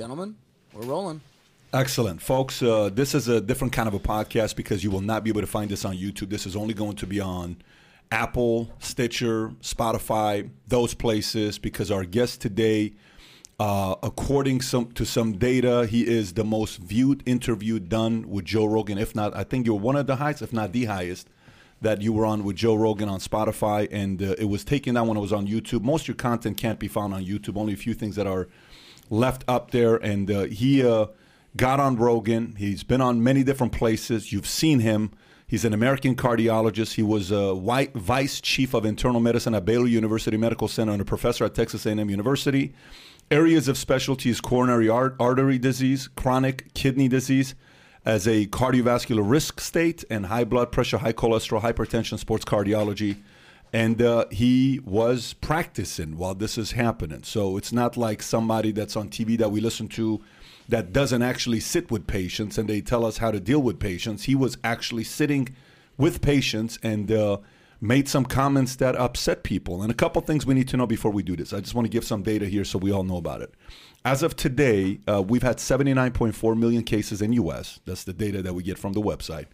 gentlemen, 0.00 0.34
we're 0.72 0.86
rolling. 0.86 1.20
Excellent, 1.74 2.22
folks. 2.22 2.62
Uh, 2.62 2.88
this 2.90 3.14
is 3.14 3.28
a 3.28 3.38
different 3.38 3.70
kind 3.74 3.86
of 3.86 3.92
a 3.92 3.98
podcast 3.98 4.56
because 4.56 4.82
you 4.82 4.90
will 4.90 5.02
not 5.02 5.22
be 5.22 5.28
able 5.28 5.42
to 5.42 5.46
find 5.46 5.70
this 5.70 5.84
on 5.84 5.94
YouTube. 5.94 6.30
This 6.30 6.46
is 6.46 6.56
only 6.56 6.72
going 6.72 6.96
to 6.96 7.06
be 7.06 7.20
on 7.20 7.58
Apple, 8.10 8.70
Stitcher, 8.78 9.50
Spotify, 9.60 10.48
those 10.66 10.94
places. 10.94 11.58
Because 11.58 11.90
our 11.90 12.06
guest 12.06 12.40
today, 12.40 12.94
uh, 13.58 13.94
according 14.02 14.62
some, 14.62 14.90
to 14.92 15.04
some 15.04 15.32
data, 15.36 15.84
he 15.84 16.08
is 16.08 16.32
the 16.32 16.44
most 16.44 16.78
viewed 16.78 17.22
interview 17.26 17.78
done 17.78 18.26
with 18.26 18.46
Joe 18.46 18.64
Rogan. 18.64 18.96
If 18.96 19.14
not, 19.14 19.36
I 19.36 19.44
think 19.44 19.66
you're 19.66 19.78
one 19.78 19.96
of 19.96 20.06
the 20.06 20.16
highest, 20.16 20.40
if 20.40 20.50
not 20.50 20.72
the 20.72 20.86
highest, 20.86 21.28
that 21.82 22.00
you 22.00 22.14
were 22.14 22.24
on 22.24 22.42
with 22.42 22.56
Joe 22.56 22.74
Rogan 22.74 23.10
on 23.10 23.20
Spotify, 23.20 23.86
and 23.92 24.22
uh, 24.22 24.34
it 24.38 24.46
was 24.46 24.64
taken 24.64 24.94
down 24.94 25.08
when 25.08 25.18
it 25.18 25.20
was 25.20 25.34
on 25.34 25.46
YouTube. 25.46 25.82
Most 25.82 26.04
of 26.04 26.08
your 26.08 26.14
content 26.14 26.56
can't 26.56 26.78
be 26.78 26.88
found 26.88 27.12
on 27.12 27.22
YouTube. 27.22 27.58
Only 27.58 27.74
a 27.74 27.76
few 27.76 27.92
things 27.92 28.16
that 28.16 28.26
are 28.26 28.48
left 29.10 29.44
up 29.46 29.72
there, 29.72 29.96
and 29.96 30.30
uh, 30.30 30.42
he 30.44 30.86
uh, 30.86 31.06
got 31.56 31.80
on 31.80 31.96
Rogan. 31.96 32.54
He's 32.56 32.82
been 32.82 33.00
on 33.00 33.22
many 33.22 33.42
different 33.42 33.72
places. 33.72 34.32
You've 34.32 34.46
seen 34.46 34.80
him. 34.80 35.10
He's 35.46 35.64
an 35.64 35.74
American 35.74 36.14
cardiologist. 36.14 36.94
He 36.94 37.02
was 37.02 37.32
a 37.32 37.54
white 37.54 37.92
vice 37.92 38.40
chief 38.40 38.72
of 38.72 38.86
internal 38.86 39.20
medicine 39.20 39.52
at 39.54 39.64
Baylor 39.64 39.88
University 39.88 40.36
Medical 40.36 40.68
Center 40.68 40.92
and 40.92 41.02
a 41.02 41.04
professor 41.04 41.44
at 41.44 41.54
Texas 41.54 41.84
A&M 41.84 42.08
University. 42.08 42.72
Areas 43.32 43.66
of 43.66 43.76
specialty 43.76 44.30
is 44.30 44.40
coronary 44.40 44.88
artery 44.88 45.58
disease, 45.58 46.08
chronic 46.08 46.72
kidney 46.74 47.08
disease, 47.08 47.56
as 48.04 48.26
a 48.26 48.46
cardiovascular 48.46 49.28
risk 49.28 49.60
state, 49.60 50.04
and 50.08 50.26
high 50.26 50.44
blood 50.44 50.72
pressure, 50.72 50.98
high 50.98 51.12
cholesterol, 51.12 51.60
hypertension, 51.60 52.18
sports 52.18 52.44
cardiology. 52.44 53.20
And 53.72 54.02
uh, 54.02 54.24
he 54.30 54.80
was 54.84 55.34
practicing 55.34 56.16
while 56.16 56.34
this 56.34 56.58
is 56.58 56.72
happening. 56.72 57.22
So 57.22 57.56
it's 57.56 57.72
not 57.72 57.96
like 57.96 58.22
somebody 58.22 58.72
that's 58.72 58.96
on 58.96 59.08
TV 59.08 59.38
that 59.38 59.50
we 59.50 59.60
listen 59.60 59.88
to 59.88 60.20
that 60.68 60.92
doesn't 60.92 61.22
actually 61.22 61.60
sit 61.60 61.90
with 61.90 62.06
patients 62.06 62.58
and 62.58 62.68
they 62.68 62.80
tell 62.80 63.04
us 63.04 63.18
how 63.18 63.30
to 63.30 63.40
deal 63.40 63.60
with 63.60 63.78
patients. 63.78 64.24
He 64.24 64.34
was 64.34 64.56
actually 64.64 65.04
sitting 65.04 65.54
with 65.96 66.20
patients 66.20 66.78
and 66.82 67.12
uh, 67.12 67.38
made 67.80 68.08
some 68.08 68.24
comments 68.24 68.76
that 68.76 68.96
upset 68.96 69.42
people. 69.42 69.82
And 69.82 69.90
a 69.90 69.94
couple 69.94 70.20
things 70.22 70.44
we 70.44 70.54
need 70.54 70.68
to 70.68 70.76
know 70.76 70.86
before 70.86 71.10
we 71.10 71.22
do 71.22 71.36
this. 71.36 71.52
I 71.52 71.60
just 71.60 71.74
want 71.74 71.86
to 71.86 71.90
give 71.90 72.04
some 72.04 72.22
data 72.22 72.46
here 72.46 72.64
so 72.64 72.78
we 72.78 72.92
all 72.92 73.04
know 73.04 73.16
about 73.16 73.42
it. 73.42 73.54
As 74.04 74.22
of 74.22 74.34
today, 74.36 75.00
uh, 75.08 75.22
we've 75.22 75.42
had 75.42 75.58
79.4 75.58 76.58
million 76.58 76.82
cases 76.82 77.20
in 77.20 77.32
U.S. 77.34 77.80
That's 77.84 78.04
the 78.04 78.12
data 78.12 78.42
that 78.42 78.54
we 78.54 78.62
get 78.62 78.78
from 78.78 78.94
the 78.94 79.02
website. 79.02 79.46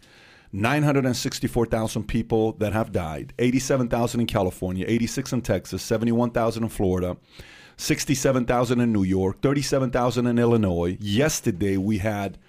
964,000 0.57 2.03
people 2.07 2.53
that 2.53 2.73
have 2.73 2.91
died, 2.91 3.33
87,000 3.37 4.21
in 4.21 4.27
California, 4.27 4.85
86 4.87 5.33
in 5.33 5.41
Texas, 5.41 5.83
71,000 5.83 6.63
in 6.63 6.69
Florida, 6.69 7.15
67,000 7.77 8.79
in 8.79 8.91
New 8.91 9.03
York, 9.03 9.39
37,000 9.41 10.25
in 10.25 10.39
Illinois. 10.39 10.97
Yesterday 10.99 11.77
we 11.77 11.99
had 11.99 12.39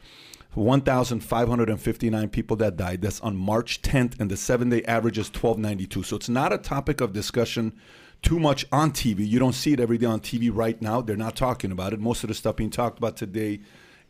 1,559 0.54 2.28
people 2.30 2.56
that 2.56 2.78
died. 2.78 3.02
That's 3.02 3.20
on 3.20 3.36
March 3.36 3.82
10th, 3.82 4.18
and 4.18 4.30
the 4.30 4.38
seven 4.38 4.70
day 4.70 4.82
average 4.84 5.18
is 5.18 5.28
1292. 5.28 6.02
So 6.02 6.16
it's 6.16 6.30
not 6.30 6.52
a 6.52 6.58
topic 6.58 7.02
of 7.02 7.12
discussion 7.12 7.74
too 8.22 8.40
much 8.40 8.64
on 8.72 8.90
TV. 8.90 9.28
You 9.28 9.38
don't 9.38 9.52
see 9.52 9.74
it 9.74 9.80
every 9.80 9.98
day 9.98 10.06
on 10.06 10.20
TV 10.20 10.50
right 10.52 10.80
now. 10.80 11.02
They're 11.02 11.14
not 11.14 11.36
talking 11.36 11.70
about 11.70 11.92
it. 11.92 12.00
Most 12.00 12.24
of 12.24 12.28
the 12.28 12.34
stuff 12.34 12.56
being 12.56 12.70
talked 12.70 12.96
about 12.96 13.16
today 13.16 13.60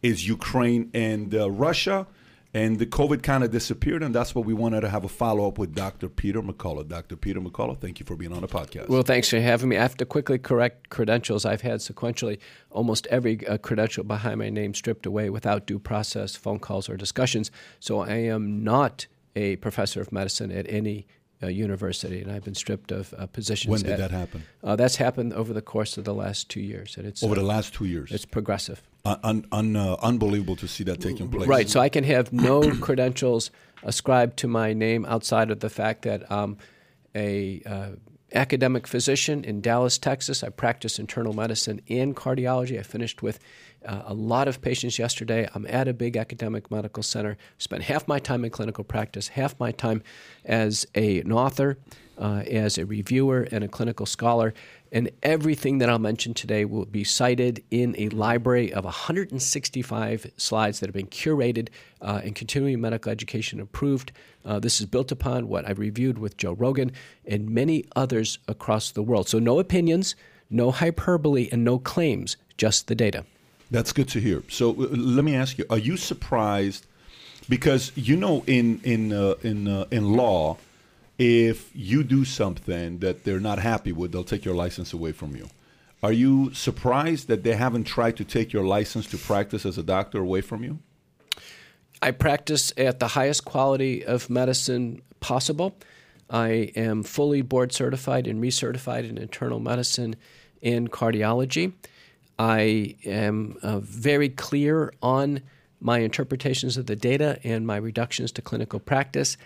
is 0.02 0.28
Ukraine 0.28 0.88
and 0.94 1.34
uh, 1.34 1.50
Russia. 1.50 2.06
And 2.54 2.78
the 2.78 2.86
COVID 2.86 3.22
kind 3.22 3.44
of 3.44 3.50
disappeared, 3.50 4.02
and 4.02 4.14
that's 4.14 4.34
what 4.34 4.46
we 4.46 4.54
wanted 4.54 4.80
to 4.80 4.88
have 4.88 5.04
a 5.04 5.08
follow 5.08 5.46
up 5.46 5.58
with 5.58 5.74
Dr. 5.74 6.08
Peter 6.08 6.41
McCullough. 6.41 6.88
Dr. 6.88 7.14
Peter 7.14 7.40
McCullough, 7.40 7.78
thank 7.78 8.00
you 8.00 8.06
for 8.06 8.16
being 8.16 8.32
on 8.32 8.40
the 8.40 8.48
podcast. 8.48 8.88
Well, 8.88 9.02
thanks 9.02 9.28
for 9.28 9.38
having 9.38 9.68
me. 9.68 9.77
I 9.77 9.82
have 9.82 9.98
to 9.98 10.06
quickly 10.06 10.38
correct 10.38 10.88
credentials. 10.88 11.44
I've 11.44 11.60
had 11.60 11.80
sequentially 11.80 12.38
almost 12.70 13.06
every 13.08 13.46
uh, 13.46 13.58
credential 13.58 14.02
behind 14.02 14.38
my 14.38 14.48
name 14.48 14.72
stripped 14.72 15.05
away 15.05 15.28
without 15.28 15.66
due 15.66 15.78
process, 15.78 16.36
phone 16.36 16.58
calls, 16.58 16.88
or 16.88 16.96
discussions. 16.96 17.50
So 17.80 18.00
I 18.00 18.14
am 18.14 18.64
not 18.64 19.06
a 19.36 19.56
professor 19.56 20.00
of 20.00 20.11
medicine 20.11 20.50
at 20.50 20.67
any 20.70 21.06
uh, 21.42 21.48
university, 21.48 22.20
and 22.20 22.33
I've 22.33 22.44
been 22.44 22.55
stripped 22.55 22.90
of 22.92 23.14
uh, 23.17 23.27
positions. 23.27 23.70
When 23.70 23.83
did 23.83 23.92
at, 23.92 23.98
that 23.98 24.11
happen? 24.11 24.42
Uh, 24.64 24.74
that's 24.74 24.96
happened 24.96 25.33
over 25.34 25.52
the 25.52 25.62
course 25.62 25.96
of 25.96 26.05
the 26.05 26.14
last 26.14 26.48
two 26.48 26.61
years, 26.61 26.96
and 26.96 27.06
it's 27.06 27.23
over 27.23 27.34
the 27.34 27.42
last 27.42 27.74
two 27.74 27.84
years. 27.84 28.11
It's 28.11 28.24
progressive. 28.24 28.83
Un, 29.23 29.46
un, 29.52 29.77
unbelievable 29.77 30.57
to 30.57 30.69
see 30.69 30.85
that 30.85 31.01
taking 31.01 31.29
place. 31.29 31.48
Right. 31.48 31.69
So 31.69 31.80
I 31.80 31.89
can 31.89 32.05
have 32.05 32.33
no 32.33 32.61
credentials 32.80 33.51
ascribed 33.83 34.36
to 34.39 34.48
my 34.48 34.73
name 34.73 35.05
outside 35.07 35.51
of 35.51 35.61
the 35.61 35.70
fact 35.70 36.02
that 36.02 36.30
I'm 36.30 36.58
a 37.14 37.63
uh, 37.64 37.89
academic 38.35 38.86
physician 38.86 39.45
in 39.45 39.61
Dallas, 39.61 39.98
Texas. 39.98 40.42
I 40.42 40.51
practice 40.51 40.98
internal 40.98 41.33
medicine 41.33 41.80
and 41.89 42.14
cardiology. 42.14 42.79
I 42.79 42.83
finished 42.83 43.23
with 43.23 43.39
uh, 43.86 44.02
a 44.07 44.14
lot 44.14 44.48
of 44.48 44.61
patients 44.61 44.98
yesterday. 44.98 45.48
I'm 45.55 45.67
at 45.67 45.89
a 45.89 45.95
big 45.95 46.17
academic 46.17 46.70
medical 46.70 47.02
center. 47.02 47.36
Spent 47.58 47.85
half 47.85 48.07
my 48.07 48.18
time 48.18 48.45
in 48.45 48.51
clinical 48.51 48.85
practice, 48.85 49.29
half 49.29 49.58
my 49.58 49.73
time 49.73 50.02
as 50.45 50.86
a, 50.95 51.20
an 51.20 51.33
author, 51.33 51.79
uh, 52.18 52.42
as 52.47 52.77
a 52.77 52.85
reviewer, 52.85 53.48
and 53.51 53.64
a 53.64 53.68
clinical 53.68 54.05
scholar. 54.05 54.52
And 54.90 55.10
everything 55.22 55.78
that 55.78 55.90
I'll 55.90 55.98
mention 55.98 56.34
today 56.34 56.64
will 56.64 56.86
be 56.86 57.04
cited 57.04 57.62
in 57.70 57.94
a 57.98 58.08
library 58.08 58.72
of 58.72 58.84
165 58.84 60.30
slides 60.36 60.80
that 60.80 60.86
have 60.86 60.94
been 60.94 61.06
curated 61.08 61.68
uh, 62.00 62.20
and 62.24 62.34
continuing 62.34 62.80
medical 62.80 63.12
education 63.12 63.60
approved. 63.60 64.12
Uh, 64.44 64.58
this 64.58 64.80
is 64.80 64.86
built 64.86 65.12
upon 65.12 65.48
what 65.48 65.66
I 65.66 65.72
reviewed 65.72 66.18
with 66.18 66.36
Joe 66.36 66.52
Rogan 66.52 66.92
and 67.26 67.50
many 67.50 67.84
others 67.94 68.38
across 68.48 68.90
the 68.90 69.02
world. 69.02 69.28
So, 69.28 69.38
no 69.38 69.58
opinions, 69.58 70.16
no 70.48 70.70
hyperbole, 70.70 71.48
and 71.52 71.64
no 71.64 71.78
claims, 71.78 72.36
just 72.56 72.86
the 72.86 72.94
data. 72.94 73.24
That's 73.70 73.92
good 73.92 74.08
to 74.08 74.20
hear. 74.20 74.42
So 74.48 74.70
uh, 74.70 74.88
let 74.90 75.24
me 75.24 75.34
ask 75.34 75.58
you: 75.58 75.64
Are 75.70 75.78
you 75.78 75.96
surprised? 75.96 76.86
Because 77.48 77.92
you 77.94 78.16
know, 78.16 78.42
in 78.46 78.80
in 78.82 79.12
uh, 79.12 79.34
in 79.42 79.68
uh, 79.68 79.84
in 79.90 80.12
law, 80.14 80.56
if 81.18 81.70
you 81.74 82.05
do 82.05 82.24
something 82.24 82.98
that 83.01 83.24
they're 83.24 83.40
not 83.40 83.58
happy 83.58 83.92
with, 83.92 84.12
they'll 84.12 84.24
take 84.24 84.45
your 84.45 84.55
license 84.55 84.92
away 84.92 85.12
from 85.12 85.34
you. 85.34 85.48
Are 86.02 86.12
you 86.12 86.55
surprised 86.55 87.27
that 87.27 87.42
they 87.42 87.56
haven't 87.56 87.84
tried 87.84 88.17
to 88.18 88.24
take 88.24 88.52
your 88.52 88.64
license 88.64 89.06
to 89.08 89.18
practice 89.18 89.67
as 89.67 89.79
a 89.79 89.83
doctor 89.83 90.20
away 90.20 90.40
from 90.40 90.62
you? 90.62 90.79
I 92.01 92.12
practice 92.12 92.73
at 92.77 93.01
the 93.01 93.08
highest 93.08 93.45
quality 93.45 94.05
of 94.05 94.30
medicine 94.30 95.02
possible. 95.18 95.77
I 96.30 96.70
am 96.77 97.02
fully 97.02 97.42
board 97.42 97.73
certified 97.73 98.29
and 98.29 98.40
recertified 98.40 99.08
in 99.08 99.18
internal 99.18 99.58
medicine 99.58 100.14
and 100.62 100.90
cardiology. 100.92 101.73
I 102.39 102.95
am 103.05 103.56
uh, 103.62 103.80
very 103.80 104.29
clear 104.29 104.92
on 105.02 105.40
my 105.80 105.98
interpretations 105.98 106.77
of 106.77 106.86
the 106.86 106.95
data 106.95 107.40
and 107.42 107.67
my 107.67 107.77
reductions 107.77 108.30
to 108.33 108.42
clinical 108.42 108.79
practice. 108.79 109.36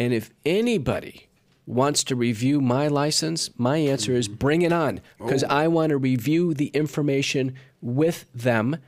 And 0.00 0.12
if 0.12 0.30
anybody 0.44 1.28
wants 1.66 2.02
to 2.04 2.16
review 2.16 2.60
my 2.60 2.88
license, 2.88 3.50
my 3.56 3.76
answer 3.76 4.12
is 4.12 4.26
bring 4.26 4.62
it 4.62 4.72
on 4.72 5.00
because 5.18 5.44
oh. 5.44 5.48
I 5.48 5.68
want 5.68 5.90
to 5.90 5.98
review 5.98 6.54
the 6.54 6.66
information 6.68 7.54
with 7.80 8.26
them 8.34 8.78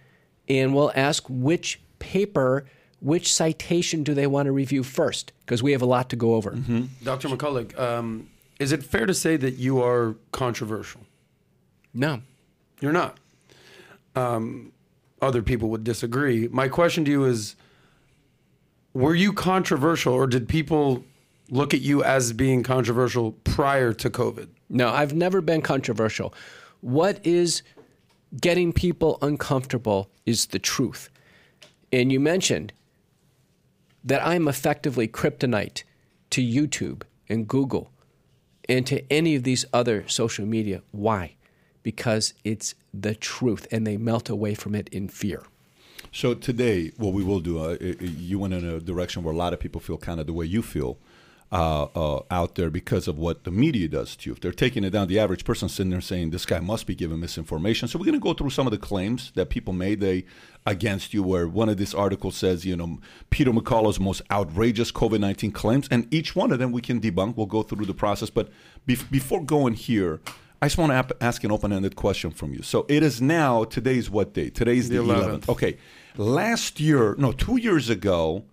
and 0.48 0.74
we'll 0.74 0.90
ask 0.96 1.24
which 1.28 1.80
paper, 2.00 2.64
which 2.98 3.32
citation 3.32 4.02
do 4.02 4.14
they 4.14 4.26
want 4.26 4.46
to 4.46 4.52
review 4.52 4.82
first 4.82 5.32
because 5.44 5.62
we 5.62 5.70
have 5.72 5.82
a 5.82 5.86
lot 5.86 6.10
to 6.10 6.16
go 6.16 6.34
over. 6.34 6.52
Mm-hmm. 6.52 6.86
Dr. 7.04 7.28
McCullough, 7.28 7.78
um, 7.78 8.28
is 8.58 8.72
it 8.72 8.82
fair 8.82 9.06
to 9.06 9.14
say 9.14 9.36
that 9.36 9.54
you 9.54 9.80
are 9.80 10.16
controversial? 10.32 11.02
No. 11.94 12.22
You're 12.80 12.92
not 12.92 13.18
um, 14.14 14.72
other 15.20 15.42
people 15.42 15.68
would 15.70 15.84
disagree. 15.84 16.48
My 16.48 16.68
question 16.68 17.04
to 17.04 17.10
you 17.10 17.24
is 17.24 17.56
were 18.94 19.14
you 19.14 19.32
controversial 19.32 20.12
or 20.12 20.26
did 20.26 20.48
people 20.48 21.04
look 21.50 21.74
at 21.74 21.80
you 21.80 22.02
as 22.02 22.32
being 22.32 22.62
controversial 22.62 23.32
prior 23.44 23.92
to 23.92 24.10
COVID? 24.10 24.48
No, 24.68 24.88
I've 24.88 25.14
never 25.14 25.40
been 25.40 25.62
controversial. 25.62 26.34
What 26.80 27.24
is 27.26 27.62
getting 28.40 28.72
people 28.72 29.18
uncomfortable 29.22 30.10
is 30.24 30.46
the 30.46 30.58
truth. 30.58 31.10
And 31.92 32.10
you 32.10 32.20
mentioned 32.20 32.72
that 34.04 34.24
I'm 34.26 34.48
effectively 34.48 35.06
kryptonite 35.06 35.82
to 36.30 36.42
YouTube 36.42 37.02
and 37.28 37.46
Google 37.46 37.90
and 38.68 38.86
to 38.86 39.04
any 39.12 39.34
of 39.34 39.42
these 39.42 39.64
other 39.72 40.08
social 40.08 40.46
media. 40.46 40.82
Why? 40.92 41.36
because 41.82 42.34
it's 42.44 42.74
the 42.92 43.14
truth 43.14 43.66
and 43.70 43.86
they 43.86 43.96
melt 43.96 44.28
away 44.28 44.54
from 44.54 44.74
it 44.74 44.88
in 44.90 45.08
fear. 45.08 45.42
So 46.14 46.34
today, 46.34 46.92
what 46.98 47.14
we 47.14 47.24
will 47.24 47.40
do, 47.40 47.58
uh, 47.58 47.76
you 47.80 48.38
went 48.38 48.52
in 48.52 48.64
a 48.68 48.80
direction 48.80 49.22
where 49.22 49.32
a 49.32 49.36
lot 49.36 49.54
of 49.54 49.60
people 49.60 49.80
feel 49.80 49.96
kind 49.96 50.20
of 50.20 50.26
the 50.26 50.34
way 50.34 50.44
you 50.44 50.60
feel 50.60 50.98
uh, 51.50 51.84
uh, 51.94 52.22
out 52.30 52.54
there 52.54 52.68
because 52.70 53.08
of 53.08 53.18
what 53.18 53.44
the 53.44 53.50
media 53.50 53.88
does 53.88 54.14
to 54.16 54.28
you. 54.28 54.34
If 54.34 54.40
they're 54.40 54.52
taking 54.52 54.84
it 54.84 54.90
down, 54.90 55.08
the 55.08 55.18
average 55.18 55.44
person 55.44 55.70
sitting 55.70 55.90
there 55.90 56.02
saying 56.02 56.30
this 56.30 56.44
guy 56.44 56.60
must 56.60 56.86
be 56.86 56.94
giving 56.94 57.18
misinformation. 57.18 57.88
So 57.88 57.98
we're 57.98 58.04
going 58.04 58.14
to 58.14 58.20
go 58.20 58.34
through 58.34 58.50
some 58.50 58.66
of 58.66 58.72
the 58.72 58.78
claims 58.78 59.32
that 59.36 59.48
people 59.48 59.72
made 59.72 60.00
they 60.00 60.24
against 60.66 61.14
you. 61.14 61.22
Where 61.22 61.48
one 61.48 61.70
of 61.70 61.78
these 61.78 61.94
articles 61.94 62.36
says, 62.36 62.66
you 62.66 62.76
know, 62.76 63.00
Peter 63.30 63.50
McCullough's 63.50 63.98
most 63.98 64.20
outrageous 64.30 64.92
COVID 64.92 65.20
nineteen 65.20 65.50
claims, 65.50 65.88
and 65.90 66.12
each 66.12 66.36
one 66.36 66.52
of 66.52 66.58
them 66.58 66.72
we 66.72 66.82
can 66.82 67.00
debunk. 67.00 67.36
We'll 67.36 67.46
go 67.46 67.62
through 67.62 67.86
the 67.86 67.94
process, 67.94 68.28
but 68.28 68.50
be- 68.84 68.98
before 69.10 69.42
going 69.42 69.74
here 69.74 70.20
I 70.62 70.66
just 70.66 70.78
want 70.78 70.90
to 70.92 70.94
ap- 70.94 71.12
ask 71.20 71.42
an 71.42 71.50
open-ended 71.50 71.96
question 71.96 72.30
from 72.30 72.52
you. 72.54 72.62
So 72.62 72.86
it 72.88 73.02
is 73.02 73.20
now. 73.20 73.64
Today's 73.64 74.08
what 74.08 74.32
day? 74.32 74.48
Today's 74.48 74.88
the, 74.88 74.98
The 74.98 75.02
11th. 75.02 75.38
11th. 75.40 75.48
Okay. 75.48 75.76
Last 76.16 76.80
year, 76.80 77.14
no, 77.18 77.32
two 77.32 77.56
years 77.56 77.88
ago, 77.88 78.44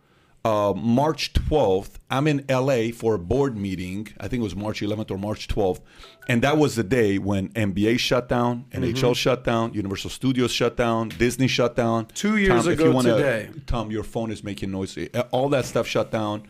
uh, 0.45 0.73
March 0.75 1.33
12th, 1.33 1.95
I'm 2.09 2.25
in 2.27 2.45
LA 2.49 2.91
for 2.93 3.15
a 3.15 3.19
board 3.19 3.57
meeting. 3.57 4.07
I 4.19 4.27
think 4.29 4.39
it 4.39 4.43
was 4.43 4.55
March 4.55 4.79
11th 4.81 5.11
or 5.11 5.17
March 5.17 5.47
12th. 5.49 5.81
And 6.29 6.41
that 6.43 6.57
was 6.57 6.75
the 6.75 6.83
day 6.83 7.17
when 7.17 7.49
NBA 7.49 7.99
shut 7.99 8.29
down, 8.29 8.65
NHL 8.71 8.93
Mm-hmm. 8.93 9.13
shut 9.13 9.43
down, 9.43 9.73
Universal 9.73 10.11
Studios 10.11 10.51
shut 10.51 10.77
down, 10.77 11.09
Disney 11.09 11.47
shut 11.47 11.75
down. 11.75 12.05
Two 12.07 12.37
years 12.37 12.63
Tom, 12.63 12.71
if 12.71 12.79
ago 12.79 12.85
you 12.85 12.91
wanna- 12.93 13.15
today. 13.17 13.49
Tom, 13.67 13.91
your 13.91 14.03
phone 14.03 14.31
is 14.31 14.43
making 14.43 14.71
noise. 14.71 14.97
Uh, 14.97 15.23
All 15.31 15.49
that 15.49 15.65
stuff 15.65 15.85
shut 15.87 16.11
down. 16.11 16.43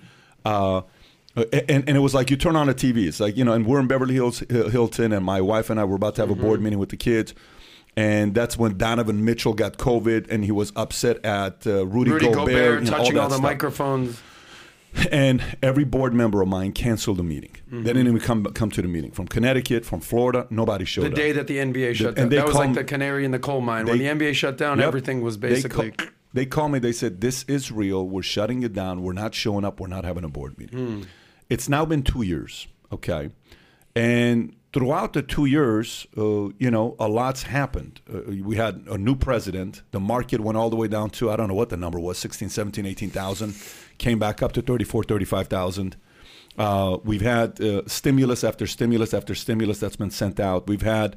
Uh, 0.46 0.82
and, 1.36 1.88
and 1.88 1.90
it 1.90 2.00
was 2.02 2.14
like 2.14 2.30
you 2.30 2.38
turn 2.38 2.56
on 2.56 2.68
the 2.68 2.74
TV. 2.76 3.08
It's 3.08 3.20
like 3.20 3.38
you 3.38 3.44
know, 3.46 3.54
and 3.54 3.66
we're 3.66 3.80
in 3.80 3.88
Beverly 3.88 4.14
Hills, 4.14 4.40
Hilton, 4.50 5.14
and 5.14 5.24
my 5.26 5.42
wife 5.42 5.70
and 5.70 5.80
I 5.80 5.86
were 5.86 5.96
about 5.96 6.16
to 6.16 6.22
have 6.22 6.30
a 6.30 6.34
Mm-hmm. 6.34 6.42
board 6.44 6.62
meeting 6.62 6.80
with 6.80 6.90
the 6.90 6.98
kids, 6.98 7.34
and 8.00 8.34
that's 8.34 8.57
when 8.57 8.78
Donovan 8.78 9.25
Mitchell 9.25 9.54
got 9.54 9.78
COVID, 9.78 10.28
and 10.31 10.46
he 10.46 10.51
was 10.51 10.72
upset 10.75 11.24
at 11.25 11.68
uh, 11.68 11.86
Rudy, 11.86 12.12
Rudy 12.12 12.25
Gobert, 12.28 12.46
Gobert, 12.48 12.86
touching 12.88 13.16
that 13.16 13.22
all, 13.24 13.28
the 13.30 13.36
stuff. 13.36 13.44
microphones. 13.44 14.22
And 15.12 15.44
every 15.62 15.84
board 15.84 16.13
member 16.16 16.42
of 16.42 16.48
mine 16.48 16.72
canceled 16.72 17.18
the 17.18 17.24
meeting. 17.24 17.51
Mm-hmm. 17.68 17.84
They 17.84 17.94
didn't 17.94 18.07
even 18.07 18.19
come 18.22 18.44
come 18.46 18.72
to 18.72 18.81
the 18.81 18.88
meeting 18.88 19.12
from 19.12 19.28
Connecticut, 19.28 19.86
from 19.86 20.00
Florida. 20.00 20.48
Nobody 20.50 20.84
showed 20.86 21.04
The 21.04 21.07
up. 21.10 21.13
The 21.13 21.22
day 21.22 21.31
that 21.34 21.48
the 21.48 21.57
NBA 21.57 21.94
shut 21.96 22.16
down. 22.16 22.24
and 22.24 22.31
they 22.31 22.38
That 22.38 22.48
was 22.48 22.56
like 22.56 22.74
the 22.74 22.84
canary 22.84 23.24
in 23.25 23.31
the 23.31 23.38
coal 23.38 23.62
mine. 23.62 23.86
when 23.86 24.00
the 24.00 24.06
NBA 24.06 24.34
shut 24.34 24.57
down, 24.57 24.80
Yep. 24.80 24.88
everything 24.88 25.22
was 25.22 25.38
They 25.38 25.50
basically. 25.50 25.94
They 26.34 26.45
called 26.45 26.72
me. 26.72 26.80
They 26.80 26.92
said, 26.92 27.22
"This 27.22 27.44
is 27.48 27.72
real. 27.72 28.07
We're 28.07 28.24
shutting 28.24 28.63
it 28.63 28.74
down. 28.74 29.04
We're 29.04 29.13
not 29.13 29.36
showing 29.36 29.63
up. 29.66 29.80
We're 29.80 29.88
not 29.88 30.06
having 30.06 30.24
a 30.24 30.30
board 30.30 30.57
meeting." 30.57 30.80
Hmm. 30.80 31.02
It's 31.50 31.68
now 31.69 31.86
been 31.86 32.02
two 32.04 32.22
years. 32.24 32.68
Okay, 32.92 33.30
and 33.95 34.56
throughout 34.74 35.13
the 35.13 35.21
two 35.21 35.45
years, 35.45 36.06
uh, 36.18 36.50
you 36.57 36.69
know, 36.69 36.95
a 37.00 37.07
lot's 37.07 37.44
happened. 37.44 38.01
Uh, 38.12 38.21
we 38.44 38.56
had 38.56 38.86
a 38.89 38.98
new 38.98 39.16
president. 39.16 39.81
The 39.92 40.00
market 40.00 40.39
went 40.42 40.57
all 40.57 40.69
the 40.69 40.75
way 40.75 40.88
down 40.88 41.10
to 41.12 41.31
I 41.31 41.36
don't 41.36 41.48
know 41.48 41.56
what 41.56 41.69
the 41.69 41.77
number 41.77 42.00
was 42.00 42.18
16, 42.18 42.50
17, 42.50 42.86
18,000. 42.86 43.56
Came 43.98 44.19
back 44.19 44.42
up 44.42 44.51
to 44.54 44.62
34, 44.62 45.04
35,000. 45.04 45.95
Uh, 46.57 46.98
we've 47.04 47.21
had 47.21 47.60
uh, 47.62 47.81
stimulus 47.88 48.44
after 48.44 48.68
stimulus 48.68 49.13
after 49.13 49.33
stimulus 49.33 49.80
that's 49.80 49.95
been 49.95 50.12
sent 50.12 50.39
out. 50.39 50.68
We've 50.68 50.81
had 50.81 51.16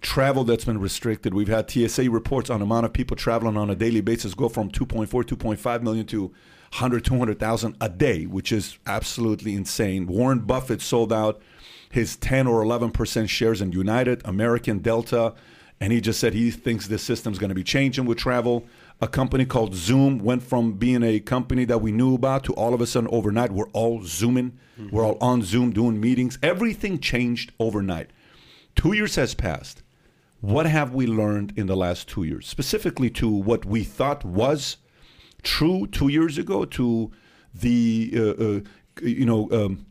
travel 0.00 0.42
that's 0.44 0.64
been 0.64 0.80
restricted. 0.80 1.32
We've 1.32 1.48
had 1.48 1.70
TSA 1.70 2.10
reports 2.10 2.50
on 2.50 2.60
the 2.60 2.66
amount 2.66 2.86
of 2.86 2.92
people 2.92 3.16
traveling 3.16 3.56
on 3.56 3.70
a 3.70 3.76
daily 3.76 4.00
basis 4.00 4.34
go 4.34 4.48
from 4.48 4.70
2.4, 4.70 5.06
2.5 5.08 5.82
million 5.82 6.06
to 6.06 6.22
100, 6.22 7.04
200,000 7.04 7.76
a 7.80 7.88
day, 7.88 8.26
which 8.26 8.52
is 8.52 8.78
absolutely 8.86 9.54
insane. 9.54 10.06
Warren 10.06 10.40
Buffett 10.40 10.80
sold 10.80 11.12
out 11.12 11.40
his 11.90 12.16
10 12.16 12.46
or 12.46 12.62
11% 12.62 13.28
shares 13.28 13.60
in 13.60 13.72
United, 13.72 14.22
American, 14.24 14.78
Delta, 14.78 15.34
and 15.80 15.92
he 15.92 16.00
just 16.00 16.20
said 16.20 16.34
he 16.34 16.50
thinks 16.50 16.86
this 16.86 17.02
system's 17.02 17.38
going 17.38 17.48
to 17.48 17.54
be 17.54 17.64
changing 17.64 18.04
with 18.04 18.18
travel. 18.18 18.66
A 19.00 19.08
company 19.08 19.44
called 19.44 19.74
Zoom 19.74 20.18
went 20.18 20.42
from 20.42 20.74
being 20.74 21.02
a 21.02 21.20
company 21.20 21.64
that 21.64 21.78
we 21.78 21.90
knew 21.90 22.14
about 22.14 22.44
to 22.44 22.52
all 22.54 22.74
of 22.74 22.80
a 22.80 22.86
sudden 22.86 23.08
overnight 23.10 23.50
we're 23.50 23.70
all 23.70 24.02
Zooming. 24.04 24.58
We're 24.90 25.04
all 25.04 25.18
on 25.20 25.42
Zoom 25.42 25.72
doing 25.72 26.00
meetings. 26.00 26.38
Everything 26.42 27.00
changed 27.00 27.52
overnight. 27.58 28.10
Two 28.74 28.92
years 28.92 29.16
has 29.16 29.34
passed. 29.34 29.82
What 30.40 30.66
have 30.66 30.94
we 30.94 31.06
learned 31.06 31.52
in 31.56 31.66
the 31.66 31.76
last 31.76 32.08
two 32.08 32.22
years, 32.22 32.46
specifically 32.46 33.10
to 33.10 33.28
what 33.28 33.66
we 33.66 33.84
thought 33.84 34.24
was 34.24 34.78
true 35.42 35.86
two 35.86 36.08
years 36.08 36.38
ago, 36.38 36.64
to 36.64 37.10
the 37.54 38.12
uh, 38.14 38.44
uh, 38.44 38.60
you 39.02 39.26
know 39.26 39.50
um, 39.52 39.84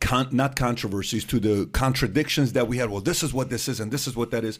con- 0.00 0.28
not 0.32 0.56
controversies, 0.56 1.24
to 1.24 1.40
the 1.40 1.66
contradictions 1.66 2.52
that 2.52 2.68
we 2.68 2.78
had. 2.78 2.90
Well, 2.90 3.00
this 3.00 3.22
is 3.22 3.32
what 3.32 3.50
this 3.50 3.68
is, 3.68 3.80
and 3.80 3.90
this 3.90 4.06
is 4.06 4.16
what 4.16 4.30
that 4.30 4.44
is. 4.44 4.58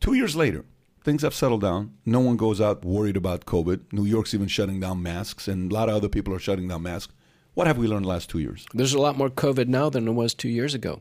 Two 0.00 0.14
years 0.14 0.36
later, 0.36 0.64
things 1.02 1.22
have 1.22 1.34
settled 1.34 1.62
down. 1.62 1.94
No 2.04 2.20
one 2.20 2.36
goes 2.36 2.60
out 2.60 2.84
worried 2.84 3.16
about 3.16 3.46
COVID. 3.46 3.92
New 3.92 4.04
York's 4.04 4.34
even 4.34 4.48
shutting 4.48 4.80
down 4.80 5.02
masks, 5.02 5.48
and 5.48 5.70
a 5.70 5.74
lot 5.74 5.88
of 5.88 5.94
other 5.94 6.08
people 6.08 6.34
are 6.34 6.38
shutting 6.38 6.68
down 6.68 6.82
masks. 6.82 7.12
What 7.54 7.66
have 7.66 7.78
we 7.78 7.86
learned 7.86 8.04
the 8.04 8.10
last 8.10 8.28
two 8.28 8.38
years? 8.38 8.66
There's 8.74 8.92
a 8.92 9.00
lot 9.00 9.16
more 9.16 9.30
COVID 9.30 9.68
now 9.68 9.88
than 9.88 10.04
there 10.04 10.12
was 10.12 10.34
two 10.34 10.48
years 10.48 10.74
ago. 10.74 11.00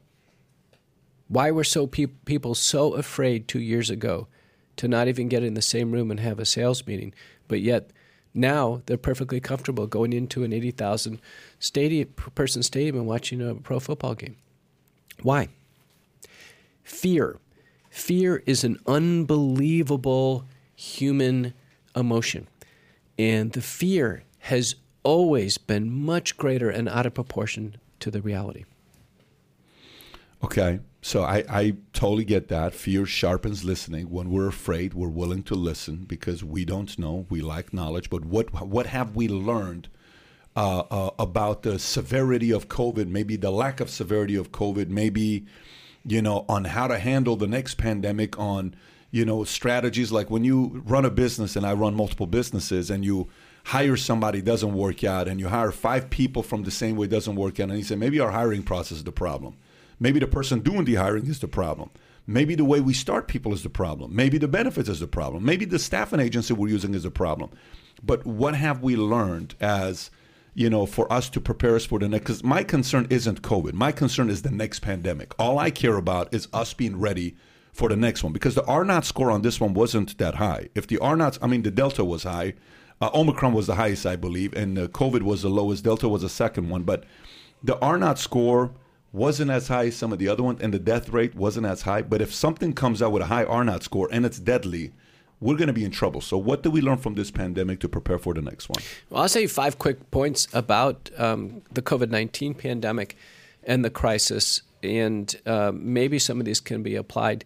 Why 1.28 1.51
were 1.51 1.63
so 1.63 1.88
peop 1.88 2.24
people 2.25 2.56
so 2.56 2.94
afraid 2.94 3.48
two 3.48 3.60
years 3.60 3.89
ago 3.89 4.28
to 4.78 4.88
not 4.88 5.07
even 5.07 5.28
get 5.28 5.44
in 5.44 5.54
the 5.56 5.62
same 5.62 5.92
room 5.92 6.12
and 6.12 6.19
have 6.19 6.39
a 6.39 6.45
sales 6.45 6.86
meeting, 6.86 7.13
but 7.48 7.62
yet 7.62 7.89
now 8.35 8.81
they're 8.85 8.97
perfectly 8.97 9.39
comfortable 9.39 9.87
going 9.87 10.13
into 10.13 10.43
an 10.43 10.53
80,000 10.53 11.19
stadium, 11.59 12.09
person 12.35 12.63
stadium 12.63 12.97
and 12.97 13.07
watching 13.07 13.41
a 13.41 13.55
pro 13.55 13.79
football 13.79 14.15
game? 14.15 14.35
Why? 15.21 15.47
Fear. 16.83 17.39
Fear 17.89 18.43
is 18.45 18.63
an 18.63 18.77
unbelievable 18.85 20.45
human 20.75 21.53
emotion. 21.95 22.47
And 23.17 23.53
the 23.53 23.61
fear 23.61 24.23
has 24.39 24.75
always 25.03 25.57
been 25.57 25.91
much 25.91 26.35
greater 26.35 26.69
and 26.69 26.89
out 26.89 27.05
of 27.05 27.13
proportion 27.13 27.77
to 28.01 28.11
the 28.11 28.21
reality. 28.21 28.65
Okay, 30.43 30.79
so 31.06 31.22
I, 31.22 31.44
I 31.48 31.75
totally 31.94 32.25
get 32.25 32.48
that. 32.48 32.74
Fear 32.74 33.06
sharpens 33.06 33.63
listening. 33.63 34.10
When 34.10 34.31
we're 34.31 34.48
afraid, 34.48 34.96
we're 34.96 35.07
willing 35.07 35.44
to 35.44 35.54
listen 35.54 35.98
because 35.98 36.44
we 36.44 36.66
don't 36.66 36.98
know. 36.98 37.28
We 37.30 37.42
lack 37.42 37.72
knowledge. 37.72 38.10
But 38.10 38.25
what 38.25 38.52
what 38.66 38.88
have 38.88 39.16
we 39.16 39.28
learned 39.28 39.88
uh, 40.56 40.80
uh, 40.90 41.12
about 41.19 41.62
the 41.62 41.78
severity 41.78 42.50
of 42.50 42.69
COVID? 42.69 43.07
Maybe 43.07 43.36
the 43.36 43.52
lack 43.52 43.80
of 43.80 43.92
severity 43.92 44.36
of 44.36 44.52
COVID. 44.52 44.90
Maybe 44.90 45.46
you 46.04 46.24
know 46.24 46.44
on 46.50 46.63
how 46.63 46.88
to 46.88 46.98
handle 46.98 47.36
the 47.36 47.46
next 47.46 47.75
pandemic. 47.75 48.40
On 48.40 48.75
you 49.12 49.25
know 49.25 49.44
strategies 49.44 50.12
like 50.12 50.31
when 50.31 50.44
you 50.44 50.81
run 50.88 51.06
a 51.06 51.12
business, 51.12 51.56
and 51.56 51.68
I 51.68 51.74
run 51.74 51.94
multiple 51.94 52.25
businesses, 52.25 52.90
and 52.90 53.06
you 53.06 53.30
hire 53.66 53.96
somebody 53.96 54.42
doesn't 54.42 54.74
work 54.74 55.04
out, 55.04 55.28
and 55.28 55.40
you 55.40 55.50
hire 55.50 55.72
five 55.72 56.10
people 56.10 56.42
from 56.42 56.63
the 56.63 56.72
same 56.72 56.96
way 56.96 57.06
doesn't 57.06 57.36
work 57.36 57.60
out, 57.60 57.69
and 57.69 57.78
you 57.78 57.84
say 57.84 57.96
maybe 57.96 58.19
our 58.19 58.31
hiring 58.31 58.63
process 58.63 58.98
is 58.98 59.04
the 59.04 59.12
problem. 59.12 59.56
Maybe 60.00 60.19
the 60.19 60.27
person 60.27 60.59
doing 60.59 60.86
the 60.86 60.95
hiring 60.95 61.27
is 61.27 61.39
the 61.39 61.47
problem. 61.47 61.89
Maybe 62.27 62.56
the 62.56 62.65
way 62.65 62.81
we 62.81 62.94
start 62.94 63.27
people 63.27 63.53
is 63.53 63.63
the 63.63 63.69
problem. 63.69 64.15
Maybe 64.15 64.38
the 64.38 64.47
benefits 64.47 64.89
is 64.89 65.00
the 65.00 65.07
problem. 65.07 65.45
Maybe 65.45 65.65
the 65.65 65.80
staffing 65.80 66.19
agency 66.19 66.53
we're 66.53 66.69
using 66.69 66.94
is 66.94 67.03
the 67.03 67.12
problem. 67.12 67.51
But 68.03 68.25
what 68.25 68.56
have 68.56 68.81
we 68.81 68.95
learned 68.95 69.56
as, 69.59 70.09
you 70.53 70.69
know, 70.69 70.86
for 70.86 71.12
us 71.13 71.30
to 71.30 71.39
prepare 71.39 71.75
us 71.75 71.86
for 71.86 72.00
the 72.00 72.09
next? 72.09 72.24
Because 72.24 72.44
my 72.44 72.63
concern 72.63 73.07
isn't 73.09 73.42
COVID. 73.42 73.74
My 73.74 73.92
concern 73.92 74.30
is 74.30 74.42
the 74.42 74.51
next 74.51 74.80
pandemic. 74.80 75.33
All 75.39 75.59
I 75.59 75.69
care 75.69 75.97
about 75.97 76.33
is 76.33 76.47
us 76.51 76.74
being 76.74 77.00
ready 77.00 77.36
for 77.71 77.89
the 77.89 77.95
next 77.95 78.24
one. 78.24 78.33
Because 78.33 78.56
the 78.56 78.65
R 78.65 78.83
naught 78.83 79.06
score 79.06 79.30
on 79.30 79.44
this 79.44 79.59
one 79.59 79.74
wasn't 79.74 80.18
that 80.18 80.36
high. 80.36 80.69
If 80.73 80.87
the 80.87 80.97
R 80.99 81.16
naught, 81.16 81.37
I 81.42 81.47
mean, 81.47 81.61
the 81.61 81.71
Delta 81.71 82.04
was 82.04 82.23
high. 82.23 82.56
Uh, 83.02 83.09
Omicron 83.14 83.54
was 83.54 83.68
the 83.68 83.75
highest, 83.75 84.06
I 84.06 84.16
believe, 84.16 84.54
and 84.54 84.80
uh, 84.80 84.87
COVID 84.87 85.21
was 85.21 85.42
the 85.42 85.49
lowest. 85.49 85.83
Delta 85.83 86.09
was 86.09 86.21
the 86.23 86.30
second 86.30 86.69
one. 86.69 86.83
But 86.83 87.04
the 87.64 87.78
R 87.80 87.97
naught 87.97 88.18
score 88.18 88.71
wasn't 89.16 89.50
as 89.50 89.69
high 89.69 89.88
as 89.88 89.95
some 89.95 90.12
of 90.12 90.19
the 90.19 90.28
other 90.28 90.44
ones, 90.44 90.60
and 90.62 90.74
the 90.74 90.80
death 90.80 91.10
rate 91.10 91.36
wasn't 91.36 91.66
as 91.66 91.84
high. 91.84 92.02
But 92.02 92.22
if 92.22 92.34
something 92.34 92.74
comes 92.74 93.02
out 93.02 93.12
with 93.12 93.24
a 93.24 93.28
high 93.28 93.45
R 93.45 93.64
naught 93.64 93.84
score 93.84 94.10
and 94.12 94.26
it's 94.26 94.40
deadly, 94.40 94.92
we're 95.40 95.56
going 95.56 95.68
to 95.68 95.74
be 95.74 95.86
in 95.86 95.92
trouble. 95.92 96.22
So, 96.22 96.38
what 96.38 96.64
do 96.64 96.69
we 96.69 96.81
learn 96.81 96.98
from 96.98 97.16
this 97.16 97.31
pandemic 97.31 97.80
to 97.80 97.90
prepare 97.90 98.19
for 98.19 98.34
the 98.34 98.42
next 98.42 98.69
one? 98.69 98.84
Well, 99.10 99.22
I'll 99.22 99.30
say 99.30 99.48
five 99.48 99.80
quick 99.80 100.12
points 100.12 100.48
about 100.54 101.10
um, 101.18 101.62
the 101.72 101.81
COVID 101.81 102.10
19 102.10 102.54
pandemic 102.56 103.16
and 103.64 103.84
the 103.84 103.90
crisis. 103.90 104.62
And 104.84 105.36
uh, 105.48 105.72
maybe 105.74 106.19
some 106.19 106.40
of 106.40 106.45
these 106.45 106.60
can 106.60 106.84
be 106.84 106.95
applied 106.95 107.44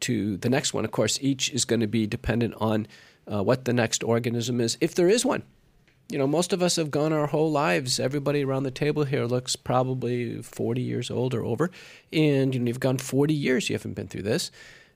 to 0.00 0.36
the 0.38 0.48
next 0.48 0.74
one. 0.74 0.84
Of 0.84 0.90
course, 0.90 1.18
each 1.20 1.50
is 1.50 1.64
going 1.64 1.80
to 1.80 1.86
be 1.86 2.06
dependent 2.06 2.54
on 2.56 2.88
uh, 3.30 3.42
what 3.42 3.64
the 3.64 3.72
next 3.72 4.02
organism 4.02 4.60
is, 4.60 4.76
if 4.80 4.94
there 4.94 5.08
is 5.08 5.24
one. 5.24 5.44
You 6.10 6.18
know, 6.18 6.26
most 6.26 6.52
of 6.52 6.60
us 6.60 6.74
have 6.74 6.90
gone 6.90 7.12
our 7.12 7.28
whole 7.28 7.52
lives. 7.52 8.00
Everybody 8.00 8.42
around 8.42 8.64
the 8.64 8.72
table 8.72 9.04
here 9.04 9.26
looks 9.26 9.54
probably 9.54 10.42
40 10.42 10.82
years 10.82 11.08
old 11.08 11.34
or 11.34 11.44
over. 11.44 11.70
And 12.12 12.52
you 12.52 12.60
know, 12.60 12.66
you've 12.66 12.80
gone 12.80 12.98
40 12.98 13.32
years, 13.32 13.70
you 13.70 13.76
haven't 13.76 13.94
been 13.94 14.08
through 14.08 14.22
this. 14.22 14.50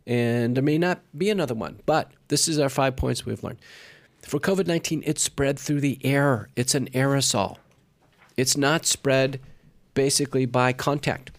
And 0.08 0.56
there 0.56 0.62
may 0.62 0.76
not 0.76 1.02
be 1.16 1.30
another 1.30 1.54
one. 1.54 1.80
But 1.86 2.10
this 2.28 2.48
is 2.48 2.58
our 2.58 2.68
five 2.68 2.96
points 2.96 3.24
we've 3.24 3.42
learned. 3.44 3.60
For 4.22 4.40
COVID 4.40 4.66
19, 4.66 5.04
it's 5.06 5.22
spread 5.22 5.58
through 5.58 5.80
the 5.80 5.98
air, 6.04 6.48
it's 6.56 6.74
an 6.74 6.88
aerosol. 6.90 7.58
It's 8.36 8.56
not 8.56 8.84
spread 8.84 9.40
basically 9.94 10.46
by 10.46 10.72
contact. 10.72 11.30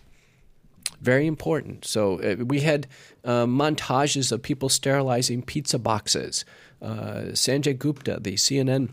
Very 1.02 1.28
important. 1.28 1.84
So 1.84 2.22
uh, 2.22 2.46
we 2.46 2.62
had 2.62 2.88
uh, 3.26 3.46
montages 3.46 4.32
of 4.32 4.42
people 4.42 4.70
sterilizing 4.70 5.42
pizza 5.42 5.78
boxes. 5.78 6.46
Uh, 6.82 7.34
Sanjay 7.34 7.78
Gupta, 7.78 8.20
the 8.22 8.36
CNN 8.36 8.92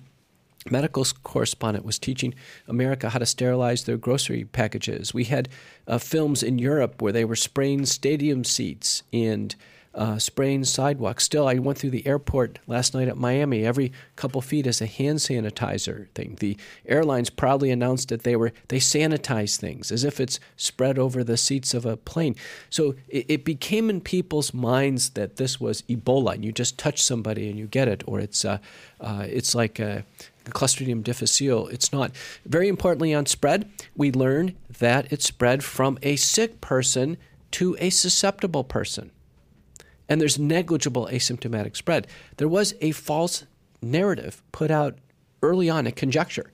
medical 0.70 1.04
correspondent, 1.22 1.84
was 1.84 1.98
teaching 1.98 2.34
America 2.68 3.10
how 3.10 3.18
to 3.18 3.26
sterilize 3.26 3.84
their 3.84 3.96
grocery 3.96 4.44
packages. 4.44 5.12
We 5.12 5.24
had 5.24 5.48
uh, 5.86 5.98
films 5.98 6.42
in 6.42 6.58
Europe 6.58 7.02
where 7.02 7.12
they 7.12 7.24
were 7.24 7.36
spraying 7.36 7.86
stadium 7.86 8.44
seats 8.44 9.02
and 9.12 9.54
uh, 9.94 10.18
spraying 10.18 10.64
sidewalks. 10.64 11.24
Still, 11.24 11.46
I 11.46 11.58
went 11.58 11.78
through 11.78 11.90
the 11.90 12.06
airport 12.06 12.58
last 12.66 12.94
night 12.94 13.08
at 13.08 13.16
Miami. 13.16 13.64
Every 13.64 13.92
couple 14.16 14.40
feet 14.40 14.66
is 14.66 14.80
a 14.80 14.86
hand 14.86 15.18
sanitizer 15.18 16.08
thing. 16.14 16.36
The 16.40 16.56
airlines 16.86 17.30
proudly 17.30 17.70
announced 17.70 18.08
that 18.08 18.22
they 18.22 18.36
were 18.36 18.52
they 18.68 18.78
sanitize 18.78 19.58
things 19.58 19.92
as 19.92 20.04
if 20.04 20.18
it's 20.18 20.40
spread 20.56 20.98
over 20.98 21.22
the 21.22 21.36
seats 21.36 21.74
of 21.74 21.84
a 21.84 21.96
plane. 21.96 22.36
So 22.70 22.94
it, 23.08 23.26
it 23.28 23.44
became 23.44 23.90
in 23.90 24.00
people's 24.00 24.54
minds 24.54 25.10
that 25.10 25.36
this 25.36 25.60
was 25.60 25.82
Ebola, 25.82 26.34
and 26.34 26.44
you 26.44 26.52
just 26.52 26.78
touch 26.78 27.02
somebody 27.02 27.50
and 27.50 27.58
you 27.58 27.66
get 27.66 27.88
it, 27.88 28.02
or 28.06 28.18
it's 28.20 28.44
uh, 28.44 28.58
uh, 29.00 29.26
it's 29.28 29.54
like 29.54 29.78
a, 29.78 30.04
Clostridium 30.50 31.02
difficile. 31.02 31.68
It's 31.68 31.92
not. 31.92 32.12
Very 32.44 32.68
importantly, 32.68 33.14
on 33.14 33.26
spread, 33.26 33.70
we 33.96 34.10
learned 34.10 34.54
that 34.78 35.12
it 35.12 35.22
spread 35.22 35.62
from 35.62 35.98
a 36.02 36.16
sick 36.16 36.60
person 36.60 37.16
to 37.52 37.76
a 37.78 37.90
susceptible 37.90 38.64
person 38.64 39.12
and 40.12 40.20
there's 40.20 40.38
negligible 40.38 41.08
asymptomatic 41.10 41.74
spread. 41.74 42.06
There 42.36 42.46
was 42.46 42.74
a 42.82 42.90
false 42.90 43.44
narrative 43.80 44.42
put 44.52 44.70
out 44.70 44.98
early 45.42 45.70
on, 45.70 45.86
a 45.86 45.90
conjecture, 45.92 46.52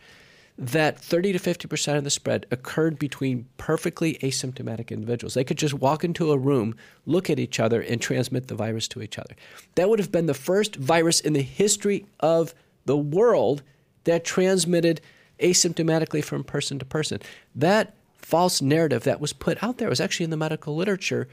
that 0.57 0.99
30 0.99 1.33
to 1.33 1.39
50% 1.39 1.97
of 1.97 2.05
the 2.05 2.11
spread 2.11 2.47
occurred 2.53 3.01
between 3.01 3.47
perfectly 3.59 4.15
asymptomatic 4.23 4.91
individuals. 4.91 5.35
They 5.35 5.43
could 5.43 5.59
just 5.59 5.75
walk 5.75 6.05
into 6.05 6.31
a 6.31 6.39
room, 6.39 6.77
look 7.05 7.31
at 7.31 7.41
each 7.41 7.59
other, 7.59 7.81
and 7.81 8.01
transmit 8.01 8.47
the 8.47 8.55
virus 8.55 8.87
to 8.89 9.03
each 9.03 9.19
other. 9.19 9.35
That 9.75 9.89
would 9.89 9.99
have 9.99 10.13
been 10.13 10.27
the 10.27 10.35
first 10.35 10.77
virus 10.77 11.19
in 11.19 11.33
the 11.33 11.43
history 11.43 12.07
of 12.21 12.55
the 12.87 12.97
world 12.97 13.63
that 14.09 14.25
transmitted 14.25 15.01
asymptomatically 15.39 16.25
from 16.25 16.43
person 16.43 16.79
to 16.79 16.85
person. 16.85 17.21
That 17.55 17.95
false 18.17 18.61
narrative 18.63 19.05
that 19.05 19.21
was 19.21 19.33
put 19.33 19.63
out 19.63 19.79
there 19.79 19.89
was 19.89 20.01
actually 20.01 20.25
in 20.25 20.31
the 20.31 20.37
medical 20.37 20.75
literature, 20.75 21.29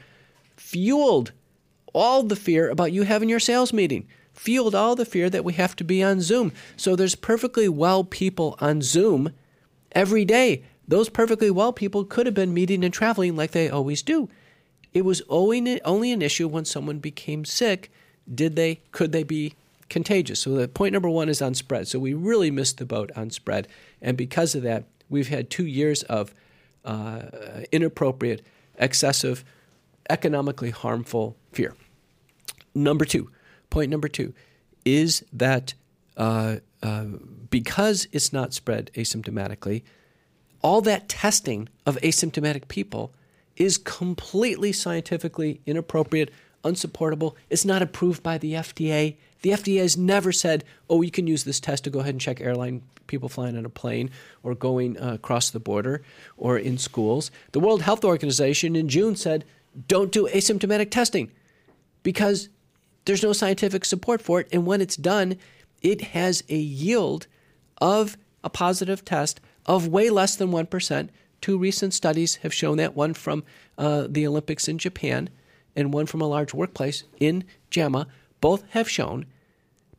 fueled 0.56 1.32
all 1.94 2.22
the 2.22 2.36
fear 2.36 2.68
about 2.68 2.92
you 2.92 3.02
having 3.02 3.28
your 3.28 3.40
sales 3.40 3.72
meeting, 3.72 4.06
fueled 4.34 4.74
all 4.74 4.94
the 4.94 5.06
fear 5.06 5.30
that 5.30 5.44
we 5.44 5.54
have 5.54 5.74
to 5.76 5.84
be 5.84 6.02
on 6.02 6.20
Zoom. 6.20 6.52
So 6.76 6.94
there's 6.94 7.14
perfectly 7.14 7.68
well 7.68 8.04
people 8.04 8.56
on 8.60 8.82
Zoom 8.82 9.32
every 9.92 10.26
day. 10.26 10.62
Those 10.86 11.08
perfectly 11.08 11.50
well 11.50 11.72
people 11.72 12.04
could 12.04 12.26
have 12.26 12.34
been 12.34 12.52
meeting 12.52 12.84
and 12.84 12.92
traveling 12.92 13.36
like 13.36 13.52
they 13.52 13.70
always 13.70 14.02
do. 14.02 14.28
It 14.92 15.04
was 15.04 15.22
only, 15.30 15.82
only 15.82 16.12
an 16.12 16.22
issue 16.22 16.46
when 16.46 16.66
someone 16.66 16.98
became 16.98 17.46
sick. 17.46 17.90
Did 18.32 18.54
they, 18.54 18.80
could 18.92 19.12
they 19.12 19.22
be 19.22 19.54
contagious? 19.88 20.40
So 20.40 20.50
the 20.50 20.68
point 20.68 20.92
number 20.92 21.08
one 21.08 21.28
is 21.28 21.42
on 21.42 21.54
spread. 21.54 21.88
So 21.88 21.98
we 21.98 22.14
really 22.14 22.50
missed 22.50 22.78
the 22.78 22.86
boat 22.86 23.10
on 23.16 23.30
spread. 23.30 23.68
And 24.00 24.16
because 24.16 24.54
of 24.54 24.62
that, 24.62 24.84
we've 25.08 25.28
had 25.28 25.50
two 25.50 25.66
years 25.66 26.02
of 26.04 26.34
uh, 26.84 27.22
inappropriate, 27.72 28.44
excessive, 28.78 29.44
economically 30.08 30.70
harmful 30.70 31.36
fear. 31.52 31.74
Number 32.74 33.04
two, 33.04 33.30
point 33.70 33.90
number 33.90 34.08
two, 34.08 34.34
is 34.84 35.24
that 35.32 35.74
uh, 36.16 36.56
uh, 36.82 37.04
because 37.50 38.06
it's 38.12 38.32
not 38.32 38.54
spread 38.54 38.90
asymptomatically, 38.94 39.82
all 40.62 40.80
that 40.82 41.08
testing 41.08 41.68
of 41.84 41.96
asymptomatic 42.02 42.68
people 42.68 43.12
is 43.56 43.78
completely 43.78 44.72
scientifically 44.72 45.60
inappropriate, 45.66 46.30
unsupportable. 46.64 47.36
It's 47.50 47.64
not 47.64 47.82
approved 47.82 48.22
by 48.22 48.38
the 48.38 48.54
FDA. 48.54 49.16
The 49.42 49.50
FDA 49.50 49.80
has 49.80 49.96
never 49.96 50.32
said, 50.32 50.64
oh, 50.90 51.02
you 51.02 51.10
can 51.10 51.26
use 51.26 51.44
this 51.44 51.60
test 51.60 51.84
to 51.84 51.90
go 51.90 52.00
ahead 52.00 52.14
and 52.14 52.20
check 52.20 52.40
airline 52.40 52.82
people 53.06 53.28
flying 53.28 53.56
on 53.56 53.64
a 53.64 53.70
plane 53.70 54.10
or 54.42 54.54
going 54.54 55.00
uh, 55.00 55.14
across 55.14 55.50
the 55.50 55.60
border 55.60 56.02
or 56.36 56.58
in 56.58 56.78
schools. 56.78 57.30
The 57.52 57.60
World 57.60 57.82
Health 57.82 58.04
Organization 58.04 58.74
in 58.74 58.88
June 58.88 59.16
said, 59.16 59.44
don't 59.88 60.10
do 60.12 60.26
asymptomatic 60.28 60.90
testing 60.90 61.30
because 62.02 62.48
there's 63.04 63.22
no 63.22 63.32
scientific 63.32 63.84
support 63.84 64.20
for 64.20 64.40
it. 64.40 64.48
And 64.52 64.66
when 64.66 64.80
it's 64.80 64.96
done, 64.96 65.36
it 65.82 66.00
has 66.00 66.42
a 66.48 66.56
yield 66.56 67.26
of 67.78 68.16
a 68.42 68.50
positive 68.50 69.04
test 69.04 69.40
of 69.66 69.88
way 69.88 70.10
less 70.10 70.36
than 70.36 70.50
1%. 70.50 71.08
Two 71.40 71.58
recent 71.58 71.94
studies 71.94 72.36
have 72.36 72.54
shown 72.54 72.78
that 72.78 72.96
one 72.96 73.14
from 73.14 73.44
uh, 73.78 74.06
the 74.08 74.26
Olympics 74.26 74.68
in 74.68 74.78
Japan 74.78 75.28
and 75.76 75.92
one 75.92 76.06
from 76.06 76.20
a 76.20 76.26
large 76.26 76.54
workplace 76.54 77.04
in 77.20 77.44
JAMA. 77.70 78.06
Both 78.40 78.64
have 78.70 78.88
shown 78.88 79.26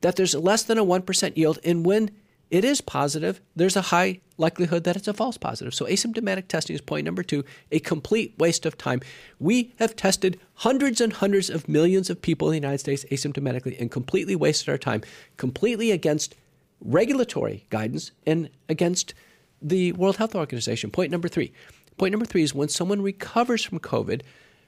that 0.01 0.15
there's 0.15 0.35
less 0.35 0.63
than 0.63 0.77
a 0.77 0.85
1% 0.85 1.37
yield. 1.37 1.59
And 1.63 1.85
when 1.85 2.11
it 2.49 2.63
is 2.63 2.81
positive, 2.81 3.41
there's 3.55 3.75
a 3.75 3.81
high 3.83 4.21
likelihood 4.37 4.83
that 4.83 4.95
it's 4.95 5.07
a 5.07 5.13
false 5.13 5.37
positive. 5.37 5.73
So 5.73 5.85
asymptomatic 5.85 6.47
testing 6.47 6.75
is 6.75 6.81
point 6.81 7.05
number 7.05 7.23
two, 7.23 7.43
a 7.71 7.79
complete 7.79 8.33
waste 8.37 8.65
of 8.65 8.77
time. 8.77 9.01
We 9.39 9.73
have 9.79 9.95
tested 9.95 10.39
hundreds 10.55 11.01
and 11.01 11.11
hundreds 11.11 11.49
of 11.49 11.67
millions 11.67 12.09
of 12.09 12.21
people 12.21 12.47
in 12.49 12.51
the 12.51 12.67
United 12.67 12.79
States 12.79 13.05
asymptomatically 13.11 13.79
and 13.79 13.91
completely 13.91 14.35
wasted 14.35 14.69
our 14.69 14.77
time, 14.77 15.01
completely 15.37 15.91
against 15.91 16.35
regulatory 16.79 17.65
guidance 17.69 18.11
and 18.25 18.49
against 18.69 19.13
the 19.61 19.91
World 19.93 20.17
Health 20.17 20.35
Organization. 20.35 20.91
Point 20.91 21.11
number 21.11 21.27
three. 21.27 21.51
Point 21.97 22.11
number 22.11 22.25
three 22.25 22.43
is 22.43 22.53
when 22.53 22.69
someone 22.69 23.01
recovers 23.01 23.63
from 23.63 23.79
COVID, 23.79 24.21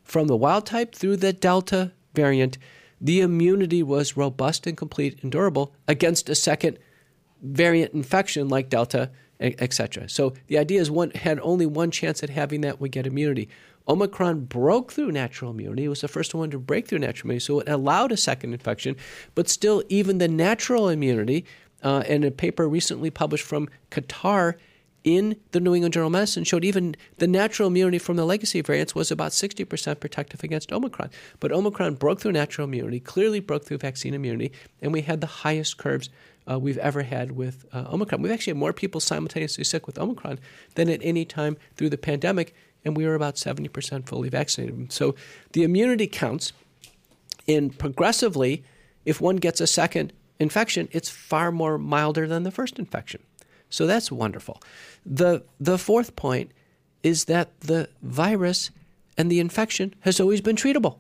from 0.10 0.28
the 0.28 0.36
wild 0.36 0.66
type 0.66 0.96
through 0.96 1.18
the 1.18 1.32
Delta 1.32 1.92
variant, 2.14 2.58
the 3.00 3.22
immunity 3.22 3.84
was 3.84 4.18
robust 4.18 4.66
and 4.66 4.76
complete 4.76 5.20
and 5.22 5.32
durable 5.32 5.74
against 5.88 6.30
a 6.30 6.36
second 6.36 6.80
variant 7.42 7.94
infection 7.94 8.50
like 8.50 8.70
Delta, 8.70 9.12
etc. 9.40 10.10
So 10.10 10.34
the 10.48 10.58
idea 10.58 10.82
is 10.82 10.92
one 10.92 11.12
had 11.12 11.40
only 11.42 11.66
one 11.66 11.92
chance 11.92 12.24
at 12.24 12.30
having 12.30 12.62
that 12.62 12.82
would 12.82 12.92
get 12.92 13.08
immunity. 13.08 13.48
Omicron 13.88 14.46
broke 14.46 14.92
through 14.92 15.12
natural 15.12 15.52
immunity. 15.52 15.86
It 15.86 15.90
was 15.90 16.02
the 16.02 16.08
first 16.08 16.34
one 16.34 16.50
to 16.52 16.60
break 16.60 16.88
through 16.88 17.00
natural 17.00 17.28
immunity, 17.28 17.46
so 17.46 17.60
it 17.60 17.70
allowed 17.70 18.12
a 18.12 18.18
second 18.18 18.54
infection. 18.54 18.96
But 19.36 19.48
still, 19.48 19.84
even 19.90 20.18
the 20.18 20.28
natural 20.28 20.90
immunity, 20.90 21.46
uh, 21.82 22.04
and 22.08 22.26
a 22.26 22.32
paper 22.32 22.68
recently 22.68 23.10
published 23.10 23.46
from 23.46 23.70
Qatar 23.92 24.56
in 25.10 25.36
the 25.52 25.60
New 25.60 25.74
England 25.74 25.94
Journal 25.94 26.08
of 26.08 26.14
Medicine 26.14 26.44
showed 26.44 26.64
even 26.64 26.96
the 27.18 27.28
natural 27.28 27.68
immunity 27.68 27.98
from 27.98 28.16
the 28.16 28.26
legacy 28.26 28.62
variants 28.62 28.94
was 28.94 29.10
about 29.10 29.32
60% 29.32 30.00
protective 30.00 30.44
against 30.44 30.72
Omicron. 30.72 31.10
But 31.40 31.52
Omicron 31.52 31.96
broke 31.96 32.22
through 32.22 32.34
natural 32.34 32.68
immunity, 32.68 33.00
clearly 33.00 33.40
broke 33.40 33.66
through 33.66 33.80
vaccine 33.80 34.14
immunity, 34.14 34.52
and 34.82 34.94
we 34.94 35.02
had 35.02 35.22
the 35.22 35.28
highest 35.28 35.78
curves 35.78 36.10
uh, 36.50 36.60
we've 36.60 36.78
ever 36.78 37.02
had 37.02 37.32
with 37.32 37.66
uh, 37.74 37.86
Omicron. 37.92 38.22
We've 38.22 38.32
actually 38.32 38.52
had 38.52 38.60
more 38.60 38.74
people 38.74 39.02
simultaneously 39.02 39.64
sick 39.64 39.88
with 39.88 39.98
Omicron 39.98 40.40
than 40.76 40.90
at 40.90 41.00
any 41.04 41.26
time 41.26 41.58
through 41.76 41.90
the 41.90 41.98
pandemic, 41.98 42.54
and 42.86 42.96
we 42.96 43.06
were 43.06 43.16
about 43.16 43.36
70% 43.36 44.08
fully 44.08 44.30
vaccinated. 44.30 44.92
So 44.92 45.16
the 45.54 45.64
immunity 45.64 46.06
counts, 46.06 46.54
and 47.48 47.78
progressively, 47.78 48.64
if 49.06 49.20
one 49.20 49.38
gets 49.38 49.60
a 49.60 49.68
second 49.68 50.14
infection, 50.40 50.88
it's 50.92 51.10
far 51.10 51.52
more 51.52 51.78
milder 51.78 52.28
than 52.28 52.44
the 52.44 52.52
first 52.52 52.78
infection. 52.78 53.22
So 53.70 53.86
that's 53.86 54.12
wonderful. 54.12 54.62
The, 55.06 55.44
the 55.60 55.78
fourth 55.78 56.16
point 56.16 56.52
is 57.04 57.26
that 57.26 57.60
the 57.62 57.90
virus 58.02 58.72
and 59.18 59.32
the 59.32 59.40
infection 59.40 59.94
has 60.02 60.20
always 60.20 60.42
been 60.42 60.56
treatable. 60.56 61.00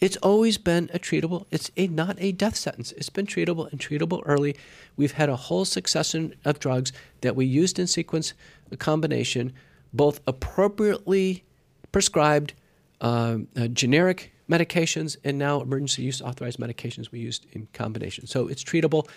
It's 0.00 0.16
always 0.18 0.58
been 0.58 0.90
a 0.92 0.98
treatable. 0.98 1.46
It's 1.50 1.70
a 1.76 1.86
not 1.86 2.16
a 2.18 2.32
death 2.32 2.56
sentence. 2.56 2.92
It's 2.92 3.08
been 3.08 3.26
treatable 3.26 3.70
and 3.70 3.80
treatable 3.80 4.22
early. 4.26 4.56
We've 4.96 5.12
had 5.12 5.28
a 5.28 5.36
whole 5.36 5.64
succession 5.64 6.34
of 6.44 6.58
drugs 6.58 6.92
that 7.20 7.36
we 7.36 7.46
used 7.46 7.78
in 7.78 7.86
sequence 7.86 8.34
a 8.70 8.76
combination, 8.76 9.52
both 9.92 10.20
appropriately 10.26 11.44
prescribed 11.92 12.54
uh, 13.00 13.38
uh, 13.56 13.68
generic 13.68 14.32
medications 14.50 15.16
and 15.24 15.38
now 15.38 15.60
emergency 15.60 16.02
use 16.02 16.20
authorized 16.20 16.58
medications 16.58 17.10
we 17.10 17.20
used 17.20 17.46
in 17.52 17.66
combination. 17.72 18.26
So 18.26 18.48
it's 18.48 18.62
treatable. 18.62 19.08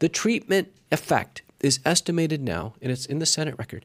The 0.00 0.08
treatment 0.08 0.68
effect 0.90 1.42
is 1.64 1.80
estimated 1.84 2.42
now, 2.42 2.74
and 2.82 2.92
it's 2.92 3.06
in 3.06 3.18
the 3.18 3.26
Senate 3.26 3.56
record, 3.58 3.84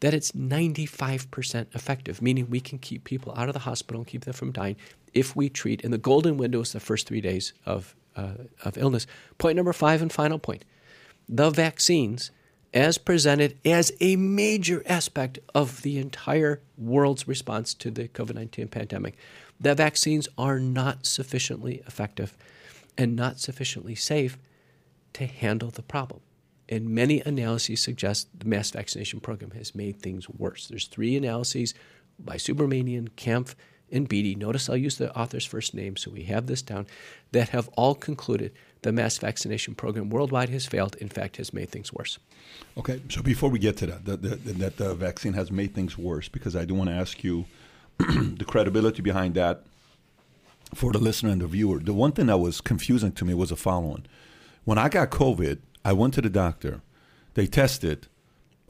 that 0.00 0.14
it's 0.14 0.32
95% 0.32 1.74
effective, 1.74 2.22
meaning 2.22 2.48
we 2.48 2.60
can 2.60 2.78
keep 2.78 3.04
people 3.04 3.32
out 3.36 3.48
of 3.48 3.54
the 3.54 3.60
hospital 3.60 4.00
and 4.00 4.06
keep 4.06 4.24
them 4.24 4.34
from 4.34 4.52
dying 4.52 4.76
if 5.14 5.34
we 5.34 5.48
treat, 5.48 5.82
and 5.82 5.92
the 5.92 5.98
golden 5.98 6.36
window 6.36 6.60
is 6.60 6.72
the 6.72 6.80
first 6.80 7.08
three 7.08 7.20
days 7.20 7.52
of, 7.64 7.94
uh, 8.14 8.34
of 8.64 8.76
illness. 8.76 9.06
Point 9.38 9.56
number 9.56 9.72
five 9.72 10.02
and 10.02 10.12
final 10.12 10.38
point 10.38 10.64
the 11.28 11.50
vaccines, 11.50 12.30
as 12.72 12.98
presented 12.98 13.58
as 13.64 13.90
a 14.00 14.14
major 14.14 14.82
aspect 14.86 15.40
of 15.54 15.82
the 15.82 15.98
entire 15.98 16.60
world's 16.78 17.26
response 17.26 17.74
to 17.74 17.90
the 17.90 18.06
COVID 18.06 18.34
19 18.34 18.68
pandemic, 18.68 19.16
the 19.58 19.74
vaccines 19.74 20.28
are 20.38 20.60
not 20.60 21.06
sufficiently 21.06 21.82
effective 21.86 22.36
and 22.96 23.16
not 23.16 23.40
sufficiently 23.40 23.94
safe 23.94 24.38
to 25.14 25.26
handle 25.26 25.70
the 25.70 25.82
problem. 25.82 26.20
And 26.68 26.88
many 26.88 27.20
analyses 27.20 27.80
suggest 27.80 28.28
the 28.38 28.46
mass 28.46 28.70
vaccination 28.70 29.20
program 29.20 29.52
has 29.52 29.74
made 29.74 30.00
things 30.00 30.28
worse. 30.28 30.66
There's 30.66 30.86
three 30.86 31.16
analyses 31.16 31.74
by 32.18 32.36
Subramanian, 32.36 33.14
Kampf, 33.16 33.54
and 33.92 34.08
Beattie, 34.08 34.34
notice 34.34 34.68
I'll 34.68 34.76
use 34.76 34.98
the 34.98 35.16
author's 35.16 35.44
first 35.44 35.74
name 35.74 35.96
so 35.96 36.10
we 36.10 36.24
have 36.24 36.46
this 36.46 36.62
down, 36.62 36.86
that 37.32 37.50
have 37.50 37.68
all 37.76 37.94
concluded 37.94 38.52
the 38.82 38.92
mass 38.92 39.18
vaccination 39.18 39.74
program 39.74 40.10
worldwide 40.10 40.48
has 40.48 40.66
failed, 40.66 40.96
in 40.96 41.08
fact, 41.08 41.36
has 41.36 41.52
made 41.52 41.70
things 41.70 41.92
worse. 41.92 42.18
Okay, 42.76 43.00
so 43.08 43.22
before 43.22 43.48
we 43.48 43.58
get 43.58 43.76
to 43.78 43.86
that, 43.86 44.04
the, 44.04 44.16
the, 44.16 44.52
that 44.54 44.76
the 44.76 44.94
vaccine 44.94 45.34
has 45.34 45.50
made 45.50 45.74
things 45.74 45.96
worse, 45.96 46.28
because 46.28 46.56
I 46.56 46.64
do 46.64 46.74
want 46.74 46.90
to 46.90 46.96
ask 46.96 47.22
you 47.22 47.46
the 47.98 48.44
credibility 48.46 49.02
behind 49.02 49.34
that 49.34 49.62
for 50.74 50.92
the 50.92 50.98
listener 50.98 51.30
and 51.30 51.40
the 51.40 51.46
viewer. 51.46 51.78
The 51.78 51.92
one 51.92 52.12
thing 52.12 52.26
that 52.26 52.38
was 52.38 52.60
confusing 52.60 53.12
to 53.12 53.24
me 53.24 53.34
was 53.34 53.50
the 53.50 53.56
following: 53.56 54.04
when 54.64 54.78
I 54.78 54.88
got 54.88 55.10
COVID, 55.10 55.58
I 55.86 55.92
went 55.92 56.14
to 56.14 56.20
the 56.20 56.28
doctor. 56.28 56.82
They 57.34 57.46
tested. 57.46 58.08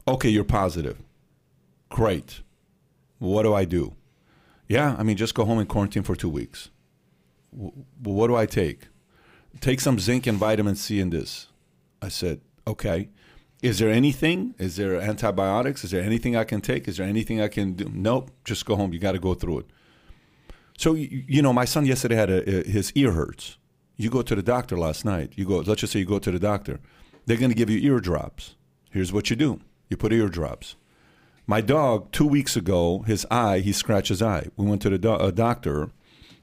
Okay, 0.07 0.29
you're 0.29 0.43
positive. 0.43 0.97
Great. 1.89 2.41
What 3.17 3.41
do 3.41 3.55
I 3.55 3.65
do? 3.65 3.95
Yeah, 4.67 4.95
I 4.99 5.01
mean, 5.01 5.17
just 5.17 5.33
go 5.33 5.43
home 5.43 5.57
and 5.57 5.67
quarantine 5.67 6.03
for 6.03 6.15
two 6.15 6.29
weeks. 6.29 6.69
W- 7.51 7.73
what 8.03 8.27
do 8.27 8.35
I 8.35 8.45
take? 8.45 8.89
Take 9.61 9.79
some 9.79 9.97
zinc 9.97 10.27
and 10.27 10.37
vitamin 10.37 10.75
C 10.75 10.99
in 10.99 11.09
this. 11.09 11.47
I 12.03 12.09
said, 12.09 12.41
okay. 12.67 13.09
Is 13.63 13.79
there 13.79 13.89
anything? 13.89 14.53
Is 14.59 14.75
there 14.75 15.01
antibiotics? 15.01 15.83
Is 15.83 15.89
there 15.89 16.03
anything 16.03 16.35
I 16.35 16.43
can 16.43 16.61
take? 16.61 16.87
Is 16.87 16.97
there 16.97 17.07
anything 17.07 17.41
I 17.41 17.47
can 17.47 17.73
do? 17.73 17.89
Nope. 17.91 18.29
Just 18.45 18.63
go 18.67 18.75
home. 18.75 18.93
You 18.93 18.99
got 18.99 19.13
to 19.13 19.19
go 19.19 19.33
through 19.33 19.59
it. 19.59 19.65
So 20.77 20.93
you, 20.93 21.41
know, 21.41 21.51
my 21.51 21.65
son 21.65 21.87
yesterday 21.87 22.15
had 22.15 22.29
a, 22.29 22.47
a, 22.47 22.69
his 22.69 22.91
ear 22.93 23.13
hurts. 23.13 23.57
You 23.95 24.11
go 24.11 24.21
to 24.21 24.35
the 24.35 24.43
doctor 24.43 24.77
last 24.77 25.03
night. 25.03 25.33
You 25.35 25.45
go. 25.47 25.57
Let's 25.57 25.81
just 25.81 25.93
say 25.93 25.97
you 25.97 26.05
go 26.05 26.19
to 26.19 26.29
the 26.29 26.37
doctor. 26.37 26.79
They're 27.27 27.37
going 27.37 27.51
to 27.51 27.55
give 27.55 27.69
you 27.69 27.77
ear 27.79 27.99
drops. 27.99 28.55
Here's 28.89 29.13
what 29.13 29.29
you 29.29 29.35
do: 29.35 29.59
you 29.89 29.97
put 29.97 30.11
ear 30.11 30.27
drops. 30.29 30.75
My 31.45 31.61
dog, 31.61 32.11
two 32.11 32.25
weeks 32.25 32.55
ago, 32.55 33.03
his 33.03 33.27
eye, 33.29 33.59
he 33.59 33.71
scratched 33.71 34.09
his 34.09 34.21
eye. 34.23 34.47
We 34.57 34.65
went 34.65 34.81
to 34.81 34.89
the 34.89 34.97
do- 34.97 35.31
doctor. 35.31 35.91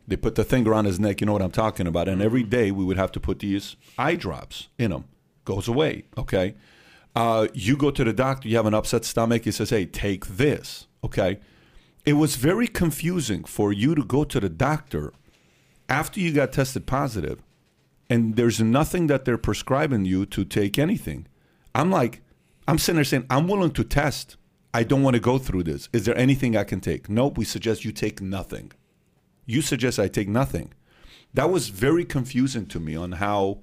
They 0.06 0.16
put 0.16 0.36
the 0.36 0.44
thing 0.44 0.68
around 0.68 0.84
his 0.84 1.00
neck. 1.00 1.20
You 1.20 1.26
know 1.26 1.32
what 1.32 1.42
I'm 1.42 1.50
talking 1.50 1.88
about. 1.88 2.08
And 2.08 2.22
every 2.22 2.44
day 2.44 2.70
we 2.70 2.84
would 2.84 2.98
have 2.98 3.10
to 3.12 3.20
put 3.20 3.40
these 3.40 3.74
eye 3.98 4.14
drops 4.14 4.68
in 4.78 4.92
him. 4.92 5.04
Goes 5.44 5.66
away. 5.66 6.04
Okay. 6.16 6.54
Uh, 7.16 7.48
you 7.52 7.76
go 7.76 7.90
to 7.90 8.04
the 8.04 8.12
doctor. 8.12 8.48
You 8.48 8.56
have 8.56 8.66
an 8.66 8.74
upset 8.74 9.04
stomach. 9.04 9.44
He 9.44 9.50
says, 9.50 9.70
"Hey, 9.70 9.86
take 9.86 10.26
this." 10.26 10.86
Okay 11.02 11.40
it 12.04 12.14
was 12.14 12.36
very 12.36 12.68
confusing 12.68 13.44
for 13.44 13.72
you 13.72 13.94
to 13.94 14.04
go 14.04 14.24
to 14.24 14.38
the 14.38 14.48
doctor 14.48 15.12
after 15.88 16.20
you 16.20 16.32
got 16.32 16.52
tested 16.52 16.86
positive 16.86 17.42
and 18.08 18.36
there's 18.36 18.60
nothing 18.60 19.06
that 19.08 19.24
they're 19.24 19.38
prescribing 19.38 20.04
you 20.04 20.26
to 20.26 20.44
take 20.44 20.78
anything. 20.78 21.26
I'm 21.74 21.90
like, 21.90 22.22
I'm 22.68 22.78
sitting 22.78 22.96
there 22.96 23.04
saying, 23.04 23.26
I'm 23.30 23.48
willing 23.48 23.72
to 23.72 23.84
test. 23.84 24.36
I 24.72 24.82
don't 24.82 25.02
want 25.02 25.14
to 25.14 25.20
go 25.20 25.38
through 25.38 25.64
this. 25.64 25.88
Is 25.92 26.04
there 26.04 26.16
anything 26.16 26.56
I 26.56 26.64
can 26.64 26.80
take? 26.80 27.08
Nope, 27.08 27.38
we 27.38 27.44
suggest 27.44 27.84
you 27.84 27.92
take 27.92 28.20
nothing. 28.20 28.72
You 29.46 29.62
suggest 29.62 29.98
I 29.98 30.08
take 30.08 30.28
nothing. 30.28 30.72
That 31.32 31.50
was 31.50 31.68
very 31.68 32.04
confusing 32.04 32.66
to 32.66 32.80
me 32.80 32.96
on 32.96 33.12
how 33.12 33.60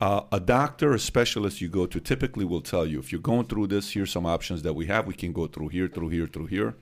uh, 0.00 0.22
a 0.30 0.40
doctor, 0.40 0.92
a 0.92 0.98
specialist 0.98 1.60
you 1.60 1.68
go 1.68 1.86
to, 1.86 2.00
typically 2.00 2.44
will 2.44 2.60
tell 2.60 2.86
you 2.86 2.98
if 2.98 3.10
you're 3.10 3.20
going 3.20 3.46
through 3.46 3.68
this, 3.68 3.92
here's 3.92 4.10
some 4.10 4.26
options 4.26 4.62
that 4.62 4.74
we 4.74 4.86
have. 4.86 5.06
We 5.06 5.14
can 5.14 5.32
go 5.32 5.46
through 5.46 5.68
here, 5.68 5.88
through 5.88 6.10
here, 6.10 6.26
through 6.26 6.46
here. 6.46 6.74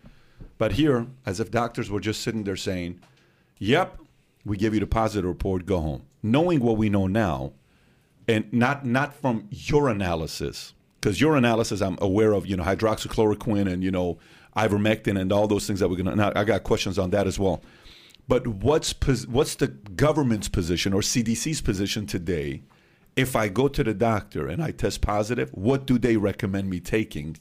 But 0.59 0.73
here, 0.73 1.07
as 1.25 1.41
if 1.41 1.51
doctors 1.51 1.91
were 1.91 2.01
just 2.01 2.21
sitting 2.21 2.45
there 2.45 2.57
saying, 2.57 3.01
"Yep, 3.59 3.99
we 4.45 4.57
give 4.57 4.75
you 4.75 4.81
the 4.81 4.87
positive 4.87 5.29
report, 5.29 5.67
go 5.67 5.81
home," 5.81 6.03
knowing 6.25 6.61
what 6.61 6.77
we 6.79 6.89
know 6.89 7.07
now, 7.07 7.53
and 8.27 8.51
not 8.53 8.85
not 8.85 9.15
from 9.15 9.47
your 9.51 9.89
analysis, 9.89 10.73
because 11.01 11.21
your 11.21 11.37
analysis 11.37 11.81
I'm 11.83 11.99
aware 12.01 12.33
of, 12.33 12.47
you 12.47 12.57
know, 12.57 12.65
hydroxychloroquine 12.65 13.71
and 13.71 13.85
you 13.85 13.91
know 13.91 14.19
ivermectin 14.57 15.21
and 15.21 15.31
all 15.33 15.47
those 15.47 15.67
things 15.67 15.81
that 15.81 15.89
we're 15.89 15.97
gonna. 15.97 16.17
Now, 16.17 16.33
I 16.35 16.45
got 16.45 16.65
questions 16.65 16.99
on 16.99 17.11
that 17.11 17.27
as 17.27 17.39
well. 17.39 17.63
But 18.27 18.47
what's 18.47 18.95
what's 19.27 19.55
the 19.57 19.69
government's 19.69 20.49
position 20.49 20.95
or 20.95 21.03
CDC's 21.03 21.61
position 21.61 22.07
today? 22.07 22.63
If 23.17 23.37
I 23.37 23.49
go 23.49 23.69
to 23.69 23.85
the 23.85 23.95
doctor 23.95 24.49
and 24.49 24.63
I 24.63 24.73
test 24.73 25.01
positive, 25.01 25.51
what 25.51 25.87
do 25.87 25.99
they 25.99 26.17
recommend 26.17 26.69
me 26.69 26.81
taking 26.81 27.37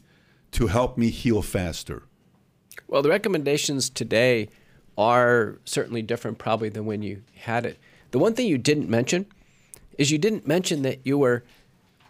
to 0.51 0.67
help 0.67 0.97
me 0.97 1.09
heal 1.09 1.41
faster? 1.41 2.03
Well, 2.87 3.01
the 3.01 3.09
recommendations 3.09 3.89
today 3.89 4.49
are 4.97 5.57
certainly 5.65 6.03
different, 6.03 6.37
probably, 6.37 6.69
than 6.69 6.85
when 6.85 7.01
you 7.01 7.23
had 7.35 7.65
it. 7.65 7.79
The 8.13 8.19
one 8.19 8.35
thing 8.35 8.45
you 8.45 8.59
didn't 8.59 8.89
mention 8.89 9.25
is 9.97 10.11
you 10.11 10.19
didn't 10.19 10.47
mention 10.47 10.83
that 10.83 10.99
you 11.03 11.17
were 11.17 11.43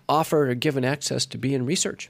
offered 0.10 0.50
or 0.50 0.54
given 0.54 0.84
access 0.84 1.26
to 1.28 1.38
be 1.38 1.56
in 1.56 1.66
research. 1.66 2.10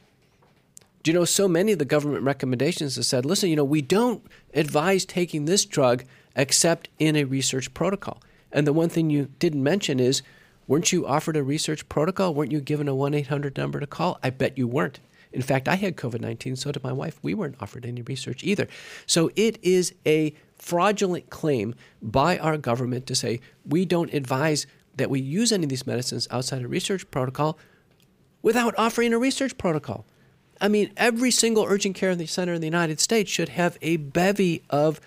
Do 1.03 1.11
you 1.11 1.17
know 1.19 1.25
so 1.25 1.47
many 1.47 1.73
of 1.73 1.79
the 1.79 1.85
government 1.85 2.23
recommendations 2.23 2.95
have 2.95 3.05
said, 3.05 3.23
listen, 3.23 3.51
you 3.51 3.55
know, 3.55 3.63
we 3.63 3.83
don't 3.83 4.25
advise 4.55 5.05
taking 5.05 5.45
this 5.45 5.63
drug 5.63 6.05
except 6.35 6.89
in 6.97 7.15
a 7.15 7.25
research 7.25 7.71
protocol. 7.75 8.19
And 8.51 8.65
the 8.65 8.73
one 8.73 8.89
thing 8.89 9.11
you 9.11 9.29
didn't 9.37 9.61
mention 9.61 9.99
is, 9.99 10.23
weren't 10.67 10.91
you 10.91 11.05
offered 11.05 11.37
a 11.37 11.43
research 11.43 11.87
protocol? 11.87 12.33
Weren't 12.33 12.51
you 12.51 12.61
given 12.61 12.87
a 12.87 12.95
1 12.95 13.13
800 13.13 13.55
number 13.57 13.79
to 13.79 13.85
call? 13.85 14.17
I 14.23 14.31
bet 14.31 14.57
you 14.57 14.67
weren't. 14.67 15.01
In 15.31 15.43
fact, 15.43 15.67
I 15.67 15.75
had 15.75 15.97
COVID 15.97 16.21
19, 16.21 16.55
so 16.55 16.71
did 16.71 16.83
my 16.83 16.93
wife. 16.93 17.19
We 17.21 17.35
weren't 17.35 17.57
offered 17.59 17.85
any 17.85 18.01
research 18.01 18.43
either. 18.43 18.67
So 19.05 19.29
it 19.35 19.59
is 19.61 19.93
a 20.03 20.33
fraudulent 20.63 21.29
claim 21.29 21.75
by 22.01 22.37
our 22.37 22.57
government 22.57 23.05
to 23.05 23.13
say 23.13 23.41
we 23.65 23.83
don't 23.83 24.13
advise 24.13 24.65
that 24.95 25.09
we 25.09 25.19
use 25.19 25.51
any 25.51 25.65
of 25.65 25.69
these 25.69 25.85
medicines 25.85 26.25
outside 26.31 26.61
a 26.61 26.67
research 26.69 27.09
protocol 27.11 27.59
without 28.41 28.73
offering 28.77 29.11
a 29.11 29.19
research 29.19 29.57
protocol. 29.57 30.05
I 30.61 30.69
mean, 30.69 30.93
every 30.95 31.31
single 31.31 31.65
urgent 31.65 31.95
care 31.95 32.11
in 32.11 32.17
the 32.17 32.27
center 32.27 32.53
in 32.53 32.61
the 32.61 32.67
United 32.67 33.01
States 33.01 33.29
should 33.29 33.49
have 33.49 33.77
a 33.81 33.97
bevy 33.97 34.63
of 34.69 35.01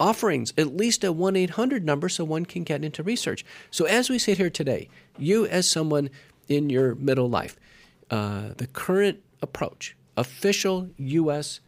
offerings, 0.00 0.54
at 0.56 0.74
least 0.74 1.04
a 1.04 1.12
1 1.12 1.36
800 1.36 1.84
number 1.84 2.08
so 2.08 2.24
one 2.24 2.46
can 2.46 2.64
get 2.64 2.82
into 2.82 3.02
research. 3.02 3.44
So, 3.70 3.84
as 3.84 4.08
we 4.08 4.18
sit 4.18 4.38
here 4.38 4.48
today, 4.48 4.88
you 5.18 5.46
as 5.46 5.68
someone 5.68 6.08
in 6.48 6.70
your 6.70 6.94
middle 6.94 7.28
life, 7.28 7.56
uh, 8.10 8.54
the 8.56 8.68
current 8.68 9.22
approach, 9.42 9.96
official 10.16 10.88
U.S. 10.96 11.60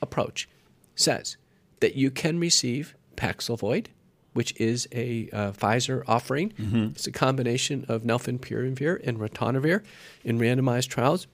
approach, 0.00 0.48
says 0.94 1.36
that 1.80 1.94
you 1.94 2.10
can 2.10 2.38
receive 2.38 2.94
Paxlovid, 3.16 3.86
which 4.32 4.58
is 4.60 4.86
a 4.92 5.28
uh, 5.32 5.52
Pfizer 5.52 6.02
offering. 6.06 6.50
Mm-hmm. 6.50 6.84
It's 6.94 7.06
a 7.06 7.12
combination 7.12 7.84
of 7.88 8.02
nalfenpirivir 8.02 9.06
and 9.06 9.18
ritonavir 9.18 9.82
in 10.24 10.38
randomized 10.38 10.88
trials. 10.88 11.26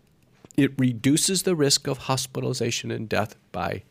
It 0.57 0.73
reduces 0.79 1.43
the 1.43 1.57
risk 1.57 1.87
of 1.87 1.99
hospitalization 1.99 2.91
and 2.91 3.09
death 3.09 3.37
by 3.53 3.83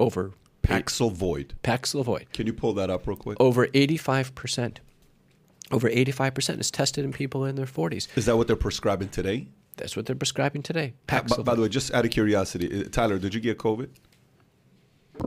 over 0.00 0.32
Paxlovid. 0.62 1.52
Paxlovid. 1.62 2.32
Can 2.32 2.46
you 2.46 2.52
pull 2.52 2.72
that 2.74 2.90
up 2.90 3.06
real 3.06 3.16
quick? 3.16 3.40
Over 3.40 3.66
85%. 3.68 4.78
Over 5.70 5.88
85% 5.88 6.60
is 6.60 6.70
tested 6.70 7.04
in 7.04 7.12
people 7.12 7.44
in 7.44 7.54
their 7.54 7.66
40s. 7.66 8.08
Is 8.16 8.26
that 8.26 8.36
what 8.36 8.46
they're 8.46 8.56
prescribing 8.56 9.08
today? 9.08 9.48
That's 9.76 9.96
what 9.96 10.06
they're 10.06 10.16
prescribing 10.16 10.62
today. 10.62 10.94
Paxlovid. 11.08 11.38
By, 11.38 11.42
by 11.42 11.54
the 11.54 11.62
way, 11.62 11.68
just 11.68 11.94
out 11.94 12.04
of 12.04 12.10
curiosity, 12.10 12.84
uh, 12.84 12.88
Tyler, 12.90 13.18
did 13.18 13.34
you 13.34 13.40
get 13.40 13.58
COVID? 13.58 13.88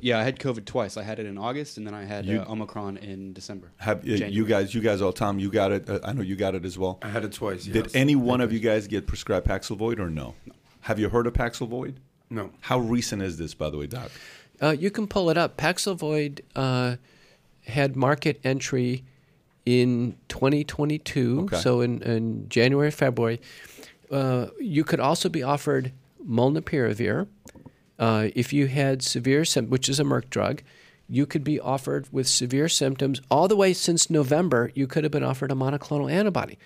Yeah, 0.01 0.19
I 0.19 0.23
had 0.23 0.39
COVID 0.39 0.65
twice. 0.65 0.97
I 0.97 1.03
had 1.03 1.19
it 1.19 1.25
in 1.25 1.37
August, 1.37 1.77
and 1.77 1.85
then 1.85 1.93
I 1.93 2.03
had 2.05 2.25
you, 2.25 2.41
uh, 2.41 2.51
Omicron 2.51 2.97
in 2.97 3.33
December. 3.33 3.71
Have 3.77 3.99
uh, 3.99 4.07
you 4.07 4.45
guys? 4.45 4.73
You 4.73 4.81
guys 4.81 5.01
all, 5.01 5.13
Tom, 5.13 5.39
you 5.39 5.49
got 5.49 5.71
it. 5.71 5.89
Uh, 5.89 5.99
I 6.03 6.13
know 6.13 6.21
you 6.21 6.35
got 6.35 6.55
it 6.55 6.65
as 6.65 6.77
well. 6.77 6.99
I 7.01 7.09
had 7.09 7.23
it 7.23 7.33
twice. 7.33 7.65
Yes. 7.65 7.73
Did 7.73 7.95
any 7.95 8.15
one 8.15 8.41
of 8.41 8.51
you 8.51 8.59
guys 8.59 8.87
get 8.87 9.07
prescribed 9.07 9.47
Paxlovid 9.47 9.99
or 9.99 10.09
no? 10.09 10.35
no? 10.45 10.53
Have 10.81 10.99
you 10.99 11.09
heard 11.09 11.27
of 11.27 11.33
Paxlovid? 11.33 11.95
No. 12.29 12.51
How 12.61 12.79
recent 12.79 13.21
is 13.21 13.37
this, 13.37 13.53
by 13.53 13.69
the 13.69 13.77
way, 13.77 13.87
Doc? 13.87 14.11
Uh, 14.61 14.75
you 14.77 14.91
can 14.91 15.07
pull 15.07 15.29
it 15.29 15.37
up. 15.37 15.57
Paxlovid 15.57 16.41
uh, 16.55 16.95
had 17.65 17.95
market 17.95 18.39
entry 18.43 19.03
in 19.65 20.15
2022, 20.27 21.41
okay. 21.45 21.57
so 21.57 21.81
in, 21.81 22.01
in 22.03 22.47
January, 22.49 22.91
February. 22.91 23.41
Uh, 24.11 24.47
you 24.59 24.83
could 24.83 24.99
also 24.99 25.29
be 25.29 25.41
offered 25.41 25.91
molnupiravir. 26.27 27.27
Uh, 27.97 28.29
if 28.35 28.51
you 28.51 28.67
had 28.67 29.01
severe 29.01 29.45
symptoms, 29.45 29.71
which 29.71 29.89
is 29.89 29.99
a 29.99 30.03
Merck 30.03 30.29
drug, 30.29 30.61
you 31.07 31.25
could 31.25 31.43
be 31.43 31.59
offered 31.59 32.07
with 32.11 32.27
severe 32.27 32.67
symptoms 32.67 33.21
all 33.29 33.47
the 33.47 33.55
way 33.55 33.73
since 33.73 34.09
November. 34.09 34.71
You 34.73 34.87
could 34.87 35.03
have 35.03 35.11
been 35.11 35.23
offered 35.23 35.51
a 35.51 35.55
monoclonal 35.55 36.11
antibody 36.11 36.57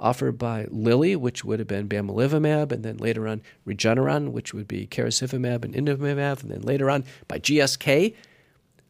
offered 0.00 0.38
by 0.38 0.66
Lilly, 0.70 1.16
which 1.16 1.44
would 1.44 1.58
have 1.58 1.68
been 1.68 1.88
bamlanivimab, 1.88 2.72
and 2.72 2.84
then 2.84 2.96
later 2.98 3.26
on 3.26 3.42
Regeneron, 3.66 4.30
which 4.30 4.54
would 4.54 4.68
be 4.68 4.86
casirivimab 4.86 5.64
and 5.64 5.74
imdevimab, 5.74 6.42
and 6.42 6.50
then 6.50 6.62
later 6.62 6.90
on 6.90 7.04
by 7.26 7.38
GSK. 7.38 8.14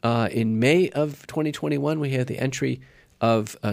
Uh, 0.02 0.28
in 0.30 0.60
May 0.60 0.90
of 0.90 1.26
2021, 1.26 1.98
we 1.98 2.10
had 2.10 2.26
the 2.26 2.38
entry 2.38 2.80
of 3.20 3.56
uh, 3.62 3.72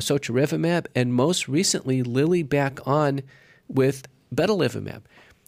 and 0.95 1.13
most 1.13 1.47
recently, 1.47 2.01
Lilly 2.01 2.41
back 2.41 2.79
on 2.87 3.21
with 3.67 4.07
bebtelovimab. 4.33 5.01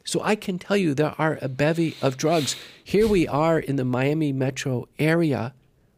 So 0.08 0.22
I 0.24 0.36
can 0.36 0.58
tell 0.58 0.78
you 0.78 0.94
there 0.94 1.14
are 1.20 1.38
a 1.42 1.50
bevy 1.50 1.98
of 2.02 2.16
drugs. 2.16 2.56
Here 2.82 3.06
we 3.06 3.28
are 3.28 3.60
in 3.60 3.76
the 3.76 3.84
Miami 3.84 4.32
metro 4.32 4.88
area. 4.98 5.54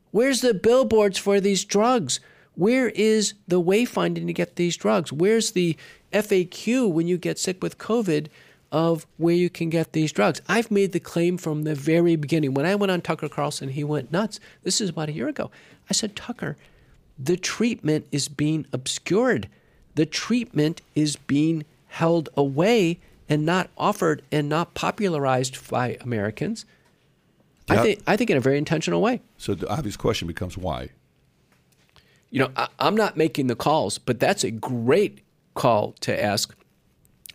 Where's 0.10 0.42
the 0.42 0.56
billboards 0.56 1.20
for 1.20 1.40
these 1.40 1.64
drugs? 1.64 2.20
Where 2.56 2.90
is 2.90 3.36
the 3.48 3.62
wayfinding 3.62 4.26
to 4.26 4.34
get 4.34 4.56
these 4.56 4.76
drugs? 4.76 5.14
Where's 5.14 5.52
the 5.52 5.78
FAQ 6.12 6.92
when 6.92 7.08
you 7.08 7.20
get 7.20 7.38
sick 7.38 7.62
with 7.62 7.78
COVID 7.78 8.30
of 8.72 9.06
where 9.18 9.36
you 9.36 9.48
can 9.48 9.70
get 9.70 9.94
these 9.94 10.12
drugs? 10.12 10.42
I've 10.50 10.72
made 10.72 10.92
the 10.92 11.00
claim 11.00 11.38
from 11.38 11.62
the 11.62 11.76
very 11.76 12.16
beginning. 12.16 12.56
When 12.56 12.66
I 12.66 12.74
went 12.74 12.92
on 12.92 13.02
Tucker 13.02 13.30
Carlson, 13.30 13.70
he 13.70 13.84
went 13.84 14.12
nuts. 14.12 14.40
This 14.64 14.82
is 14.82 14.90
about 14.90 15.10
a 15.10 15.14
year 15.14 15.28
ago. 15.28 15.52
I 15.88 15.94
said, 15.94 16.16
Tucker, 16.16 16.58
the 17.20 17.38
treatment 17.38 18.08
is 18.12 18.28
being 18.28 18.66
obscured. 18.74 19.48
The 19.94 20.08
treatment 20.08 20.82
is 20.96 21.16
being 21.16 21.64
held 21.90 22.30
away 22.36 22.98
and 23.30 23.46
not 23.46 23.70
offered 23.78 24.24
and 24.32 24.50
not 24.50 24.74
popularized 24.74 25.70
by 25.70 25.98
Americans. 26.02 26.66
Yep. 27.70 27.78
I 27.78 27.84
think 27.84 28.04
I 28.08 28.18
think 28.18 28.30
in 28.32 28.38
a 28.38 28.42
very 28.42 28.58
intentional 28.58 29.02
way. 29.02 29.22
So 29.38 29.54
the 29.54 29.70
obvious 29.70 29.96
question 29.96 30.28
becomes 30.28 30.58
why. 30.58 30.90
You 32.32 32.40
know, 32.40 32.52
I, 32.56 32.68
I'm 32.80 32.96
not 32.96 33.16
making 33.16 33.48
the 33.48 33.56
calls, 33.56 33.98
but 33.98 34.20
that's 34.20 34.44
a 34.44 34.52
great 34.52 35.22
call 35.54 35.94
to 36.02 36.24
ask 36.24 36.56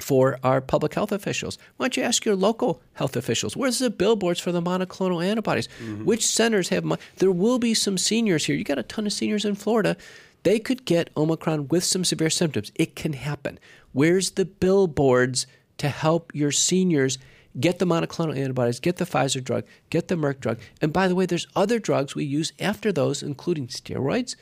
for 0.00 0.38
our 0.42 0.60
public 0.60 0.94
health 0.94 1.12
officials. 1.12 1.56
Why 1.76 1.84
don't 1.84 1.96
you 1.96 2.02
ask 2.02 2.24
your 2.24 2.34
local 2.34 2.82
health 2.94 3.16
officials? 3.16 3.56
Where's 3.56 3.78
the 3.78 3.90
billboards 3.90 4.40
for 4.40 4.50
the 4.50 4.60
monoclonal 4.62 5.24
antibodies? 5.24 5.68
Mm-hmm. 5.80 6.04
Which 6.04 6.26
centers 6.26 6.68
have? 6.70 6.84
Mo- 6.84 6.98
there 7.16 7.30
will 7.30 7.60
be 7.60 7.74
some 7.74 7.96
seniors 7.96 8.46
here. 8.46 8.56
You 8.56 8.64
got 8.64 8.78
a 8.78 8.82
ton 8.82 9.06
of 9.06 9.12
seniors 9.12 9.44
in 9.44 9.54
Florida. 9.54 9.96
They 10.42 10.58
could 10.58 10.84
get 10.84 11.10
Omicron 11.16 11.68
with 11.68 11.84
some 11.84 12.04
severe 12.04 12.30
symptoms. 12.30 12.72
It 12.74 12.96
can 12.96 13.12
happen. 13.12 13.58
Where's 13.92 14.32
the 14.32 14.44
billboards 14.44 15.46
to 15.78 15.88
help 15.88 16.34
your 16.34 16.52
seniors 16.52 17.18
get 17.58 17.78
the 17.78 17.86
monoclonal 17.86 18.36
antibodies, 18.36 18.80
get 18.80 18.96
the 18.96 19.04
Pfizer 19.04 19.42
drug, 19.42 19.64
get 19.90 20.08
the 20.08 20.16
Merck 20.16 20.40
drug? 20.40 20.58
And 20.80 20.92
by 20.92 21.08
the 21.08 21.14
way, 21.14 21.26
there's 21.26 21.46
other 21.54 21.78
drugs 21.78 22.14
we 22.14 22.24
use 22.24 22.52
after 22.58 22.92
those, 22.92 23.22
including 23.22 23.68
steroids, 23.68 24.36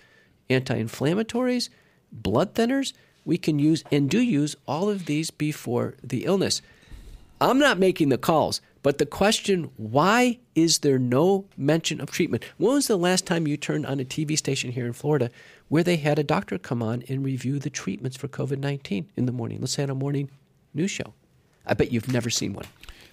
anti-inflammatories, 0.49 1.68
blood 2.12 2.55
thinners 2.55 2.92
we 3.25 3.38
can 3.38 3.59
use 3.59 3.85
and 3.92 4.11
do 4.11 4.21
use 4.21 4.57
all 4.66 4.88
of 4.88 5.07
these 5.07 5.31
before 5.31 5.95
the 6.03 6.25
illness. 6.25 6.61
I'm 7.40 7.59
not 7.59 7.79
making 7.79 8.09
the 8.09 8.18
calls, 8.18 8.61
but 8.83 8.99
the 8.99 9.07
question 9.07 9.71
why 9.77 10.38
is 10.55 10.79
there 10.79 10.99
no 10.99 11.47
mention 11.57 12.01
of 12.01 12.11
treatment? 12.11 12.45
When 12.57 12.75
was 12.75 12.87
the 12.87 12.97
last 12.97 13.27
time 13.27 13.47
you 13.47 13.57
turned 13.57 13.87
on 13.87 14.01
a 14.01 14.05
TV 14.05 14.37
station 14.37 14.73
here 14.73 14.87
in 14.87 14.92
Florida 14.92 15.31
where 15.68 15.83
they 15.83 15.97
had 15.97 16.18
a 16.18 16.25
doctor 16.25 16.59
come 16.59 16.83
on 16.83 17.03
and 17.09 17.25
review 17.25 17.59
the 17.59 17.71
treatments 17.71 18.16
for 18.16 18.29
COVID 18.29 18.59
19 18.59 19.09
in 19.16 19.27
the 19.27 19.33
morning? 19.33 19.61
Let's 19.61 19.73
say 19.73 19.83
on 19.83 19.90
a 19.90 19.95
morning 19.95 20.31
news 20.75 20.90
show. 20.90 21.14
I 21.66 21.75
bet 21.75 21.92
you've 21.92 22.12
never 22.12 22.31
seen 22.31 22.55
one. 22.55 22.66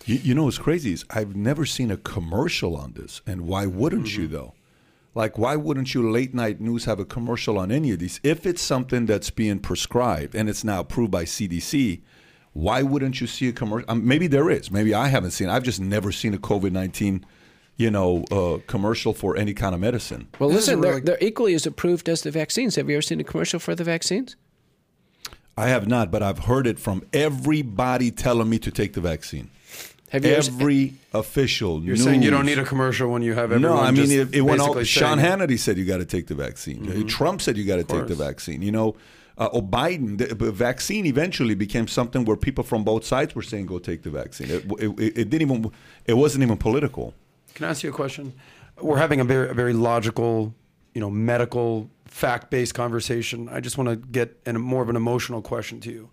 You, 0.06 0.16
you 0.16 0.34
know 0.34 0.46
what's 0.46 0.58
crazy 0.58 0.94
is 0.94 1.06
I've 1.10 1.36
never 1.36 1.66
seen 1.66 1.92
a 1.92 1.98
commercial 1.98 2.76
on 2.76 2.94
this. 2.94 3.22
And 3.28 3.42
why 3.42 3.66
wouldn't 3.66 4.08
mm-hmm. 4.08 4.22
you, 4.22 4.28
though? 4.28 4.54
Like, 5.16 5.38
why 5.38 5.56
wouldn't 5.56 5.94
you 5.94 6.10
late 6.10 6.34
night 6.34 6.62
news 6.62 6.86
have 6.86 7.00
a 7.00 7.06
commercial 7.06 7.58
on 7.58 7.72
any 7.72 7.92
of 7.92 8.00
these? 8.00 8.20
If 8.24 8.46
it's 8.46 8.62
something 8.62 9.06
that's 9.06 9.30
being 9.30 9.60
prescribed 9.60 10.36
and 10.36 10.48
it's 10.48 10.64
now 10.64 10.82
approved 10.82 11.12
by 11.12 11.26
CDC, 11.26 12.02
why 12.54 12.84
wouldn't 12.84 13.20
you 13.20 13.28
see 13.28 13.50
a 13.50 13.52
commercial? 13.52 13.90
Um, 13.90 14.08
maybe 14.08 14.28
there 14.28 14.50
is. 14.50 14.72
Maybe 14.72 14.94
I 14.94 15.08
haven't 15.08 15.32
seen. 15.32 15.50
I've 15.50 15.64
just 15.64 15.80
never 15.80 16.12
seen 16.12 16.34
a 16.34 16.38
COVID 16.38 16.72
nineteen, 16.72 17.26
you 17.76 17.92
know, 17.92 18.24
uh, 18.32 18.60
commercial 18.68 19.14
for 19.14 19.36
any 19.36 19.54
kind 19.54 19.74
of 19.74 19.82
medicine. 19.82 20.28
Well, 20.40 20.50
listen, 20.50 20.80
really... 20.80 20.94
they're, 20.94 21.18
they're 21.18 21.28
equally 21.28 21.54
as 21.54 21.66
approved 21.66 22.08
as 22.08 22.22
the 22.22 22.32
vaccines. 22.32 22.76
Have 22.76 22.90
you 22.90 22.96
ever 22.96 23.02
seen 23.02 23.20
a 23.20 23.24
commercial 23.24 23.60
for 23.60 23.76
the 23.76 23.84
vaccines? 23.84 24.36
I 25.60 25.68
have 25.68 25.88
not, 25.88 26.10
but 26.10 26.24
I've 26.24 26.40
heard 26.40 26.66
it 26.68 26.80
from 26.80 27.06
everybody 27.12 28.12
telling 28.12 28.50
me 28.50 28.60
to 28.60 28.72
take 28.72 28.94
the 28.94 29.02
vaccine. 29.02 29.50
Have 30.10 30.26
you 30.26 30.32
every 30.32 30.94
ever, 31.12 31.20
official? 31.20 31.84
You're 31.84 31.96
news. 31.96 32.04
saying 32.06 32.24
you 32.24 32.32
don't 32.32 32.46
need 32.46 32.60
a 32.60 32.64
commercial 32.64 33.12
when 33.12 33.22
you 33.22 33.34
have 33.34 33.52
everyone. 33.52 33.76
No, 33.76 33.82
I 33.82 33.92
mean 33.92 34.10
it, 34.10 34.34
it 34.34 34.42
went 34.42 34.62
all. 34.62 34.82
Sean 34.84 35.20
Hannity 35.20 35.60
said 35.60 35.78
you 35.78 35.84
got 35.84 35.98
to 35.98 36.06
take 36.06 36.28
the 36.28 36.34
vaccine. 36.34 36.86
Mm-hmm. 36.86 37.08
Trump 37.08 37.42
said 37.42 37.58
you 37.58 37.66
got 37.66 37.76
to 37.76 37.84
take 37.84 38.08
the 38.08 38.16
vaccine. 38.16 38.62
You 38.62 38.72
know, 38.72 38.96
uh, 39.38 39.48
or 39.48 39.62
Biden. 39.62 40.18
The, 40.18 40.52
vaccine 40.52 41.06
eventually 41.06 41.56
became 41.56 41.88
something 41.90 42.24
where 42.24 42.38
people 42.38 42.64
from 42.64 42.86
both 42.86 43.06
sides 43.06 43.36
were 43.36 43.44
saying 43.44 43.66
go 43.66 43.80
take 43.80 44.04
the 44.04 44.10
vaccine. 44.10 44.50
It, 44.50 44.66
it, 44.80 45.18
it 45.18 45.30
didn't 45.30 45.42
even. 45.42 45.72
It 46.06 46.14
wasn't 46.14 46.44
even 46.44 46.58
political. 46.58 47.14
Can 47.54 47.66
I 47.66 47.72
ask 47.72 47.84
you 47.84 47.90
a 47.90 47.94
question? 47.94 48.34
We're 48.82 48.98
having 48.98 49.20
a 49.20 49.26
very, 49.26 49.50
a 49.50 49.54
very 49.54 49.74
logical, 49.74 50.56
you 50.94 51.02
know, 51.02 51.10
medical, 51.10 51.90
fact-based 52.10 52.74
conversation. 52.74 53.50
I 53.50 53.60
just 53.60 53.78
want 53.78 53.90
to 53.90 53.96
get 53.96 54.40
a 54.46 54.54
more 54.54 54.82
of 54.82 54.90
an 54.90 54.96
emotional 54.96 55.42
question 55.42 55.80
to 55.82 55.92
you. 55.92 56.10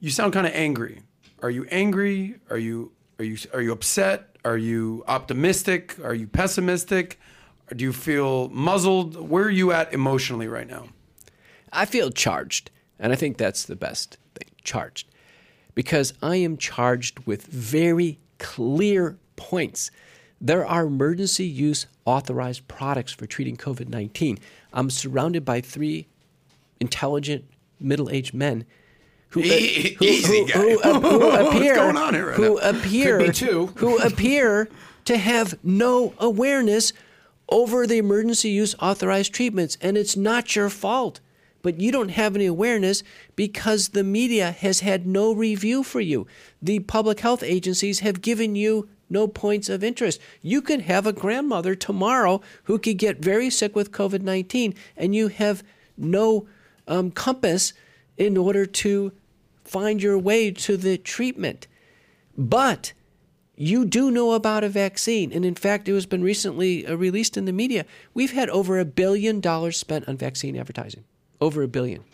You 0.00 0.10
sound 0.10 0.32
kind 0.32 0.46
of 0.46 0.52
angry. 0.54 1.02
Are 1.42 1.50
you 1.50 1.66
angry? 1.70 2.36
Are 2.50 2.58
you 2.58 2.92
are 3.18 3.24
you 3.24 3.36
are 3.52 3.60
you 3.60 3.72
upset? 3.72 4.36
Are 4.44 4.56
you 4.56 5.04
optimistic? 5.06 5.96
Are 6.02 6.14
you 6.14 6.26
pessimistic? 6.26 7.20
Or 7.70 7.74
do 7.74 7.84
you 7.84 7.92
feel 7.92 8.48
muzzled? 8.48 9.28
Where 9.28 9.44
are 9.44 9.50
you 9.50 9.72
at 9.72 9.92
emotionally 9.92 10.48
right 10.48 10.68
now? 10.68 10.88
I 11.72 11.84
feel 11.84 12.10
charged, 12.10 12.70
and 12.98 13.12
I 13.12 13.16
think 13.16 13.38
that's 13.38 13.64
the 13.64 13.76
best 13.76 14.18
thing, 14.34 14.48
charged. 14.62 15.08
Because 15.74 16.12
I 16.22 16.36
am 16.36 16.56
charged 16.56 17.20
with 17.20 17.46
very 17.46 18.18
clear 18.38 19.16
points. 19.36 19.90
There 20.40 20.66
are 20.66 20.86
emergency 20.86 21.44
use 21.44 21.86
authorized 22.04 22.66
products 22.66 23.12
for 23.12 23.26
treating 23.26 23.56
COVID 23.56 23.88
19. 23.88 24.38
I'm 24.72 24.90
surrounded 24.90 25.44
by 25.44 25.60
three 25.60 26.06
intelligent 26.80 27.44
middle 27.80 28.10
aged 28.10 28.34
men 28.34 28.64
who, 29.30 29.40
uh, 29.40 29.44
who, 29.44 30.46
who, 30.46 30.78
who, 30.78 31.30
appear 31.30 31.92
who 32.32 32.58
appear 32.58 33.32
who 33.76 33.98
appear 33.98 34.68
to 35.04 35.16
have 35.16 35.58
no 35.64 36.14
awareness 36.18 36.92
over 37.48 37.86
the 37.86 37.98
emergency 37.98 38.50
use 38.50 38.74
authorized 38.80 39.34
treatments. 39.34 39.76
And 39.80 39.96
it's 39.96 40.16
not 40.16 40.54
your 40.54 40.68
fault 40.68 41.20
but 41.62 41.80
you 41.80 41.92
don't 41.92 42.10
have 42.10 42.34
any 42.34 42.46
awareness 42.46 43.02
because 43.36 43.90
the 43.90 44.04
media 44.04 44.50
has 44.50 44.80
had 44.80 45.06
no 45.06 45.32
review 45.32 45.82
for 45.82 46.00
you. 46.00 46.26
The 46.60 46.80
public 46.80 47.20
health 47.20 47.42
agencies 47.42 48.00
have 48.00 48.20
given 48.20 48.54
you 48.56 48.88
no 49.12 49.28
points 49.28 49.68
of 49.68 49.84
interest 49.84 50.20
you 50.40 50.60
could 50.60 50.82
have 50.82 51.06
a 51.06 51.12
grandmother 51.12 51.74
tomorrow 51.74 52.40
who 52.64 52.78
could 52.78 52.98
get 52.98 53.18
very 53.18 53.50
sick 53.50 53.76
with 53.76 53.92
covid-19 53.92 54.74
and 54.96 55.14
you 55.14 55.28
have 55.28 55.62
no 55.96 56.46
um, 56.88 57.10
compass 57.10 57.72
in 58.16 58.36
order 58.36 58.66
to 58.66 59.12
find 59.64 60.02
your 60.02 60.18
way 60.18 60.50
to 60.50 60.76
the 60.76 60.98
treatment. 60.98 61.66
But 62.36 62.92
you 63.56 63.84
do 63.84 64.10
know 64.10 64.32
about 64.32 64.64
a 64.64 64.68
vaccine. 64.68 65.32
And 65.32 65.44
in 65.44 65.54
fact, 65.54 65.88
it 65.88 65.94
has 65.94 66.06
been 66.06 66.22
recently 66.22 66.86
uh, 66.86 66.94
released 66.94 67.36
in 67.36 67.44
the 67.44 67.52
media. 67.52 67.84
We've 68.14 68.32
had 68.32 68.48
over 68.50 68.78
a 68.78 68.84
billion 68.84 69.40
dollars 69.40 69.76
spent 69.76 70.08
on 70.08 70.16
vaccine 70.16 70.56
advertising. 70.56 71.04
Over 71.40 71.62
a 71.62 71.68
billion. 71.68 72.04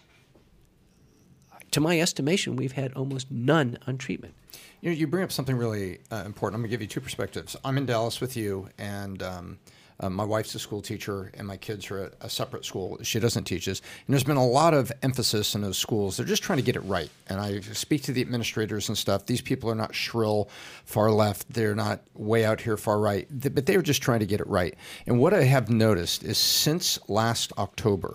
To 1.72 1.80
my 1.80 2.00
estimation, 2.00 2.56
we've 2.56 2.72
had 2.72 2.92
almost 2.94 3.30
none 3.30 3.78
on 3.86 3.98
treatment. 3.98 4.34
You 4.80 4.90
know, 4.90 4.96
you 4.96 5.06
bring 5.08 5.24
up 5.24 5.32
something 5.32 5.56
really 5.56 5.98
uh, 6.12 6.22
important. 6.24 6.56
I'm 6.56 6.62
going 6.62 6.70
to 6.70 6.74
give 6.74 6.80
you 6.80 6.86
two 6.86 7.00
perspectives. 7.00 7.56
I'm 7.64 7.76
in 7.78 7.86
Dallas 7.86 8.20
with 8.20 8.36
you, 8.36 8.68
and 8.78 9.20
um, 9.24 9.58
um, 10.00 10.14
my 10.14 10.24
wife's 10.24 10.54
a 10.54 10.60
school 10.60 10.80
teacher, 10.80 11.32
and 11.34 11.46
my 11.46 11.56
kids 11.56 11.90
are 11.90 11.98
at 11.98 12.12
a 12.20 12.30
separate 12.30 12.64
school. 12.64 12.98
She 13.02 13.18
doesn't 13.18 13.44
teach 13.44 13.66
us. 13.68 13.80
And 14.06 14.14
there's 14.14 14.22
been 14.22 14.36
a 14.36 14.46
lot 14.46 14.74
of 14.74 14.92
emphasis 15.02 15.56
in 15.56 15.62
those 15.62 15.78
schools. 15.78 16.16
They're 16.16 16.26
just 16.26 16.44
trying 16.44 16.58
to 16.58 16.64
get 16.64 16.76
it 16.76 16.80
right. 16.80 17.10
And 17.28 17.40
I 17.40 17.58
speak 17.60 18.02
to 18.04 18.12
the 18.12 18.20
administrators 18.20 18.88
and 18.88 18.96
stuff. 18.96 19.26
These 19.26 19.40
people 19.40 19.68
are 19.68 19.74
not 19.74 19.94
shrill, 19.96 20.48
far 20.84 21.10
left. 21.10 21.52
They're 21.52 21.74
not 21.74 22.00
way 22.14 22.44
out 22.44 22.60
here, 22.60 22.76
far 22.76 23.00
right. 23.00 23.26
But 23.30 23.66
they 23.66 23.74
are 23.74 23.82
just 23.82 24.00
trying 24.00 24.20
to 24.20 24.26
get 24.26 24.40
it 24.40 24.46
right. 24.46 24.76
And 25.08 25.18
what 25.18 25.34
I 25.34 25.42
have 25.42 25.68
noticed 25.68 26.22
is 26.22 26.38
since 26.38 27.00
last 27.08 27.52
October, 27.58 28.14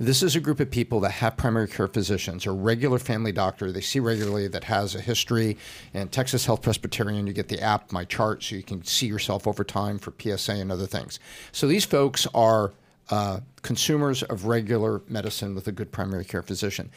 this 0.00 0.22
is 0.22 0.34
a 0.34 0.40
group 0.40 0.60
of 0.60 0.70
people 0.70 0.98
that 1.00 1.10
have 1.10 1.36
primary 1.36 1.68
care 1.68 1.86
physicians 1.86 2.46
or 2.46 2.54
regular 2.54 2.98
family 2.98 3.32
doctor 3.32 3.70
they 3.70 3.82
see 3.82 4.00
regularly 4.00 4.48
that 4.48 4.64
has 4.64 4.94
a 4.94 5.00
history. 5.00 5.58
And 5.92 6.10
Texas 6.10 6.46
Health 6.46 6.62
Presbyterian, 6.62 7.26
you 7.26 7.34
get 7.34 7.48
the 7.48 7.60
app, 7.60 7.92
My 7.92 8.06
Chart, 8.06 8.42
so 8.42 8.56
you 8.56 8.62
can 8.62 8.82
see 8.82 9.06
yourself 9.06 9.46
over 9.46 9.62
time 9.62 9.98
for 9.98 10.14
PSA 10.18 10.52
and 10.52 10.72
other 10.72 10.86
things. 10.86 11.20
So 11.52 11.68
these 11.68 11.84
folks 11.84 12.26
are 12.34 12.72
uh, 13.10 13.40
consumers 13.60 14.22
of 14.22 14.46
regular 14.46 15.02
medicine 15.06 15.54
with 15.54 15.68
a 15.68 15.72
good 15.72 15.92
primary 15.92 16.24
care 16.24 16.42
physician 16.42 16.90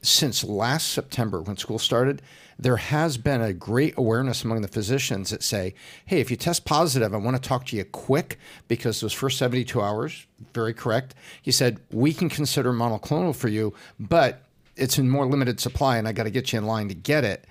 since 0.00 0.44
last 0.44 0.92
September 0.92 1.40
when 1.42 1.56
school 1.56 1.78
started, 1.78 2.22
there 2.58 2.76
has 2.76 3.16
been 3.16 3.40
a 3.40 3.52
great 3.52 3.94
awareness 3.96 4.44
among 4.44 4.62
the 4.62 4.68
physicians 4.68 5.30
that 5.30 5.42
say, 5.42 5.74
hey, 6.06 6.20
if 6.20 6.30
you 6.30 6.36
test 6.36 6.64
positive, 6.64 7.14
I 7.14 7.16
want 7.16 7.40
to 7.40 7.48
talk 7.48 7.66
to 7.66 7.76
you 7.76 7.84
quick 7.84 8.38
because 8.68 9.00
those 9.00 9.12
first 9.12 9.38
72 9.38 9.80
hours, 9.80 10.26
very 10.52 10.74
correct. 10.74 11.14
He 11.42 11.50
said, 11.50 11.80
we 11.90 12.12
can 12.12 12.28
consider 12.28 12.72
monoclonal 12.72 13.34
for 13.34 13.48
you, 13.48 13.74
but 13.98 14.42
it's 14.76 14.98
in 14.98 15.08
more 15.08 15.26
limited 15.26 15.60
supply 15.60 15.98
and 15.98 16.08
I 16.08 16.12
got 16.12 16.24
to 16.24 16.30
get 16.30 16.52
you 16.52 16.58
in 16.58 16.66
line 16.66 16.88
to 16.88 16.94
get 16.94 17.24
it. 17.24 17.44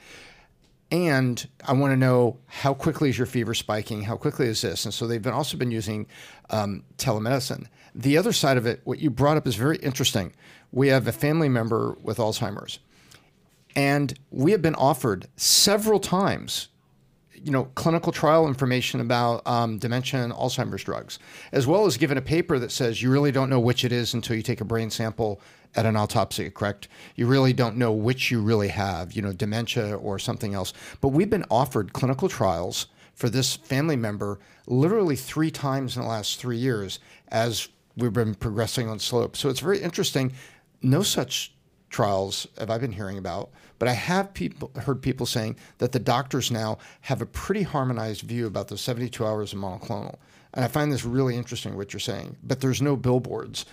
And 0.92 1.48
I 1.66 1.74
want 1.74 1.92
to 1.92 1.98
know 1.98 2.38
how 2.46 2.74
quickly 2.74 3.10
is 3.10 3.18
your 3.18 3.26
fever 3.26 3.56
spiking? 3.56 4.04
How 4.04 4.16
quickly 4.16 4.48
is 4.48 4.62
this? 4.62 4.86
And 4.86 4.94
so 4.94 5.08
they've 5.08 5.22
been 5.22 5.34
also 5.34 5.58
been 5.58 5.72
using 5.72 6.06
um, 6.52 6.84
telemedicine. 6.98 7.66
The 7.96 8.18
other 8.18 8.32
side 8.32 8.58
of 8.58 8.68
it, 8.68 8.82
what 8.84 9.00
you 9.00 9.10
brought 9.10 9.38
up 9.38 9.48
is 9.48 9.56
very 9.56 9.78
interesting 9.78 10.34
we 10.74 10.88
have 10.88 11.08
a 11.08 11.12
family 11.12 11.48
member 11.48 11.96
with 12.02 12.18
Alzheimer's. 12.18 12.80
And 13.76 14.18
we 14.32 14.52
have 14.52 14.62
been 14.62 14.76
offered 14.76 15.28
several 15.36 16.00
times, 16.00 16.70
you 17.34 17.52
know, 17.52 17.66
clinical 17.76 18.12
trial 18.12 18.48
information 18.48 19.00
about 19.00 19.46
um, 19.48 19.80
dementia 19.80 20.24
and 20.24 20.32
Alzheimer's 20.34 20.84
drugs, 20.84 21.20
as 21.52 21.66
well 21.66 21.86
as 21.86 21.98
given 21.98 22.18
a 22.18 22.22
paper 22.22 22.60
that 22.60 22.72
says 22.72 23.02
you 23.02 23.12
really 23.12 23.32
don't 23.32 23.50
know 23.50 23.60
which 23.60 23.84
it 23.84 23.92
is 23.92 24.14
until 24.14 24.36
you 24.36 24.44
take 24.44 24.62
a 24.62 24.66
brain 24.66 24.90
sample 24.90 25.42
at 25.76 25.86
an 25.86 25.96
autopsy, 25.96 26.50
correct? 26.50 26.88
You 27.16 27.26
really 27.26 27.54
don't 27.54 27.78
know 27.78 27.92
which 27.92 28.30
you 28.30 28.42
really 28.42 28.68
have, 28.68 29.14
you 29.14 29.22
know, 29.22 29.34
dementia 29.34 29.96
or 29.98 30.20
something 30.20 30.54
else. 30.54 30.72
But 31.02 31.10
we've 31.10 31.30
been 31.30 31.46
offered 31.50 31.94
clinical 31.94 32.30
trials 32.30 32.88
for 33.16 33.30
this 33.30 33.56
family 33.56 33.96
member 33.96 34.40
literally 34.68 35.16
three 35.16 35.52
times 35.52 35.96
in 35.96 36.04
the 36.04 36.08
last 36.08 36.40
three 36.40 36.58
years 36.58 37.00
as 37.30 37.70
we've 37.98 38.14
been 38.14 38.36
progressing 38.36 38.88
on 38.88 39.00
slope. 39.00 39.36
So 39.36 39.50
it's 39.50 39.60
very 39.60 39.80
interesting 39.80 40.34
no 40.82 41.02
such 41.02 41.54
trials 41.94 42.48
have 42.58 42.70
I 42.70 42.78
been 42.78 42.92
hearing 42.92 43.18
about, 43.18 43.50
but 43.80 43.88
I 43.88 43.94
have 43.94 44.34
people 44.34 44.72
heard 44.86 45.02
people 45.02 45.26
saying 45.26 45.56
that 45.78 45.92
the 45.94 46.00
doctors 46.00 46.52
now 46.52 46.78
have 47.02 47.22
a 47.22 47.26
pretty 47.26 47.64
harmonized 47.64 48.24
view 48.24 48.48
about 48.48 48.68
those 48.68 48.82
72 48.82 49.26
hours 49.26 49.54
of 49.54 49.60
monoclonal. 49.60 50.16
And 50.54 50.66
I 50.66 50.68
find 50.68 50.92
this 50.92 51.06
really 51.06 51.36
interesting 51.38 51.78
what 51.78 51.94
you're 51.94 52.00
saying. 52.02 52.36
But 52.44 52.60
there's 52.60 52.82
no 52.82 52.96
billboards. 52.98 53.66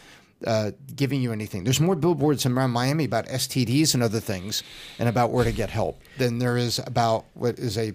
uh, 0.47 0.71
giving 0.97 1.21
you 1.21 1.33
anything. 1.33 1.65
There's 1.65 1.81
more 1.81 1.95
billboards 1.97 2.47
around 2.47 2.71
Miami 2.71 3.05
about 3.05 3.27
STDs 3.27 3.93
and 3.93 4.03
other 4.03 4.21
things, 4.21 4.63
and 4.99 5.07
about 5.07 5.31
where 5.33 5.45
to 5.45 5.53
get 5.53 5.69
help 5.69 6.01
than 6.17 6.39
there 6.39 6.57
is 6.57 6.79
about 6.87 7.27
what 7.35 7.59
is 7.59 7.77
a 7.77 7.93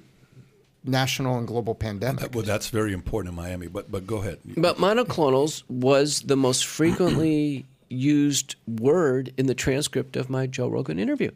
national 0.83 1.39
and 1.39 1.47
global 1.47 1.73
pandemic. 1.73 2.35
Well, 2.35 2.43
that's 2.43 2.69
very 2.69 2.93
important 2.93 3.31
in 3.31 3.35
Miami. 3.35 3.65
But 3.65 3.91
but 3.91 4.05
go 4.05 4.17
ahead. 4.17 4.37
But 4.57 4.77
monoclonals 4.77 5.63
was 5.69 6.21
the 6.21 6.37
most 6.37 6.67
frequently 6.67 7.65
used 7.95 8.55
word 8.67 9.33
in 9.37 9.47
the 9.47 9.55
transcript 9.55 10.15
of 10.15 10.29
my 10.29 10.47
Joe 10.47 10.67
Rogan 10.67 10.99
interview 10.99 11.31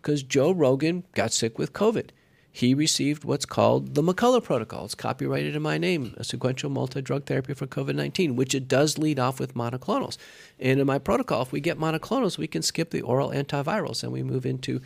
because 0.00 0.22
Joe 0.22 0.52
Rogan 0.52 1.04
got 1.14 1.32
sick 1.32 1.58
with 1.58 1.72
COVID. 1.72 2.10
He 2.54 2.74
received 2.74 3.24
what's 3.24 3.46
called 3.46 3.94
the 3.94 4.02
McCullough 4.02 4.44
Protocol. 4.44 4.84
It's 4.84 4.94
copyrighted 4.94 5.56
in 5.56 5.62
my 5.62 5.78
name, 5.78 6.12
a 6.18 6.24
sequential 6.24 6.68
multi 6.68 7.00
drug 7.00 7.24
therapy 7.24 7.54
for 7.54 7.66
COVID 7.66 7.94
19, 7.94 8.36
which 8.36 8.54
it 8.54 8.68
does 8.68 8.98
lead 8.98 9.18
off 9.18 9.40
with 9.40 9.54
monoclonals. 9.54 10.18
And 10.60 10.78
in 10.78 10.86
my 10.86 10.98
protocol, 10.98 11.40
if 11.40 11.50
we 11.50 11.60
get 11.60 11.78
monoclonals, 11.78 12.36
we 12.36 12.46
can 12.46 12.60
skip 12.60 12.90
the 12.90 13.00
oral 13.00 13.30
antivirals 13.30 14.02
and 14.02 14.12
we 14.12 14.22
move 14.22 14.44
into 14.44 14.82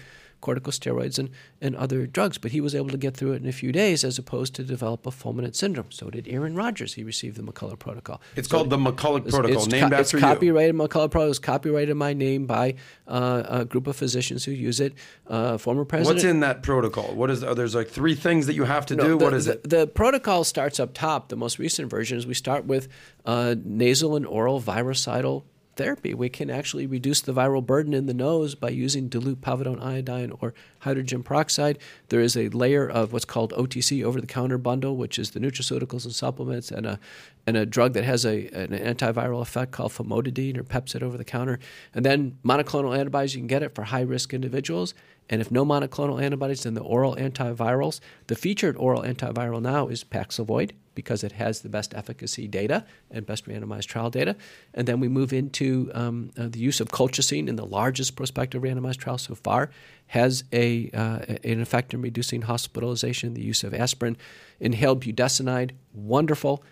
corticosteroids 0.46 1.18
and, 1.18 1.30
and 1.61 1.74
other 1.76 2.06
drugs. 2.06 2.38
But 2.38 2.50
he 2.52 2.61
was 2.61 2.74
able 2.74 2.90
to 2.90 2.96
get 2.98 3.16
through 3.16 3.32
it 3.32 3.42
in 3.42 3.48
a 3.48 3.52
few 3.52 3.72
days 3.72 4.04
as 4.04 4.18
opposed 4.18 4.54
to 4.56 4.62
develop 4.64 5.06
a 5.06 5.11
fulminant 5.11 5.54
syndrome. 5.56 5.90
So 5.90 6.11
did 6.11 6.28
Aaron 6.28 6.54
Rodgers. 6.54 6.94
He 6.94 7.02
received 7.04 7.37
the 7.37 7.42
McCullough 7.42 7.78
Protocol. 7.78 8.20
It's 8.37 8.48
So 8.48 8.59
called 8.59 8.70
the 8.70 8.76
McCullough 8.78 9.18
it's- 9.26 9.35
Protocol, 9.35 9.56
it's 9.62 9.66
named 9.66 9.90
co- 9.90 9.96
after 9.96 10.00
it's 10.02 10.12
you. 10.12 10.20
copyrighted. 10.20 10.74
McCullough 10.74 11.11
Protocol 11.11 11.30
is 11.30 11.38
copyrighted 11.38 11.96
my 11.96 12.12
name 12.12 12.46
by 12.46 12.74
uh, 13.09 13.42
a 13.61 13.64
group 13.64 13.87
of 13.87 13.96
physicians 13.96 14.44
who 14.44 14.52
use 14.52 14.80
it. 14.80 14.92
Uh, 15.26 15.59
former 15.59 15.85
president. 15.85 16.16
What's 16.16 16.24
in 16.24 16.40
that 16.40 16.62
protocol? 16.62 17.14
What 17.14 17.30
is? 17.30 17.42
Oh, 17.42 17.54
there's 17.54 17.74
like 17.74 17.88
three 17.88 18.14
things 18.14 18.46
that 18.46 18.54
you 18.54 18.64
have 18.64 18.87
to 18.87 18.96
No, 18.96 19.02
do. 19.04 19.18
the, 19.18 19.24
what 19.24 19.35
is 19.35 19.46
the, 19.46 19.52
it? 19.54 19.68
The 19.68 19.87
protocol 19.87 20.44
starts 20.44 20.78
up 20.78 20.94
top. 20.94 21.28
The 21.28 21.37
most 21.37 21.59
recent 21.59 21.90
version 21.90 22.16
is 22.18 22.26
we 22.26 22.35
start 22.35 22.64
with 22.66 22.88
uh, 23.24 23.54
nasal 23.64 24.14
and 24.16 24.26
oral 24.26 24.61
virucidal 24.61 25.44
therapy. 25.76 26.14
We 26.14 26.28
can 26.28 26.50
actually 26.50 26.86
reduce 26.86 27.20
the 27.20 27.32
viral 27.32 27.64
burden 27.64 27.94
in 27.94 28.06
the 28.06 28.14
nose 28.14 28.54
by 28.54 28.70
using 28.70 29.08
dilute 29.08 29.40
povidone 29.40 29.82
iodine 29.82 30.32
or 30.40 30.54
hydrogen 30.80 31.22
peroxide. 31.22 31.78
There 32.08 32.20
is 32.20 32.36
a 32.36 32.48
layer 32.48 32.88
of 32.88 33.12
what's 33.12 33.24
called 33.24 33.52
OTC 33.52 34.02
over-the-counter 34.02 34.58
bundle, 34.58 34.96
which 34.96 35.18
is 35.18 35.30
the 35.30 35.40
nutraceuticals 35.40 36.04
and 36.04 36.14
supplements, 36.14 36.70
and 36.70 36.86
a 36.86 36.98
and 37.46 37.56
a 37.56 37.64
drug 37.64 37.92
that 37.92 38.04
has 38.04 38.24
a 38.24 38.48
an 38.48 38.70
antiviral 38.70 39.40
effect 39.40 39.70
called 39.72 39.92
famotidine 39.92 40.56
or 40.56 40.64
Pepcid 40.64 41.02
over 41.02 41.16
the 41.16 41.24
counter. 41.24 41.58
And 41.94 42.04
then 42.04 42.38
monoclonal 42.44 42.96
antibodies, 42.96 43.34
you 43.34 43.40
can 43.40 43.46
get 43.46 43.62
it 43.62 43.74
for 43.74 43.84
high-risk 43.84 44.34
individuals. 44.34 44.94
And 45.28 45.40
if 45.40 45.50
no 45.50 45.64
monoclonal 45.64 46.22
antibodies, 46.22 46.62
then 46.62 46.74
the 46.74 46.82
oral 46.82 47.16
antivirals. 47.16 48.00
The 48.28 48.36
featured 48.36 48.76
oral 48.76 49.02
antiviral 49.02 49.60
now 49.60 49.88
is 49.88 50.04
Paxlovid 50.04 50.72
because 50.94 51.22
it 51.22 51.32
has 51.32 51.60
the 51.60 51.68
best 51.68 51.94
efficacy 51.94 52.48
data 52.48 52.84
and 53.10 53.26
best 53.26 53.46
randomized 53.46 53.86
trial 53.86 54.10
data. 54.10 54.34
And 54.74 54.88
then 54.88 54.98
we 54.98 55.08
move 55.08 55.32
into 55.32 55.90
um, 55.94 56.30
uh, 56.38 56.48
the 56.48 56.58
use 56.58 56.80
of 56.80 56.88
colchicine 56.88 57.48
in 57.48 57.56
the 57.56 57.66
largest 57.66 58.16
prospective 58.16 58.62
randomized 58.62 58.96
trial 58.96 59.18
so 59.18 59.34
far 59.34 59.70
has 60.08 60.44
a 60.52 60.90
uh, 60.90 61.18
an 61.44 61.60
effect 61.60 61.92
in 61.92 62.00
reducing 62.00 62.42
hospitalization. 62.42 63.34
The 63.34 63.42
use 63.42 63.62
of 63.62 63.74
aspirin, 63.74 64.16
inhaled 64.58 65.02
budesonide, 65.02 65.72
wonderful. 65.92 66.64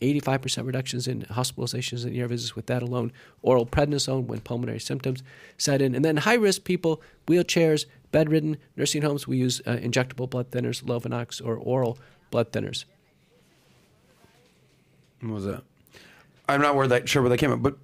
85% 0.00 0.66
reductions 0.66 1.06
in 1.08 1.22
hospitalizations 1.22 2.04
and 2.04 2.16
ER 2.16 2.26
visits 2.26 2.54
with 2.56 2.66
that 2.66 2.82
alone. 2.82 3.12
Oral 3.42 3.66
prednisone 3.66 4.24
when 4.26 4.40
pulmonary 4.40 4.80
symptoms 4.80 5.22
set 5.58 5.80
in. 5.82 5.94
And 5.94 6.04
then 6.04 6.18
high 6.18 6.34
risk 6.34 6.64
people, 6.64 7.00
wheelchairs, 7.26 7.86
bedridden, 8.10 8.56
nursing 8.76 9.02
homes, 9.02 9.26
we 9.26 9.36
use 9.36 9.60
uh, 9.66 9.76
injectable 9.76 10.28
blood 10.28 10.50
thinners, 10.50 10.82
Lovenox, 10.82 11.44
or 11.44 11.56
oral 11.56 11.98
blood 12.30 12.52
thinners. 12.52 12.84
What 15.20 15.32
was 15.34 15.44
that? 15.44 15.62
I'm 16.48 16.60
not 16.60 16.74
where 16.74 16.88
that 16.88 17.08
sure 17.08 17.22
where 17.22 17.28
that 17.30 17.38
came 17.38 17.52
up, 17.52 17.62
but 17.62 17.76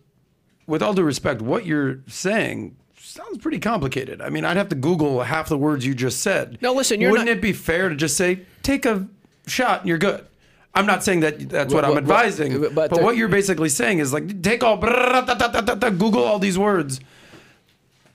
with 0.66 0.82
all 0.82 0.92
due 0.92 1.04
respect, 1.04 1.40
what 1.40 1.64
you're 1.64 2.00
saying 2.08 2.76
sounds 2.98 3.38
pretty 3.38 3.58
complicated. 3.58 4.20
I 4.20 4.28
mean, 4.28 4.44
I'd 4.44 4.56
have 4.56 4.68
to 4.70 4.74
Google 4.74 5.22
half 5.22 5.48
the 5.48 5.56
words 5.56 5.86
you 5.86 5.94
just 5.94 6.20
said. 6.20 6.58
No, 6.60 6.72
listen, 6.74 7.00
you're 7.00 7.10
Wouldn't 7.12 7.28
not- 7.28 7.36
it 7.38 7.42
be 7.42 7.52
fair 7.52 7.88
to 7.88 7.94
just 7.96 8.16
say 8.16 8.40
take 8.62 8.84
a 8.84 9.06
shot 9.46 9.80
and 9.80 9.88
you're 9.88 9.98
good? 9.98 10.26
I'm 10.74 10.86
not 10.86 11.02
saying 11.02 11.20
that 11.20 11.48
that's 11.48 11.74
what 11.74 11.82
Well, 11.82 11.92
I'm 11.92 11.98
advising, 11.98 12.60
but 12.60 12.74
but, 12.74 13.02
what 13.02 13.16
you're 13.16 13.28
basically 13.28 13.68
saying 13.68 13.98
is 13.98 14.12
like 14.12 14.42
take 14.42 14.62
all 14.62 14.76
Google 14.76 16.24
all 16.24 16.38
these 16.38 16.58
words. 16.58 17.00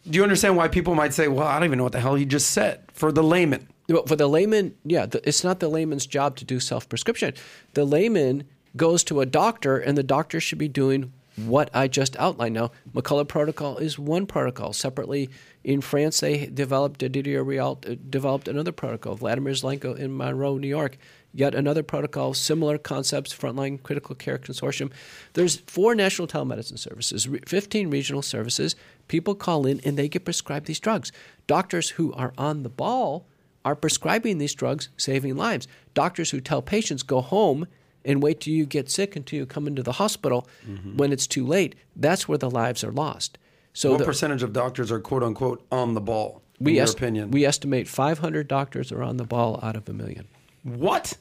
Do 0.09 0.17
you 0.17 0.23
understand 0.23 0.57
why 0.57 0.67
people 0.67 0.95
might 0.95 1.13
say, 1.13 1.27
"Well, 1.27 1.47
I 1.47 1.55
don't 1.55 1.65
even 1.65 1.77
know 1.77 1.83
what 1.83 1.93
the 1.93 1.99
hell 1.99 2.15
he 2.15 2.25
just 2.25 2.51
said"? 2.51 2.83
For 2.93 3.11
the 3.11 3.23
layman, 3.23 3.67
Well, 3.89 4.05
for 4.05 4.15
the 4.15 4.27
layman, 4.27 4.75
yeah, 4.85 5.05
the, 5.05 5.27
it's 5.27 5.43
not 5.43 5.59
the 5.59 5.69
layman's 5.69 6.05
job 6.05 6.35
to 6.37 6.45
do 6.45 6.59
self 6.59 6.87
prescription. 6.87 7.33
The 7.73 7.85
layman 7.85 8.45
goes 8.75 9.03
to 9.05 9.21
a 9.21 9.25
doctor, 9.25 9.77
and 9.77 9.97
the 9.97 10.03
doctor 10.03 10.39
should 10.39 10.57
be 10.57 10.67
doing 10.67 11.13
what 11.35 11.69
I 11.73 11.87
just 11.87 12.15
outlined. 12.17 12.53
Now, 12.55 12.71
McCullough 12.93 13.27
protocol 13.27 13.77
is 13.77 13.97
one 13.97 14.25
protocol. 14.25 14.73
Separately, 14.73 15.29
in 15.63 15.81
France, 15.81 16.19
they 16.19 16.45
developed 16.45 16.99
Didier 16.99 17.43
Raoult 17.43 17.89
uh, 17.89 17.95
developed 18.09 18.47
another 18.47 18.71
protocol. 18.71 19.15
Vladimir 19.15 19.53
Zelenko 19.53 19.97
in 19.97 20.15
Monroe, 20.15 20.57
New 20.57 20.67
York, 20.67 20.97
yet 21.33 21.55
another 21.55 21.83
protocol. 21.83 22.33
Similar 22.33 22.77
concepts. 22.77 23.33
Frontline 23.33 23.81
Critical 23.81 24.15
Care 24.15 24.37
Consortium. 24.37 24.91
There's 25.33 25.57
four 25.67 25.95
national 25.95 26.27
telemedicine 26.27 26.79
services, 26.79 27.27
15 27.47 27.89
regional 27.89 28.21
services. 28.21 28.75
People 29.07 29.35
call 29.35 29.65
in 29.65 29.81
and 29.83 29.97
they 29.97 30.07
get 30.07 30.25
prescribed 30.25 30.67
these 30.67 30.79
drugs. 30.79 31.11
Doctors 31.47 31.91
who 31.91 32.13
are 32.13 32.33
on 32.37 32.63
the 32.63 32.69
ball 32.69 33.25
are 33.65 33.75
prescribing 33.75 34.37
these 34.37 34.53
drugs, 34.53 34.89
saving 34.97 35.35
lives. 35.35 35.67
Doctors 35.93 36.31
who 36.31 36.41
tell 36.41 36.61
patients 36.61 37.03
go 37.03 37.21
home 37.21 37.67
and 38.05 38.21
wait 38.21 38.41
till 38.41 38.53
you 38.53 38.65
get 38.65 38.89
sick 38.89 39.15
until 39.15 39.39
you 39.39 39.45
come 39.45 39.67
into 39.67 39.83
the 39.83 39.93
hospital 39.93 40.47
mm-hmm. 40.67 40.97
when 40.97 41.11
it's 41.11 41.27
too 41.27 41.45
late. 41.45 41.75
That's 41.95 42.27
where 42.27 42.37
the 42.37 42.49
lives 42.49 42.83
are 42.83 42.91
lost. 42.91 43.37
So 43.73 43.91
what 43.91 43.99
the- 43.99 44.05
percentage 44.05 44.43
of 44.43 44.53
doctors 44.53 44.91
are 44.91 44.99
quote 44.99 45.23
unquote 45.23 45.65
on 45.71 45.93
the 45.93 46.01
ball? 46.01 46.41
In 46.59 46.65
we 46.65 46.75
your 46.75 46.83
est- 46.83 46.97
opinion, 46.97 47.31
we 47.31 47.45
estimate 47.45 47.87
500 47.87 48.47
doctors 48.47 48.91
are 48.91 49.01
on 49.01 49.17
the 49.17 49.23
ball 49.23 49.59
out 49.63 49.75
of 49.75 49.89
a 49.89 49.93
million. 49.93 50.27
what? 50.63 51.17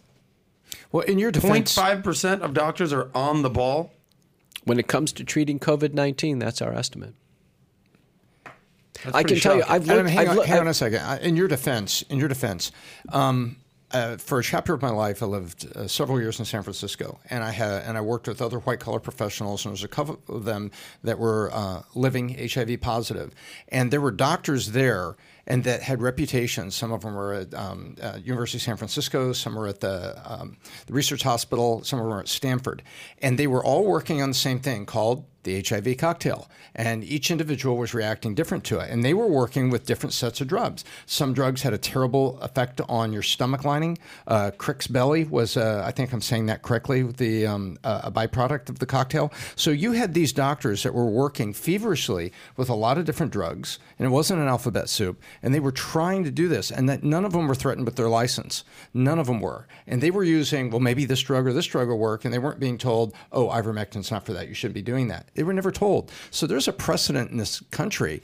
Well, 0.92 1.04
in 1.04 1.18
your 1.18 1.30
defense, 1.32 1.74
0.5 1.74 2.04
percent 2.04 2.42
of 2.42 2.52
doctors 2.54 2.92
are 2.92 3.10
on 3.14 3.42
the 3.42 3.50
ball. 3.50 3.92
When 4.64 4.78
it 4.78 4.86
comes 4.86 5.12
to 5.14 5.24
treating 5.24 5.58
COVID 5.58 5.92
19, 5.94 6.38
that's 6.38 6.62
our 6.62 6.72
estimate. 6.72 7.14
That's 8.44 9.16
I 9.16 9.22
can 9.22 9.28
pretty 9.28 9.40
tell 9.40 9.56
you. 9.56 9.64
I've 9.68 9.88
Adam, 9.90 10.04
looked. 10.04 10.10
hang, 10.10 10.18
I've 10.20 10.28
on, 10.30 10.36
looked- 10.36 10.48
hang 10.48 10.58
on 10.60 10.66
I've- 10.66 10.70
a 10.70 10.74
second. 10.74 11.18
In 11.26 11.36
your 11.36 11.48
defense, 11.48 12.02
in 12.02 12.18
your 12.18 12.28
defense, 12.28 12.70
um, 13.08 13.56
uh, 13.90 14.16
for 14.16 14.38
a 14.38 14.42
chapter 14.42 14.72
of 14.72 14.80
my 14.80 14.90
life, 14.90 15.22
I 15.22 15.26
lived 15.26 15.66
uh, 15.74 15.88
several 15.88 16.20
years 16.20 16.38
in 16.38 16.44
San 16.44 16.62
Francisco, 16.62 17.18
and 17.28 17.42
I 17.42 17.50
had 17.50 17.82
and 17.82 17.98
I 17.98 18.00
worked 18.00 18.28
with 18.28 18.40
other 18.40 18.58
white 18.60 18.78
collar 18.80 19.00
professionals, 19.00 19.64
and 19.64 19.70
there 19.70 19.74
was 19.74 19.84
a 19.84 19.88
couple 19.88 20.20
of 20.28 20.44
them 20.44 20.70
that 21.02 21.18
were 21.18 21.50
uh, 21.52 21.82
living 21.94 22.28
HIV 22.38 22.80
positive, 22.80 23.32
and 23.68 23.90
there 23.90 24.00
were 24.00 24.12
doctors 24.12 24.72
there. 24.72 25.16
And 25.46 25.64
that 25.64 25.82
had 25.82 26.00
reputations. 26.00 26.76
Some 26.76 26.92
of 26.92 27.00
them 27.00 27.14
were 27.14 27.34
at 27.34 27.52
um, 27.54 27.96
uh, 28.00 28.18
University 28.22 28.58
of 28.58 28.62
San 28.62 28.76
Francisco. 28.76 29.32
Some 29.32 29.56
were 29.56 29.66
at 29.66 29.80
the, 29.80 30.20
um, 30.24 30.56
the 30.86 30.92
research 30.92 31.24
hospital. 31.24 31.82
Some 31.82 31.98
were 31.98 32.20
at 32.20 32.28
Stanford, 32.28 32.82
and 33.20 33.38
they 33.38 33.48
were 33.48 33.64
all 33.64 33.84
working 33.84 34.22
on 34.22 34.30
the 34.30 34.34
same 34.34 34.60
thing 34.60 34.86
called 34.86 35.24
the 35.44 35.62
HIV 35.66 35.96
cocktail. 35.96 36.48
And 36.74 37.04
each 37.04 37.30
individual 37.30 37.76
was 37.76 37.94
reacting 37.94 38.34
different 38.34 38.64
to 38.64 38.78
it. 38.78 38.90
And 38.90 39.04
they 39.04 39.14
were 39.14 39.26
working 39.26 39.70
with 39.70 39.86
different 39.86 40.12
sets 40.12 40.40
of 40.40 40.48
drugs. 40.48 40.84
Some 41.06 41.34
drugs 41.34 41.62
had 41.62 41.72
a 41.72 41.78
terrible 41.78 42.38
effect 42.40 42.80
on 42.88 43.12
your 43.12 43.22
stomach 43.22 43.64
lining. 43.64 43.98
Uh, 44.26 44.50
Crix 44.56 44.90
Belly 44.90 45.24
was, 45.24 45.56
uh, 45.56 45.82
I 45.84 45.90
think 45.90 46.12
I'm 46.12 46.20
saying 46.20 46.46
that 46.46 46.62
correctly, 46.62 47.02
the 47.02 47.46
um, 47.46 47.78
uh, 47.84 48.02
a 48.04 48.10
byproduct 48.10 48.68
of 48.68 48.78
the 48.78 48.86
cocktail. 48.86 49.32
So 49.56 49.70
you 49.70 49.92
had 49.92 50.14
these 50.14 50.32
doctors 50.32 50.82
that 50.82 50.94
were 50.94 51.06
working 51.06 51.52
feverishly 51.52 52.32
with 52.56 52.68
a 52.68 52.74
lot 52.74 52.98
of 52.98 53.04
different 53.04 53.32
drugs, 53.32 53.78
and 53.98 54.06
it 54.06 54.10
wasn't 54.10 54.40
an 54.40 54.48
alphabet 54.48 54.88
soup. 54.88 55.20
And 55.42 55.54
they 55.54 55.60
were 55.60 55.72
trying 55.72 56.24
to 56.24 56.30
do 56.30 56.48
this, 56.48 56.70
and 56.70 56.88
that 56.88 57.02
none 57.02 57.24
of 57.24 57.32
them 57.32 57.48
were 57.48 57.54
threatened 57.54 57.86
with 57.86 57.96
their 57.96 58.08
license. 58.08 58.64
None 58.94 59.18
of 59.18 59.26
them 59.26 59.40
were. 59.40 59.66
And 59.86 60.00
they 60.00 60.10
were 60.10 60.24
using, 60.24 60.70
well, 60.70 60.80
maybe 60.80 61.04
this 61.04 61.20
drug 61.20 61.46
or 61.46 61.52
this 61.52 61.66
drug 61.66 61.88
will 61.88 61.98
work, 61.98 62.24
and 62.24 62.32
they 62.32 62.38
weren't 62.38 62.60
being 62.60 62.78
told, 62.78 63.14
oh, 63.32 63.48
ivermectin's 63.48 64.10
not 64.10 64.24
for 64.24 64.32
that. 64.32 64.48
You 64.48 64.54
shouldn't 64.54 64.74
be 64.74 64.82
doing 64.82 65.08
that. 65.08 65.28
They 65.34 65.42
were 65.42 65.52
never 65.52 65.70
told. 65.70 66.10
So 66.30 66.46
there's 66.46 66.68
a 66.68 66.72
precedent 66.72 67.30
in 67.30 67.36
this 67.36 67.60
country 67.70 68.22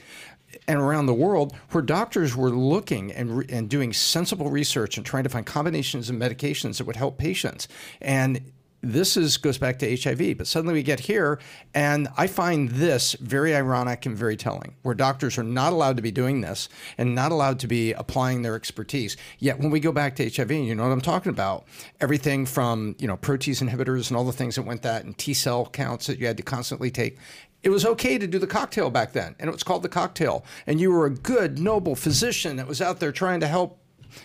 and 0.67 0.79
around 0.79 1.07
the 1.07 1.15
world 1.15 1.55
where 1.71 1.83
doctors 1.83 2.35
were 2.37 2.51
looking 2.51 3.13
and, 3.13 3.39
re- 3.39 3.47
and 3.49 3.69
doing 3.69 3.93
sensible 3.93 4.51
research 4.51 4.97
and 4.97 5.05
trying 5.05 5.25
to 5.25 5.29
find 5.29 5.45
combinations 5.45 6.09
of 6.09 6.17
medications 6.17 6.79
that 6.79 6.87
would 6.87 6.97
help 6.97 7.19
patients. 7.19 7.69
And 8.01 8.53
this 8.81 9.17
is 9.17 9.37
goes 9.37 9.59
back 9.59 9.79
to 9.81 9.97
HIV, 9.97 10.39
but 10.39 10.47
suddenly 10.47 10.75
we 10.75 10.83
get 10.83 11.01
here, 11.01 11.41
and 11.75 12.09
I 12.17 12.29
find 12.29 12.69
this 12.69 13.15
very 13.15 13.55
ironic 13.55 14.07
and 14.07 14.17
very 14.17 14.37
telling, 14.37 14.77
where 14.83 14.95
doctors 14.95 15.37
are 15.37 15.43
not 15.43 15.73
allowed 15.73 15.97
to 15.97 16.03
be 16.03 16.13
doing 16.13 16.41
this 16.41 16.69
and 16.97 17.15
not 17.15 17.33
allowed 17.33 17.59
to 17.61 17.67
be 17.67 17.93
applying 17.93 18.43
their 18.43 18.55
expertise. 18.55 19.17
Yet 19.39 19.59
when 19.59 19.71
we 19.71 19.81
go 19.81 19.91
back 19.91 20.15
to 20.17 20.31
HIV, 20.31 20.53
you 20.53 20.75
know 20.75 20.85
what 20.85 20.93
I'm 20.93 21.01
talking 21.01 21.31
about, 21.31 21.67
everything 22.01 22.47
from 22.47 22.95
you 22.99 23.09
know 23.09 23.17
protease 23.17 23.67
inhibitors 23.67 24.09
and 24.09 24.17
all 24.17 24.25
the 24.25 24.33
things 24.33 24.55
that 24.55 24.63
went 24.63 24.83
that, 24.83 25.05
and 25.05 25.17
T 25.19 25.35
cell 25.35 25.67
counts 25.67 26.07
that 26.07 26.19
you 26.19 26.27
had 26.27 26.37
to 26.37 26.43
constantly 26.43 26.91
take. 26.91 27.19
It 27.65 27.71
was 27.71 27.85
okay 27.85 28.19
to 28.19 28.29
do 28.29 28.39
the 28.39 28.47
cocktail 28.47 28.89
back 28.91 29.13
then, 29.13 29.35
and 29.41 29.49
it 29.49 29.53
was 29.53 29.65
called 29.65 29.83
the 29.83 29.89
cocktail. 29.89 30.45
And 30.69 30.81
you 30.81 30.93
were 30.93 31.07
a 31.07 31.11
good, 31.11 31.59
noble 31.59 31.97
physician 31.97 32.55
that 32.57 32.69
was 32.69 32.81
out 32.81 33.01
there 33.01 33.11
trying 33.11 33.41
to 33.41 33.49
help 33.49 33.81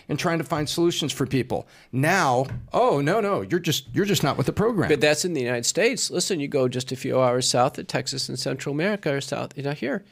and 0.08 0.18
trying 0.18 0.38
to 0.38 0.44
find 0.44 0.68
solutions 0.68 1.12
for 1.12 1.26
people. 1.26 1.66
Now, 1.92 2.46
oh 2.72 3.00
no, 3.00 3.20
no, 3.20 3.42
you're 3.42 3.60
just 3.60 3.86
you're 3.94 4.04
just 4.04 4.22
not 4.22 4.36
with 4.36 4.46
the 4.46 4.52
program. 4.52 4.88
But 4.88 5.00
that's 5.00 5.24
in 5.24 5.34
the 5.34 5.42
United 5.42 5.66
States. 5.66 6.10
Listen, 6.10 6.40
you 6.40 6.48
go 6.48 6.68
just 6.68 6.92
a 6.92 6.96
few 6.96 7.20
hours 7.20 7.48
south 7.48 7.78
of 7.78 7.86
Texas 7.86 8.28
and 8.28 8.38
Central 8.38 8.74
America 8.74 9.14
or 9.14 9.20
south, 9.20 9.56
you 9.56 9.62
know, 9.62 9.72
here, 9.72 10.04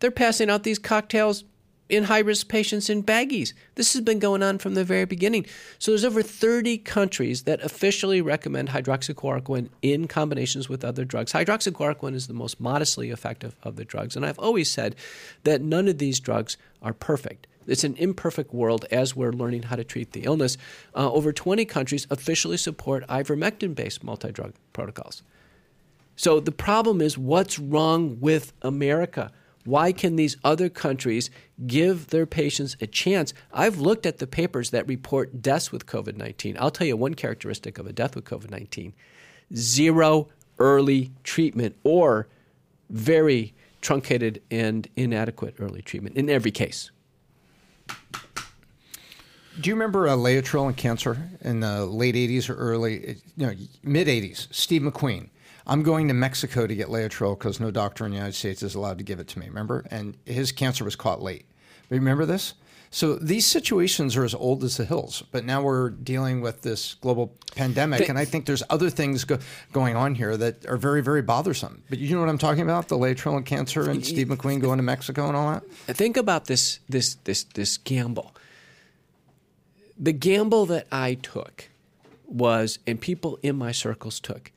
they're 0.00 0.10
passing 0.10 0.50
out 0.50 0.62
these 0.62 0.78
cocktails 0.78 1.44
in 1.88 2.04
high 2.04 2.18
risk 2.18 2.48
patients 2.48 2.90
in 2.90 3.02
baggies. 3.02 3.52
This 3.74 3.92
has 3.94 4.02
been 4.02 4.18
going 4.18 4.42
on 4.42 4.58
from 4.58 4.74
the 4.74 4.84
very 4.84 5.04
beginning. 5.04 5.46
So 5.78 5.90
there's 5.90 6.04
over 6.04 6.22
30 6.22 6.78
countries 6.78 7.44
that 7.44 7.62
officially 7.62 8.20
recommend 8.20 8.68
hydroxychloroquine 8.68 9.70
in 9.82 10.06
combinations 10.06 10.68
with 10.68 10.84
other 10.84 11.04
drugs. 11.04 11.32
Hydroxychloroquine 11.32 12.14
is 12.14 12.26
the 12.26 12.34
most 12.34 12.60
modestly 12.60 13.10
effective 13.10 13.56
of 13.62 13.76
the 13.76 13.84
drugs. 13.84 14.16
And 14.16 14.26
I've 14.26 14.38
always 14.38 14.70
said 14.70 14.96
that 15.44 15.62
none 15.62 15.88
of 15.88 15.98
these 15.98 16.20
drugs 16.20 16.56
are 16.82 16.92
perfect. 16.92 17.46
It's 17.68 17.84
an 17.84 17.94
imperfect 17.96 18.52
world 18.52 18.86
as 18.90 19.14
we're 19.14 19.32
learning 19.32 19.64
how 19.64 19.76
to 19.76 19.84
treat 19.84 20.12
the 20.12 20.24
illness. 20.24 20.56
Uh, 20.94 21.12
over 21.12 21.32
20 21.32 21.64
countries 21.64 22.06
officially 22.10 22.56
support 22.56 23.06
ivermectin 23.08 23.74
based 23.74 24.02
multi 24.02 24.32
drug 24.32 24.54
protocols. 24.72 25.22
So 26.16 26.40
the 26.40 26.52
problem 26.52 27.00
is 27.00 27.16
what's 27.16 27.58
wrong 27.58 28.18
with 28.20 28.52
America? 28.62 29.30
Why 29.64 29.92
can 29.92 30.16
these 30.16 30.36
other 30.42 30.68
countries 30.68 31.30
give 31.66 32.08
their 32.08 32.26
patients 32.26 32.76
a 32.80 32.86
chance? 32.86 33.34
I've 33.52 33.78
looked 33.78 34.06
at 34.06 34.18
the 34.18 34.26
papers 34.26 34.70
that 34.70 34.88
report 34.88 35.42
deaths 35.42 35.70
with 35.70 35.86
COVID 35.86 36.16
19. 36.16 36.56
I'll 36.58 36.70
tell 36.70 36.86
you 36.86 36.96
one 36.96 37.14
characteristic 37.14 37.78
of 37.78 37.86
a 37.86 37.92
death 37.92 38.16
with 38.16 38.24
COVID 38.24 38.50
19 38.50 38.94
zero 39.54 40.28
early 40.58 41.10
treatment 41.22 41.76
or 41.84 42.28
very 42.90 43.54
truncated 43.80 44.42
and 44.50 44.88
inadequate 44.96 45.54
early 45.58 45.82
treatment 45.82 46.16
in 46.16 46.28
every 46.28 46.50
case. 46.50 46.90
Do 49.60 49.68
you 49.68 49.74
remember 49.74 50.06
uh, 50.06 50.14
and 50.14 50.76
cancer 50.76 51.30
in 51.40 51.60
the 51.60 51.84
late 51.84 52.14
80s 52.14 52.48
or 52.48 52.54
early, 52.54 53.16
you 53.36 53.46
know, 53.46 53.52
mid 53.82 54.06
80s? 54.06 54.46
Steve 54.54 54.82
McQueen. 54.82 55.30
I'm 55.66 55.82
going 55.82 56.08
to 56.08 56.14
Mexico 56.14 56.66
to 56.66 56.74
get 56.74 56.88
Laetrile 56.88 57.38
because 57.38 57.60
no 57.60 57.70
doctor 57.70 58.06
in 58.06 58.12
the 58.12 58.16
United 58.16 58.34
States 58.34 58.62
is 58.62 58.74
allowed 58.74 58.98
to 58.98 59.04
give 59.04 59.20
it 59.20 59.28
to 59.28 59.38
me, 59.38 59.48
remember? 59.48 59.84
And 59.90 60.16
his 60.24 60.52
cancer 60.52 60.84
was 60.84 60.96
caught 60.96 61.20
late. 61.20 61.44
Remember 61.90 62.24
this? 62.24 62.54
So 62.90 63.16
these 63.16 63.46
situations 63.46 64.16
are 64.16 64.24
as 64.24 64.34
old 64.34 64.64
as 64.64 64.78
the 64.78 64.84
hills, 64.84 65.22
but 65.30 65.44
now 65.44 65.62
we're 65.62 65.90
dealing 65.90 66.40
with 66.40 66.62
this 66.62 66.94
global 66.94 67.34
pandemic, 67.54 68.08
and 68.08 68.18
I 68.18 68.24
think 68.24 68.46
there's 68.46 68.62
other 68.70 68.88
things 68.88 69.24
go, 69.24 69.38
going 69.72 69.94
on 69.94 70.14
here 70.14 70.36
that 70.38 70.64
are 70.66 70.78
very, 70.78 71.02
very 71.02 71.20
bothersome. 71.20 71.82
But 71.90 71.98
you 71.98 72.14
know 72.14 72.20
what 72.20 72.30
I'm 72.30 72.38
talking 72.38 72.62
about? 72.62 72.88
The 72.88 72.96
Laetrile 72.96 73.36
and 73.36 73.46
cancer 73.46 73.90
and 73.90 74.04
Steve 74.04 74.28
McQueen 74.28 74.60
going 74.60 74.78
to 74.78 74.82
Mexico 74.82 75.28
and 75.28 75.36
all 75.36 75.52
that. 75.52 75.96
Think 75.96 76.16
about 76.16 76.46
this, 76.46 76.80
this, 76.88 77.16
this, 77.24 77.44
this 77.44 77.76
gamble. 77.76 78.34
The 79.98 80.12
gamble 80.12 80.64
that 80.66 80.86
I 80.90 81.14
took 81.14 81.68
was, 82.26 82.78
and 82.86 83.00
people 83.00 83.38
in 83.42 83.56
my 83.56 83.72
circles 83.72 84.18
took, 84.18 84.50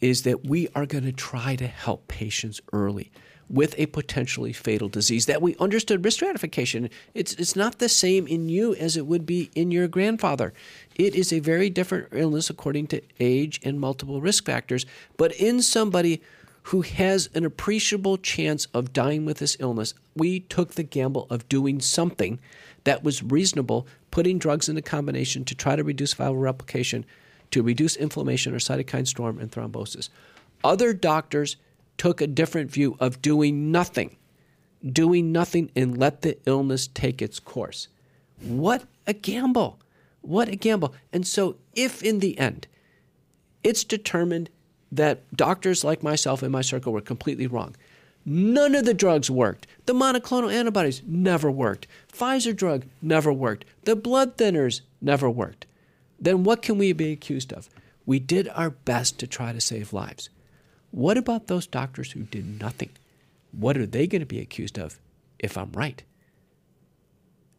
is 0.00 0.22
that 0.22 0.44
we 0.44 0.68
are 0.74 0.86
going 0.86 1.04
to 1.04 1.12
try 1.12 1.56
to 1.56 1.66
help 1.66 2.08
patients 2.08 2.60
early 2.72 3.10
with 3.50 3.74
a 3.78 3.86
potentially 3.86 4.52
fatal 4.52 4.88
disease 4.88 5.26
that 5.26 5.40
we 5.42 5.56
understood 5.56 6.04
risk 6.04 6.16
stratification. 6.16 6.90
It's 7.14 7.32
it's 7.34 7.56
not 7.56 7.78
the 7.78 7.88
same 7.88 8.26
in 8.26 8.48
you 8.48 8.74
as 8.74 8.96
it 8.96 9.06
would 9.06 9.24
be 9.24 9.50
in 9.54 9.70
your 9.70 9.88
grandfather. 9.88 10.52
It 10.96 11.14
is 11.14 11.32
a 11.32 11.40
very 11.40 11.70
different 11.70 12.08
illness 12.12 12.50
according 12.50 12.88
to 12.88 13.02
age 13.20 13.60
and 13.64 13.80
multiple 13.80 14.20
risk 14.20 14.44
factors. 14.44 14.84
But 15.16 15.32
in 15.32 15.62
somebody 15.62 16.20
who 16.64 16.82
has 16.82 17.30
an 17.34 17.46
appreciable 17.46 18.18
chance 18.18 18.66
of 18.74 18.92
dying 18.92 19.24
with 19.24 19.38
this 19.38 19.56
illness 19.58 19.94
we 20.14 20.40
took 20.40 20.74
the 20.74 20.82
gamble 20.82 21.26
of 21.30 21.48
doing 21.48 21.80
something 21.80 22.38
that 22.84 23.02
was 23.02 23.22
reasonable 23.22 23.86
putting 24.10 24.38
drugs 24.38 24.68
into 24.68 24.82
combination 24.82 25.44
to 25.44 25.54
try 25.54 25.76
to 25.76 25.84
reduce 25.84 26.14
viral 26.14 26.42
replication 26.42 27.06
to 27.50 27.62
reduce 27.62 27.96
inflammation 27.96 28.54
or 28.54 28.58
cytokine 28.58 29.06
storm 29.06 29.38
and 29.38 29.50
thrombosis. 29.50 30.10
Other 30.62 30.92
doctors 30.92 31.56
took 31.98 32.20
a 32.20 32.26
different 32.26 32.70
view 32.70 32.96
of 33.00 33.20
doing 33.20 33.70
nothing, 33.70 34.16
doing 34.84 35.32
nothing 35.32 35.70
and 35.76 35.98
let 35.98 36.22
the 36.22 36.38
illness 36.46 36.86
take 36.86 37.20
its 37.20 37.38
course. 37.38 37.88
What 38.40 38.84
a 39.06 39.12
gamble! 39.12 39.80
What 40.20 40.48
a 40.48 40.56
gamble. 40.56 40.94
And 41.12 41.26
so, 41.26 41.56
if 41.74 42.02
in 42.02 42.18
the 42.18 42.38
end 42.38 42.66
it's 43.62 43.84
determined 43.84 44.50
that 44.90 45.22
doctors 45.36 45.84
like 45.84 46.02
myself 46.02 46.42
in 46.42 46.50
my 46.50 46.62
circle 46.62 46.92
were 46.92 47.00
completely 47.00 47.46
wrong, 47.46 47.76
None 48.30 48.74
of 48.74 48.84
the 48.84 48.92
drugs 48.92 49.30
worked. 49.30 49.66
The 49.86 49.94
monoclonal 49.94 50.52
antibodies 50.52 51.00
never 51.06 51.50
worked. 51.50 51.86
Pfizer 52.12 52.54
drug 52.54 52.84
never 53.00 53.32
worked. 53.32 53.64
The 53.84 53.96
blood 53.96 54.36
thinners 54.36 54.82
never 55.00 55.30
worked 55.30 55.64
then 56.18 56.44
what 56.44 56.62
can 56.62 56.78
we 56.78 56.92
be 56.92 57.12
accused 57.12 57.52
of? 57.52 57.68
We 58.04 58.18
did 58.18 58.48
our 58.48 58.70
best 58.70 59.18
to 59.20 59.26
try 59.26 59.52
to 59.52 59.60
save 59.60 59.92
lives. 59.92 60.30
What 60.90 61.18
about 61.18 61.46
those 61.46 61.66
doctors 61.66 62.12
who 62.12 62.22
did 62.22 62.60
nothing? 62.60 62.90
What 63.52 63.76
are 63.76 63.86
they 63.86 64.06
going 64.06 64.20
to 64.20 64.26
be 64.26 64.40
accused 64.40 64.78
of 64.78 64.98
if 65.38 65.56
I'm 65.56 65.72
right? 65.72 66.02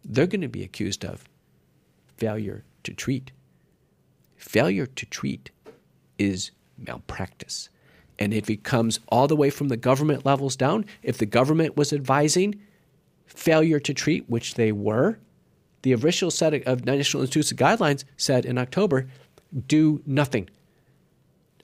They're 0.04 0.28
going 0.28 0.42
to 0.42 0.48
be 0.48 0.63
accused 0.63 1.06
of 1.06 1.26
failure 2.18 2.63
to 2.84 2.94
treat. 2.94 3.32
Failure 4.36 4.86
to 4.86 5.06
treat 5.06 5.52
is 6.18 6.52
malpractice. 6.78 7.70
And 8.18 8.34
if 8.34 8.50
it 8.50 8.63
comes 8.63 9.00
all 9.08 9.28
the 9.28 9.36
way 9.36 9.50
from 9.50 9.70
the 9.70 9.78
government 9.78 10.26
levels 10.26 10.56
down, 10.56 10.86
if 11.04 11.18
the 11.18 11.26
government 11.26 11.78
was 11.78 11.94
advising 11.94 12.60
failure 13.26 13.80
to 13.80 13.94
treat, 13.94 14.30
which 14.30 14.56
they 14.56 14.72
were, 14.72 15.20
the 15.84 15.94
official 15.94 16.30
set 16.30 16.54
of 16.68 16.86
National 16.86 17.22
Institutes 17.22 17.52
of 17.52 17.58
Guidelines 17.58 18.04
said 18.18 18.46
in 18.46 18.58
October, 18.58 19.08
do 19.68 20.02
nothing. 20.06 20.50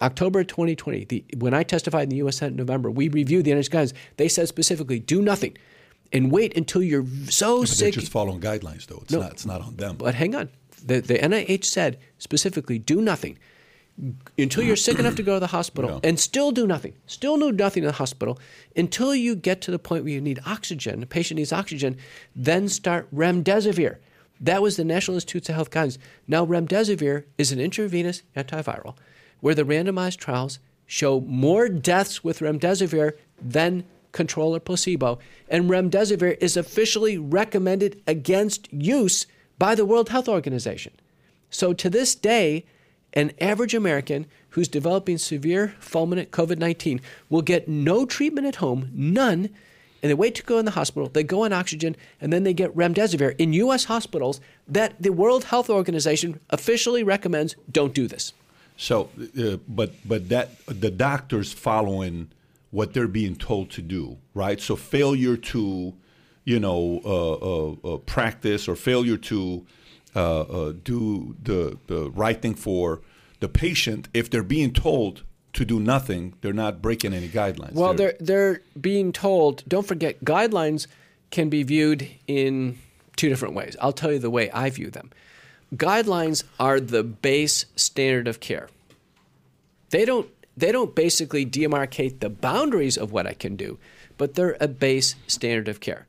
October 0.01 0.43
2020, 0.43 1.05
the, 1.05 1.25
when 1.37 1.53
I 1.53 1.63
testified 1.63 2.03
in 2.03 2.09
the 2.09 2.17
U.S. 2.17 2.37
Senate 2.37 2.51
in 2.51 2.57
November, 2.57 2.91
we 2.91 3.07
reviewed 3.07 3.45
the 3.45 3.51
NIH 3.51 3.69
guidelines. 3.69 3.93
They 4.17 4.27
said 4.27 4.47
specifically, 4.47 4.99
do 4.99 5.21
nothing 5.21 5.57
and 6.11 6.31
wait 6.31 6.55
until 6.57 6.83
you're 6.83 7.05
so 7.29 7.61
but 7.61 7.69
sick. 7.69 7.93
They're 7.93 8.01
just 8.01 8.11
following 8.11 8.41
guidelines, 8.41 8.87
though. 8.87 8.99
It's, 9.01 9.11
no, 9.11 9.21
not, 9.21 9.31
it's 9.31 9.45
not 9.45 9.61
on 9.61 9.75
them. 9.75 9.97
But 9.97 10.15
hang 10.15 10.35
on. 10.35 10.49
The, 10.85 10.99
the 10.99 11.15
NIH 11.15 11.65
said 11.65 11.97
specifically, 12.17 12.77
do 12.77 13.01
nothing 13.01 13.37
until 14.37 14.61
you're 14.61 14.75
sick 14.75 14.99
enough 14.99 15.15
to 15.15 15.23
go 15.23 15.35
to 15.35 15.39
the 15.39 15.47
hospital 15.47 15.89
yeah. 15.89 16.09
and 16.09 16.19
still 16.19 16.51
do 16.51 16.67
nothing, 16.67 16.93
still 17.07 17.37
do 17.37 17.51
nothing 17.51 17.83
in 17.83 17.87
the 17.87 17.93
hospital 17.93 18.37
until 18.75 19.15
you 19.15 19.35
get 19.35 19.61
to 19.61 19.71
the 19.71 19.79
point 19.79 20.03
where 20.03 20.11
you 20.13 20.19
need 20.19 20.39
oxygen, 20.45 20.99
the 20.99 21.05
patient 21.05 21.37
needs 21.37 21.53
oxygen, 21.53 21.97
then 22.35 22.67
start 22.67 23.13
remdesivir. 23.15 23.97
That 24.41 24.61
was 24.61 24.75
the 24.75 24.83
National 24.83 25.15
Institutes 25.15 25.47
of 25.47 25.55
Health 25.55 25.71
guidance. 25.71 25.97
Now, 26.27 26.45
remdesivir 26.45 27.23
is 27.37 27.53
an 27.53 27.59
intravenous 27.59 28.21
antiviral 28.35 28.95
where 29.41 29.55
the 29.55 29.65
randomized 29.65 30.17
trials 30.17 30.59
show 30.85 31.21
more 31.21 31.67
deaths 31.67 32.23
with 32.23 32.39
remdesivir 32.39 33.13
than 33.41 33.83
control 34.11 34.55
or 34.55 34.59
placebo, 34.59 35.19
and 35.49 35.69
remdesivir 35.69 36.37
is 36.39 36.55
officially 36.55 37.17
recommended 37.17 38.01
against 38.07 38.71
use 38.71 39.27
by 39.59 39.75
the 39.75 39.85
World 39.85 40.09
Health 40.09 40.29
Organization. 40.29 40.93
So, 41.49 41.73
to 41.73 41.89
this 41.89 42.15
day, 42.15 42.65
an 43.13 43.31
average 43.39 43.73
American 43.73 44.25
who's 44.49 44.67
developing 44.67 45.17
severe 45.17 45.75
fulminant 45.79 46.29
COVID 46.29 46.57
19 46.57 47.01
will 47.29 47.41
get 47.41 47.67
no 47.67 48.05
treatment 48.05 48.47
at 48.47 48.57
home, 48.57 48.89
none, 48.93 49.49
and 50.01 50.09
they 50.09 50.13
wait 50.13 50.35
to 50.35 50.43
go 50.43 50.59
in 50.59 50.65
the 50.65 50.71
hospital. 50.71 51.09
They 51.09 51.23
go 51.23 51.45
on 51.45 51.53
oxygen, 51.53 51.95
and 52.19 52.31
then 52.31 52.43
they 52.43 52.53
get 52.53 52.75
remdesivir 52.75 53.35
in 53.37 53.53
U.S. 53.53 53.85
hospitals 53.85 54.41
that 54.67 55.01
the 55.01 55.11
World 55.11 55.45
Health 55.45 55.69
Organization 55.69 56.39
officially 56.49 57.03
recommends 57.03 57.55
don't 57.71 57.93
do 57.93 58.07
this. 58.07 58.33
So, 58.77 59.09
uh, 59.39 59.57
but 59.67 59.93
but 60.03 60.29
that 60.29 60.51
the 60.67 60.91
doctors 60.91 61.53
following 61.53 62.29
what 62.71 62.93
they're 62.93 63.07
being 63.07 63.35
told 63.35 63.69
to 63.71 63.81
do, 63.81 64.17
right? 64.33 64.59
So 64.59 64.75
failure 64.75 65.37
to, 65.37 65.93
you 66.43 66.59
know, 66.59 67.01
uh, 67.05 67.33
uh, 67.33 67.93
uh 67.93 67.97
practice 67.99 68.67
or 68.67 68.75
failure 68.75 69.17
to 69.17 69.65
uh, 70.15 70.41
uh, 70.41 70.73
do 70.83 71.35
the 71.41 71.77
the 71.87 72.09
right 72.11 72.41
thing 72.41 72.55
for 72.55 73.01
the 73.39 73.49
patient 73.49 74.09
if 74.13 74.29
they're 74.29 74.43
being 74.43 74.73
told 74.73 75.23
to 75.53 75.63
do 75.63 75.79
nothing, 75.79 76.33
they're 76.41 76.53
not 76.53 76.81
breaking 76.81 77.13
any 77.13 77.29
guidelines. 77.29 77.73
Well, 77.73 77.93
they're 77.93 78.15
they're 78.19 78.61
being 78.79 79.13
told. 79.13 79.63
Don't 79.67 79.87
forget, 79.87 80.23
guidelines 80.23 80.87
can 81.31 81.49
be 81.49 81.63
viewed 81.63 82.07
in 82.27 82.77
two 83.15 83.29
different 83.29 83.55
ways. 83.55 83.75
I'll 83.81 83.93
tell 83.93 84.11
you 84.11 84.19
the 84.19 84.29
way 84.29 84.51
I 84.51 84.69
view 84.69 84.89
them. 84.89 85.11
Guidelines 85.75 86.43
are 86.59 86.79
the 86.79 87.03
base 87.03 87.65
standard 87.75 88.27
of 88.27 88.39
care. 88.39 88.69
They 89.89 90.05
don't 90.05 90.29
they 90.57 90.71
don't 90.71 90.95
basically 90.95 91.45
demarcate 91.45 92.19
the 92.19 92.29
boundaries 92.29 92.97
of 92.97 93.11
what 93.11 93.27
I 93.27 93.33
can 93.33 93.57
do, 93.57 93.77
but 94.17 94.35
they're 94.35 94.55
a 94.61 94.69
base 94.69 95.15
standard 95.27 95.67
of 95.67 95.81
care. 95.81 96.07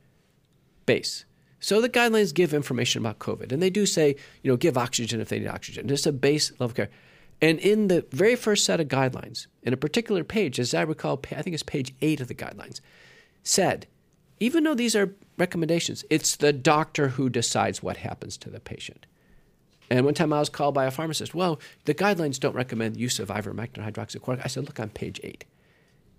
Base. 0.85 1.25
So 1.59 1.81
the 1.81 1.89
guidelines 1.89 2.33
give 2.33 2.55
information 2.55 3.03
about 3.03 3.19
COVID, 3.19 3.51
and 3.51 3.61
they 3.61 3.71
do 3.71 3.87
say, 3.87 4.15
you 4.43 4.53
know, 4.53 4.57
give 4.57 4.79
oxygen 4.79 5.21
if 5.21 5.31
they 5.31 5.41
need 5.41 5.49
oxygen. 5.49 5.89
Just 5.89 6.07
a 6.07 6.13
base 6.13 6.53
level 6.53 6.67
of 6.67 6.75
care. 6.75 6.91
And 7.41 7.59
in 7.59 7.89
the 7.89 8.07
very 8.13 8.37
first 8.37 8.65
set 8.65 8.81
of 8.81 8.89
guidelines, 8.89 9.47
in 9.63 9.73
a 9.73 9.77
particular 9.77 10.23
page, 10.23 10.61
as 10.61 10.75
I 10.75 10.83
recall, 10.83 11.21
I 11.33 11.43
think 11.43 11.55
it's 11.55 11.63
page 11.63 11.93
eight 12.01 12.21
of 12.21 12.29
the 12.29 12.35
guidelines, 12.35 12.81
said, 13.43 13.87
even 14.39 14.65
though 14.65 14.75
these 14.75 14.95
are 14.95 15.15
recommendations. 15.39 16.05
It's 16.09 16.37
the 16.37 16.53
doctor 16.53 17.09
who 17.09 17.29
decides 17.29 17.83
what 17.83 17.99
happens 17.99 18.37
to 18.39 18.51
the 18.51 18.61
patient. 18.61 19.07
And 19.91 20.05
one 20.05 20.15
time 20.15 20.33
I 20.33 20.41
was 20.41 20.49
called 20.49 20.75
by 20.75 20.85
a 20.87 20.91
pharmacist. 20.91 21.35
Well, 21.35 21.61
the 21.85 21.95
guidelines 21.95 22.41
don't 22.41 22.55
recommend 22.55 22.97
use 22.97 23.19
of 23.19 23.29
ivermectin 23.29 23.85
hydroxychloroquine. 23.89 24.41
I 24.45 24.49
said, 24.49 24.65
look 24.65 24.81
on 24.81 24.91
page 24.91 25.21
eight. 25.23 25.45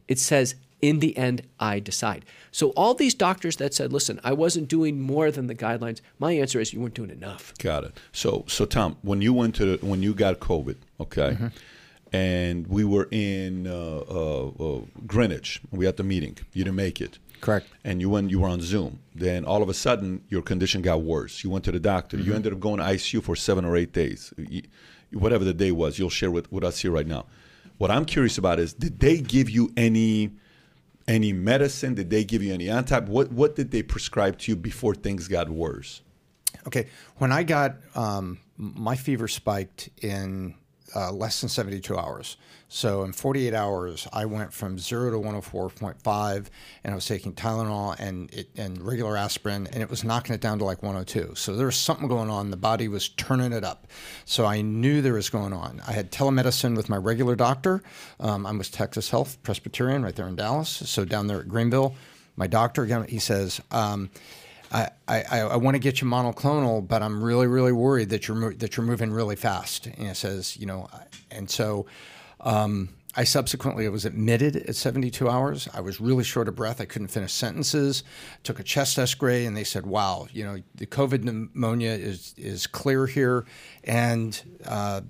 It 0.07 0.19
says, 0.19 0.55
in 0.81 0.99
the 0.99 1.17
end, 1.17 1.41
I 1.59 1.79
decide. 1.79 2.23
So 2.51 2.69
all 2.71 2.93
these 2.93 3.13
doctors 3.13 3.57
that 3.57 3.73
said, 3.73 3.91
listen, 3.91 4.19
I 4.23 4.31
wasn't 4.31 4.67
doing 4.69 5.01
more 5.01 5.31
than 5.31 5.47
the 5.47 5.55
guidelines, 5.55 6.01
my 6.19 6.31
answer 6.33 6.59
is 6.59 6.71
you 6.71 6.79
weren't 6.79 6.93
doing 6.93 7.09
enough. 7.09 7.53
Got 7.57 7.83
it. 7.83 7.97
So, 8.11 8.45
so 8.47 8.65
Tom, 8.65 8.95
when 9.01 9.21
you 9.21 9.33
went 9.33 9.55
to 9.55 9.77
when 9.81 10.01
you 10.03 10.13
got 10.13 10.39
COVID, 10.39 10.75
okay, 10.99 11.31
Mm-hmm. 11.31 11.47
and 12.15 12.67
we 12.67 12.83
were 12.85 13.07
in 13.11 13.67
uh, 13.67 13.73
uh, 14.09 14.47
uh, 14.47 14.81
Greenwich, 15.05 15.61
we 15.71 15.85
had 15.85 15.97
the 15.97 16.03
meeting. 16.03 16.37
You 16.53 16.63
didn't 16.63 16.77
make 16.77 17.01
it. 17.01 17.17
Correct. 17.41 17.67
And 17.83 18.01
you 18.01 18.09
went. 18.09 18.31
You 18.31 18.39
were 18.41 18.49
on 18.49 18.61
Zoom. 18.61 18.99
Then 19.15 19.45
all 19.45 19.61
of 19.61 19.69
a 19.69 19.73
sudden, 19.73 20.23
your 20.29 20.41
condition 20.41 20.81
got 20.81 21.01
worse. 21.01 21.43
You 21.43 21.49
went 21.49 21.65
to 21.65 21.71
the 21.71 21.79
doctor. 21.79 22.17
Mm-hmm. 22.17 22.27
You 22.27 22.35
ended 22.35 22.53
up 22.53 22.59
going 22.59 22.77
to 22.77 22.83
ICU 22.83 23.23
for 23.23 23.35
seven 23.35 23.65
or 23.65 23.75
eight 23.75 23.93
days. 23.93 24.33
You- 24.37 24.63
whatever 25.11 25.43
the 25.43 25.53
day 25.53 25.71
was, 25.71 25.97
you'll 25.97 26.09
share 26.09 26.31
with, 26.31 26.51
with 26.51 26.63
us 26.63 26.79
here 26.79 26.91
right 26.91 27.07
now. 27.07 27.25
What 27.77 27.91
I'm 27.91 28.05
curious 28.05 28.37
about 28.37 28.59
is, 28.59 28.73
did 28.73 28.99
they 28.99 29.19
give 29.19 29.49
you 29.49 29.71
any 29.77 30.31
any 31.07 31.31
medicine? 31.31 31.93
Did 31.93 32.09
they 32.09 32.23
give 32.23 32.43
you 32.43 32.53
any 32.53 32.69
anti? 32.69 32.99
What 33.01 33.31
what 33.31 33.55
did 33.55 33.71
they 33.71 33.83
prescribe 33.83 34.39
to 34.39 34.51
you 34.51 34.55
before 34.55 34.95
things 34.95 35.27
got 35.27 35.49
worse? 35.49 36.01
Okay, 36.65 36.87
when 37.17 37.31
I 37.31 37.43
got 37.43 37.77
um, 37.95 38.39
my 38.57 38.95
fever 38.95 39.27
spiked 39.27 39.89
in 40.01 40.55
uh, 40.95 41.11
less 41.11 41.41
than 41.41 41.49
72 41.49 41.97
hours. 41.97 42.37
So 42.69 43.03
in 43.03 43.13
48 43.13 43.53
hours, 43.53 44.07
I 44.11 44.25
went 44.25 44.53
from 44.53 44.77
zero 44.77 45.09
to 45.11 45.17
104.5, 45.17 46.47
and 46.83 46.91
I 46.91 46.95
was 46.95 47.05
taking 47.05 47.33
Tylenol 47.33 47.95
and 47.97 48.33
it, 48.33 48.49
and 48.57 48.81
regular 48.81 49.15
aspirin, 49.15 49.67
and 49.67 49.81
it 49.81 49.89
was 49.89 50.03
knocking 50.03 50.35
it 50.35 50.41
down 50.41 50.59
to 50.59 50.65
like 50.65 50.83
102. 50.83 51.35
So 51.35 51.55
there 51.55 51.65
was 51.65 51.77
something 51.77 52.09
going 52.09 52.29
on. 52.29 52.51
The 52.51 52.57
body 52.57 52.89
was 52.89 53.09
turning 53.09 53.53
it 53.53 53.63
up. 53.63 53.87
So 54.25 54.45
I 54.45 54.61
knew 54.61 55.01
there 55.01 55.13
was 55.13 55.29
going 55.29 55.53
on. 55.53 55.81
I 55.87 55.93
had 55.93 56.11
telemedicine 56.11 56.75
with 56.75 56.89
my 56.89 56.97
regular 56.97 57.35
doctor. 57.35 57.81
Um, 58.19 58.45
I'm 58.45 58.57
with 58.57 58.71
Texas 58.71 59.09
Health 59.09 59.41
Presbyterian 59.43 60.03
right 60.03 60.15
there 60.15 60.27
in 60.27 60.35
Dallas. 60.35 60.69
So 60.69 61.05
down 61.05 61.27
there 61.27 61.39
at 61.39 61.47
Greenville, 61.47 61.95
my 62.35 62.47
doctor 62.47 62.83
again, 62.83 63.05
he 63.07 63.19
says. 63.19 63.61
Um, 63.71 64.09
I, 64.71 64.89
I, 65.07 65.21
I 65.41 65.55
want 65.55 65.75
to 65.75 65.79
get 65.79 66.01
you 66.01 66.07
monoclonal, 66.07 66.85
but 66.85 67.01
I'm 67.01 67.23
really, 67.23 67.47
really 67.47 67.71
worried 67.71 68.09
that 68.09 68.27
you're 68.27 68.53
that 68.55 68.75
you're 68.75 68.85
moving 68.85 69.11
really 69.11 69.35
fast. 69.35 69.87
And 69.87 70.07
it 70.07 70.17
says, 70.17 70.57
you 70.57 70.65
know, 70.65 70.89
and 71.31 71.49
so 71.49 71.85
um, 72.41 72.89
I 73.15 73.23
subsequently 73.23 73.87
was 73.89 74.05
admitted 74.05 74.55
at 74.55 74.75
72 74.75 75.27
hours. 75.27 75.67
I 75.73 75.81
was 75.81 75.99
really 75.99 76.23
short 76.23 76.47
of 76.47 76.55
breath. 76.55 76.79
I 76.79 76.85
couldn't 76.85 77.07
finish 77.07 77.33
sentences. 77.33 78.03
Took 78.43 78.59
a 78.59 78.63
chest 78.63 78.99
X-ray, 78.99 79.45
and 79.45 79.55
they 79.55 79.63
said, 79.63 79.85
"Wow, 79.85 80.27
you 80.31 80.43
know, 80.43 80.61
the 80.75 80.85
COVID 80.85 81.23
pneumonia 81.23 81.91
is 81.91 82.35
is 82.37 82.67
clear 82.67 83.07
here." 83.07 83.45
And 83.83 84.39
uh, 84.65 85.01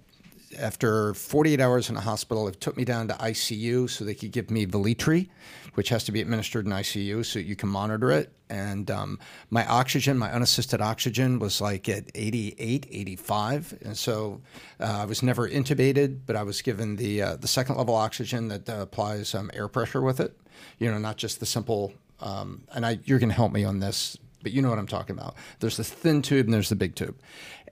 after 0.58 1.14
48 1.14 1.60
hours 1.60 1.90
in 1.90 1.96
the 1.96 2.02
hospital, 2.02 2.48
it 2.48 2.62
took 2.62 2.78
me 2.78 2.86
down 2.86 3.08
to 3.10 3.14
ICU 3.16 3.90
so 3.90 4.06
they 4.06 4.16
could 4.16 4.32
give 4.32 4.50
me 4.50 4.66
Veletri, 4.66 5.30
which 5.78 5.90
has 5.90 6.04
to 6.04 6.12
be 6.12 6.20
administered 6.20 6.66
in 6.66 6.72
ICU 6.72 7.24
so 7.24 7.38
you 7.38 7.56
can 7.56 7.70
monitor 7.70 8.10
it. 8.10 8.34
And 8.50 8.90
um, 8.90 9.20
my 9.52 9.64
oxygen, 9.68 10.18
my 10.18 10.32
unassisted 10.32 10.82
oxygen, 10.82 11.38
was 11.38 11.62
like 11.62 11.88
at 11.88 12.06
88, 12.16 12.88
85. 12.90 13.78
And 13.86 13.96
so 13.96 14.42
uh, 14.80 15.02
I 15.02 15.06
was 15.06 15.22
never 15.22 15.48
intubated, 15.48 16.22
but 16.26 16.36
I 16.36 16.42
was 16.42 16.64
given 16.64 16.96
the 16.96 17.22
uh, 17.22 17.36
the 17.36 17.48
second 17.48 17.78
level 17.78 17.94
oxygen 17.94 18.48
that 18.48 18.68
uh, 18.68 18.82
applies 18.82 19.36
um, 19.36 19.52
air 19.54 19.68
pressure 19.68 20.02
with 20.02 20.20
it. 20.20 20.36
You 20.80 20.90
know, 20.90 20.98
not 20.98 21.18
just 21.18 21.40
the 21.40 21.46
simple. 21.46 21.94
Um, 22.22 22.64
and 22.74 22.84
I, 22.84 22.98
you're 23.06 23.20
going 23.20 23.30
to 23.30 23.36
help 23.36 23.52
me 23.52 23.64
on 23.64 23.80
this 23.80 24.18
but 24.44 24.54
you 24.54 24.62
know 24.62 24.70
what 24.70 24.80
I'm 24.80 24.88
talking 24.88 25.18
about. 25.18 25.36
There's 25.60 25.78
the 25.78 25.84
thin 25.84 26.22
tube 26.22 26.46
and 26.46 26.54
there's 26.54 26.70
the 26.70 26.76
big 26.76 26.96
tube. 26.96 27.20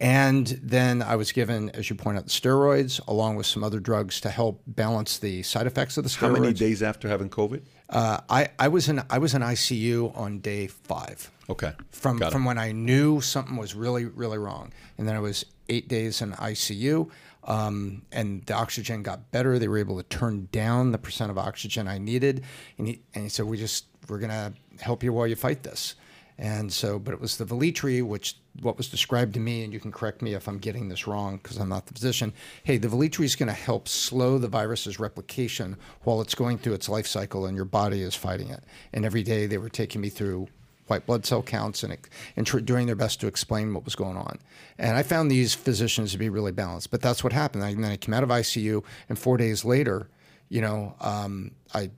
And 0.02 0.48
then 0.62 1.02
I 1.02 1.16
was 1.16 1.32
given, 1.32 1.70
as 1.70 1.90
you 1.90 1.96
point 1.96 2.18
out, 2.18 2.26
the 2.26 2.32
steroids 2.32 3.00
along 3.08 3.38
with 3.38 3.46
some 3.46 3.64
other 3.64 3.80
drugs 3.80 4.20
to 4.22 4.30
help 4.30 4.62
balance 4.68 5.18
the 5.18 5.44
side 5.44 5.68
effects 5.68 5.96
of 5.98 6.04
the 6.04 6.10
steroids. 6.10 6.36
How 6.36 6.42
many 6.42 6.54
days 6.54 6.84
after 6.84 7.08
having 7.08 7.30
COVID? 7.30 7.62
Uh, 7.90 8.20
I, 8.30 8.50
I 8.58 8.68
was 8.68 8.90
in 8.90 9.02
I 9.10 9.18
was 9.20 9.34
in 9.34 9.42
ICU 9.42 10.18
on 10.18 10.40
day 10.40 10.68
five. 10.68 11.30
Okay. 11.50 11.74
From 11.92 12.18
Got 12.18 12.28
it. 12.28 12.32
from 12.32 12.46
when 12.46 12.58
I 12.58 12.72
knew 12.72 13.22
something 13.22 13.56
was 13.56 13.76
really 13.76 14.06
really 14.06 14.38
wrong, 14.38 14.72
and 14.98 15.08
then 15.08 15.16
I 15.16 15.20
was 15.20 15.46
eight 15.70 15.88
days 15.88 16.22
in 16.22 16.32
ICU. 16.34 17.10
Um, 17.44 18.02
and 18.12 18.44
the 18.48 18.56
oxygen 18.56 19.04
got 19.04 19.32
better. 19.32 19.60
They 19.60 19.68
were 19.68 19.78
able 19.78 19.98
to 20.02 20.04
turn 20.18 20.50
down 20.52 20.92
the 20.92 20.98
percent 20.98 21.30
of 21.30 21.38
oxygen 21.38 21.88
I 21.88 22.00
needed, 22.00 22.44
and 22.80 22.88
he 22.88 23.02
and 23.14 23.24
he 23.24 23.30
said, 23.30 23.46
"We 23.46 23.58
just 23.58 23.86
we're 24.10 24.18
gonna 24.18 24.54
help 24.82 25.04
you 25.04 25.14
while 25.14 25.28
you 25.28 25.36
fight 25.36 25.62
this." 25.62 25.94
And 26.38 26.72
so, 26.72 27.00
but 27.00 27.14
it 27.14 27.22
was 27.22 27.38
the 27.38 27.46
Veletri, 27.46 28.04
which 28.04 28.36
what 28.62 28.78
was 28.78 28.90
described 28.90 29.34
to 29.36 29.40
me, 29.40 29.64
and 29.64 29.72
you 29.72 29.80
can 29.80 29.92
correct 29.92 30.22
me 30.22 30.34
if 30.34 30.48
I'm 30.48 30.58
getting 30.58 30.90
this 30.90 31.08
wrong 31.08 31.38
because 31.38 31.58
I'm 31.58 31.70
not 31.70 31.86
the 31.86 31.94
physician. 31.94 32.34
Hey, 32.64 32.78
the 32.78 32.90
Veletri 32.90 33.24
is 33.24 33.36
going 33.36 33.48
to 33.48 33.54
help 33.54 33.88
slow 33.88 34.38
the 34.38 34.50
virus's 34.50 35.00
replication 35.00 35.78
while 36.04 36.20
it's 36.22 36.36
going 36.36 36.58
through 36.58 36.74
its 36.74 36.90
life 36.90 37.08
cycle 37.08 37.46
and 37.46 37.56
your 37.56 37.66
body 37.66 38.02
is 38.02 38.16
fighting 38.16 38.50
it. 38.50 38.64
And 38.92 39.06
every 39.06 39.24
day 39.24 39.46
they 39.46 39.58
were 39.58 39.70
taking 39.70 40.02
me 40.02 40.10
through 40.10 40.48
white 40.88 41.06
blood 41.06 41.26
cell 41.26 41.42
counts 41.42 41.84
and, 41.84 41.98
and 42.36 42.46
tr- 42.46 42.60
doing 42.60 42.86
their 42.86 42.96
best 42.96 43.20
to 43.22 43.28
explain 43.28 43.74
what 43.74 43.86
was 43.86 43.96
going 43.96 44.18
on. 44.18 44.38
And 44.78 44.98
I 44.98 45.04
found 45.04 45.32
these 45.32 45.54
physicians 45.54 46.12
to 46.12 46.18
be 46.18 46.30
really 46.30 46.52
balanced. 46.52 46.92
But 46.92 47.02
that's 47.02 47.24
what 47.24 47.34
happened. 47.34 47.64
And 47.64 47.84
then 47.84 47.92
I 47.92 47.98
came 47.98 48.14
out 48.14 48.24
of 48.24 48.30
ICU, 48.30 48.84
and 49.10 49.18
four 49.18 49.38
days 49.38 49.66
later, 49.66 50.10
you 50.50 50.62
know, 50.62 50.96
um, 51.00 51.52
I, 51.74 51.90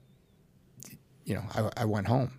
you 1.24 1.34
know, 1.34 1.44
I, 1.54 1.82
I 1.82 1.84
went 1.84 2.06
home, 2.06 2.32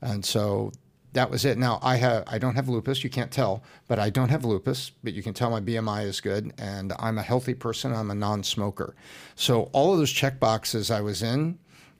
and 0.00 0.24
so 0.24 0.72
that 1.12 1.30
was 1.30 1.44
it. 1.44 1.58
Now 1.58 1.78
I 1.82 1.96
have 1.96 2.24
I 2.26 2.38
don't 2.38 2.54
have 2.54 2.68
lupus. 2.68 3.02
You 3.02 3.10
can't 3.10 3.30
tell, 3.30 3.62
but 3.88 3.98
I 3.98 4.10
don't 4.10 4.28
have 4.28 4.44
lupus. 4.44 4.92
But 5.02 5.12
you 5.12 5.22
can 5.22 5.34
tell 5.34 5.50
my 5.50 5.60
BMI 5.60 6.04
is 6.04 6.20
good, 6.20 6.52
and 6.58 6.92
I'm 6.98 7.18
a 7.18 7.22
healthy 7.22 7.54
person. 7.54 7.94
I'm 7.94 8.10
a 8.10 8.14
non-smoker. 8.14 8.94
So 9.34 9.70
all 9.72 9.92
of 9.92 9.98
those 9.98 10.12
check 10.12 10.38
boxes 10.38 10.90
I 10.90 11.00
was 11.00 11.22
in, 11.22 11.58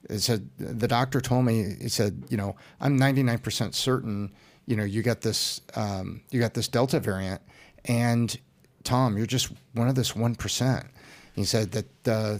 it 0.09 0.21
said 0.21 0.49
the 0.59 0.89
doctor 0.89 1.21
told 1.21 1.45
me 1.45 1.77
he 1.81 1.89
said 1.89 2.25
you 2.29 2.37
know 2.37 2.57
I'm 2.81 2.99
99% 2.99 3.75
certain 3.75 4.33
you 4.67 4.77
know 4.77 4.85
you 4.85 5.03
got 5.03 5.23
this 5.23 5.61
um, 5.75 6.23
you 6.31 6.41
got 6.41 6.55
this 6.55 6.69
Delta 6.69 7.01
variant, 7.01 7.43
and 7.87 8.39
Tom 8.85 9.17
you're 9.17 9.27
just 9.27 9.51
one 9.73 9.89
of 9.89 9.95
this 9.97 10.15
one 10.15 10.35
percent. 10.35 10.87
He 11.35 11.45
said 11.45 11.73
that. 11.73 12.09
Uh, 12.09 12.39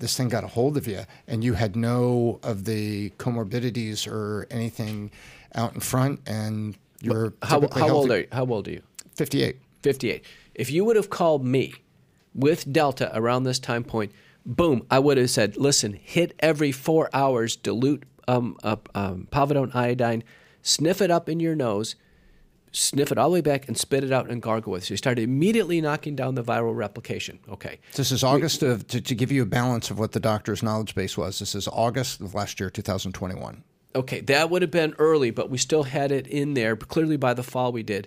this 0.00 0.16
thing 0.16 0.28
got 0.28 0.44
a 0.44 0.46
hold 0.46 0.76
of 0.76 0.86
you 0.86 1.02
and 1.26 1.42
you 1.42 1.54
had 1.54 1.74
no 1.74 2.38
of 2.44 2.64
the 2.64 3.10
comorbidities 3.18 4.06
or 4.06 4.46
anything 4.48 5.10
out 5.54 5.74
in 5.74 5.80
front 5.80 6.20
and 6.26 6.76
you're 7.00 7.34
How, 7.42 7.66
how 7.72 7.88
old 7.88 8.10
are 8.10 8.20
you? 8.20 8.28
How 8.32 8.46
old 8.46 8.68
are 8.68 8.72
you? 8.72 8.82
58 9.14 9.58
58. 9.82 10.24
If 10.54 10.70
you 10.70 10.84
would 10.84 10.96
have 10.96 11.10
called 11.10 11.44
me 11.44 11.74
with 12.34 12.72
Delta 12.72 13.10
around 13.14 13.44
this 13.44 13.58
time 13.58 13.84
point, 13.84 14.12
boom, 14.44 14.84
I 14.90 14.98
would 14.98 15.18
have 15.18 15.30
said, 15.30 15.56
listen, 15.56 15.92
hit 15.92 16.34
every 16.40 16.72
four 16.72 17.08
hours, 17.12 17.56
dilute 17.56 18.04
um, 18.26 18.56
uh, 18.62 18.76
um, 18.94 19.28
povidone 19.30 19.74
iodine, 19.74 20.24
sniff 20.62 21.00
it 21.00 21.10
up 21.10 21.28
in 21.28 21.40
your 21.40 21.54
nose, 21.54 21.94
sniff 22.72 23.12
it 23.12 23.18
all 23.18 23.30
the 23.30 23.34
way 23.34 23.40
back, 23.40 23.68
and 23.68 23.78
spit 23.78 24.04
it 24.04 24.12
out 24.12 24.30
and 24.30 24.42
gargle 24.42 24.72
with. 24.72 24.82
it. 24.82 24.86
So 24.86 24.94
you 24.94 24.98
started 24.98 25.22
immediately 25.22 25.80
knocking 25.80 26.16
down 26.16 26.34
the 26.34 26.42
viral 26.42 26.76
replication. 26.76 27.38
Okay. 27.48 27.78
this 27.94 28.10
is 28.10 28.24
august 28.24 28.62
of 28.62 28.86
to, 28.88 29.00
to 29.00 29.14
give 29.14 29.32
you 29.32 29.42
a 29.42 29.46
balance 29.46 29.90
of 29.90 29.98
what 29.98 30.12
the 30.12 30.20
doctor's 30.20 30.62
knowledge 30.62 30.94
base 30.94 31.16
was 31.16 31.38
this 31.38 31.54
is 31.54 31.68
august 31.68 32.20
of 32.20 32.34
last 32.34 32.60
year 32.60 32.68
2021 32.68 33.62
Okay, 33.98 34.20
that 34.20 34.48
would 34.48 34.62
have 34.62 34.70
been 34.70 34.94
early, 35.00 35.32
but 35.32 35.50
we 35.50 35.58
still 35.58 35.82
had 35.82 36.12
it 36.12 36.28
in 36.28 36.54
there. 36.54 36.76
But 36.76 36.86
clearly, 36.86 37.16
by 37.16 37.34
the 37.34 37.42
fall, 37.42 37.72
we 37.72 37.82
did. 37.82 38.06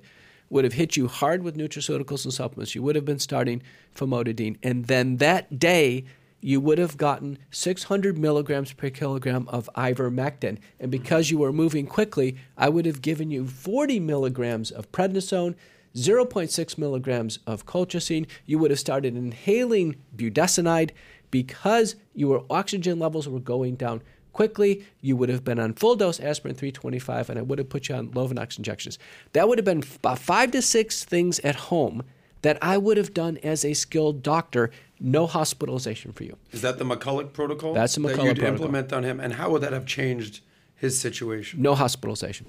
Would 0.49 0.63
have 0.63 0.71
hit 0.71 0.95
you 0.95 1.09
hard 1.09 1.43
with 1.43 1.57
nutraceuticals 1.57 2.23
and 2.23 2.33
supplements. 2.33 2.73
You 2.73 2.81
would 2.83 2.95
have 2.95 3.03
been 3.03 3.19
starting 3.19 3.61
famotidine, 3.93 4.55
and 4.63 4.85
then 4.85 5.17
that 5.17 5.59
day 5.59 6.05
you 6.39 6.61
would 6.61 6.77
have 6.77 6.95
gotten 6.95 7.39
600 7.51 8.17
milligrams 8.17 8.71
per 8.71 8.89
kilogram 8.89 9.49
of 9.49 9.69
ivermectin. 9.75 10.59
And 10.79 10.91
because 10.91 11.29
you 11.29 11.37
were 11.37 11.51
moving 11.51 11.87
quickly, 11.87 12.37
I 12.57 12.69
would 12.69 12.85
have 12.85 13.01
given 13.01 13.29
you 13.29 13.45
40 13.45 13.99
milligrams 13.99 14.71
of 14.71 14.93
prednisone, 14.93 15.55
0.6 15.93 16.77
milligrams 16.77 17.39
of 17.45 17.65
colchicine. 17.65 18.27
You 18.45 18.59
would 18.59 18.71
have 18.71 18.79
started 18.79 19.17
inhaling 19.17 19.97
budesonide 20.15 20.91
because 21.31 21.97
your 22.13 22.45
oxygen 22.49 22.97
levels 22.97 23.27
were 23.27 23.41
going 23.41 23.75
down 23.75 24.01
quickly. 24.33 24.85
You 25.01 25.15
would 25.15 25.29
have 25.29 25.43
been 25.43 25.59
on 25.59 25.73
full 25.73 25.95
dose 25.95 26.19
aspirin 26.19 26.55
325, 26.55 27.29
and 27.29 27.39
I 27.39 27.41
would 27.41 27.59
have 27.59 27.69
put 27.69 27.89
you 27.89 27.95
on 27.95 28.09
Lovenox 28.09 28.57
injections. 28.57 28.97
That 29.33 29.47
would 29.47 29.57
have 29.57 29.65
been 29.65 29.83
about 29.97 30.19
five 30.19 30.51
to 30.51 30.61
six 30.61 31.03
things 31.03 31.39
at 31.39 31.55
home 31.55 32.03
that 32.41 32.57
I 32.61 32.77
would 32.77 32.97
have 32.97 33.13
done 33.13 33.37
as 33.37 33.63
a 33.63 33.73
skilled 33.73 34.23
doctor. 34.23 34.71
No 34.99 35.27
hospitalization 35.27 36.11
for 36.11 36.23
you. 36.23 36.37
Is 36.51 36.61
that 36.61 36.77
the 36.77 36.85
McCullough 36.85 37.33
protocol? 37.33 37.73
That's 37.73 37.95
the 37.95 38.01
that 38.01 38.17
McCullough 38.17 38.23
you'd 38.25 38.37
protocol. 38.37 38.65
implement 38.65 38.93
on 38.93 39.03
him, 39.03 39.19
and 39.19 39.33
how 39.33 39.49
would 39.51 39.61
that 39.61 39.73
have 39.73 39.85
changed 39.85 40.41
his 40.75 40.99
situation? 40.99 41.61
No 41.61 41.75
hospitalization. 41.75 42.47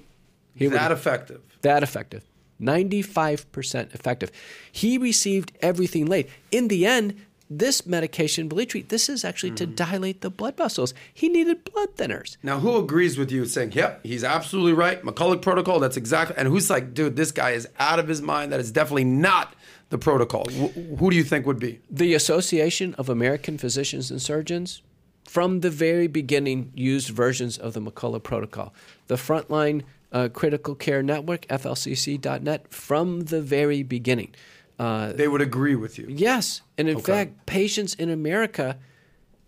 He 0.55 0.67
would 0.67 0.77
that 0.77 0.91
effective. 0.91 1.41
that 1.61 1.83
effective. 1.83 2.23
95% 2.61 3.93
effective. 3.93 4.31
He 4.71 4.97
received 4.97 5.51
everything 5.61 6.05
late. 6.05 6.29
In 6.51 6.67
the 6.67 6.85
end, 6.85 7.15
this 7.49 7.85
medication, 7.85 8.49
Veletri, 8.49 8.87
this 8.87 9.09
is 9.09 9.23
actually 9.23 9.51
to 9.51 9.65
dilate 9.65 10.21
the 10.21 10.29
blood 10.29 10.57
vessels. 10.57 10.93
He 11.13 11.29
needed 11.29 11.63
blood 11.65 11.95
thinners. 11.95 12.37
Now, 12.41 12.59
who 12.59 12.77
agrees 12.77 13.17
with 13.17 13.31
you 13.31 13.45
saying, 13.45 13.73
yep, 13.73 13.99
he's 14.03 14.23
absolutely 14.23 14.73
right. 14.73 15.01
McCullough 15.03 15.41
protocol, 15.41 15.79
that's 15.79 15.97
exactly. 15.97 16.35
And 16.37 16.47
who's 16.47 16.69
like, 16.69 16.93
dude, 16.93 17.15
this 17.15 17.31
guy 17.31 17.51
is 17.51 17.67
out 17.79 17.99
of 17.99 18.07
his 18.07 18.21
mind. 18.21 18.51
That 18.51 18.59
is 18.59 18.71
definitely 18.71 19.05
not 19.05 19.53
the 19.89 19.97
protocol. 19.97 20.45
Wh- 20.49 20.97
who 20.99 21.09
do 21.09 21.15
you 21.15 21.23
think 21.23 21.45
would 21.45 21.59
be? 21.59 21.79
The 21.89 22.13
Association 22.13 22.95
of 22.95 23.09
American 23.09 23.57
Physicians 23.57 24.09
and 24.09 24.21
Surgeons, 24.21 24.81
from 25.25 25.59
the 25.59 25.69
very 25.69 26.07
beginning, 26.07 26.71
used 26.73 27.09
versions 27.09 27.57
of 27.57 27.73
the 27.73 27.81
McCullough 27.81 28.23
protocol. 28.23 28.73
The 29.07 29.15
Frontline 29.15 29.83
uh, 30.11 30.29
Critical 30.29 30.75
Care 30.75 31.03
Network, 31.03 31.45
FLCC.net, 31.47 32.71
from 32.73 33.21
the 33.21 33.41
very 33.41 33.83
beginning. 33.83 34.33
Uh, 34.79 35.13
They 35.13 35.27
would 35.27 35.41
agree 35.41 35.75
with 35.75 35.97
you. 35.97 36.07
Yes. 36.09 36.61
And 36.77 36.89
in 36.89 36.99
fact, 36.99 37.45
patients 37.45 37.93
in 37.93 38.09
America, 38.09 38.77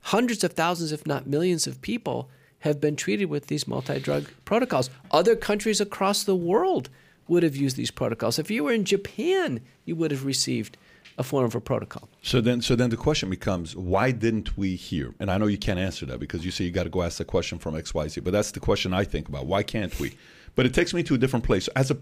hundreds 0.02 0.44
of 0.44 0.54
thousands, 0.54 0.92
if 0.92 1.06
not 1.06 1.28
millions 1.28 1.68
of 1.68 1.82
people, 1.82 2.30
have 2.60 2.80
been 2.80 2.96
treated 2.96 3.26
with 3.26 3.48
these 3.48 3.68
multi 3.68 4.00
drug 4.00 4.30
protocols. 4.44 4.90
Other 5.12 5.36
countries 5.36 5.82
across 5.82 6.24
the 6.24 6.36
world 6.36 6.90
would 7.28 7.44
have 7.44 7.56
used 7.56 7.76
these 7.76 7.92
protocols. 7.92 8.38
If 8.40 8.52
you 8.52 8.64
were 8.64 8.72
in 8.72 8.86
Japan, 8.86 9.62
you 9.86 9.96
would 9.96 10.12
have 10.12 10.26
received 10.26 10.78
a 11.18 11.24
form 11.24 11.46
of 11.46 11.56
a 11.56 11.62
protocol. 11.62 12.10
So 12.22 12.42
then, 12.42 12.62
so 12.62 12.76
then 12.76 12.90
the 12.90 12.98
question 12.98 13.30
becomes, 13.30 13.76
why 13.76 14.12
didn't 14.12 14.58
we 14.58 14.76
hear? 14.76 15.16
And 15.20 15.32
I 15.32 15.38
know 15.38 15.48
you 15.48 15.58
can't 15.58 15.80
answer 15.80 16.06
that 16.08 16.20
because 16.20 16.44
you 16.44 16.52
say 16.52 16.66
you 16.66 16.72
got 16.72 16.84
to 16.84 16.90
go 16.90 17.04
ask 17.04 17.18
the 17.18 17.26
question 17.26 17.58
from 17.58 17.76
X, 17.76 17.94
Y, 17.94 18.08
Z. 18.10 18.22
But 18.22 18.34
that's 18.34 18.52
the 18.52 18.60
question 18.60 18.94
I 18.94 19.06
think 19.06 19.30
about. 19.30 19.46
Why 19.46 19.64
can't 19.64 19.98
we? 20.00 20.18
But 20.56 20.66
it 20.66 20.74
takes 20.74 20.94
me 20.94 21.04
to 21.04 21.16
a 21.16 21.18
different 21.18 21.46
place. 21.46 21.68
As 21.70 21.90
a 21.90 21.96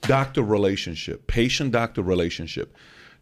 patient-doctor 0.00 0.42
relationship, 0.42 1.26
patient-doctor 1.26 2.02
relationship, 2.02 2.76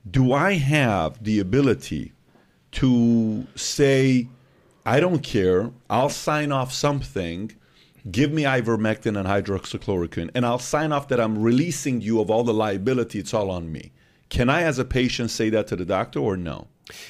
do 0.08 0.32
I 0.32 0.54
have 0.54 1.22
the 1.22 1.40
ability 1.40 2.12
to 2.72 3.46
say, 3.54 4.28
I 4.84 5.00
don't 5.00 5.22
care. 5.22 5.70
I'll 5.88 6.10
sign 6.10 6.52
off 6.52 6.72
something. 6.72 7.52
Give 8.10 8.30
me 8.30 8.42
ivermectin 8.42 9.18
and 9.18 9.26
hydroxychloroquine, 9.26 10.30
and 10.34 10.46
I'll 10.46 10.58
sign 10.58 10.92
off 10.92 11.08
that 11.08 11.18
I'm 11.18 11.42
releasing 11.42 12.00
you 12.00 12.20
of 12.20 12.30
all 12.30 12.44
the 12.44 12.54
liability. 12.54 13.18
It's 13.18 13.34
all 13.34 13.50
on 13.50 13.72
me. 13.72 13.92
Can 14.28 14.48
I, 14.48 14.62
as 14.62 14.78
a 14.78 14.84
patient, 14.84 15.30
say 15.30 15.50
that 15.50 15.66
to 15.68 15.76
the 15.76 15.84
doctor 15.84 16.20
or 16.20 16.36
no? 16.36 16.68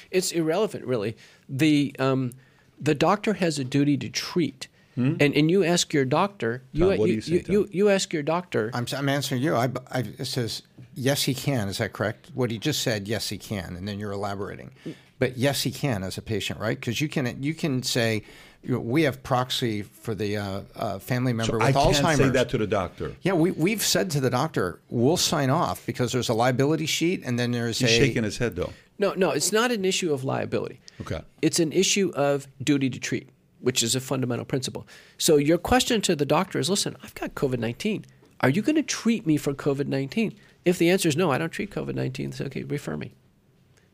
It's 0.09 0.31
irrelevant, 0.31 0.85
really. 0.85 1.15
The 1.47 1.95
um, 1.99 2.31
the 2.79 2.95
doctor 2.95 3.33
has 3.33 3.59
a 3.59 3.63
duty 3.63 3.97
to 3.97 4.09
treat, 4.09 4.67
and 4.97 5.21
and 5.21 5.51
you 5.51 5.63
ask 5.63 5.93
your 5.93 6.05
doctor. 6.05 6.63
You 6.71 6.89
Tom, 6.89 6.97
what 6.97 7.05
do 7.05 7.11
you, 7.11 7.15
you 7.15 7.21
say, 7.21 7.31
you, 7.33 7.41
Tom? 7.43 7.53
you, 7.53 7.69
you 7.71 7.89
ask 7.89 8.11
your 8.13 8.23
doctor. 8.23 8.71
I'm, 8.73 8.85
I'm 8.95 9.07
answering 9.09 9.41
you. 9.41 9.55
I, 9.55 9.69
I, 9.91 9.99
it 10.17 10.25
says, 10.25 10.63
yes, 10.95 11.23
he 11.23 11.33
can. 11.33 11.67
Is 11.69 11.77
that 11.77 11.93
correct? 11.93 12.31
What 12.33 12.49
he 12.51 12.57
just 12.57 12.81
said, 12.81 13.07
yes, 13.07 13.29
he 13.29 13.37
can. 13.37 13.75
And 13.75 13.87
then 13.87 13.99
you're 13.99 14.11
elaborating. 14.11 14.71
But 15.19 15.37
yes, 15.37 15.61
he 15.63 15.71
can 15.71 16.03
as 16.03 16.17
a 16.17 16.21
patient, 16.21 16.59
right? 16.59 16.79
Because 16.79 16.99
you 17.01 17.09
can, 17.09 17.41
you 17.41 17.53
can 17.53 17.81
say, 17.83 18.23
we 18.67 19.03
have 19.03 19.21
proxy 19.23 19.81
for 19.83 20.13
the 20.13 20.37
uh, 20.37 20.61
uh, 20.75 20.99
family 20.99 21.31
member 21.33 21.53
So 21.53 21.57
with 21.57 21.63
I 21.67 21.71
can't 21.71 21.95
Alzheimer's. 21.95 22.17
say 22.17 22.29
that 22.29 22.49
to 22.49 22.57
the 22.57 22.67
doctor. 22.67 23.15
yeah, 23.21 23.33
we, 23.33 23.51
we've 23.51 23.83
said 23.83 24.11
to 24.11 24.19
the 24.19 24.29
doctor, 24.29 24.79
we'll 24.89 25.15
sign 25.17 25.49
off 25.49 25.85
because 25.85 26.11
there's 26.11 26.29
a 26.29 26.33
liability 26.33 26.85
sheet 26.87 27.21
and 27.25 27.37
then 27.39 27.51
there's 27.51 27.79
He's 27.79 27.89
a. 27.91 27.93
shaking 27.93 28.23
his 28.23 28.37
head 28.37 28.55
though. 28.55 28.73
no, 28.99 29.13
no, 29.13 29.31
it's 29.31 29.51
not 29.51 29.71
an 29.71 29.85
issue 29.85 30.11
of 30.13 30.23
liability. 30.23 30.81
Okay. 31.01 31.21
It's 31.41 31.59
an 31.59 31.71
issue 31.71 32.11
of 32.15 32.47
duty 32.63 32.89
to 32.89 32.99
treat, 32.99 33.29
which 33.59 33.81
is 33.83 33.95
a 33.95 33.99
fundamental 33.99 34.45
principle. 34.45 34.87
So 35.17 35.37
your 35.37 35.57
question 35.57 36.01
to 36.01 36.15
the 36.15 36.25
doctor 36.25 36.59
is, 36.59 36.69
listen, 36.69 36.95
I've 37.03 37.15
got 37.15 37.35
COVID 37.35 37.59
nineteen. 37.59 38.05
Are 38.41 38.49
you 38.49 38.61
going 38.61 38.75
to 38.75 38.83
treat 38.83 39.25
me 39.25 39.37
for 39.37 39.53
COVID 39.53 39.87
nineteen? 39.87 40.35
If 40.65 40.77
the 40.77 40.89
answer 40.89 41.07
is 41.09 41.17
no, 41.17 41.31
I 41.31 41.37
don't 41.37 41.51
treat 41.51 41.71
COVID 41.71 41.95
nineteen. 41.95 42.29
It's 42.29 42.41
okay, 42.41 42.63
refer 42.63 42.97
me. 42.97 43.13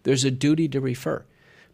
There's 0.04 0.24
a 0.24 0.32
duty 0.32 0.68
to 0.70 0.82
refer. 0.82 1.26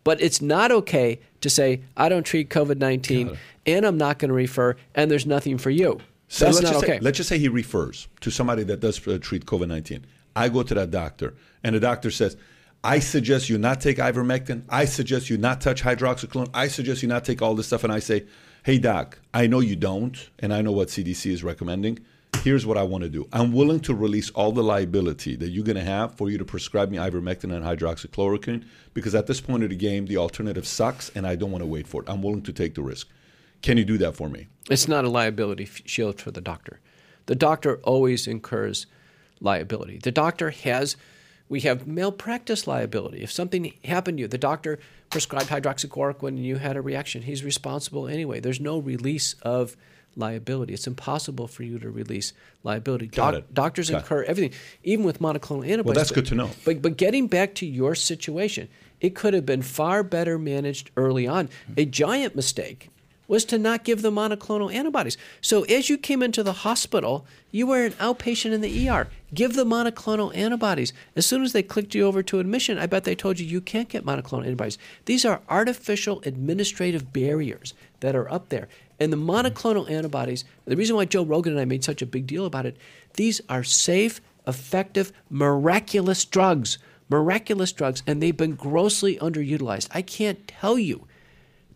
But 0.03 0.21
it's 0.21 0.41
not 0.41 0.71
okay 0.71 1.19
to 1.41 1.49
say, 1.49 1.81
I 1.97 2.09
don't 2.09 2.23
treat 2.23 2.49
COVID 2.49 2.77
19 2.77 3.37
and 3.65 3.85
I'm 3.85 3.97
not 3.97 4.19
going 4.19 4.29
to 4.29 4.35
refer 4.35 4.75
and 4.95 5.11
there's 5.11 5.25
nothing 5.25 5.57
for 5.57 5.69
you. 5.69 5.99
So 6.27 6.45
That's 6.45 6.57
let's 6.57 6.63
not 6.63 6.73
just 6.73 6.83
okay. 6.83 6.97
Say, 6.97 7.03
let's 7.03 7.17
just 7.17 7.29
say 7.29 7.39
he 7.39 7.49
refers 7.49 8.07
to 8.21 8.29
somebody 8.29 8.63
that 8.63 8.79
does 8.79 9.05
uh, 9.07 9.17
treat 9.19 9.45
COVID 9.45 9.67
19. 9.67 10.05
I 10.35 10.47
go 10.47 10.61
to 10.63 10.73
that 10.75 10.91
doctor, 10.91 11.33
and 11.63 11.75
the 11.75 11.79
doctor 11.79 12.11
says, 12.11 12.37
I 12.83 12.99
suggest 12.99 13.49
you 13.49 13.57
not 13.57 13.81
take 13.81 13.97
ivermectin. 13.97 14.63
I 14.69 14.85
suggest 14.85 15.29
you 15.29 15.37
not 15.37 15.59
touch 15.59 15.83
hydroxychloroquine. 15.83 16.49
I 16.53 16.69
suggest 16.69 17.01
you 17.01 17.09
not 17.09 17.25
take 17.25 17.41
all 17.41 17.53
this 17.53 17.67
stuff. 17.67 17.83
And 17.83 17.91
I 17.91 17.99
say, 17.99 18.25
hey, 18.63 18.77
doc, 18.77 19.19
I 19.33 19.47
know 19.47 19.59
you 19.59 19.75
don't, 19.75 20.29
and 20.39 20.53
I 20.53 20.61
know 20.61 20.71
what 20.71 20.87
CDC 20.87 21.31
is 21.31 21.43
recommending. 21.43 21.99
Here's 22.41 22.65
what 22.65 22.77
I 22.77 22.83
want 22.83 23.03
to 23.03 23.09
do. 23.09 23.27
I'm 23.33 23.51
willing 23.51 23.81
to 23.81 23.93
release 23.93 24.29
all 24.29 24.53
the 24.53 24.63
liability 24.63 25.35
that 25.35 25.49
you're 25.49 25.65
going 25.65 25.75
to 25.75 25.83
have 25.83 26.15
for 26.15 26.29
you 26.29 26.37
to 26.37 26.45
prescribe 26.45 26.89
me 26.89 26.97
ivermectin 26.97 27.53
and 27.53 27.65
hydroxychloroquine 27.65 28.63
because 28.93 29.13
at 29.13 29.27
this 29.27 29.41
point 29.41 29.63
of 29.63 29.71
the 29.71 29.75
game, 29.75 30.05
the 30.05 30.15
alternative 30.15 30.65
sucks, 30.65 31.09
and 31.09 31.27
I 31.27 31.35
don't 31.35 31.51
want 31.51 31.63
to 31.63 31.67
wait 31.67 31.85
for 31.85 32.01
it. 32.01 32.09
I'm 32.09 32.21
willing 32.21 32.43
to 32.43 32.53
take 32.53 32.75
the 32.75 32.81
risk. 32.81 33.09
Can 33.61 33.77
you 33.77 33.83
do 33.83 33.97
that 33.97 34.15
for 34.15 34.29
me? 34.29 34.47
It's 34.69 34.87
not 34.87 35.03
a 35.03 35.09
liability 35.09 35.65
shield 35.65 36.21
for 36.21 36.31
the 36.31 36.39
doctor. 36.39 36.79
The 37.25 37.35
doctor 37.35 37.77
always 37.83 38.25
incurs 38.25 38.85
liability. 39.41 39.97
The 39.97 40.11
doctor 40.11 40.51
has, 40.51 40.95
we 41.49 41.61
have 41.61 41.87
malpractice 41.87 42.67
liability. 42.67 43.21
If 43.23 43.31
something 43.31 43.73
happened 43.83 44.17
to 44.17 44.21
you, 44.21 44.27
the 44.27 44.37
doctor 44.37 44.79
prescribed 45.09 45.49
hydroxychloroquine 45.49 46.27
and 46.29 46.45
you 46.45 46.57
had 46.57 46.77
a 46.77 46.81
reaction, 46.81 47.23
he's 47.23 47.43
responsible 47.43 48.07
anyway. 48.07 48.39
There's 48.39 48.59
no 48.61 48.77
release 48.77 49.33
of 49.41 49.75
liability. 50.15 50.73
It's 50.73 50.85
impossible 50.87 51.47
for 51.47 51.63
you 51.63 51.79
to 51.79 51.89
release 51.89 52.33
liability. 52.63 53.07
Got 53.07 53.35
it. 53.35 53.53
Doctors 53.53 53.89
Got 53.89 53.97
it. 53.97 53.99
incur 54.01 54.23
everything, 54.23 54.57
even 54.83 55.05
with 55.05 55.19
monoclonal 55.19 55.63
antibodies. 55.67 55.85
Well, 55.85 55.93
that's 55.95 56.09
But- 56.09 56.15
good 56.15 56.25
to 56.27 56.35
know. 56.35 56.49
But, 56.65 56.81
but 56.81 56.97
getting 56.97 57.27
back 57.27 57.55
to 57.55 57.65
your 57.65 57.95
situation, 57.95 58.69
it 59.01 59.15
could 59.15 59.33
have 59.33 59.45
been 59.45 59.61
far 59.61 60.03
better 60.03 60.37
managed 60.37 60.91
early 60.97 61.25
on. 61.27 61.49
A 61.77 61.85
giant 61.85 62.35
mistake 62.35 62.89
was 63.29 63.45
to 63.45 63.57
not 63.57 63.85
give 63.85 64.01
the 64.01 64.11
monoclonal 64.11 64.73
antibodies. 64.73 65.15
So 65.39 65.63
as 65.65 65.87
you 65.87 65.97
came 65.97 66.23
into 66.23 66.43
the 66.43 66.51
hospital, 66.51 67.25
you 67.51 67.67
were 67.67 67.85
an 67.85 67.93
outpatient 67.93 68.51
in 68.51 68.61
the 68.61 68.89
ER. 68.89 69.07
Give 69.33 69.53
the 69.53 69.65
monoclonal 69.65 70.35
antibodies. 70.35 70.91
As 71.15 71.27
soon 71.27 71.43
as 71.43 71.53
they 71.53 71.61
clicked 71.61 71.93
you 71.93 72.05
over 72.05 72.23
to 72.23 72.39
admission, 72.39 72.79
I 72.79 72.87
bet 72.87 73.03
they 73.03 73.15
told 73.15 73.39
you 73.39 73.45
you 73.45 73.61
can't 73.61 73.87
get 73.87 74.03
monoclonal 74.03 74.45
antibodies. 74.45 74.79
These 75.05 75.25
are 75.25 75.41
artificial 75.47 76.21
administrative 76.25 77.13
barriers 77.13 77.75
that 77.99 78.15
are 78.15 78.29
up 78.31 78.49
there. 78.49 78.67
And 78.99 79.13
the 79.13 79.17
monoclonal 79.17 79.89
antibodies, 79.89 80.43
the 80.65 80.75
reason 80.75 80.95
why 80.95 81.05
Joe 81.05 81.23
Rogan 81.23 81.53
and 81.53 81.61
I 81.61 81.65
made 81.65 81.83
such 81.83 82.01
a 82.01 82.07
big 82.07 82.25
deal 82.25 82.47
about 82.47 82.65
it, 82.65 82.77
these 83.13 83.41
are 83.47 83.63
safe, 83.63 84.21
effective, 84.47 85.13
miraculous 85.29 86.25
drugs. 86.25 86.79
Miraculous 87.11 87.71
drugs, 87.71 88.03
and 88.05 88.21
they've 88.21 88.37
been 88.37 88.53
grossly 88.53 89.17
underutilized. 89.17 89.87
I 89.91 90.03
can't 90.03 90.47
tell 90.47 90.77
you 90.77 91.07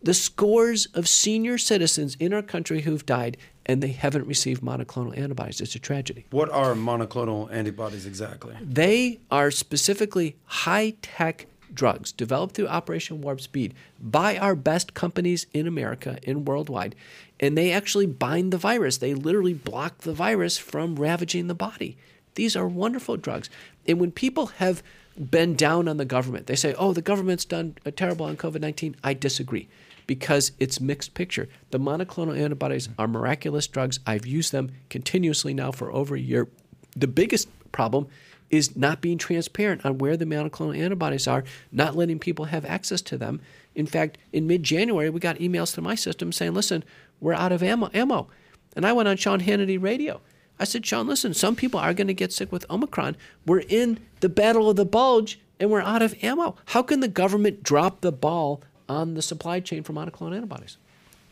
the 0.04 0.14
scores 0.14 0.86
of 0.94 1.08
senior 1.08 1.56
citizens 1.58 2.14
in 2.20 2.32
our 2.34 2.42
country 2.42 2.82
who've 2.82 3.04
died 3.06 3.36
and 3.66 3.82
they 3.82 3.92
haven't 3.92 4.26
received 4.26 4.62
monoclonal 4.62 5.16
antibodies. 5.16 5.60
It's 5.62 5.74
a 5.74 5.78
tragedy. 5.78 6.26
What 6.30 6.50
are 6.50 6.74
monoclonal 6.74 7.50
antibodies 7.50 8.04
exactly? 8.04 8.54
They 8.60 9.20
are 9.30 9.50
specifically 9.50 10.36
high 10.44 10.94
tech 11.00 11.46
drugs 11.72 12.12
developed 12.12 12.54
through 12.54 12.68
Operation 12.68 13.22
Warp 13.22 13.40
Speed 13.40 13.74
by 13.98 14.36
our 14.36 14.54
best 14.54 14.92
companies 14.92 15.46
in 15.54 15.66
America 15.66 16.18
and 16.26 16.46
worldwide. 16.46 16.94
And 17.40 17.56
they 17.56 17.72
actually 17.72 18.06
bind 18.06 18.52
the 18.52 18.58
virus. 18.58 18.98
They 18.98 19.14
literally 19.14 19.54
block 19.54 19.98
the 20.02 20.12
virus 20.12 20.58
from 20.58 20.96
ravaging 20.96 21.48
the 21.48 21.54
body. 21.54 21.96
These 22.34 22.54
are 22.54 22.68
wonderful 22.68 23.16
drugs. 23.16 23.48
And 23.88 23.98
when 23.98 24.12
people 24.12 24.46
have 24.46 24.82
been 25.18 25.54
down 25.54 25.88
on 25.88 25.96
the 25.96 26.04
government, 26.04 26.46
they 26.46 26.56
say, 26.56 26.74
oh, 26.74 26.92
the 26.92 27.02
government's 27.02 27.44
done 27.44 27.76
uh, 27.86 27.90
terrible 27.90 28.26
on 28.26 28.36
COVID 28.36 28.60
19. 28.60 28.96
I 29.02 29.14
disagree 29.14 29.68
because 30.06 30.52
it's 30.58 30.80
mixed 30.80 31.14
picture. 31.14 31.48
The 31.70 31.80
monoclonal 31.80 32.38
antibodies 32.38 32.88
are 32.98 33.08
miraculous 33.08 33.66
drugs. 33.66 34.00
I've 34.06 34.26
used 34.26 34.52
them 34.52 34.70
continuously 34.90 35.54
now 35.54 35.72
for 35.72 35.92
over 35.92 36.14
a 36.14 36.20
year. 36.20 36.48
The 36.96 37.06
biggest 37.06 37.48
problem 37.72 38.06
is 38.50 38.76
not 38.76 39.00
being 39.00 39.18
transparent 39.18 39.84
on 39.84 39.98
where 39.98 40.16
the 40.16 40.26
monoclonal 40.26 40.78
antibodies 40.78 41.26
are, 41.26 41.44
not 41.72 41.96
letting 41.96 42.18
people 42.18 42.44
have 42.46 42.64
access 42.64 43.02
to 43.02 43.18
them. 43.18 43.40
In 43.74 43.86
fact, 43.86 44.18
in 44.32 44.46
mid-January, 44.46 45.10
we 45.10 45.18
got 45.18 45.38
emails 45.38 45.74
to 45.74 45.82
my 45.82 45.94
system 45.94 46.30
saying, 46.30 46.54
"Listen, 46.54 46.84
we're 47.20 47.34
out 47.34 47.52
of 47.52 47.62
ammo." 47.62 47.90
ammo. 47.92 48.28
And 48.76 48.86
I 48.86 48.92
went 48.92 49.08
on 49.08 49.16
Sean 49.16 49.40
Hannity 49.40 49.80
radio. 49.82 50.20
I 50.58 50.64
said, 50.64 50.86
"Sean, 50.86 51.08
listen, 51.08 51.34
some 51.34 51.56
people 51.56 51.80
are 51.80 51.94
going 51.94 52.06
to 52.06 52.14
get 52.14 52.32
sick 52.32 52.52
with 52.52 52.70
Omicron. 52.70 53.16
We're 53.44 53.64
in 53.68 53.98
the 54.20 54.28
battle 54.28 54.70
of 54.70 54.76
the 54.76 54.84
bulge, 54.84 55.40
and 55.58 55.70
we're 55.70 55.80
out 55.80 56.02
of 56.02 56.14
ammo. 56.22 56.54
How 56.66 56.82
can 56.82 57.00
the 57.00 57.08
government 57.08 57.64
drop 57.64 58.02
the 58.02 58.12
ball 58.12 58.62
on 58.88 59.14
the 59.14 59.22
supply 59.22 59.60
chain 59.60 59.82
for 59.82 59.92
monoclonal 59.92 60.36
antibodies?" 60.36 60.78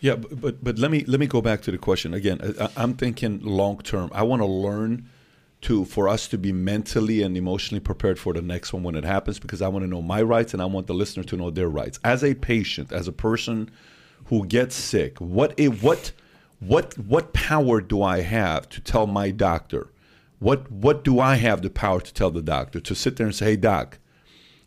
Yeah, 0.00 0.16
but, 0.16 0.40
but 0.40 0.64
but 0.64 0.78
let 0.78 0.90
me 0.90 1.04
let 1.06 1.20
me 1.20 1.26
go 1.26 1.40
back 1.40 1.62
to 1.62 1.70
the 1.70 1.78
question 1.78 2.12
again. 2.12 2.40
I, 2.60 2.68
I'm 2.76 2.94
thinking 2.94 3.40
long 3.40 3.78
term. 3.78 4.10
I 4.12 4.24
want 4.24 4.42
to 4.42 4.46
learn 4.46 5.08
to 5.62 5.84
for 5.84 6.08
us 6.08 6.26
to 6.28 6.36
be 6.36 6.52
mentally 6.52 7.22
and 7.22 7.36
emotionally 7.36 7.80
prepared 7.80 8.18
for 8.18 8.32
the 8.32 8.42
next 8.42 8.72
one 8.72 8.82
when 8.82 8.96
it 8.96 9.04
happens 9.04 9.38
because 9.38 9.62
I 9.62 9.68
want 9.68 9.84
to 9.84 9.88
know 9.88 10.02
my 10.02 10.20
rights 10.20 10.52
and 10.52 10.60
I 10.60 10.66
want 10.66 10.88
the 10.88 10.94
listener 10.94 11.22
to 11.24 11.36
know 11.36 11.50
their 11.50 11.68
rights. 11.68 12.00
As 12.04 12.24
a 12.24 12.34
patient, 12.34 12.92
as 12.92 13.06
a 13.06 13.12
person 13.12 13.70
who 14.26 14.44
gets 14.44 14.74
sick, 14.74 15.18
what 15.18 15.58
a, 15.58 15.68
what 15.68 16.12
what 16.58 16.98
what 16.98 17.32
power 17.32 17.80
do 17.80 18.02
I 18.02 18.22
have 18.22 18.68
to 18.70 18.80
tell 18.80 19.06
my 19.06 19.30
doctor? 19.30 19.92
What 20.40 20.70
what 20.70 21.04
do 21.04 21.20
I 21.20 21.36
have 21.36 21.62
the 21.62 21.70
power 21.70 22.00
to 22.00 22.12
tell 22.12 22.32
the 22.32 22.42
doctor 22.42 22.80
to 22.80 22.94
sit 22.94 23.16
there 23.16 23.26
and 23.26 23.34
say, 23.34 23.50
"Hey 23.50 23.56
doc, 23.56 23.98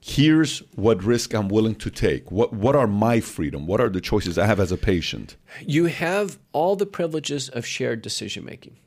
here's 0.07 0.59
what 0.75 1.03
risk 1.03 1.33
I'm 1.33 1.47
willing 1.47 1.73
to 1.75 1.89
take. 1.89 2.31
What 2.31 2.53
what 2.53 2.75
are 2.75 2.85
my 2.85 3.19
freedom? 3.19 3.65
What 3.65 3.81
are 3.81 3.89
the 3.89 3.99
choices 3.99 4.37
I 4.37 4.45
have 4.45 4.59
as 4.59 4.71
a 4.71 4.77
patient? 4.77 5.35
You 5.65 5.85
have 5.85 6.37
all 6.53 6.75
the 6.75 6.85
privileges 6.85 7.49
of 7.49 7.65
shared 7.65 8.03
decision 8.03 8.45
making. 8.45 8.77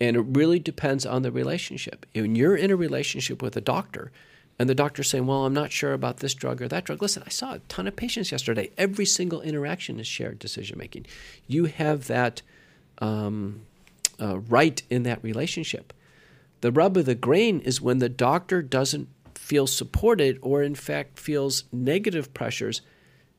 And 0.00 0.16
it 0.16 0.20
really 0.20 0.58
depends 0.58 1.04
on 1.04 1.20
the 1.20 1.30
relationship. 1.30 2.06
When 2.14 2.34
you're 2.34 2.56
in 2.56 2.70
a 2.70 2.76
relationship 2.76 3.42
with 3.42 3.54
a 3.54 3.60
doctor, 3.60 4.10
and 4.58 4.66
the 4.66 4.74
doctor's 4.74 5.10
saying, 5.10 5.26
Well, 5.26 5.44
I'm 5.44 5.52
not 5.52 5.72
sure 5.72 5.92
about 5.92 6.18
this 6.18 6.32
drug 6.32 6.62
or 6.62 6.68
that 6.68 6.84
drug. 6.84 7.02
Listen, 7.02 7.22
I 7.26 7.28
saw 7.28 7.54
a 7.54 7.58
ton 7.68 7.86
of 7.86 7.94
patients 7.94 8.32
yesterday. 8.32 8.70
Every 8.78 9.04
single 9.04 9.42
interaction 9.42 10.00
is 10.00 10.06
shared 10.06 10.38
decision 10.38 10.78
making. 10.78 11.04
You 11.46 11.66
have 11.66 12.06
that 12.06 12.40
um, 12.98 13.66
uh, 14.18 14.38
right 14.38 14.82
in 14.88 15.02
that 15.02 15.22
relationship. 15.22 15.92
The 16.62 16.72
rub 16.72 16.96
of 16.96 17.04
the 17.04 17.14
grain 17.14 17.60
is 17.60 17.82
when 17.82 17.98
the 17.98 18.08
doctor 18.08 18.62
doesn't 18.62 19.08
feel 19.50 19.66
supported 19.66 20.38
or, 20.42 20.62
in 20.62 20.76
fact, 20.76 21.18
feels 21.18 21.64
negative 21.72 22.32
pressures 22.32 22.82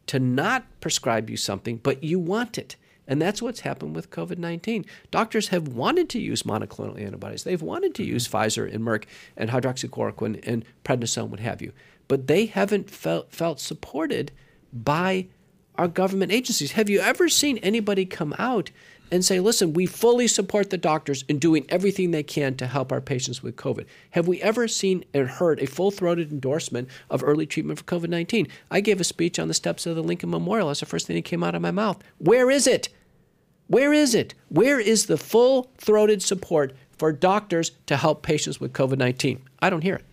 to 0.08 0.20
not 0.20 0.66
prescribe 0.82 1.30
you 1.30 1.38
something, 1.38 1.78
but 1.78 2.04
you 2.04 2.20
want 2.20 2.58
it. 2.58 2.76
And 3.08 3.22
that's 3.22 3.42
what's 3.42 3.62
happened 3.62 3.96
with 3.96 4.10
COVID 4.10 4.38
19. 4.38 4.86
Doctors 5.10 5.48
have 5.48 5.70
wanted 5.70 6.10
to 6.10 6.20
use 6.20 6.44
monoclonal 6.44 7.02
antibodies. 7.02 7.46
They've 7.46 7.62
wanted 7.62 7.96
to 7.96 8.04
mm-hmm. 8.04 8.12
use 8.12 8.28
Pfizer 8.28 8.70
and 8.70 8.84
Merck 8.84 9.06
and 9.38 9.52
hydroxychloroquine 9.52 10.46
and 10.46 10.66
prednisone, 10.84 11.30
what 11.30 11.40
have 11.40 11.62
you. 11.62 11.72
But 12.10 12.28
they 12.28 12.46
haven't 12.46 12.90
felt, 12.90 13.32
felt 13.32 13.62
supported 13.62 14.34
by 14.74 15.28
our 15.76 15.88
government 15.88 16.34
agencies. 16.34 16.74
Have 16.74 16.90
you 16.90 17.00
ever 17.00 17.30
seen 17.30 17.58
anybody 17.60 18.06
come 18.06 18.36
out 18.38 18.70
and 19.12 19.26
say, 19.26 19.40
listen, 19.40 19.74
we 19.74 19.86
fully 19.86 20.28
support 20.28 20.70
the 20.70 20.78
doctors 20.78 21.24
in 21.28 21.38
doing 21.38 21.66
everything 21.70 22.12
they 22.12 22.24
can 22.24 22.56
to 22.56 22.68
help 22.68 22.92
our 22.92 23.02
patients 23.02 23.44
with 23.44 23.58
COVID. 23.58 23.86
Have 24.12 24.28
we 24.28 24.42
ever 24.42 24.68
seen 24.68 25.04
and 25.14 25.28
heard 25.28 25.60
a 25.60 25.68
full 25.68 25.92
throated 25.92 26.32
endorsement 26.32 26.88
of 27.10 27.24
early 27.24 27.46
treatment 27.46 27.80
for 27.80 27.86
COVID 27.86 28.10
19? 28.10 28.48
I 28.70 28.80
gave 28.80 29.02
a 29.02 29.04
speech 29.04 29.38
on 29.38 29.48
the 29.48 29.54
steps 29.54 29.86
of 29.86 29.96
the 29.96 30.04
Lincoln 30.04 30.30
Memorial. 30.30 30.68
That's 30.68 30.80
the 30.80 30.86
first 30.86 31.08
thing 31.08 31.18
that 31.18 31.26
came 31.26 31.44
out 31.44 31.56
of 31.56 31.62
my 31.62 31.72
mouth. 31.72 32.02
Where 32.18 32.50
is 32.50 32.68
it? 32.68 32.90
Where 33.68 33.94
is 33.94 34.16
it? 34.16 34.34
Where 34.50 34.80
is 34.80 35.06
the 35.06 35.18
full 35.18 35.72
throated 35.78 36.22
support 36.22 36.76
for 36.98 37.12
doctors 37.12 37.72
to 37.88 37.98
help 37.98 38.22
patients 38.24 38.60
with 38.60 38.74
COVID 38.74 38.98
19? 38.98 39.42
I 39.60 39.70
don't 39.70 39.84
hear 39.84 39.96
it. 39.96 40.06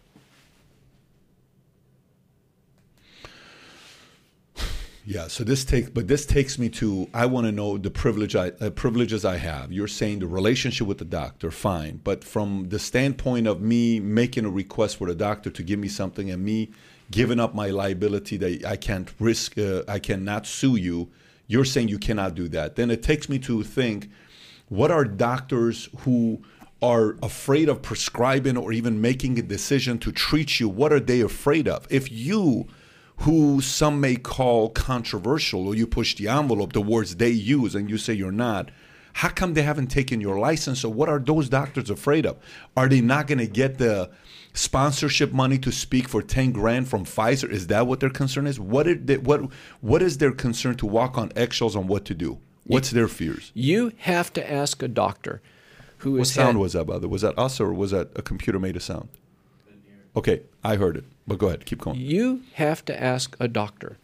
Yeah, 5.11 5.29
so 5.29 5.43
this 5.43 5.65
takes, 5.65 5.89
but 5.89 6.07
this 6.07 6.27
takes 6.27 6.59
me 6.59 6.69
to 6.69 7.09
I 7.15 7.25
want 7.25 7.47
to 7.47 7.51
know 7.51 7.79
the 7.79 7.91
privilege 7.91 8.37
I 8.37 8.49
uh, 8.61 8.69
privileges 8.69 9.25
I 9.25 9.39
have. 9.39 9.73
You're 9.73 9.89
saying 9.89 10.19
the 10.19 10.27
relationship 10.27 10.87
with 10.87 10.99
the 10.99 11.07
doctor, 11.07 11.51
fine, 11.51 12.03
but 12.05 12.23
from 12.23 12.69
the 12.69 12.79
standpoint 12.79 13.47
of 13.47 13.63
me 13.63 14.01
making 14.01 14.45
a 14.45 14.51
request 14.51 14.99
for 14.99 15.07
the 15.07 15.15
doctor 15.15 15.49
to 15.49 15.63
give 15.63 15.79
me 15.79 15.89
something 15.89 16.31
and 16.31 16.45
me 16.45 16.73
giving 17.11 17.41
up 17.41 17.55
my 17.55 17.69
liability 17.69 18.37
that 18.37 18.67
I 18.67 18.77
can't 18.77 19.11
risk, 19.19 19.57
uh, 19.57 19.83
I 19.89 19.99
cannot 19.99 20.47
sue 20.47 20.77
you. 20.77 21.09
You're 21.47 21.65
saying 21.65 21.89
you 21.89 21.99
cannot 21.99 22.35
do 22.35 22.47
that. 22.49 22.77
Then 22.77 22.91
it 22.91 23.03
takes 23.03 23.31
me 23.31 23.39
to 23.39 23.63
think, 23.63 24.11
what 24.69 24.91
are 24.91 25.07
doctors 25.07 25.89
who 26.01 26.43
are 26.83 27.17
afraid 27.23 27.71
of 27.71 27.81
prescribing 27.81 28.59
or 28.59 28.73
even 28.73 29.01
making 29.01 29.39
a 29.39 29.43
decision 29.43 29.99
to 30.01 30.13
treat 30.13 30.61
you? 30.61 30.69
What 30.69 30.93
are 30.93 31.01
they 31.01 31.23
afraid 31.23 31.67
of? 31.67 31.87
If 31.89 32.13
you 32.13 32.69
who 33.21 33.61
some 33.61 34.01
may 34.01 34.17
call 34.17 34.71
controversial 34.71 35.67
or 35.67 35.75
you 35.75 35.87
push 35.87 36.15
the 36.15 36.29
envelope, 36.29 36.73
the 36.73 36.81
words 36.81 37.17
they 37.17 37.31
use, 37.31 37.75
and 37.75 37.91
you 37.91 37.99
say 37.99 38.13
you're 38.13 38.31
not, 38.31 38.71
how 39.15 39.29
come 39.29 39.55
they 39.55 39.63
haven't 39.63 39.89
taken 39.89 40.21
your 40.21 40.39
license? 40.39 40.81
So, 40.81 40.89
what 40.89 41.09
are 41.09 41.19
those 41.19 41.49
doctors 41.49 41.91
afraid 41.91 42.25
of? 42.25 42.37
Are 42.77 42.89
they 42.89 43.01
not 43.01 43.27
going 43.27 43.39
to 43.39 43.49
get 43.49 43.79
the 43.79 44.11
sponsorship 44.53 45.33
money 45.33 45.59
to 45.59 45.73
speak 45.73 46.09
for 46.09 46.23
10 46.23 46.53
grand 46.53 46.89
from 46.89 47.05
Pfizer? 47.05 47.51
Is 47.51 47.67
that 47.67 47.89
what 47.89 47.99
their 47.99 48.11
concern 48.11 48.47
is? 48.47 48.61
What, 48.61 49.07
they, 49.07 49.19
what, 49.19 49.51
what 49.81 50.03
is 50.03 50.19
their 50.19 50.31
concern 50.31 50.77
to 50.77 50.87
walk 50.87 51.19
on 51.19 51.33
eggshells 51.35 51.75
on 51.75 51.89
what 51.89 52.05
to 52.05 52.15
do? 52.15 52.39
What's 52.65 52.91
their 52.91 53.09
fears? 53.09 53.51
You 53.55 53.93
have 53.99 54.33
to 54.35 54.53
ask 54.53 54.83
a 54.83 54.89
doctor 54.89 55.41
who 55.99 56.13
what 56.13 56.27
sound 56.27 56.57
had, 56.57 56.57
was 56.59 56.75
that, 56.75 56.87
by 56.87 56.99
the 56.99 57.09
way? 57.09 57.13
Was 57.13 57.23
that 57.23 57.37
us 57.39 57.61
or 57.61 57.73
was 57.73 57.91
that 57.91 58.11
a 58.15 58.23
computer 58.23 58.61
made 58.61 58.77
a 58.77 58.81
sound? 58.81 59.09
Okay, 60.17 60.43
I 60.65 60.77
heard 60.77 60.97
it. 60.97 61.05
But 61.27 61.39
go 61.39 61.49
ahead, 61.49 61.67
keep 61.67 61.81
going. 61.81 61.99
You 61.99 62.43
have 62.55 62.85
to 62.87 63.03
ask 63.03 63.37
a 63.39 63.49
doctor 63.49 63.99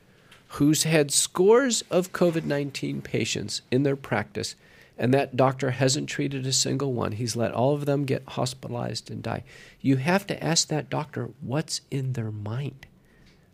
who's 0.48 0.84
had 0.84 1.10
scores 1.10 1.82
of 1.90 2.12
COVID 2.12 2.44
19 2.44 3.02
patients 3.02 3.62
in 3.70 3.82
their 3.82 3.96
practice, 3.96 4.54
and 4.98 5.12
that 5.12 5.36
doctor 5.36 5.70
hasn't 5.72 6.08
treated 6.08 6.46
a 6.46 6.52
single 6.52 6.92
one. 6.92 7.12
He's 7.12 7.34
let 7.34 7.52
all 7.52 7.74
of 7.74 7.86
them 7.86 8.04
get 8.04 8.22
hospitalized 8.28 9.10
and 9.10 9.22
die. 9.22 9.42
You 9.80 9.96
have 9.96 10.26
to 10.28 10.44
ask 10.44 10.68
that 10.68 10.90
doctor 10.90 11.30
what's 11.40 11.80
in 11.90 12.12
their 12.12 12.30
mind. 12.30 12.86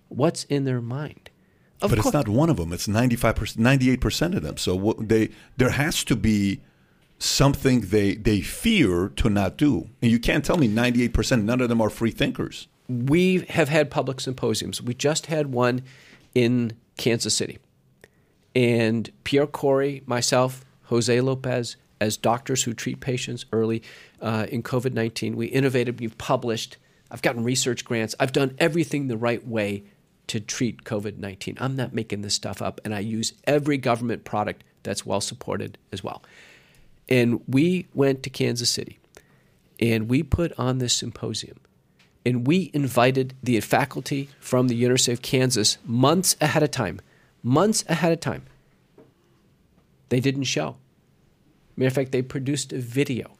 What's 0.09 0.45
in 0.45 0.65
their 0.65 0.81
mind? 0.81 1.31
Of 1.81 1.91
but 1.91 1.99
it's 1.99 2.13
not 2.13 2.29
one 2.29 2.51
of 2.51 2.59
them. 2.59 2.73
It's 2.73 2.87
95%, 2.87 3.57
98% 3.57 4.37
of 4.37 4.43
them. 4.43 4.59
So 4.59 4.95
they, 4.99 5.31
there 5.57 5.71
has 5.71 6.05
to 6.05 6.17
be 6.17 6.61
something 7.21 7.83
they 7.83 8.15
they 8.15 8.41
fear 8.41 9.11
to 9.17 9.31
not 9.31 9.57
do. 9.57 9.89
And 10.03 10.11
you 10.11 10.19
can't 10.19 10.45
tell 10.45 10.57
me 10.57 10.69
98% 10.69 11.45
none 11.45 11.61
of 11.61 11.69
them 11.69 11.81
are 11.81 11.91
free 11.91 12.11
thinkers. 12.11 12.67
We 12.89 13.41
have 13.51 13.69
had 13.69 13.91
public 13.91 14.21
symposiums. 14.21 14.83
We 14.83 14.95
just 14.95 15.27
had 15.27 15.53
one 15.53 15.83
in 16.35 16.73
Kansas 16.97 17.37
City. 17.37 17.59
And 18.57 19.11
Pierre 19.23 19.47
Kory, 19.47 20.03
myself, 20.07 20.65
Jose 20.85 21.21
Lopez, 21.21 21.77
as 22.01 22.17
doctors 22.17 22.65
who 22.65 22.73
treat 22.73 23.01
patients 23.01 23.45
early 23.53 23.83
uh, 24.21 24.47
in 24.49 24.63
COVID 24.63 24.93
19, 24.93 25.37
we 25.37 25.47
innovated, 25.47 26.01
we've 26.01 26.19
published, 26.19 26.79
I've 27.11 27.23
gotten 27.23 27.45
research 27.45 27.85
grants, 27.85 28.15
I've 28.19 28.33
done 28.33 28.57
everything 28.59 29.07
the 29.07 29.17
right 29.17 29.47
way 29.47 29.85
to 30.29 30.41
treat 30.41 30.85
COVID 30.85 31.19
19. 31.19 31.59
I'm 31.61 31.77
not 31.77 31.93
making 31.93 32.23
this 32.23 32.35
stuff 32.35 32.63
up, 32.63 32.81
and 32.85 32.95
I 32.95 33.01
use 33.01 33.35
every 33.45 33.77
government 33.77 34.25
product 34.25 34.65
that's 34.83 35.05
well 35.05 35.21
supported 35.21 35.79
as 35.93 36.03
well. 36.03 36.23
And 37.11 37.43
we 37.49 37.89
went 37.93 38.23
to 38.23 38.31
Kansas 38.31 38.71
City 38.71 39.01
and 39.81 40.09
we 40.09 40.23
put 40.23 40.53
on 40.59 40.79
this 40.79 40.93
symposium. 40.93 41.59
And 42.25 42.47
we 42.47 42.71
invited 42.75 43.35
the 43.43 43.59
faculty 43.61 44.29
from 44.39 44.69
the 44.69 44.77
University 44.77 45.13
of 45.13 45.23
Kansas 45.23 45.79
months 45.85 46.37
ahead 46.41 46.63
of 46.63 46.71
time. 46.71 47.01
Months 47.43 47.85
ahead 47.89 48.13
of 48.13 48.21
time. 48.21 48.45
They 50.11 50.21
didn't 50.21 50.45
show. 50.45 50.77
Matter 51.77 51.89
of 51.89 51.95
fact, 51.95 52.13
they 52.13 52.21
produced 52.21 52.73
a 52.73 52.79
video. 52.79 53.31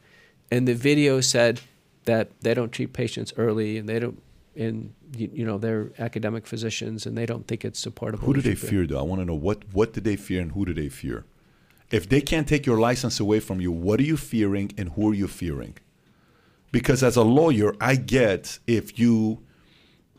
And 0.49 0.67
the 0.67 0.73
video 0.73 1.21
said 1.21 1.61
that 2.05 2.31
they 2.41 2.55
don't 2.55 2.71
treat 2.71 2.93
patients 2.93 3.33
early 3.37 3.77
and 3.77 3.87
they 3.87 3.99
don't 3.99 4.21
and 4.55 4.93
you, 5.15 5.29
you, 5.33 5.45
know 5.45 5.57
they're 5.57 5.91
academic 5.97 6.45
physicians 6.45 7.05
and 7.05 7.17
they 7.17 7.25
don't 7.25 7.47
think 7.47 7.63
it's 7.63 7.79
supportable. 7.79 8.25
Who 8.25 8.33
do 8.33 8.41
they 8.41 8.55
fear 8.55 8.85
though? 8.85 8.99
I 8.99 9.03
want 9.03 9.21
to 9.21 9.25
know 9.25 9.35
what 9.35 9.63
what 9.71 9.93
did 9.93 10.03
they 10.03 10.15
fear 10.15 10.41
and 10.41 10.51
who 10.51 10.65
do 10.65 10.73
they 10.73 10.89
fear? 10.89 11.23
If 11.91 12.07
they 12.07 12.21
can't 12.21 12.47
take 12.47 12.65
your 12.65 12.79
license 12.79 13.19
away 13.19 13.39
from 13.39 13.59
you, 13.59 13.71
what 13.71 13.99
are 13.99 14.03
you 14.03 14.17
fearing 14.17 14.71
and 14.77 14.89
who 14.89 15.11
are 15.11 15.13
you 15.13 15.27
fearing? 15.27 15.77
Because 16.71 17.03
as 17.03 17.17
a 17.17 17.23
lawyer, 17.23 17.73
I 17.81 17.95
get 17.95 18.59
if 18.65 18.97
you, 18.97 19.43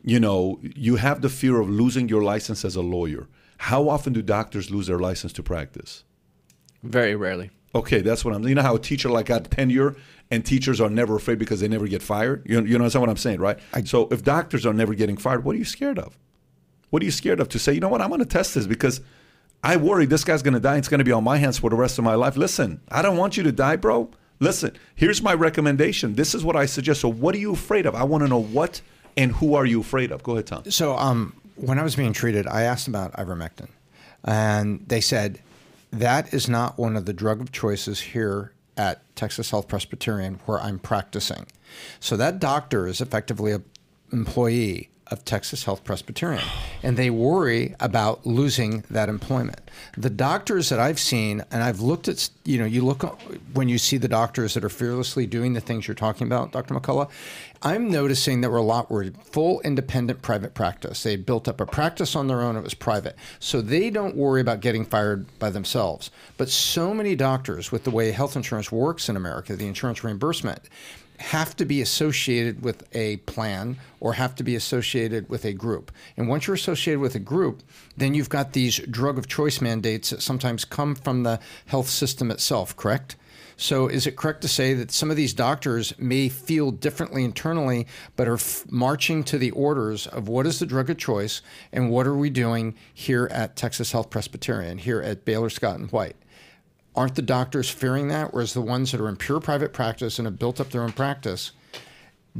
you 0.05 0.21
know, 0.21 0.61
you 0.63 0.97
have 0.97 1.23
the 1.23 1.31
fear 1.31 1.61
of 1.61 1.71
losing 1.71 2.09
your 2.09 2.23
license 2.23 2.65
as 2.65 2.77
a 2.77 2.83
lawyer. 2.83 3.27
How 3.57 3.89
often 3.89 4.13
do 4.13 4.21
doctors 4.23 4.71
lose 4.71 4.87
their 4.87 4.99
license 4.99 5.33
to 5.35 5.43
practice? 5.43 6.05
Very 6.83 7.15
rarely. 7.15 7.51
Okay, 7.75 8.03
that's 8.03 8.25
what 8.25 8.35
I'm. 8.35 8.47
You 8.47 8.55
know 8.55 8.63
how 8.63 8.75
a 8.75 8.79
teacher 8.79 9.09
like 9.09 9.27
got 9.27 9.51
tenure, 9.51 9.97
and 10.31 10.45
teachers 10.45 10.81
are 10.81 10.91
never 10.91 11.17
afraid 11.17 11.39
because 11.39 11.61
they 11.61 11.69
never 11.69 11.87
get 11.87 12.03
fired. 12.03 12.43
You 12.45 12.63
you 12.65 12.77
know 12.77 12.85
what 12.85 13.09
I'm 13.09 13.17
saying, 13.17 13.41
right? 13.41 13.59
I, 13.73 13.85
so 13.85 14.09
if 14.11 14.23
doctors 14.23 14.67
are 14.67 14.75
never 14.75 14.95
getting 14.95 15.17
fired, 15.17 15.45
what 15.45 15.55
are 15.55 15.59
you 15.59 15.65
scared 15.65 15.99
of? 15.99 16.19
What 16.91 17.03
are 17.03 17.07
you 17.07 17.11
scared 17.11 17.41
of 17.41 17.49
to 17.51 17.59
say? 17.59 17.73
You 17.73 17.81
know 17.81 17.89
what? 17.89 18.03
I'm 18.03 18.09
going 18.09 18.19
to 18.19 18.27
test 18.27 18.55
this 18.55 18.67
because 18.67 19.01
I 19.63 19.77
worry 19.77 20.07
this 20.07 20.25
guy's 20.25 20.43
going 20.43 20.55
to 20.55 20.61
die. 20.61 20.77
It's 20.77 20.89
going 20.89 20.99
to 20.99 21.05
be 21.05 21.13
on 21.13 21.23
my 21.23 21.39
hands 21.39 21.59
for 21.59 21.71
the 21.71 21.77
rest 21.77 21.99
of 21.99 22.05
my 22.05 22.15
life. 22.15 22.37
Listen, 22.37 22.81
I 22.91 23.01
don't 23.01 23.17
want 23.17 23.37
you 23.37 23.43
to 23.45 23.53
die, 23.53 23.77
bro. 23.77 24.11
Listen, 24.41 24.77
here's 24.97 25.23
my 25.23 25.35
recommendation. 25.35 26.17
This 26.17 26.35
is 26.35 26.43
what 26.45 26.57
I 26.57 26.67
suggest. 26.67 27.01
So, 27.01 27.09
what 27.09 27.35
are 27.35 27.39
you 27.39 27.53
afraid 27.53 27.87
of? 27.87 27.95
I 27.95 28.03
want 28.03 28.25
to 28.25 28.29
know 28.29 28.43
what 28.43 28.81
and 29.17 29.31
who 29.33 29.55
are 29.55 29.65
you 29.65 29.81
afraid 29.81 30.11
of? 30.11 30.23
Go 30.25 30.33
ahead, 30.33 30.47
Tom. 30.49 30.71
So, 30.71 30.97
um, 30.97 31.37
when 31.55 31.79
I 31.79 31.85
was 31.85 31.95
being 31.95 32.13
treated, 32.13 32.49
I 32.49 32.63
asked 32.63 32.89
about 32.89 33.13
ivermectin, 33.13 33.69
and 34.25 34.85
they 34.89 35.01
said 35.01 35.41
that 35.93 36.35
is 36.35 36.49
not 36.49 36.77
one 36.77 36.97
of 36.97 37.05
the 37.05 37.13
drug 37.13 37.41
of 37.41 37.53
choices 37.53 38.01
here 38.01 38.53
at 38.77 39.03
Texas 39.15 39.51
Health 39.51 39.69
Presbyterian 39.69 40.41
where 40.47 40.61
I'm 40.61 40.79
practicing. 40.79 41.47
So 42.01 42.17
that 42.17 42.41
doctor 42.41 42.87
is 42.87 43.01
effectively 43.01 43.53
an 43.53 43.65
employee 44.11 44.89
of 45.13 45.25
Texas 45.27 45.65
Health 45.65 45.85
Presbyterian, 45.85 46.43
and 46.83 46.97
they 46.97 47.11
worry 47.11 47.75
about 47.81 48.25
losing 48.25 48.83
that 48.91 49.11
employment. 49.11 49.61
The 49.97 50.11
doctors 50.11 50.71
that 50.71 50.81
I've 50.81 50.99
seen, 50.99 51.45
and 51.51 51.63
I've 51.63 51.81
looked 51.81 52.09
at, 52.09 52.31
you 52.45 52.59
know, 52.59 52.65
you 52.65 52.83
look 52.83 53.03
when 53.53 53.69
you 53.69 53.77
see 53.77 53.99
the 53.99 54.09
doctors 54.09 54.55
that 54.55 54.65
are 54.65 54.71
fearlessly 54.71 55.27
doing 55.27 55.53
the 55.53 55.61
things 55.61 55.87
you're 55.87 55.95
talking 55.95 56.27
about, 56.27 56.53
Dr. 56.53 56.75
McCullough. 56.75 57.11
I'm 57.65 57.91
noticing 57.91 58.41
that 58.41 58.51
we're 58.51 58.57
a 58.57 58.63
lot 58.63 58.91
were 58.91 59.11
full 59.23 59.61
independent 59.61 60.21
private 60.21 60.53
practice. 60.53 61.05
They 61.05 61.15
built 61.15 61.47
up 61.47 61.61
a 61.61 61.67
practice 61.67 62.17
on 62.17 62.27
their 62.27 62.41
own. 62.41 62.57
It 62.57 62.65
was 62.65 62.75
private, 62.75 63.15
so 63.39 63.61
they 63.61 63.91
don't 63.91 64.17
worry 64.17 64.41
about 64.41 64.61
getting 64.61 64.85
fired 64.85 65.27
by 65.39 65.51
themselves. 65.51 66.11
But 66.39 66.49
so 66.49 66.93
many 66.93 67.15
doctors, 67.15 67.71
with 67.71 67.85
the 67.85 67.91
way 67.91 68.11
health 68.11 68.35
insurance 68.35 68.73
works 68.73 69.09
in 69.09 69.17
America, 69.17 69.55
the 69.55 69.69
insurance 69.69 70.03
reimbursement, 70.03 70.63
have 71.19 71.57
to 71.57 71.65
be 71.65 71.81
associated 71.81 72.63
with 72.63 72.85
a 72.95 73.17
plan 73.19 73.79
or 74.01 74.15
have 74.15 74.35
to 74.35 74.43
be 74.43 74.57
associated 74.57 75.29
with 75.29 75.45
a 75.45 75.53
group. 75.53 75.93
And 76.17 76.29
once 76.29 76.47
you're 76.47 76.55
associated 76.55 77.01
with 77.01 77.15
a 77.15 77.21
group, 77.21 77.63
then 77.97 78.15
you've 78.15 78.29
got 78.29 78.53
these 78.53 78.79
drug 78.79 79.19
of 79.19 79.29
choice 79.29 79.61
mandates 79.61 80.11
that 80.11 80.23
sometimes 80.23 80.65
come 80.65 80.95
from 80.95 81.23
the 81.23 81.41
health 81.67 81.89
system 81.89 82.31
itself, 82.31 82.77
correct? 82.77 83.17
So, 83.57 83.87
is 83.87 84.07
it 84.07 84.17
correct 84.17 84.41
to 84.43 84.49
say 84.49 84.75
that 84.75 84.91
some 84.91 85.11
of 85.11 85.17
these 85.17 85.35
doctors 85.35 85.97
may 85.99 86.29
feel 86.29 86.71
differently 86.71 87.23
internally, 87.23 87.87
but 88.17 88.27
are 88.27 88.35
f- 88.35 88.65
marching 88.69 89.23
to 89.25 89.39
the 89.39 89.53
orders 89.53 90.07
of 90.07 90.27
what 90.27 90.47
is 90.47 90.59
the 90.59 90.67
drug 90.67 90.91
of 90.91 90.99
choice 90.99 91.43
and 91.71 91.91
what 91.91 92.07
are 92.07 92.17
we 92.17 92.31
doing 92.31 92.75
here 92.93 93.29
at 93.31 93.55
Texas 93.55 93.93
Health 93.93 94.11
Presbyterian, 94.11 94.79
here 94.79 95.01
at 95.01 95.25
Baylor 95.25 95.51
Scott 95.51 95.79
and 95.79 95.93
White? 95.93 96.17
Aren't 96.95 97.15
the 97.15 97.23
doctors 97.23 97.71
fearing 97.71 98.09
that? 98.09 98.35
Whereas 98.35 98.55
the 98.55 98.61
ones 98.61 98.93
that 98.93 99.01
are 99.01 99.09
in 99.09 99.17
pure 99.17 99.41
private 99.41 99.73
practice 99.73 100.19
and 100.19 100.27
have 100.27 100.39
built 100.39 100.61
up 100.61 100.71
their 100.71 100.83
own 100.83 100.93
practice 100.93 101.53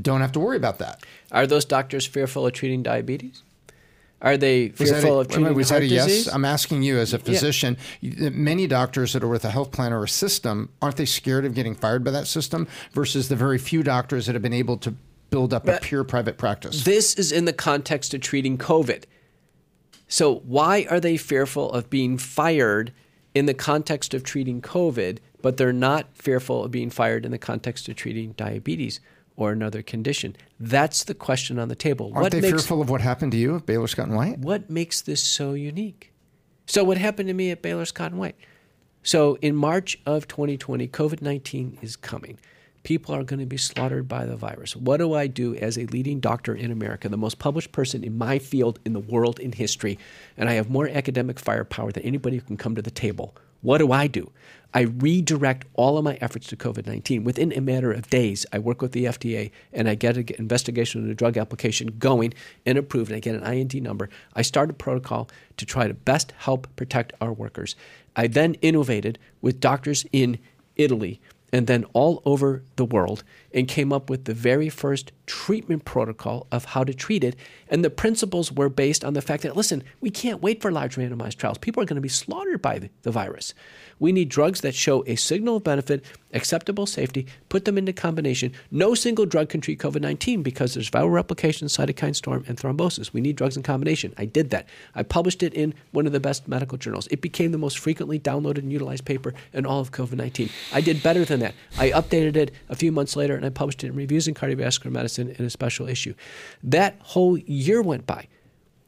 don't 0.01 0.21
have 0.21 0.33
to 0.33 0.41
worry 0.41 0.57
about 0.57 0.79
that. 0.79 1.05
Are 1.31 1.47
those 1.47 1.65
doctors 1.65 2.07
fearful 2.07 2.47
of 2.47 2.53
treating 2.53 2.83
diabetes? 2.83 3.43
Are 4.23 4.37
they 4.37 4.69
fearful 4.69 5.19
a, 5.19 5.21
of 5.23 5.29
treating 5.29 5.55
was 5.55 5.71
heart 5.71 5.81
that 5.83 5.87
a 5.87 5.89
yes? 5.89 6.07
disease? 6.07 6.29
I'm 6.29 6.45
asking 6.45 6.83
you 6.83 6.99
as 6.99 7.13
a 7.13 7.19
physician. 7.19 7.77
Yeah. 8.01 8.31
Many 8.31 8.69
doctors 8.69 9.13
that 9.15 9.25
are 9.25 9.29
with 9.29 9.45
a 9.45 9.51
health 9.51 9.73
plan 9.73 9.93
or 9.93 10.05
a 10.05 10.09
system, 10.09 10.71
aren't 10.81 10.97
they 10.97 11.05
scared 11.05 11.45
of 11.45 11.55
getting 11.55 11.75
fired 11.75 12.05
by 12.05 12.13
that 12.13 12.29
system 12.29 12.69
versus 12.93 13.29
the 13.29 13.37
very 13.37 13.59
few 13.59 13.83
doctors 13.83 14.27
that 14.27 14.35
have 14.35 14.43
been 14.43 14.53
able 14.53 14.77
to 14.79 14.95
build 15.31 15.53
up 15.53 15.67
but 15.67 15.79
a 15.79 15.81
pure 15.81 16.05
private 16.05 16.39
practice? 16.39 16.85
This 16.85 17.15
is 17.15 17.33
in 17.33 17.47
the 17.47 17.53
context 17.53 18.15
of 18.15 18.21
treating 18.21 18.57
COVID. 18.59 19.05
So 20.07 20.37
why 20.41 20.87
are 20.89 21.01
they 21.01 21.17
fearful 21.17 21.73
of 21.73 21.91
being 21.91 22.17
fired 22.17 22.93
in 23.35 23.47
the 23.47 23.55
context 23.55 24.15
of 24.15 24.23
treating 24.23 24.61
COVID, 24.61 25.19
but 25.41 25.57
they're 25.57 25.73
not 25.73 26.09
fearful 26.15 26.65
of 26.65 26.71
being 26.71 26.91
fired 26.91 27.25
in 27.25 27.31
the 27.31 27.39
context 27.39 27.89
of 27.89 27.97
treating 27.97 28.33
diabetes? 28.33 29.01
or 29.37 29.53
another 29.53 29.83
condition? 29.83 30.37
That's 30.61 31.05
the 31.05 31.15
question 31.15 31.59
on 31.59 31.69
the 31.69 31.75
table. 31.75 32.13
Aren't 32.15 32.23
what 32.23 32.33
they 32.33 32.41
makes, 32.41 32.53
fearful 32.53 32.81
of 32.81 32.91
what 32.91 33.01
happened 33.01 33.33
to 33.33 33.39
you 33.39 33.57
at 33.57 33.67
Baylor 33.67 33.87
Scott 33.87 34.09
and 34.09 34.17
White? 34.17 34.39
What 34.39 34.71
makes 34.71 35.01
this 35.01 35.23
so 35.23 35.55
unique? 35.55 36.13
So, 36.67 36.85
what 36.85 36.99
happened 36.99 37.29
to 37.29 37.35
me 37.35 37.51
at 37.51 37.63
Baylor 37.63 37.85
Scott 37.85 38.13
and 38.13 38.21
White? 38.21 38.37
So, 39.03 39.37
in 39.43 39.57
March 39.57 39.99
of 40.07 40.29
2020, 40.29 40.87
COVID 40.89 41.23
19 41.23 41.79
is 41.83 41.97
coming. 41.97 42.39
People 42.83 43.15
are 43.15 43.23
going 43.23 43.39
to 43.41 43.47
be 43.47 43.57
slaughtered 43.57 44.09
by 44.09 44.27
the 44.27 44.37
virus. 44.37 44.75
What 44.75 44.97
do 44.97 45.15
I 45.15 45.29
do 45.29 45.55
as 45.55 45.79
a 45.79 45.87
leading 45.87 46.19
doctor 46.19 46.55
in 46.55 46.73
America, 46.73 47.09
the 47.09 47.17
most 47.17 47.39
published 47.39 47.71
person 47.71 48.03
in 48.03 48.19
my 48.19 48.39
field 48.39 48.81
in 48.85 48.93
the 48.93 49.01
world 49.01 49.39
in 49.39 49.53
history, 49.53 49.99
and 50.37 50.49
I 50.49 50.55
have 50.55 50.69
more 50.69 50.89
academic 50.89 51.39
firepower 51.39 51.93
than 51.93 52.03
anybody 52.03 52.37
who 52.37 52.43
can 52.43 52.57
come 52.57 52.75
to 52.75 52.83
the 52.83 52.91
table? 52.91 53.37
What 53.61 53.79
do 53.79 53.93
I 53.93 54.09
do? 54.09 54.33
I 54.75 54.81
redirect 54.81 55.67
all 55.75 55.97
of 55.97 56.05
my 56.05 56.19
efforts 56.21 56.49
to 56.49 56.57
COVID 56.57 56.87
19. 56.87 57.23
Within 57.23 57.53
a 57.53 57.61
matter 57.61 57.93
of 57.93 58.11
days, 58.11 58.45
I 58.53 58.59
work 58.59 58.83
with 58.83 58.93
the 58.93 59.05
FDA 59.05 59.53
and 59.73 59.89
I 59.89 59.95
get 59.95 60.17
an 60.17 60.27
investigation 60.39 61.05
of 61.05 61.11
a 61.11 61.15
drug 61.15 61.37
application 61.37 61.95
going 61.99 62.35
and 62.67 62.77
approved, 62.77 63.11
and 63.11 63.17
I 63.17 63.21
get 63.21 63.37
an 63.37 63.45
IND 63.45 63.81
number. 63.83 64.09
I 64.35 64.43
start 64.43 64.71
a 64.71 64.73
protocol 64.73 65.29
to 65.59 65.67
try 65.67 65.87
to 65.87 65.95
best 65.95 66.33
help 66.39 66.75
protect 66.75 67.13
our 67.21 67.33
workers. 67.33 67.77
I 68.17 68.27
then 68.27 68.55
innovated 68.55 69.19
with 69.41 69.61
doctors 69.61 70.05
in 70.13 70.39
Italy 70.77 71.21
and 71.53 71.67
then 71.67 71.85
all 71.93 72.23
over 72.25 72.63
the 72.77 72.85
world 72.85 73.23
and 73.53 73.69
came 73.69 73.93
up 73.93 74.09
with 74.09 74.25
the 74.25 74.35
very 74.35 74.69
first 74.69 75.13
treatment 75.27 75.85
protocol 75.85 76.47
of 76.51 76.65
how 76.67 76.85
to 76.85 76.93
treat 76.93 77.25
it. 77.25 77.37
And 77.69 77.85
the 77.85 77.91
principles 77.91 78.53
were 78.53 78.69
based 78.69 79.05
on 79.05 79.15
the 79.15 79.23
fact 79.23 79.43
that, 79.43 79.57
listen, 79.57 79.83
we 80.01 80.11
can't 80.11 80.43
wait 80.43 80.61
for 80.61 80.71
large 80.71 80.97
randomized 80.97 81.37
trials. 81.37 81.59
People 81.59 81.83
are 81.83 81.87
going 81.87 81.97
to 81.97 82.03
be 82.03 82.09
slaughtered 82.09 82.61
by 82.61 82.91
the, 83.03 83.11
virus. 83.13 83.53
We 83.99 84.11
need 84.11 84.31
drugs 84.31 84.63
that 84.63 84.75
show 84.75 85.05
a 85.07 85.17
signal 85.17 85.57
of 85.57 85.65
benefit, 85.65 86.03
acceptable 86.33 86.87
safety, 86.87 87.27
put 87.51 87.67
them 87.67 87.77
into 87.77 87.93
combination. 87.93 88.53
No 88.71 88.95
single 88.95 89.27
drug 89.27 89.51
can 89.51 89.61
treat 89.61 89.79
COVID 89.79 90.01
19 90.01 90.43
because 90.43 90.75
there's 90.75 90.91
viral 90.91 91.13
replication, 91.13 91.69
cytokine 91.69 92.17
storm, 92.17 92.43
and 92.49 92.59
thrombosis. 92.59 93.13
We 93.13 93.21
need 93.21 93.37
drugs 93.37 93.57
in 93.57 93.63
combination. 93.63 94.15
I 94.17 94.25
did 94.25 94.51
that. 94.51 94.67
I 94.95 95.03
published 95.03 95.43
it 95.43 95.53
in 95.53 95.75
one 95.93 96.07
of 96.07 96.13
the 96.13 96.21
best 96.21 96.49
medical 96.49 96.79
journals. 96.79 97.07
It 97.11 97.21
became 97.21 97.53
the 97.53 97.59
most 97.59 97.79
frequently 97.79 98.19
downloaded 98.19 98.59
and 98.59 98.73
utilized 98.73 99.05
paper 99.05 99.35
in 99.53 99.67
all 99.67 99.81
of 99.81 99.93
COVID 99.93 100.15
19. 100.15 100.49
I 100.73 100.81
did 100.81 101.03
better 101.03 101.25
than 101.27 101.41
that. 101.41 101.55
I 101.79 101.91
updated 101.91 102.37
it 102.37 102.51
a 102.71 102.75
few 102.75 102.91
months 102.93 103.15
later 103.15 103.37
and 103.37 103.45
I 103.45 103.51
published 103.51 103.85
it 103.85 103.89
in 103.89 103.95
Reviews 103.95 104.27
in 104.27 104.35
Cardiovascular 104.35 104.91
Medicine 104.91 105.12
in 105.19 105.31
a 105.31 105.51
special 105.51 105.89
issue. 105.89 106.15
That 106.63 106.97
whole 107.01 107.39
year 107.39 107.83
went 107.83 108.07
by. 108.07 108.29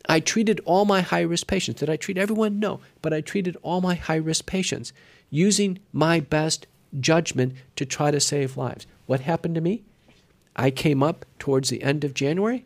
I 0.08 0.20
treated 0.20 0.60
all 0.64 0.84
my 0.84 1.00
high 1.00 1.22
risk 1.22 1.46
patients. 1.46 1.80
Did 1.80 1.90
I 1.90 1.96
treat 1.96 2.18
everyone? 2.18 2.58
No. 2.58 2.80
But 3.00 3.14
I 3.14 3.20
treated 3.20 3.56
all 3.62 3.80
my 3.80 3.94
high 3.94 4.16
risk 4.16 4.46
patients 4.46 4.92
using 5.30 5.78
my 5.92 6.20
best 6.20 6.66
judgment 7.00 7.54
to 7.76 7.86
try 7.86 8.10
to 8.10 8.20
save 8.20 8.56
lives. 8.56 8.86
What 9.06 9.20
happened 9.20 9.54
to 9.54 9.60
me? 9.60 9.82
I 10.56 10.70
came 10.70 11.02
up 11.02 11.24
towards 11.38 11.68
the 11.68 11.82
end 11.82 12.04
of 12.04 12.14
January. 12.14 12.64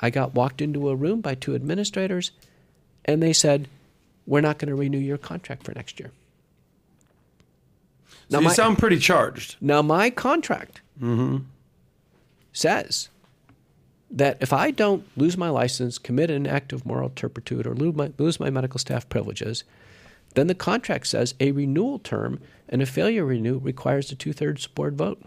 I 0.00 0.10
got 0.10 0.34
walked 0.34 0.60
into 0.60 0.88
a 0.88 0.94
room 0.94 1.20
by 1.20 1.34
two 1.34 1.54
administrators, 1.54 2.30
and 3.04 3.22
they 3.22 3.32
said, 3.32 3.68
We're 4.26 4.40
not 4.40 4.58
going 4.58 4.68
to 4.68 4.74
renew 4.74 4.98
your 4.98 5.18
contract 5.18 5.64
for 5.64 5.72
next 5.72 5.98
year. 5.98 6.12
So 8.08 8.16
now 8.30 8.38
you 8.40 8.44
my, 8.48 8.52
sound 8.52 8.78
pretty 8.78 8.98
charged. 8.98 9.56
Now, 9.60 9.82
my 9.82 10.10
contract 10.10 10.80
mm-hmm. 11.00 11.38
Says 12.54 13.10
that 14.10 14.38
if 14.40 14.52
I 14.52 14.70
don't 14.70 15.04
lose 15.18 15.36
my 15.36 15.50
license, 15.50 15.98
commit 15.98 16.30
an 16.30 16.46
act 16.46 16.72
of 16.72 16.86
moral 16.86 17.10
turpitude, 17.10 17.66
or 17.66 17.74
lose 17.74 17.94
my, 17.94 18.12
lose 18.16 18.40
my 18.40 18.48
medical 18.48 18.78
staff 18.78 19.06
privileges, 19.10 19.64
then 20.34 20.46
the 20.46 20.54
contract 20.54 21.06
says 21.06 21.34
a 21.40 21.52
renewal 21.52 21.98
term 21.98 22.40
and 22.68 22.80
a 22.80 22.86
failure 22.86 23.22
to 23.22 23.26
renew 23.26 23.58
requires 23.58 24.10
a 24.10 24.14
two 24.14 24.32
thirds 24.32 24.66
board 24.66 24.96
vote. 24.96 25.20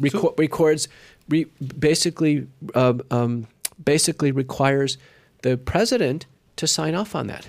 Reco- 0.00 0.22
so, 0.22 0.34
records 0.38 0.88
re- 1.28 1.46
basically 1.78 2.46
uh, 2.74 2.94
um, 3.10 3.46
basically 3.82 4.32
requires 4.32 4.98
the 5.42 5.56
president 5.56 6.26
to 6.56 6.66
sign 6.66 6.94
off 6.94 7.14
on 7.14 7.26
that. 7.28 7.48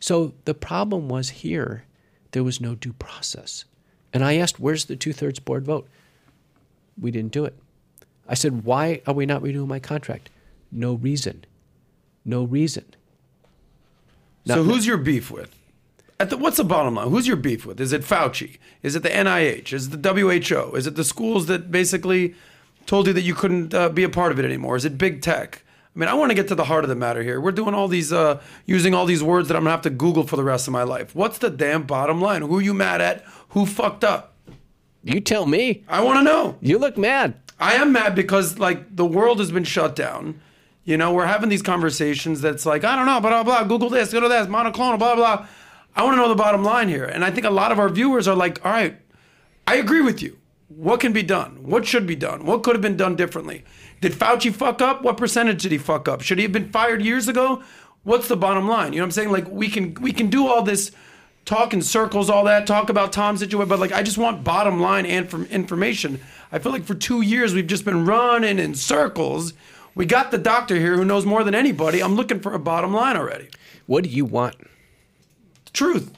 So 0.00 0.34
the 0.44 0.54
problem 0.54 1.08
was 1.08 1.30
here 1.30 1.84
there 2.32 2.44
was 2.44 2.60
no 2.60 2.74
due 2.74 2.92
process, 2.92 3.64
and 4.12 4.24
I 4.24 4.36
asked, 4.36 4.60
"Where's 4.60 4.86
the 4.86 4.96
two 4.96 5.12
thirds 5.12 5.40
board 5.40 5.64
vote?" 5.64 5.88
We 7.00 7.10
didn't 7.10 7.32
do 7.32 7.44
it. 7.44 7.56
I 8.28 8.34
said, 8.34 8.64
Why 8.64 9.00
are 9.06 9.14
we 9.14 9.26
not 9.26 9.42
renewing 9.42 9.68
my 9.68 9.80
contract? 9.80 10.30
No 10.70 10.94
reason. 10.94 11.44
No 12.24 12.44
reason. 12.44 12.84
Not 14.44 14.56
so, 14.56 14.62
who's 14.64 14.86
your 14.86 14.98
beef 14.98 15.30
with? 15.30 15.54
The, 16.18 16.36
what's 16.36 16.56
the 16.56 16.64
bottom 16.64 16.96
line? 16.96 17.10
Who's 17.10 17.26
your 17.26 17.36
beef 17.36 17.64
with? 17.64 17.80
Is 17.80 17.92
it 17.92 18.02
Fauci? 18.02 18.58
Is 18.82 18.96
it 18.96 19.02
the 19.02 19.08
NIH? 19.08 19.72
Is 19.72 19.92
it 19.92 20.02
the 20.02 20.12
WHO? 20.12 20.74
Is 20.74 20.86
it 20.86 20.96
the 20.96 21.04
schools 21.04 21.46
that 21.46 21.70
basically 21.70 22.34
told 22.86 23.06
you 23.06 23.12
that 23.12 23.22
you 23.22 23.34
couldn't 23.34 23.72
uh, 23.72 23.88
be 23.88 24.02
a 24.02 24.08
part 24.08 24.32
of 24.32 24.38
it 24.38 24.44
anymore? 24.44 24.76
Is 24.76 24.84
it 24.84 24.98
big 24.98 25.22
tech? 25.22 25.62
I 25.94 25.98
mean, 25.98 26.08
I 26.08 26.14
want 26.14 26.30
to 26.30 26.34
get 26.34 26.48
to 26.48 26.54
the 26.54 26.64
heart 26.64 26.84
of 26.84 26.90
the 26.90 26.96
matter 26.96 27.22
here. 27.22 27.40
We're 27.40 27.52
doing 27.52 27.74
all 27.74 27.88
these, 27.88 28.12
uh, 28.12 28.40
using 28.66 28.94
all 28.94 29.06
these 29.06 29.22
words 29.22 29.48
that 29.48 29.56
I'm 29.56 29.62
gonna 29.62 29.70
have 29.70 29.82
to 29.82 29.90
Google 29.90 30.26
for 30.26 30.36
the 30.36 30.44
rest 30.44 30.66
of 30.66 30.72
my 30.72 30.82
life. 30.82 31.14
What's 31.14 31.38
the 31.38 31.50
damn 31.50 31.84
bottom 31.84 32.20
line? 32.20 32.42
Who 32.42 32.58
are 32.58 32.62
you 32.62 32.74
mad 32.74 33.00
at? 33.00 33.24
Who 33.50 33.64
fucked 33.66 34.04
up? 34.04 34.34
You 35.04 35.20
tell 35.20 35.46
me. 35.46 35.84
I 35.88 36.02
want 36.02 36.18
to 36.18 36.22
know. 36.24 36.56
You 36.60 36.78
look 36.78 36.98
mad. 36.98 37.34
I 37.60 37.74
am 37.74 37.92
mad 37.92 38.14
because 38.14 38.58
like 38.58 38.94
the 38.94 39.04
world 39.04 39.38
has 39.40 39.50
been 39.50 39.64
shut 39.64 39.96
down. 39.96 40.40
You 40.84 40.96
know, 40.96 41.12
we're 41.12 41.26
having 41.26 41.50
these 41.50 41.62
conversations 41.62 42.40
that's 42.40 42.64
like, 42.64 42.82
I 42.82 42.96
don't 42.96 43.04
know, 43.04 43.20
blah, 43.20 43.42
blah, 43.42 43.42
blah, 43.42 43.64
Google 43.64 43.90
this, 43.90 44.12
go 44.12 44.20
to 44.20 44.28
this, 44.28 44.46
monoclonal, 44.46 44.98
blah, 44.98 45.16
blah. 45.16 45.46
I 45.94 46.02
want 46.02 46.14
to 46.14 46.16
know 46.16 46.28
the 46.28 46.34
bottom 46.34 46.64
line 46.64 46.88
here. 46.88 47.04
And 47.04 47.24
I 47.24 47.30
think 47.30 47.44
a 47.44 47.50
lot 47.50 47.72
of 47.72 47.78
our 47.78 47.90
viewers 47.90 48.26
are 48.26 48.34
like, 48.34 48.64
all 48.64 48.72
right, 48.72 48.96
I 49.66 49.74
agree 49.74 50.00
with 50.00 50.22
you. 50.22 50.38
What 50.68 51.00
can 51.00 51.12
be 51.12 51.22
done? 51.22 51.62
What 51.62 51.86
should 51.86 52.06
be 52.06 52.16
done? 52.16 52.46
What 52.46 52.62
could 52.62 52.74
have 52.74 52.82
been 52.82 52.96
done 52.96 53.16
differently? 53.16 53.64
Did 54.00 54.12
Fauci 54.12 54.52
fuck 54.52 54.80
up? 54.80 55.02
What 55.02 55.16
percentage 55.16 55.62
did 55.62 55.72
he 55.72 55.78
fuck 55.78 56.08
up? 56.08 56.22
Should 56.22 56.38
he 56.38 56.44
have 56.44 56.52
been 56.52 56.70
fired 56.70 57.02
years 57.02 57.26
ago? 57.26 57.62
What's 58.04 58.28
the 58.28 58.36
bottom 58.36 58.68
line? 58.68 58.92
You 58.92 59.00
know 59.00 59.04
what 59.04 59.08
I'm 59.08 59.12
saying? 59.12 59.30
Like 59.30 59.48
we 59.50 59.68
can 59.68 59.94
we 59.94 60.12
can 60.12 60.28
do 60.28 60.46
all 60.46 60.62
this 60.62 60.92
talk 61.48 61.72
in 61.72 61.80
circles, 61.80 62.28
all 62.28 62.44
that, 62.44 62.66
talk 62.66 62.90
about 62.90 63.10
Tom's 63.10 63.40
situation, 63.40 63.68
but 63.68 63.80
like 63.80 63.92
I 63.92 64.02
just 64.02 64.18
want 64.18 64.44
bottom 64.44 64.80
line 64.80 65.06
and 65.06 65.28
from 65.28 65.46
information. 65.46 66.20
I 66.52 66.58
feel 66.58 66.70
like 66.70 66.84
for 66.84 66.94
two 66.94 67.22
years 67.22 67.54
we've 67.54 67.66
just 67.66 67.86
been 67.86 68.04
running 68.04 68.58
in 68.58 68.74
circles. 68.74 69.54
We 69.94 70.04
got 70.04 70.30
the 70.30 70.38
doctor 70.38 70.76
here 70.76 70.96
who 70.96 71.04
knows 71.04 71.24
more 71.24 71.42
than 71.42 71.54
anybody. 71.54 72.02
I'm 72.02 72.14
looking 72.14 72.40
for 72.40 72.52
a 72.52 72.58
bottom 72.58 72.92
line 72.92 73.16
already. 73.16 73.48
What 73.86 74.04
do 74.04 74.10
you 74.10 74.26
want? 74.26 74.56
Truth. 75.72 76.12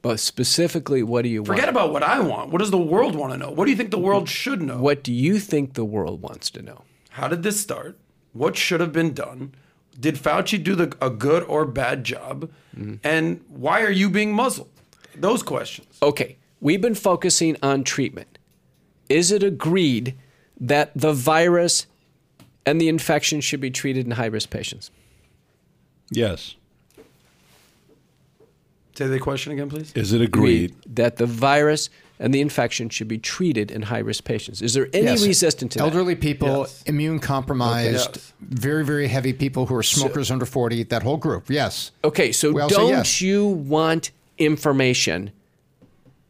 But 0.00 0.20
specifically, 0.20 1.02
what 1.02 1.22
do 1.22 1.28
you 1.28 1.44
Forget 1.44 1.48
want? 1.48 1.58
Forget 1.58 1.68
about 1.68 1.92
what 1.92 2.02
I 2.02 2.20
want. 2.20 2.50
What 2.50 2.60
does 2.60 2.70
the 2.70 2.78
world 2.78 3.14
want 3.14 3.32
to 3.32 3.38
know? 3.38 3.50
What 3.50 3.66
do 3.66 3.70
you 3.70 3.76
think 3.76 3.90
the 3.90 3.98
world 3.98 4.28
should 4.28 4.62
know? 4.62 4.78
What 4.78 5.04
do 5.04 5.12
you 5.12 5.38
think 5.38 5.74
the 5.74 5.84
world 5.84 6.22
wants 6.22 6.48
to 6.50 6.62
know? 6.62 6.84
How 7.10 7.28
did 7.28 7.42
this 7.42 7.60
start? 7.60 7.98
What 8.32 8.56
should 8.56 8.80
have 8.80 8.92
been 8.92 9.12
done? 9.12 9.52
Did 9.98 10.16
Fauci 10.16 10.62
do 10.62 10.74
the, 10.74 10.96
a 11.00 11.10
good 11.10 11.42
or 11.44 11.64
bad 11.64 12.04
job? 12.04 12.50
Mm-hmm. 12.76 12.96
And 13.02 13.44
why 13.48 13.82
are 13.82 13.90
you 13.90 14.08
being 14.08 14.32
muzzled? 14.32 14.70
Those 15.16 15.42
questions. 15.42 15.98
Okay. 16.02 16.36
We've 16.60 16.80
been 16.80 16.94
focusing 16.94 17.56
on 17.62 17.84
treatment 17.84 18.38
is 19.08 19.32
it 19.32 19.42
agreed 19.42 20.14
that 20.60 20.92
the 20.94 21.12
virus 21.12 21.86
and 22.66 22.80
the 22.80 22.88
infection 22.88 23.40
should 23.40 23.60
be 23.60 23.70
treated 23.70 24.04
in 24.04 24.12
high 24.12 24.26
risk 24.26 24.50
patients? 24.50 24.90
Yes. 26.10 26.56
Say 28.94 29.06
the 29.06 29.18
question 29.18 29.52
again, 29.52 29.70
please. 29.70 29.92
Is 29.94 30.12
it 30.12 30.20
agreed 30.20 30.74
that 30.86 31.16
the 31.16 31.26
virus 31.26 31.88
and 32.18 32.34
the 32.34 32.40
infection 32.40 32.88
should 32.88 33.08
be 33.08 33.18
treated 33.18 33.70
in 33.70 33.82
high 33.82 33.98
risk 33.98 34.24
patients. 34.24 34.60
Is 34.60 34.74
there 34.74 34.88
any 34.92 35.06
Yes. 35.06 35.24
resistance 35.26 35.72
to 35.74 35.78
that? 35.78 35.84
elderly 35.84 36.14
people, 36.16 36.60
Yes. 36.60 36.82
immune 36.86 37.18
compromised, 37.20 38.16
Yes. 38.16 38.32
very 38.40 38.84
very 38.84 39.08
heavy 39.08 39.32
people 39.32 39.66
who 39.66 39.74
are 39.74 39.82
smokers 39.82 40.30
under 40.30 40.44
forty. 40.44 40.82
That 40.82 41.02
whole 41.02 41.16
group. 41.16 41.48
Yes. 41.48 41.92
Okay, 42.04 42.32
so 42.32 42.50
We 42.52 42.66
don't 42.68 42.88
yes. 42.88 43.20
you 43.20 43.46
want 43.46 44.10
information, 44.38 45.30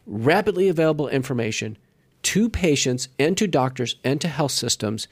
rapidly 0.07 0.69
available 0.69 1.09
information, 1.09 1.77
to 2.23 2.49
patients 2.49 3.09
and 3.19 3.37
to 3.37 3.47
doctors 3.47 3.97
and 4.05 4.21
to 4.21 4.29
health 4.29 4.53
systems 4.53 5.07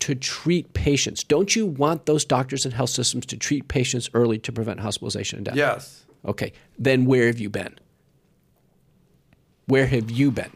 to 0.00 0.14
treat 0.14 0.72
patients? 0.74 1.22
Don't 1.24 1.54
you 1.56 1.66
want 1.66 2.06
those 2.06 2.24
doctors 2.24 2.64
and 2.64 2.74
health 2.74 2.90
systems 2.90 3.26
to 3.26 3.36
treat 3.36 3.68
patients 3.68 4.10
early 4.14 4.38
to 4.38 4.52
prevent 4.52 4.80
hospitalization 4.80 5.38
and 5.38 5.46
death? 5.46 5.56
Yes. 5.56 6.04
Okay, 6.26 6.52
then 6.78 7.04
where 7.04 7.26
have 7.26 7.38
you 7.38 7.48
been? 7.50 7.74
Where 9.66 9.86
have 9.86 10.10
you 10.10 10.30
been? 10.30 10.52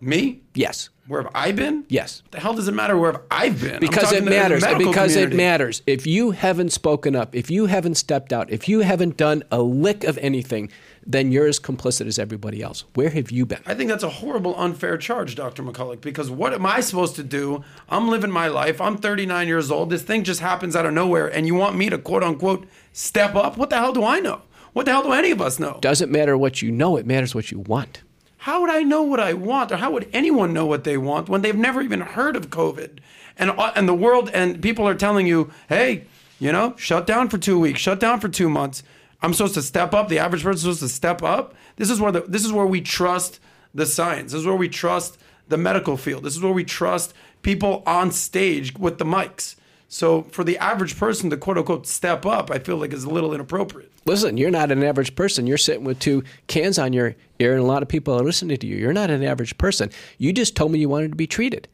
Me? 0.00 0.42
Yes. 0.54 0.90
Where 1.08 1.22
have 1.22 1.32
I 1.34 1.52
been? 1.52 1.84
Yes. 1.88 2.22
What 2.22 2.32
the 2.32 2.40
hell 2.40 2.52
does 2.52 2.68
it 2.68 2.74
matter 2.74 2.96
where 2.96 3.12
have 3.12 3.22
I 3.30 3.48
been? 3.48 3.80
Because 3.80 4.12
it 4.12 4.22
matters 4.24 4.62
because 4.76 5.16
it 5.16 5.32
matters 5.32 5.82
if 5.86 6.06
you 6.06 6.32
haven't 6.32 6.70
spoken 6.70 7.16
up 7.16 7.34
if 7.34 7.50
you 7.50 7.66
haven't 7.66 7.94
stepped 7.94 8.30
out 8.32 8.50
if 8.50 8.68
you 8.68 8.80
haven't 8.80 9.16
done 9.16 9.42
a 9.50 9.62
lick 9.62 10.04
of 10.04 10.18
anything 10.18 10.70
then 11.06 11.32
you're 11.32 11.46
as 11.46 11.58
complicit 11.58 12.06
as 12.06 12.18
everybody 12.18 12.62
else 12.62 12.84
where 12.94 13.08
have 13.08 13.30
you 13.30 13.46
been 13.46 13.62
I 13.64 13.74
think 13.74 13.88
that's 13.88 14.04
a 14.04 14.10
horrible, 14.10 14.54
unfair 14.60 14.98
charge, 14.98 15.34
Dr. 15.34 15.62
McCullough, 15.62 16.02
because 16.02 16.30
what 16.30 16.52
am 16.52 16.66
I 16.66 16.80
supposed 16.80 17.16
to 17.16 17.24
do? 17.24 17.64
I'm 17.88 18.08
living 18.08 18.30
my 18.30 18.48
life. 18.48 18.78
I'm 18.80 18.98
39 18.98 19.48
years 19.48 19.70
old. 19.70 19.88
This 19.88 20.02
thing 20.02 20.22
just 20.24 20.40
happens 20.40 20.76
out 20.76 20.84
of 20.84 20.92
nowhere, 20.92 21.26
and 21.26 21.46
you 21.46 21.54
want 21.54 21.76
me 21.76 21.88
to 21.88 21.96
quote 21.96 22.22
unquote 22.22 22.66
step 22.92 23.34
up? 23.34 23.56
What 23.56 23.70
the 23.70 23.76
hell 23.76 23.92
do 23.92 24.04
I 24.04 24.20
know? 24.20 24.42
What 24.72 24.84
the 24.86 24.92
hell 24.92 25.02
do 25.02 25.12
any 25.12 25.30
of 25.30 25.40
us 25.40 25.58
know? 25.58 25.78
doesn't 25.80 26.10
matter 26.10 26.36
what 26.36 26.62
you 26.62 26.70
know 26.70 26.96
it 26.96 27.06
matters 27.06 27.34
what 27.34 27.50
you 27.50 27.58
want 27.60 28.02
How 28.38 28.60
would 28.60 28.70
I 28.70 28.82
know 28.82 29.02
what 29.02 29.20
I 29.20 29.32
want, 29.34 29.72
or 29.72 29.76
how 29.78 29.90
would 29.90 30.08
anyone 30.12 30.52
know 30.52 30.66
what 30.66 30.84
they 30.84 30.96
want 30.96 31.28
when 31.28 31.42
they've 31.42 31.56
never 31.56 31.82
even 31.82 32.00
heard 32.00 32.36
of 32.36 32.50
COVID? 32.50 32.98
And 33.36 33.50
uh, 33.50 33.72
and 33.74 33.88
the 33.88 33.94
world 33.94 34.30
and 34.32 34.62
people 34.62 34.86
are 34.86 34.94
telling 34.94 35.26
you, 35.26 35.50
hey, 35.68 36.06
you 36.38 36.52
know, 36.52 36.74
shut 36.76 37.06
down 37.06 37.28
for 37.28 37.38
two 37.38 37.58
weeks, 37.58 37.80
shut 37.80 38.00
down 38.00 38.20
for 38.20 38.28
two 38.28 38.48
months. 38.48 38.82
I'm 39.20 39.34
supposed 39.34 39.54
to 39.54 39.62
step 39.62 39.92
up. 39.94 40.08
The 40.08 40.18
average 40.20 40.42
person's 40.42 40.62
supposed 40.62 40.80
to 40.80 40.88
step 40.88 41.22
up. 41.22 41.54
This 41.76 41.90
is 41.90 42.00
where 42.00 42.12
the 42.12 42.20
this 42.20 42.44
is 42.44 42.52
where 42.52 42.66
we 42.66 42.80
trust 42.80 43.40
the 43.74 43.86
science. 43.86 44.32
This 44.32 44.40
is 44.40 44.46
where 44.46 44.56
we 44.56 44.68
trust 44.68 45.18
the 45.48 45.58
medical 45.58 45.96
field. 45.96 46.24
This 46.24 46.36
is 46.36 46.42
where 46.42 46.52
we 46.52 46.64
trust 46.64 47.14
people 47.42 47.82
on 47.86 48.12
stage 48.12 48.74
with 48.74 48.98
the 48.98 49.04
mics. 49.04 49.56
So 49.90 50.22
for 50.22 50.44
the 50.44 50.58
average 50.58 50.98
person 50.98 51.30
to 51.30 51.36
quote 51.36 51.58
unquote 51.58 51.86
step 51.86 52.26
up, 52.26 52.50
I 52.50 52.58
feel 52.58 52.76
like 52.76 52.92
is 52.92 53.04
a 53.04 53.10
little 53.10 53.34
inappropriate. 53.34 53.90
listen 54.04 54.36
you're 54.36 54.50
not 54.50 54.70
an 54.70 54.82
average 54.82 55.14
person 55.14 55.46
you're 55.46 55.58
sitting 55.58 55.84
with 55.84 55.98
two 55.98 56.22
cans 56.46 56.78
on 56.78 56.92
your 56.92 57.14
ear 57.38 57.52
and 57.52 57.62
a 57.62 57.66
lot 57.66 57.82
of 57.82 57.88
people 57.88 58.14
are 58.14 58.24
listening 58.24 58.56
to 58.56 58.66
you 58.66 58.76
you're 58.76 58.92
not 58.92 59.10
an 59.10 59.22
average 59.22 59.56
person 59.58 59.90
you 60.16 60.32
just 60.32 60.56
told 60.56 60.72
me 60.72 60.78
you 60.78 60.88
wanted 60.88 61.10
to 61.10 61.16
be 61.16 61.26
treated 61.26 61.68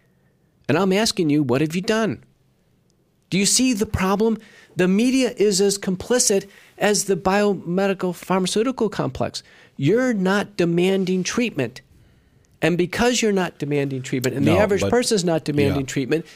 and 0.68 0.76
i'm 0.76 0.92
asking 0.92 1.30
you 1.30 1.42
what 1.42 1.60
have 1.60 1.76
you 1.76 1.82
done 1.82 2.24
do 3.34 3.40
you 3.40 3.46
see 3.46 3.72
the 3.72 3.84
problem? 3.84 4.38
The 4.76 4.86
media 4.86 5.34
is 5.36 5.60
as 5.60 5.76
complicit 5.76 6.48
as 6.78 7.06
the 7.06 7.16
biomedical 7.16 8.14
pharmaceutical 8.14 8.88
complex. 8.88 9.42
You're 9.76 10.14
not 10.14 10.56
demanding 10.56 11.24
treatment. 11.24 11.80
And 12.62 12.78
because 12.78 13.20
you're 13.20 13.32
not 13.32 13.58
demanding 13.58 14.02
treatment, 14.02 14.36
and 14.36 14.46
the 14.46 14.56
average 14.56 14.82
person 14.82 15.16
is 15.16 15.24
not 15.24 15.44
demanding 15.44 15.80
yeah. 15.80 15.86
treatment, 15.86 16.26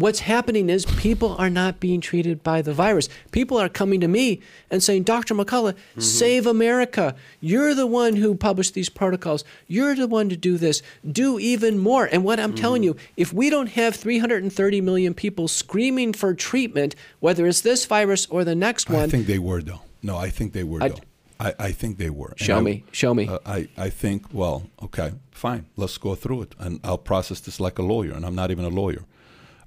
what's 0.00 0.20
happening 0.20 0.68
is 0.70 0.84
people 0.86 1.34
are 1.38 1.50
not 1.50 1.80
being 1.80 2.00
treated 2.00 2.42
by 2.42 2.62
the 2.62 2.72
virus. 2.72 3.08
People 3.32 3.58
are 3.58 3.68
coming 3.68 4.00
to 4.00 4.08
me 4.08 4.40
and 4.70 4.82
saying, 4.82 5.04
Dr. 5.04 5.34
McCullough, 5.34 5.76
save 5.98 6.46
America. 6.46 7.14
You're 7.40 7.74
the 7.74 7.86
one 7.86 8.16
who 8.16 8.34
published 8.34 8.74
these 8.74 8.88
protocols. 8.88 9.44
You're 9.66 9.94
the 9.94 10.06
one 10.08 10.28
to 10.28 10.36
do 10.36 10.56
this. 10.58 10.82
Do 11.10 11.38
even 11.38 11.78
more. 11.78 12.06
And 12.06 12.24
what 12.24 12.40
I'm 12.40 12.54
telling 12.54 12.82
you, 12.82 12.96
if 13.16 13.32
we 13.32 13.50
don't 13.50 13.68
have 13.70 13.94
330 13.96 14.80
million 14.80 15.14
people 15.14 15.48
screaming 15.48 16.12
for 16.12 16.34
treatment, 16.34 16.94
whether 17.20 17.46
it's 17.46 17.60
this 17.60 17.84
virus 17.86 18.26
or 18.26 18.44
the 18.44 18.54
next 18.54 18.88
one. 18.90 19.02
I 19.02 19.06
think 19.08 19.26
they 19.26 19.38
were 19.38 19.62
though. 19.62 19.80
No, 20.02 20.16
I 20.16 20.30
think 20.30 20.52
they 20.52 20.64
were 20.64 20.82
I- 20.82 20.88
though. 20.88 20.96
I, 21.38 21.54
I 21.58 21.72
think 21.72 21.96
they 21.96 22.10
were. 22.10 22.28
And 22.28 22.38
Show 22.40 22.58
I- 22.58 22.60
me. 22.60 22.84
Show 22.92 23.14
me. 23.14 23.26
Uh, 23.26 23.38
I, 23.46 23.68
I 23.78 23.88
think, 23.88 24.26
well, 24.30 24.64
okay, 24.82 25.12
fine. 25.30 25.64
Let's 25.74 25.96
go 25.96 26.14
through 26.14 26.42
it. 26.42 26.54
And 26.58 26.80
I'll 26.84 26.98
process 26.98 27.40
this 27.40 27.58
like 27.58 27.78
a 27.78 27.82
lawyer, 27.82 28.12
and 28.12 28.26
I'm 28.26 28.34
not 28.34 28.50
even 28.50 28.66
a 28.66 28.68
lawyer. 28.68 29.04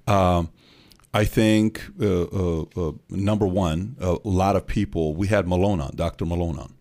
Um, 0.07 0.49
I 1.13 1.25
think, 1.25 1.81
uh, 2.01 2.23
uh, 2.23 2.65
uh, 2.75 2.91
number 3.09 3.45
one, 3.45 3.95
a 3.99 4.17
lot 4.23 4.55
of 4.55 4.65
people, 4.65 5.13
we 5.15 5.27
had 5.27 5.47
Malone 5.47 5.79
on, 5.79 5.91
Dr. 5.95 6.25
Malone 6.25 6.57
on. 6.57 6.73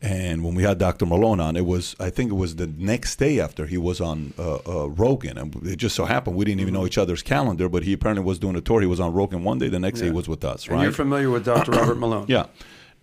And 0.00 0.44
when 0.44 0.54
we 0.54 0.62
had 0.62 0.78
Dr. 0.78 1.06
Malone 1.06 1.40
on, 1.40 1.56
it 1.56 1.64
was, 1.66 1.96
I 1.98 2.10
think 2.10 2.30
it 2.30 2.34
was 2.34 2.56
the 2.56 2.66
next 2.68 3.16
day 3.16 3.40
after 3.40 3.66
he 3.66 3.78
was 3.78 4.00
on 4.00 4.32
uh, 4.38 4.58
uh, 4.66 4.88
Rogan. 4.90 5.38
And 5.38 5.54
it 5.66 5.76
just 5.76 5.96
so 5.96 6.04
happened 6.04 6.36
we 6.36 6.44
didn't 6.44 6.60
even 6.60 6.74
know 6.74 6.86
each 6.86 6.98
other's 6.98 7.22
calendar, 7.22 7.68
but 7.68 7.82
he 7.84 7.92
apparently 7.92 8.24
was 8.24 8.38
doing 8.38 8.54
a 8.56 8.60
tour. 8.60 8.80
He 8.80 8.86
was 8.86 9.00
on 9.00 9.12
Rogan 9.12 9.42
one 9.42 9.58
day, 9.58 9.68
the 9.68 9.80
next 9.80 10.00
day 10.00 10.06
he 10.06 10.12
was 10.12 10.28
with 10.28 10.44
us, 10.44 10.66
And 10.66 10.76
right? 10.76 10.82
you're 10.84 10.92
familiar 10.92 11.30
with 11.30 11.44
Dr. 11.44 11.72
Robert 11.72 11.96
Malone. 11.98 12.26
Yeah. 12.28 12.46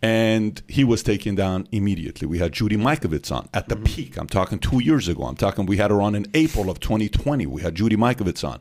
And 0.02 0.62
he 0.68 0.84
was 0.84 1.04
taken 1.04 1.36
down 1.36 1.68
immediately. 1.72 2.28
We 2.28 2.40
had 2.40 2.52
Judy 2.54 2.78
Mikovits 2.78 3.30
on 3.32 3.50
at 3.54 3.70
the 3.70 3.76
peak. 3.76 4.18
I'm 4.18 4.28
talking 4.28 4.60
two 4.60 4.82
years 4.84 5.08
ago. 5.08 5.24
I'm 5.24 5.36
talking 5.36 5.66
we 5.66 5.78
had 5.78 5.90
her 5.92 6.02
on 6.02 6.16
in 6.16 6.28
April 6.34 6.70
of 6.70 6.80
2020. 6.80 7.46
We 7.46 7.62
had 7.62 7.76
Judy 7.76 7.96
Mikovits 7.98 8.48
on. 8.48 8.60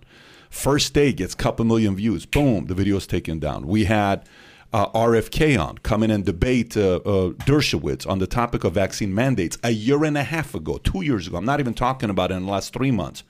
First 0.55 0.95
day 0.95 1.13
gets 1.13 1.35
couple 1.35 1.65
million 1.65 1.97
views. 1.97 2.27
Boom, 2.27 2.67
the 2.67 2.75
video 2.75 2.97
is 2.97 3.09
taken 3.09 3.41
down. 3.41 3.67
We 3.67 3.87
had 3.87 4.25
uh, 4.73 4.89
RFK 4.93 5.61
on 5.61 5.79
come 5.79 6.05
in 6.05 6.13
and 6.13 6.25
debate 6.25 6.77
uh, 6.77 7.01
uh, 7.05 7.31
Dershowitz 7.45 8.09
on 8.09 8.21
the 8.21 8.29
topic 8.29 8.63
of 8.63 8.73
vaccine 8.73 9.13
mandates 9.13 9.59
a 9.65 9.71
year 9.71 10.05
and 10.05 10.17
a 10.17 10.23
half 10.23 10.55
ago, 10.55 10.79
two 10.79 11.03
years 11.03 11.27
ago. 11.27 11.39
I'm 11.39 11.45
not 11.45 11.59
even 11.59 11.75
talking 11.75 12.09
about 12.09 12.31
it 12.31 12.37
in 12.37 12.47
the 12.47 12.53
last 12.53 12.73
three 12.73 12.93
months 12.93 13.25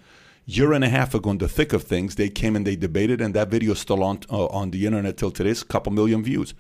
year 0.45 0.75
and 0.75 0.85
a 0.85 0.89
half 0.91 1.15
ago 1.15 1.31
in 1.31 1.39
the 1.39 1.49
thick 1.49 1.73
of 1.73 1.83
things 1.83 2.17
they 2.17 2.29
came 2.29 2.55
and 2.55 2.67
they 2.67 2.77
debated 2.77 3.23
and 3.23 3.33
that 3.33 3.49
video 3.49 3.73
is 3.73 3.79
still 3.79 4.05
on 4.05 4.21
uh, 4.31 4.45
on 4.49 4.71
the 4.71 4.85
internet 4.85 5.17
till 5.17 5.31
today 5.31 5.49
it's 5.49 5.63
a 5.63 5.65
couple 5.65 5.91
million 5.91 6.23
views 6.23 6.53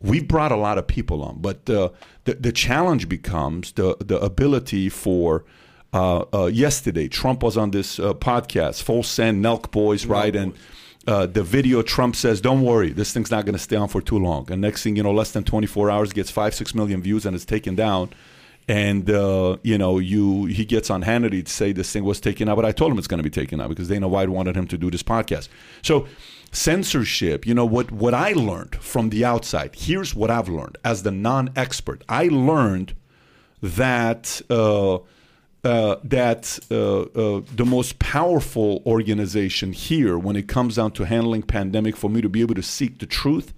we've 0.00 0.26
brought 0.26 0.50
a 0.50 0.56
lot 0.56 0.76
of 0.76 0.88
people 0.88 1.22
on 1.22 1.40
but 1.40 1.70
uh, 1.70 1.88
the, 2.24 2.34
the 2.34 2.50
challenge 2.50 3.08
becomes 3.08 3.70
the, 3.72 3.96
the 4.00 4.18
ability 4.18 4.88
for 4.88 5.44
yesterday 5.92 7.08
trump 7.08 7.42
was 7.42 7.56
on 7.56 7.70
this 7.70 7.98
uh, 7.98 8.14
podcast 8.14 8.82
full 8.82 9.02
send 9.02 9.44
nelk 9.44 9.70
boys 9.70 10.06
right 10.06 10.36
and 10.36 10.54
uh, 11.04 11.26
the 11.26 11.42
video 11.42 11.82
Trump 11.82 12.14
says, 12.14 12.40
"Don't 12.40 12.62
worry, 12.62 12.92
this 12.92 13.12
thing's 13.12 13.32
not 13.32 13.44
going 13.44 13.54
to 13.54 13.58
stay 13.58 13.74
on 13.74 13.88
for 13.88 14.00
too 14.00 14.20
long." 14.20 14.48
And 14.52 14.60
next 14.60 14.84
thing 14.84 14.94
you 14.94 15.02
know, 15.02 15.12
less 15.12 15.32
than 15.32 15.42
24 15.42 15.90
hours 15.90 16.12
gets 16.12 16.30
five, 16.30 16.54
six 16.54 16.76
million 16.76 17.02
views, 17.02 17.26
and 17.26 17.34
it's 17.34 17.44
taken 17.44 17.74
down 17.74 18.10
and 18.68 19.10
uh, 19.10 19.56
you 19.62 19.76
know, 19.76 19.98
you 19.98 20.46
he 20.46 20.64
gets 20.64 20.90
on 20.90 21.02
Hannity 21.02 21.44
to 21.44 21.50
say 21.50 21.72
this 21.72 21.92
thing 21.92 22.04
was 22.04 22.20
taken 22.20 22.48
out, 22.48 22.56
but 22.56 22.64
I 22.64 22.72
told 22.72 22.92
him 22.92 22.98
it's 22.98 23.08
going 23.08 23.18
to 23.18 23.24
be 23.24 23.30
taken 23.30 23.60
out 23.60 23.68
because 23.68 23.88
Dana 23.88 24.08
White 24.08 24.28
wanted 24.28 24.56
him 24.56 24.66
to 24.68 24.78
do 24.78 24.90
this 24.90 25.02
podcast. 25.02 25.48
So 25.82 26.06
censorship, 26.52 27.46
you 27.46 27.54
know 27.54 27.66
what 27.66 27.90
what 27.90 28.14
I 28.14 28.32
learned 28.32 28.76
from 28.76 29.10
the 29.10 29.24
outside. 29.24 29.74
Here's 29.74 30.14
what 30.14 30.30
I've 30.30 30.48
learned 30.48 30.78
as 30.84 31.02
the 31.02 31.10
non-expert. 31.10 32.04
I 32.08 32.28
learned 32.28 32.94
that. 33.62 34.40
Uh, 34.48 34.98
uh, 35.64 35.96
that 36.02 36.58
uh, 36.70 37.02
uh, 37.02 37.42
the 37.54 37.64
most 37.64 37.98
powerful 37.98 38.82
organization 38.84 39.72
here, 39.72 40.18
when 40.18 40.36
it 40.36 40.48
comes 40.48 40.76
down 40.76 40.90
to 40.92 41.04
handling 41.04 41.42
pandemic, 41.42 41.96
for 41.96 42.10
me 42.10 42.20
to 42.20 42.28
be 42.28 42.40
able 42.40 42.54
to 42.54 42.62
seek 42.62 42.98
the 42.98 43.06
truth, 43.06 43.54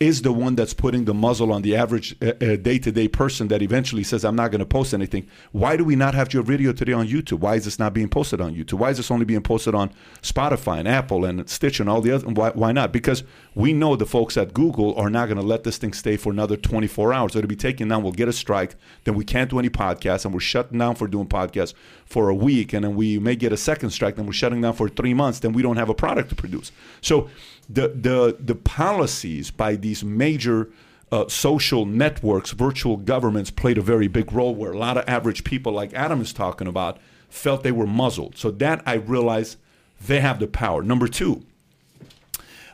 is 0.00 0.22
the 0.22 0.32
one 0.32 0.54
that's 0.54 0.74
putting 0.74 1.04
the 1.04 1.14
muzzle 1.14 1.52
on 1.52 1.62
the 1.62 1.74
average 1.76 2.14
uh, 2.22 2.26
uh, 2.40 2.56
day-to-day 2.56 3.08
person 3.08 3.48
that 3.48 3.62
eventually 3.62 4.02
says 4.04 4.24
i'm 4.24 4.36
not 4.36 4.50
going 4.50 4.60
to 4.60 4.66
post 4.66 4.94
anything. 4.94 5.26
Why 5.52 5.76
do 5.76 5.84
we 5.84 5.96
not 5.96 6.14
have 6.14 6.32
your 6.32 6.42
video 6.42 6.72
today 6.72 6.92
on 6.92 7.08
youtube? 7.08 7.40
Why 7.40 7.56
is 7.56 7.64
this 7.64 7.78
not 7.78 7.94
being 7.94 8.08
posted 8.08 8.40
on 8.40 8.54
youtube? 8.54 8.74
Why 8.74 8.90
is 8.90 8.96
this 8.96 9.10
only 9.10 9.24
being 9.24 9.42
posted 9.42 9.74
on 9.74 9.90
spotify 10.22 10.78
and 10.78 10.88
apple 10.88 11.24
and 11.24 11.48
stitch 11.48 11.80
and 11.80 11.88
all 11.88 12.00
the 12.00 12.12
other 12.12 12.28
why, 12.28 12.50
why 12.50 12.72
not? 12.72 12.92
Because 12.92 13.24
we 13.54 13.72
know 13.72 13.96
the 13.96 14.06
folks 14.06 14.36
at 14.36 14.54
google 14.54 14.94
are 14.96 15.10
not 15.10 15.26
going 15.26 15.40
to 15.40 15.46
let 15.46 15.64
this 15.64 15.78
thing 15.78 15.92
stay 15.92 16.16
for 16.16 16.32
another 16.32 16.56
24 16.56 17.12
hours. 17.12 17.34
It'll 17.34 17.48
be 17.48 17.56
taken 17.56 17.88
down 17.88 18.02
we'll 18.02 18.12
get 18.12 18.28
a 18.28 18.32
strike 18.32 18.76
then 19.04 19.14
we 19.14 19.24
can't 19.24 19.50
do 19.50 19.58
any 19.58 19.70
podcasts 19.70 20.24
and 20.24 20.32
we're 20.32 20.40
shutting 20.40 20.78
down 20.78 20.94
for 20.94 21.08
doing 21.08 21.26
podcasts 21.26 21.74
for 22.04 22.28
a 22.28 22.34
week 22.34 22.72
and 22.72 22.84
then 22.84 22.94
we 22.94 23.18
may 23.18 23.36
get 23.36 23.52
a 23.52 23.56
second 23.56 23.90
strike 23.90 24.16
then 24.16 24.26
we're 24.26 24.32
shutting 24.32 24.60
down 24.60 24.74
for 24.74 24.88
three 24.88 25.14
months 25.14 25.40
then 25.40 25.52
we 25.52 25.62
don't 25.62 25.76
have 25.76 25.88
a 25.88 25.94
product 25.94 26.28
to 26.28 26.34
produce. 26.34 26.72
So 27.00 27.28
the 27.68 27.88
the 27.88 28.36
the 28.40 28.54
policies 28.54 29.50
by 29.50 29.76
these 29.76 30.02
major 30.02 30.70
uh, 31.10 31.28
social 31.28 31.84
networks, 31.84 32.50
virtual 32.52 32.96
governments 32.96 33.50
played 33.50 33.78
a 33.78 33.82
very 33.82 34.08
big 34.08 34.32
role 34.32 34.54
where 34.54 34.72
a 34.72 34.78
lot 34.78 34.96
of 34.96 35.08
average 35.08 35.44
people, 35.44 35.72
like 35.72 35.92
Adam 35.94 36.20
is 36.20 36.32
talking 36.32 36.66
about, 36.66 36.98
felt 37.28 37.62
they 37.62 37.72
were 37.72 37.86
muzzled. 37.86 38.36
So 38.36 38.50
that 38.52 38.82
I 38.86 38.94
realized 38.94 39.58
they 40.04 40.20
have 40.20 40.38
the 40.38 40.46
power. 40.46 40.82
Number 40.82 41.08
two, 41.08 41.44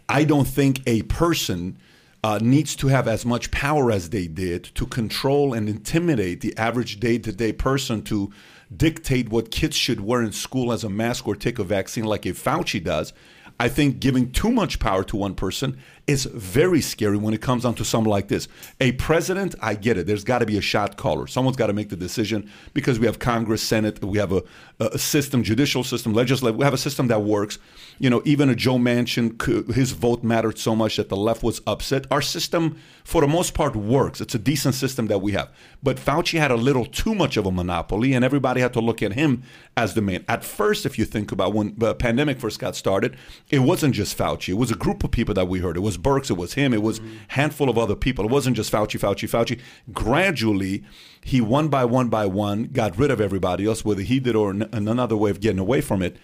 I 0.08 0.24
don't 0.24 0.46
think 0.46 0.80
a 0.86 1.02
person 1.02 1.78
uh, 2.22 2.38
needs 2.40 2.74
to 2.76 2.88
have 2.88 3.06
as 3.06 3.24
much 3.26 3.50
power 3.50 3.90
as 3.90 4.10
they 4.10 4.26
did 4.26 4.64
to 4.74 4.86
control 4.86 5.52
and 5.52 5.68
intimidate 5.68 6.40
the 6.40 6.56
average 6.56 6.98
day 6.98 7.18
to 7.18 7.32
day 7.32 7.52
person 7.52 8.02
to 8.02 8.32
dictate 8.74 9.28
what 9.28 9.50
kids 9.50 9.76
should 9.76 10.00
wear 10.00 10.22
in 10.22 10.32
school 10.32 10.72
as 10.72 10.84
a 10.84 10.88
mask 10.88 11.28
or 11.28 11.36
take 11.36 11.58
a 11.58 11.64
vaccine 11.64 12.04
like 12.04 12.26
a 12.26 12.30
Fauci 12.30 12.82
does. 12.82 13.12
I 13.58 13.68
think 13.68 14.00
giving 14.00 14.32
too 14.32 14.50
much 14.50 14.80
power 14.80 15.04
to 15.04 15.16
one 15.16 15.34
person 15.34 15.78
is 16.06 16.26
very 16.26 16.80
scary 16.80 17.16
when 17.16 17.32
it 17.32 17.40
comes 17.40 17.62
down 17.62 17.74
to 17.74 17.84
something 17.84 18.10
like 18.10 18.28
this. 18.28 18.46
A 18.80 18.92
president, 18.92 19.54
I 19.60 19.74
get 19.74 19.96
it. 19.96 20.06
There's 20.06 20.24
got 20.24 20.40
to 20.40 20.46
be 20.46 20.58
a 20.58 20.60
shot 20.60 20.96
caller. 20.96 21.26
Someone's 21.26 21.56
got 21.56 21.68
to 21.68 21.72
make 21.72 21.88
the 21.88 21.96
decision 21.96 22.50
because 22.74 22.98
we 22.98 23.06
have 23.06 23.18
Congress, 23.18 23.62
Senate, 23.62 24.02
we 24.04 24.18
have 24.18 24.32
a, 24.32 24.42
a 24.80 24.98
system, 24.98 25.42
judicial 25.42 25.82
system, 25.82 26.12
legislative. 26.12 26.58
We 26.58 26.64
have 26.64 26.74
a 26.74 26.78
system 26.78 27.08
that 27.08 27.22
works. 27.22 27.58
You 27.98 28.10
know, 28.10 28.20
even 28.24 28.50
a 28.50 28.54
Joe 28.54 28.76
Manchin, 28.76 29.72
his 29.72 29.92
vote 29.92 30.22
mattered 30.22 30.58
so 30.58 30.76
much 30.76 30.96
that 30.96 31.08
the 31.08 31.16
left 31.16 31.42
was 31.42 31.62
upset. 31.66 32.06
Our 32.10 32.20
system, 32.20 32.76
for 33.04 33.20
the 33.20 33.28
most 33.28 33.54
part, 33.54 33.74
works. 33.74 34.20
It's 34.20 34.34
a 34.34 34.38
decent 34.38 34.74
system 34.74 35.06
that 35.06 35.20
we 35.20 35.32
have. 35.32 35.50
But 35.82 35.96
Fauci 35.96 36.38
had 36.38 36.50
a 36.50 36.56
little 36.56 36.86
too 36.86 37.14
much 37.14 37.36
of 37.36 37.46
a 37.46 37.52
monopoly, 37.52 38.12
and 38.12 38.24
everybody 38.24 38.60
had 38.60 38.72
to 38.74 38.80
look 38.80 39.02
at 39.02 39.12
him 39.12 39.42
as 39.76 39.94
the 39.94 40.02
main. 40.02 40.24
At 40.28 40.44
first, 40.44 40.84
if 40.84 40.98
you 40.98 41.04
think 41.04 41.32
about 41.32 41.54
when 41.54 41.74
the 41.78 41.94
pandemic 41.94 42.40
first 42.40 42.58
got 42.58 42.76
started, 42.76 43.16
it 43.50 43.60
wasn't 43.60 43.94
just 43.94 44.18
Fauci. 44.18 44.50
It 44.50 44.58
was 44.58 44.70
a 44.70 44.76
group 44.76 45.04
of 45.04 45.10
people 45.10 45.34
that 45.34 45.46
we 45.46 45.60
heard. 45.60 45.76
It 45.76 45.80
was 45.80 45.93
Birx. 45.96 46.30
It 46.30 46.36
was 46.36 46.54
him. 46.54 46.74
It 46.74 46.82
was 46.82 47.00
mm-hmm. 47.00 47.16
handful 47.28 47.68
of 47.68 47.78
other 47.78 47.94
people. 47.94 48.24
It 48.24 48.30
wasn't 48.30 48.56
just 48.56 48.72
Fauci, 48.72 48.98
Fauci, 48.98 49.28
Fauci. 49.28 49.60
Gradually, 49.92 50.84
he 51.22 51.40
one 51.40 51.68
by 51.68 51.84
one 51.84 52.08
by 52.08 52.26
one 52.26 52.64
got 52.64 52.98
rid 52.98 53.10
of 53.10 53.20
everybody 53.20 53.66
else, 53.66 53.84
whether 53.84 54.02
he 54.02 54.20
did 54.20 54.36
or 54.36 54.50
another 54.50 55.16
way 55.16 55.30
of 55.30 55.40
getting 55.40 55.58
away 55.58 55.80
from 55.80 56.02
it. 56.02 56.16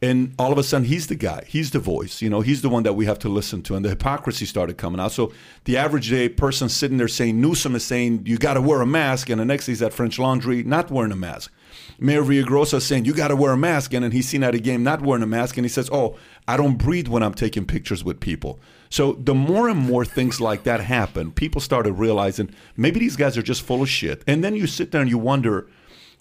And 0.00 0.32
all 0.38 0.52
of 0.52 0.58
a 0.58 0.62
sudden, 0.62 0.86
he's 0.86 1.08
the 1.08 1.16
guy. 1.16 1.42
He's 1.48 1.72
the 1.72 1.80
voice. 1.80 2.22
You 2.22 2.30
know, 2.30 2.40
he's 2.40 2.62
the 2.62 2.68
one 2.68 2.84
that 2.84 2.92
we 2.92 3.06
have 3.06 3.18
to 3.20 3.28
listen 3.28 3.62
to. 3.62 3.74
And 3.74 3.84
the 3.84 3.88
hypocrisy 3.88 4.44
started 4.44 4.78
coming 4.78 5.00
out. 5.00 5.10
So 5.10 5.32
the 5.64 5.76
average 5.76 6.08
day 6.08 6.28
person 6.28 6.68
sitting 6.68 6.98
there 6.98 7.08
saying 7.08 7.40
Newsom 7.40 7.74
is 7.74 7.84
saying 7.84 8.22
you 8.24 8.38
got 8.38 8.54
to 8.54 8.60
wear 8.60 8.80
a 8.80 8.86
mask, 8.86 9.28
and 9.28 9.40
the 9.40 9.44
next 9.44 9.66
he's 9.66 9.82
at 9.82 9.92
French 9.92 10.18
Laundry 10.18 10.62
not 10.62 10.90
wearing 10.92 11.10
a 11.10 11.16
mask. 11.16 11.52
Mayor 11.98 12.22
Villaraigosa 12.22 12.80
saying, 12.80 13.06
You 13.06 13.12
got 13.14 13.28
to 13.28 13.36
wear 13.36 13.52
a 13.52 13.56
mask. 13.56 13.92
And 13.92 14.04
then 14.04 14.12
he's 14.12 14.28
seen 14.28 14.44
at 14.44 14.54
a 14.54 14.60
game 14.60 14.84
not 14.84 15.02
wearing 15.02 15.22
a 15.22 15.26
mask. 15.26 15.56
And 15.56 15.64
he 15.64 15.68
says, 15.68 15.90
Oh, 15.92 16.16
I 16.46 16.56
don't 16.56 16.76
breathe 16.76 17.08
when 17.08 17.22
I'm 17.22 17.34
taking 17.34 17.64
pictures 17.64 18.04
with 18.04 18.20
people. 18.20 18.60
So 18.90 19.12
the 19.12 19.34
more 19.34 19.68
and 19.68 19.78
more 19.78 20.04
things 20.04 20.40
like 20.40 20.64
that 20.64 20.80
happen, 20.80 21.32
people 21.32 21.60
started 21.60 21.92
realizing 21.92 22.50
maybe 22.76 23.00
these 23.00 23.16
guys 23.16 23.36
are 23.36 23.42
just 23.42 23.62
full 23.62 23.82
of 23.82 23.88
shit. 23.88 24.22
And 24.26 24.42
then 24.42 24.54
you 24.54 24.66
sit 24.66 24.92
there 24.92 25.00
and 25.00 25.10
you 25.10 25.18
wonder, 25.18 25.68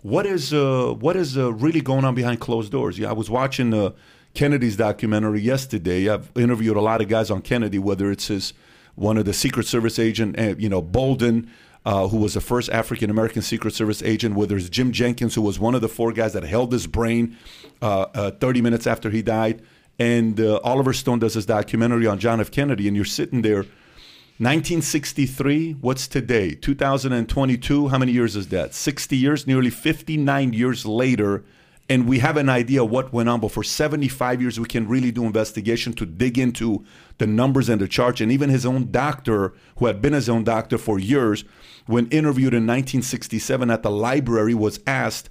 what 0.02 0.26
is 0.26 0.54
uh, 0.54 0.94
what 1.00 1.16
is 1.16 1.38
uh, 1.38 1.54
really 1.54 1.82
going 1.82 2.06
on 2.06 2.16
behind 2.16 2.40
closed 2.40 2.72
doors? 2.72 3.00
Yeah, 3.00 3.10
I 3.10 3.14
was 3.14 3.30
watching 3.30 3.74
uh, 3.74 3.92
Kennedy's 4.34 4.78
documentary 4.78 5.42
yesterday. 5.42 6.08
I've 6.10 6.30
interviewed 6.36 6.78
a 6.78 6.82
lot 6.82 7.02
of 7.02 7.08
guys 7.08 7.32
on 7.32 7.42
Kennedy, 7.42 7.80
whether 7.80 8.12
it's 8.12 8.28
his 8.28 8.54
one 8.96 9.18
of 9.18 9.26
the 9.26 9.34
Secret 9.34 9.66
Service 9.68 10.00
agent, 10.00 10.40
uh, 10.40 10.56
you 10.58 10.70
know, 10.70 10.82
Bolden, 10.82 11.52
uh, 11.86 12.08
who 12.08 12.18
was 12.18 12.34
the 12.34 12.42
first 12.42 12.70
African 12.70 13.10
American 13.10 13.42
Secret 13.42 13.74
Service 13.74 14.04
agent, 14.04 14.36
whether 14.36 14.58
it's 14.58 14.70
Jim 14.70 14.92
Jenkins, 14.92 15.36
who 15.36 15.42
was 15.42 15.60
one 15.60 15.74
of 15.74 15.82
the 15.82 15.88
four 15.88 16.12
guys 16.12 16.34
that 16.34 16.44
held 16.44 16.72
his 16.72 16.86
brain 16.86 17.38
uh, 17.82 18.08
uh, 18.14 18.32
30 18.32 18.62
minutes 18.62 18.86
after 18.88 19.10
he 19.10 19.22
died. 19.22 19.62
And 20.00 20.40
uh, 20.40 20.60
Oliver 20.64 20.94
Stone 20.94 21.20
does 21.20 21.34
his 21.34 21.46
documentary 21.46 22.06
on 22.06 22.20
John 22.20 22.40
F. 22.40 22.52
Kennedy, 22.52 22.88
and 22.88 22.96
you're 22.96 23.06
sitting 23.06 23.42
there. 23.42 23.66
1963, 24.40 25.78
what's 25.82 26.08
today? 26.08 26.54
2022, 26.54 27.88
how 27.88 27.98
many 27.98 28.12
years 28.12 28.36
is 28.36 28.50
that? 28.50 28.76
60 28.76 29.18
years, 29.18 29.48
nearly 29.48 29.72
59 29.72 30.54
years 30.54 30.86
later, 30.86 31.44
and 31.90 32.08
we 32.08 32.20
have 32.20 32.38
an 32.38 32.50
idea 32.50 32.84
what 32.84 33.14
went 33.14 33.30
on. 33.30 33.40
But 33.40 33.52
for 33.52 33.64
75 33.64 34.42
years, 34.42 34.60
we 34.60 34.68
can 34.68 34.88
really 34.88 35.12
do 35.12 35.24
investigation 35.24 35.94
to 35.94 36.06
dig 36.06 36.38
into 36.38 36.86
the 37.18 37.26
numbers 37.26 37.70
and 37.70 37.82
the 37.82 37.88
charts. 37.88 38.22
And 38.22 38.32
even 38.32 38.50
his 38.50 38.66
own 38.66 38.92
doctor, 38.92 39.54
who 39.78 39.86
had 39.86 40.02
been 40.02 40.14
his 40.14 40.30
own 40.30 40.44
doctor 40.44 40.78
for 40.78 41.00
years, 41.00 41.44
when 41.86 42.08
interviewed 42.10 42.54
in 42.54 42.68
1967 42.68 43.72
at 43.72 43.84
the 43.84 43.90
library, 43.90 44.54
was 44.54 44.80
asked, 44.86 45.30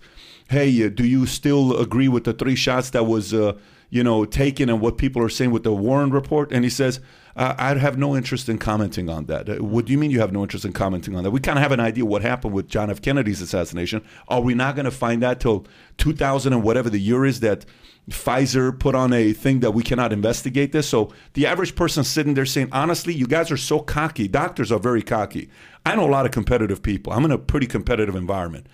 "Hey, 0.49 0.85
uh, 0.85 0.89
do 0.89 1.07
you 1.07 1.27
still 1.27 1.77
agree 1.77 2.09
with 2.09 2.25
the 2.25 2.33
three 2.33 2.57
shots 2.57 2.91
that 2.91 3.05
was, 3.05 3.35
uh, 3.35 3.53
you 3.91 4.03
know, 4.03 4.25
taken 4.25 4.69
and 4.69 4.81
what 4.81 4.99
people 4.99 5.23
are 5.23 5.29
saying 5.29 5.51
with 5.51 5.63
the 5.63 5.73
Warren 5.73 6.11
report?" 6.11 6.53
And 6.53 6.65
he 6.65 6.71
says. 6.71 7.01
I'd 7.39 7.77
have 7.77 7.99
no 7.99 8.17
interest 8.17 8.49
in 8.49 8.57
commenting 8.57 9.11
on 9.11 9.27
that. 9.27 9.49
Uh, 9.49 9.57
what 9.57 9.85
do 9.85 9.93
you 9.93 9.99
mean 9.99 10.11
you 10.11 10.21
have 10.21 10.33
no 10.33 10.43
interest 10.43 10.65
in 10.65 10.73
commenting 10.73 11.15
on 11.15 11.23
that? 11.23 11.31
We 11.31 11.41
kind 11.41 11.59
of 11.59 11.63
have 11.63 11.73
an 11.73 11.81
idea 11.81 12.07
what 12.07 12.23
happened 12.23 12.55
with 12.55 12.67
John 12.67 12.89
F. 12.91 13.03
Kennedy's 13.03 13.43
assassination. 13.43 14.03
Are 14.29 14.41
we 14.41 14.55
not 14.55 14.75
going 14.75 14.87
to 14.87 14.91
find 14.91 15.23
that 15.23 15.39
till 15.39 15.67
2000 15.99 16.55
and 16.55 16.63
whatever 16.63 16.89
the 16.89 16.99
year 16.99 17.27
is 17.27 17.41
that 17.41 17.67
Pfizer 18.11 18.79
put 18.79 18.95
on 18.95 19.13
a 19.13 19.35
thing 19.35 19.61
that 19.61 19.73
we 19.73 19.83
cannot 19.83 20.15
investigate 20.15 20.73
this? 20.73 20.89
So 20.89 21.13
the 21.35 21.45
average 21.47 21.75
person 21.75 22.05
sitting 22.05 22.33
there 22.33 22.47
saying, 22.47 22.71
honestly, 22.73 23.13
you 23.13 23.27
guys 23.27 23.51
are 23.51 23.59
so 23.59 23.81
cocky. 23.81 24.29
Doctors 24.29 24.73
are 24.73 24.79
very 24.79 25.03
cocky. 25.03 25.51
I 25.85 25.95
know 25.95 26.07
a 26.07 26.11
lot 26.11 26.25
of 26.25 26.33
competitive 26.33 26.83
people. 26.83 27.13
I'm 27.13 27.27
in 27.27 27.33
a 27.33 27.39
pretty 27.39 27.67
competitive 27.67 28.15
environment. 28.15 28.67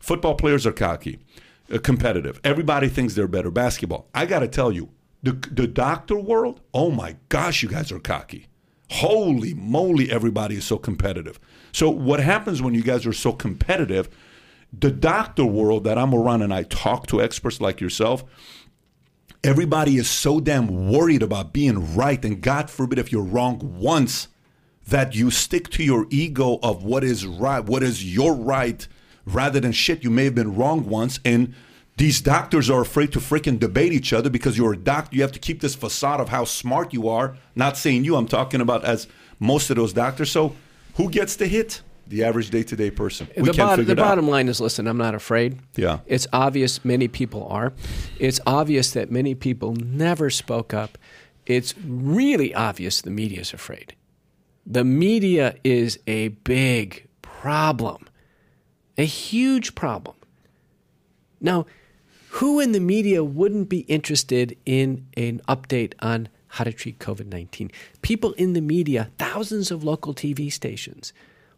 Football 0.00 0.34
players 0.34 0.66
are 0.66 0.72
cocky, 0.72 1.18
Uh, 1.70 1.78
competitive. 1.78 2.40
Everybody 2.44 2.88
thinks 2.88 3.14
they're 3.14 3.28
better. 3.28 3.50
Basketball. 3.50 4.08
I 4.14 4.26
got 4.26 4.40
to 4.40 4.48
tell 4.48 4.72
you, 4.72 4.90
the, 5.22 5.32
the 5.50 5.66
doctor 5.66 6.16
world, 6.16 6.60
oh 6.74 6.90
my 6.90 7.16
gosh, 7.28 7.62
you 7.62 7.68
guys 7.68 7.92
are 7.92 8.00
cocky. 8.00 8.48
Holy 8.90 9.54
moly, 9.54 10.10
everybody 10.10 10.56
is 10.56 10.64
so 10.64 10.76
competitive. 10.76 11.40
So, 11.72 11.88
what 11.88 12.20
happens 12.20 12.60
when 12.60 12.74
you 12.74 12.82
guys 12.82 13.06
are 13.06 13.12
so 13.12 13.32
competitive? 13.32 14.08
The 14.72 14.90
doctor 14.90 15.44
world 15.44 15.84
that 15.84 15.96
I'm 15.96 16.14
around 16.14 16.42
and 16.42 16.52
I 16.52 16.64
talk 16.64 17.06
to 17.08 17.22
experts 17.22 17.60
like 17.60 17.80
yourself, 17.80 18.24
everybody 19.44 19.96
is 19.96 20.10
so 20.10 20.40
damn 20.40 20.90
worried 20.90 21.22
about 21.22 21.52
being 21.52 21.94
right. 21.94 22.22
And 22.24 22.40
God 22.40 22.68
forbid 22.68 22.98
if 22.98 23.12
you're 23.12 23.22
wrong 23.22 23.78
once, 23.78 24.28
that 24.86 25.14
you 25.14 25.30
stick 25.30 25.68
to 25.70 25.84
your 25.84 26.06
ego 26.10 26.58
of 26.62 26.84
what 26.84 27.04
is 27.04 27.24
right, 27.24 27.64
what 27.64 27.82
is 27.82 28.14
your 28.14 28.34
right, 28.34 28.86
rather 29.24 29.60
than 29.60 29.72
shit, 29.72 30.02
you 30.02 30.10
may 30.10 30.24
have 30.24 30.34
been 30.34 30.54
wrong 30.54 30.88
once. 30.88 31.20
And 31.24 31.54
these 31.96 32.20
doctors 32.20 32.70
are 32.70 32.80
afraid 32.80 33.12
to 33.12 33.18
freaking 33.18 33.58
debate 33.58 33.92
each 33.92 34.12
other 34.12 34.30
because 34.30 34.56
you're 34.56 34.72
a 34.72 34.76
doctor. 34.76 35.14
You 35.14 35.22
have 35.22 35.32
to 35.32 35.38
keep 35.38 35.60
this 35.60 35.74
facade 35.74 36.20
of 36.20 36.30
how 36.30 36.44
smart 36.44 36.92
you 36.92 37.08
are. 37.08 37.36
Not 37.54 37.76
saying 37.76 38.04
you, 38.04 38.16
I'm 38.16 38.26
talking 38.26 38.60
about 38.60 38.84
as 38.84 39.06
most 39.38 39.70
of 39.70 39.76
those 39.76 39.92
doctors. 39.92 40.30
So 40.30 40.54
who 40.94 41.10
gets 41.10 41.36
the 41.36 41.46
hit? 41.46 41.82
The 42.08 42.24
average 42.24 42.50
day 42.50 42.62
to 42.64 42.76
day 42.76 42.90
person. 42.90 43.28
We 43.36 43.44
the, 43.44 43.52
bottom, 43.52 43.84
the 43.86 43.94
bottom 43.94 44.28
line 44.28 44.48
is 44.48 44.60
listen, 44.60 44.86
I'm 44.86 44.98
not 44.98 45.14
afraid. 45.14 45.58
Yeah. 45.76 46.00
It's 46.06 46.26
obvious 46.32 46.84
many 46.84 47.08
people 47.08 47.46
are. 47.48 47.72
It's 48.18 48.40
obvious 48.46 48.90
that 48.90 49.10
many 49.10 49.34
people 49.34 49.74
never 49.76 50.28
spoke 50.28 50.74
up. 50.74 50.98
It's 51.46 51.74
really 51.78 52.54
obvious 52.54 53.00
the 53.00 53.10
media 53.10 53.40
is 53.40 53.54
afraid. 53.54 53.94
The 54.66 54.84
media 54.84 55.56
is 55.64 55.98
a 56.06 56.28
big 56.28 57.06
problem, 57.22 58.06
a 59.02 59.06
huge 59.06 59.74
problem. 59.74 60.16
Now, 61.40 61.66
who 62.30 62.60
in 62.60 62.72
the 62.72 62.80
media 62.80 63.22
wouldn't 63.22 63.68
be 63.68 63.80
interested 63.80 64.56
in 64.64 65.06
an 65.16 65.42
update 65.48 65.92
on 66.00 66.28
how 66.48 66.64
to 66.64 66.72
treat 66.72 66.98
COVID 66.98 67.26
19? 67.26 67.70
People 68.00 68.32
in 68.34 68.54
the 68.54 68.60
media, 68.60 69.10
thousands 69.18 69.70
of 69.70 69.84
local 69.84 70.14
TV 70.14 70.50
stations. 70.50 71.12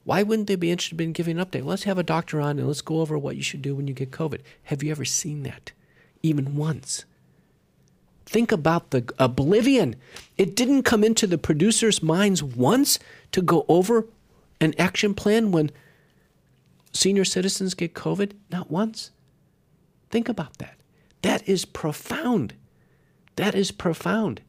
Why 0.04 0.22
wouldn't 0.22 0.48
they 0.48 0.56
be 0.56 0.70
interested 0.70 1.00
in 1.00 1.12
giving 1.12 1.38
an 1.38 1.46
update? 1.46 1.64
Let's 1.64 1.84
have 1.84 1.98
a 1.98 2.02
doctor 2.02 2.40
on 2.40 2.58
and 2.58 2.66
let's 2.66 2.82
go 2.82 3.00
over 3.00 3.16
what 3.16 3.36
you 3.36 3.42
should 3.42 3.62
do 3.62 3.74
when 3.74 3.86
you 3.86 3.94
get 3.94 4.10
COVID. 4.10 4.40
Have 4.64 4.82
you 4.82 4.90
ever 4.90 5.04
seen 5.04 5.44
that? 5.44 5.72
Even 6.22 6.56
once. 6.56 7.04
Think 8.26 8.52
about 8.52 8.90
the 8.90 9.04
oblivion. 9.18 9.96
It 10.36 10.56
didn't 10.56 10.82
come 10.82 11.04
into 11.04 11.26
the 11.26 11.38
producer's 11.38 12.02
minds 12.02 12.42
once 12.42 12.98
to 13.32 13.40
go 13.40 13.64
over 13.68 14.06
an 14.60 14.74
action 14.78 15.14
plan 15.14 15.52
when 15.52 15.70
senior 16.94 17.24
citizens 17.24 17.74
get 17.74 17.94
COVID? 17.94 18.32
Not 18.50 18.70
once. 18.70 19.10
Think 20.10 20.28
about 20.28 20.58
that. 20.58 20.76
That 21.22 21.46
is 21.48 21.64
profound. 21.64 22.54
That 23.36 23.54
is 23.54 23.70
profound. 23.70 24.40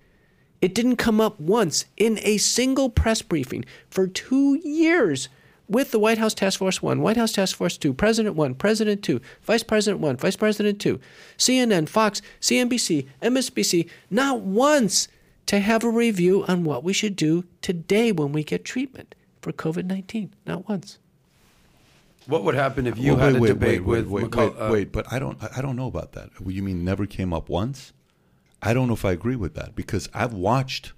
It 0.61 0.73
didn't 0.73 0.97
come 0.97 1.19
up 1.19 1.39
once 1.39 1.85
in 1.97 2.19
a 2.21 2.37
single 2.37 2.89
press 2.89 3.21
briefing 3.21 3.65
for 3.89 4.07
two 4.07 4.59
years 4.63 5.27
with 5.67 5.91
the 5.91 5.99
White 5.99 6.17
House 6.17 6.33
Task 6.33 6.59
Force 6.59 6.81
1, 6.81 7.01
White 7.01 7.17
House 7.17 7.31
Task 7.31 7.55
Force 7.55 7.77
2, 7.77 7.93
President 7.93 8.35
1, 8.35 8.55
President 8.55 9.03
2, 9.03 9.19
Vice 9.41 9.63
President 9.63 10.01
1, 10.01 10.17
Vice 10.17 10.35
President 10.35 10.79
2, 10.79 10.99
CNN, 11.37 11.89
Fox, 11.89 12.21
CNBC, 12.39 13.07
MSNBC, 13.21 13.89
not 14.09 14.41
once 14.41 15.07
to 15.47 15.59
have 15.59 15.83
a 15.83 15.89
review 15.89 16.43
on 16.47 16.63
what 16.63 16.83
we 16.83 16.93
should 16.93 17.15
do 17.15 17.45
today 17.61 18.11
when 18.11 18.31
we 18.31 18.43
get 18.43 18.65
treatment 18.65 19.15
for 19.41 19.51
COVID 19.51 19.85
19. 19.85 20.33
Not 20.45 20.67
once. 20.67 20.99
What 22.27 22.43
would 22.43 22.55
happen 22.55 22.87
if 22.87 22.97
you 22.97 23.15
well, 23.15 23.25
had 23.25 23.35
a 23.35 23.39
wait, 23.39 23.47
debate 23.49 23.85
wait, 23.85 24.07
with 24.07 24.07
wait, 24.07 24.25
McCall- 24.25 24.59
wait, 24.59 24.71
wait, 24.71 24.91
but 24.91 25.11
I 25.11 25.19
don't, 25.19 25.37
I 25.55 25.61
don't 25.61 25.75
know 25.75 25.87
about 25.87 26.13
that. 26.13 26.29
You 26.45 26.63
mean 26.63 26.83
never 26.83 27.05
came 27.05 27.33
up 27.33 27.49
once? 27.49 27.93
I 28.61 28.73
don't 28.73 28.87
know 28.87 28.93
if 28.95 29.05
I 29.05 29.11
agree 29.11 29.35
with 29.35 29.53
that 29.55 29.75
because 29.75 30.09
I've 30.13 30.33
watched. 30.33 30.93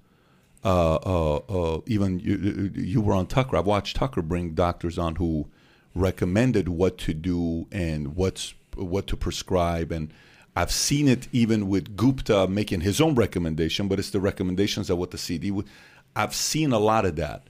Uh, 0.63 0.95
uh, 0.95 1.35
uh, 1.37 1.81
even 1.85 2.19
you, 2.19 2.71
you 2.73 2.99
were 2.99 3.13
on 3.13 3.27
Tucker. 3.27 3.57
I've 3.57 3.67
watched 3.67 3.95
Tucker 3.95 4.21
bring 4.21 4.53
doctors 4.53 4.97
on 4.97 5.15
who 5.15 5.47
recommended 5.93 6.67
what 6.67 6.97
to 6.99 7.13
do 7.13 7.67
and 7.71 8.15
what's 8.15 8.53
what 8.75 9.07
to 9.07 9.17
prescribe, 9.17 9.91
and 9.91 10.11
I've 10.55 10.71
seen 10.71 11.07
it 11.07 11.27
even 11.31 11.67
with 11.67 11.95
Gupta 11.95 12.47
making 12.47 12.81
his 12.81 12.99
own 12.99 13.15
recommendation, 13.15 13.87
but 13.87 13.99
it's 13.99 14.09
the 14.09 14.19
recommendations 14.19 14.89
of 14.89 14.97
what 14.97 15.11
the 15.11 15.17
CD 15.17 15.51
would. 15.51 15.67
I've 16.15 16.33
seen 16.33 16.71
a 16.71 16.79
lot 16.79 17.05
of 17.05 17.15
that. 17.17 17.47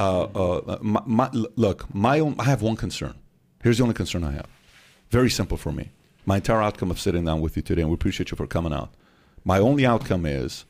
Uh, 0.00 0.22
uh, 0.34 0.78
my, 0.80 1.02
my, 1.04 1.30
look, 1.32 1.94
my 1.94 2.20
own. 2.20 2.34
I 2.38 2.44
have 2.44 2.62
one 2.62 2.74
concern. 2.74 3.14
Here's 3.62 3.76
the 3.76 3.82
only 3.82 3.94
concern 3.94 4.24
I 4.24 4.32
have. 4.32 4.46
Very 5.10 5.28
simple 5.28 5.58
for 5.58 5.72
me. 5.72 5.90
My 6.24 6.36
entire 6.36 6.62
outcome 6.62 6.90
of 6.90 6.98
sitting 6.98 7.26
down 7.26 7.42
with 7.42 7.54
you 7.54 7.62
today, 7.62 7.82
and 7.82 7.90
we 7.90 7.94
appreciate 7.94 8.30
you 8.30 8.36
for 8.36 8.46
coming 8.46 8.72
out. 8.72 8.94
My 9.44 9.58
only 9.58 9.84
outcome 9.84 10.24
is 10.24 10.64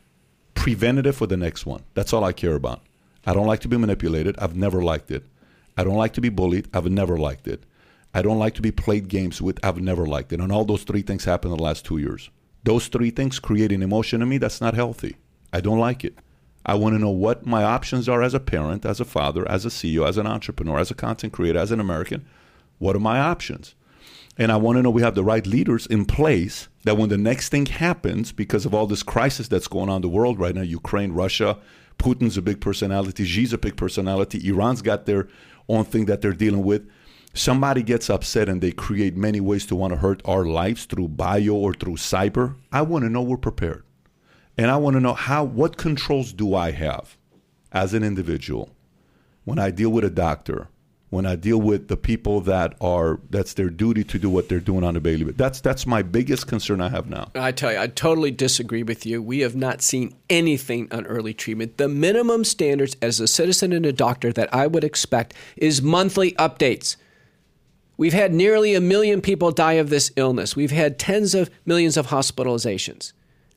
preventative 0.55 1.15
for 1.15 1.29
the 1.29 1.37
next 1.37 1.65
one. 1.65 1.85
That's 1.95 2.13
all 2.13 2.25
I 2.25 2.33
care 2.33 2.57
about. 2.57 2.83
I 3.25 3.33
don't 3.33 3.47
like 3.47 3.61
to 3.61 3.69
be 3.69 3.77
manipulated. 3.77 4.37
I've 4.39 4.57
never 4.57 4.83
liked 4.83 5.13
it. 5.13 5.25
I 5.77 5.85
don't 5.85 5.97
like 5.97 6.15
to 6.15 6.21
be 6.21 6.29
bullied. 6.29 6.69
I've 6.75 6.91
never 6.91 7.17
liked 7.17 7.47
it. 7.47 7.63
I 8.13 8.23
don't 8.23 8.41
like 8.41 8.55
to 8.57 8.63
be 8.63 8.73
played 8.73 9.07
games 9.07 9.41
with. 9.41 9.65
I've 9.65 9.81
never 9.81 10.07
liked 10.07 10.33
it. 10.33 10.41
And 10.41 10.51
all 10.51 10.65
those 10.65 10.83
three 10.83 11.03
things 11.03 11.25
happened 11.25 11.53
in 11.53 11.59
the 11.59 11.63
last 11.63 11.85
two 11.85 11.99
years. 11.99 12.31
Those 12.65 12.89
three 12.89 13.11
things 13.11 13.39
create 13.39 13.71
an 13.71 13.83
emotion 13.83 14.23
in 14.23 14.29
me 14.29 14.39
that's 14.39 14.61
not 14.61 14.75
healthy. 14.75 15.19
I 15.53 15.61
don't 15.61 15.79
like 15.79 16.05
it. 16.05 16.19
I 16.65 16.75
want 16.75 16.95
to 16.95 16.99
know 16.99 17.11
what 17.11 17.47
my 17.47 17.65
options 17.65 18.09
are 18.09 18.23
as 18.23 18.35
a 18.35 18.41
parent, 18.41 18.85
as 18.85 19.01
a 19.01 19.05
father, 19.05 19.49
as 19.51 19.65
a 19.65 19.71
CEO, 19.71 20.07
as 20.07 20.19
an 20.19 20.27
entrepreneur, 20.27 20.79
as 20.79 20.91
a 20.91 20.95
content 20.95 21.33
creator, 21.33 21.59
as 21.59 21.71
an 21.71 21.81
American. 21.81 22.27
What 22.79 22.97
are 22.97 23.01
my 23.01 23.19
options? 23.19 23.75
And 24.37 24.53
I 24.53 24.57
want 24.57 24.77
to 24.77 24.83
know 24.83 24.91
we 24.91 25.03
have 25.03 25.15
the 25.15 25.25
right 25.25 25.47
leaders 25.47 25.87
in 25.87 26.05
place 26.05 26.69
that 26.85 26.97
when 26.97 27.09
the 27.09 27.19
next 27.19 27.51
thing 27.51 27.67
happens, 27.67 28.33
because 28.33 28.65
of 28.65 28.75
all 28.75 28.87
this 28.87 29.03
crisis 29.03 29.49
that's 29.49 29.69
going 29.69 29.89
on 29.89 29.97
in 29.97 30.03
the 30.03 30.09
world 30.09 30.39
right 30.39 30.55
now 30.55 30.63
Ukraine, 30.63 31.13
Russia, 31.13 31.59
Putin's 31.99 32.39
a 32.39 32.43
big 32.43 32.61
personality, 32.61 33.25
Xi's 33.25 33.53
a 33.53 33.59
big 33.59 33.77
personality, 33.77 34.47
Iran's 34.49 34.81
got 34.83 35.05
their 35.05 35.29
own 35.69 35.85
thing 35.85 36.07
that 36.07 36.23
they're 36.23 36.33
dealing 36.33 36.65
with. 36.65 36.89
Somebody 37.35 37.83
gets 37.83 38.09
upset 38.11 38.49
and 38.49 38.61
they 38.61 38.73
create 38.73 39.17
many 39.17 39.41
ways 39.41 39.67
to 39.67 39.77
want 39.77 39.93
to 39.93 39.99
hurt 39.99 40.21
our 40.25 40.45
lives 40.45 40.85
through 40.87 41.09
bio 41.09 41.53
or 41.53 41.75
through 41.75 41.97
cyber. 41.97 42.57
I 42.73 42.83
want 42.83 43.05
to 43.05 43.11
know 43.11 43.23
we're 43.23 43.37
prepared. 43.37 43.85
And 44.61 44.71
I 44.71 44.77
want 44.77 44.93
to 44.93 45.01
know 45.01 45.15
how 45.15 45.43
what 45.43 45.79
controls 45.79 46.35
do 46.35 46.55
I 46.55 46.73
have 46.73 47.17
as 47.73 47.95
an 47.95 48.03
individual 48.05 48.69
when 49.45 49.59
I 49.59 49.71
deal 49.71 49.89
with 49.89 50.05
a 50.05 50.11
doctor, 50.11 50.69
when 51.09 51.25
I 51.25 51.35
deal 51.35 51.59
with 51.59 51.89
the 51.89 51.97
people 51.97 52.43
that 52.43 52.75
are 52.79 53.21
that's 53.31 53.55
their 53.55 53.71
duty 53.71 54.05
to 54.05 54.19
do 54.19 54.29
what 54.29 54.51
they're 54.51 54.61
doing 54.61 54.85
on 54.85 54.99
a 54.99 55.01
daily 55.01 55.25
basis. 55.25 55.39
That's 55.39 55.61
that's 55.63 55.87
my 55.87 56.03
biggest 56.03 56.47
concern 56.47 56.83
I 56.83 56.91
have 56.91 57.09
now. 57.09 57.31
I 57.35 57.53
tell 57.53 57.73
you, 57.73 57.79
I 57.79 57.87
totally 57.87 58.31
disagree 58.31 58.83
with 58.83 59.07
you. 59.07 59.23
We 59.23 59.39
have 59.39 59.57
not 59.57 59.81
seen 59.81 60.15
anything 60.29 60.89
on 60.93 61.07
early 61.07 61.33
treatment. 61.33 61.79
The 61.79 61.89
minimum 61.89 62.45
standards 62.45 62.99
as 63.01 63.19
a 63.19 63.27
citizen 63.27 63.73
and 63.73 63.87
a 63.87 63.95
doctor 63.95 64.31
that 64.31 64.55
I 64.55 64.67
would 64.67 64.85
expect 64.85 65.33
is 65.57 65.81
monthly 65.81 66.33
updates. 66.33 66.97
We've 67.97 68.13
had 68.13 68.35
nearly 68.35 68.75
a 68.75 68.81
million 68.83 69.23
people 69.23 69.53
die 69.53 69.81
of 69.81 69.89
this 69.89 70.13
illness. 70.17 70.55
We've 70.55 70.71
had 70.71 70.99
tens 70.99 71.35
of 71.35 71.49
millions 71.65 71.97
of 71.97 72.09
hospitalizations. 72.09 73.15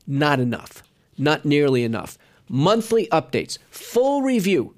Not 0.07 0.39
enough. 0.39 0.82
Not 1.17 1.45
nearly 1.45 1.83
enough. 1.83 2.17
Monthly 2.49 3.07
updates, 3.07 3.57
full 3.69 4.21
review, 4.21 4.75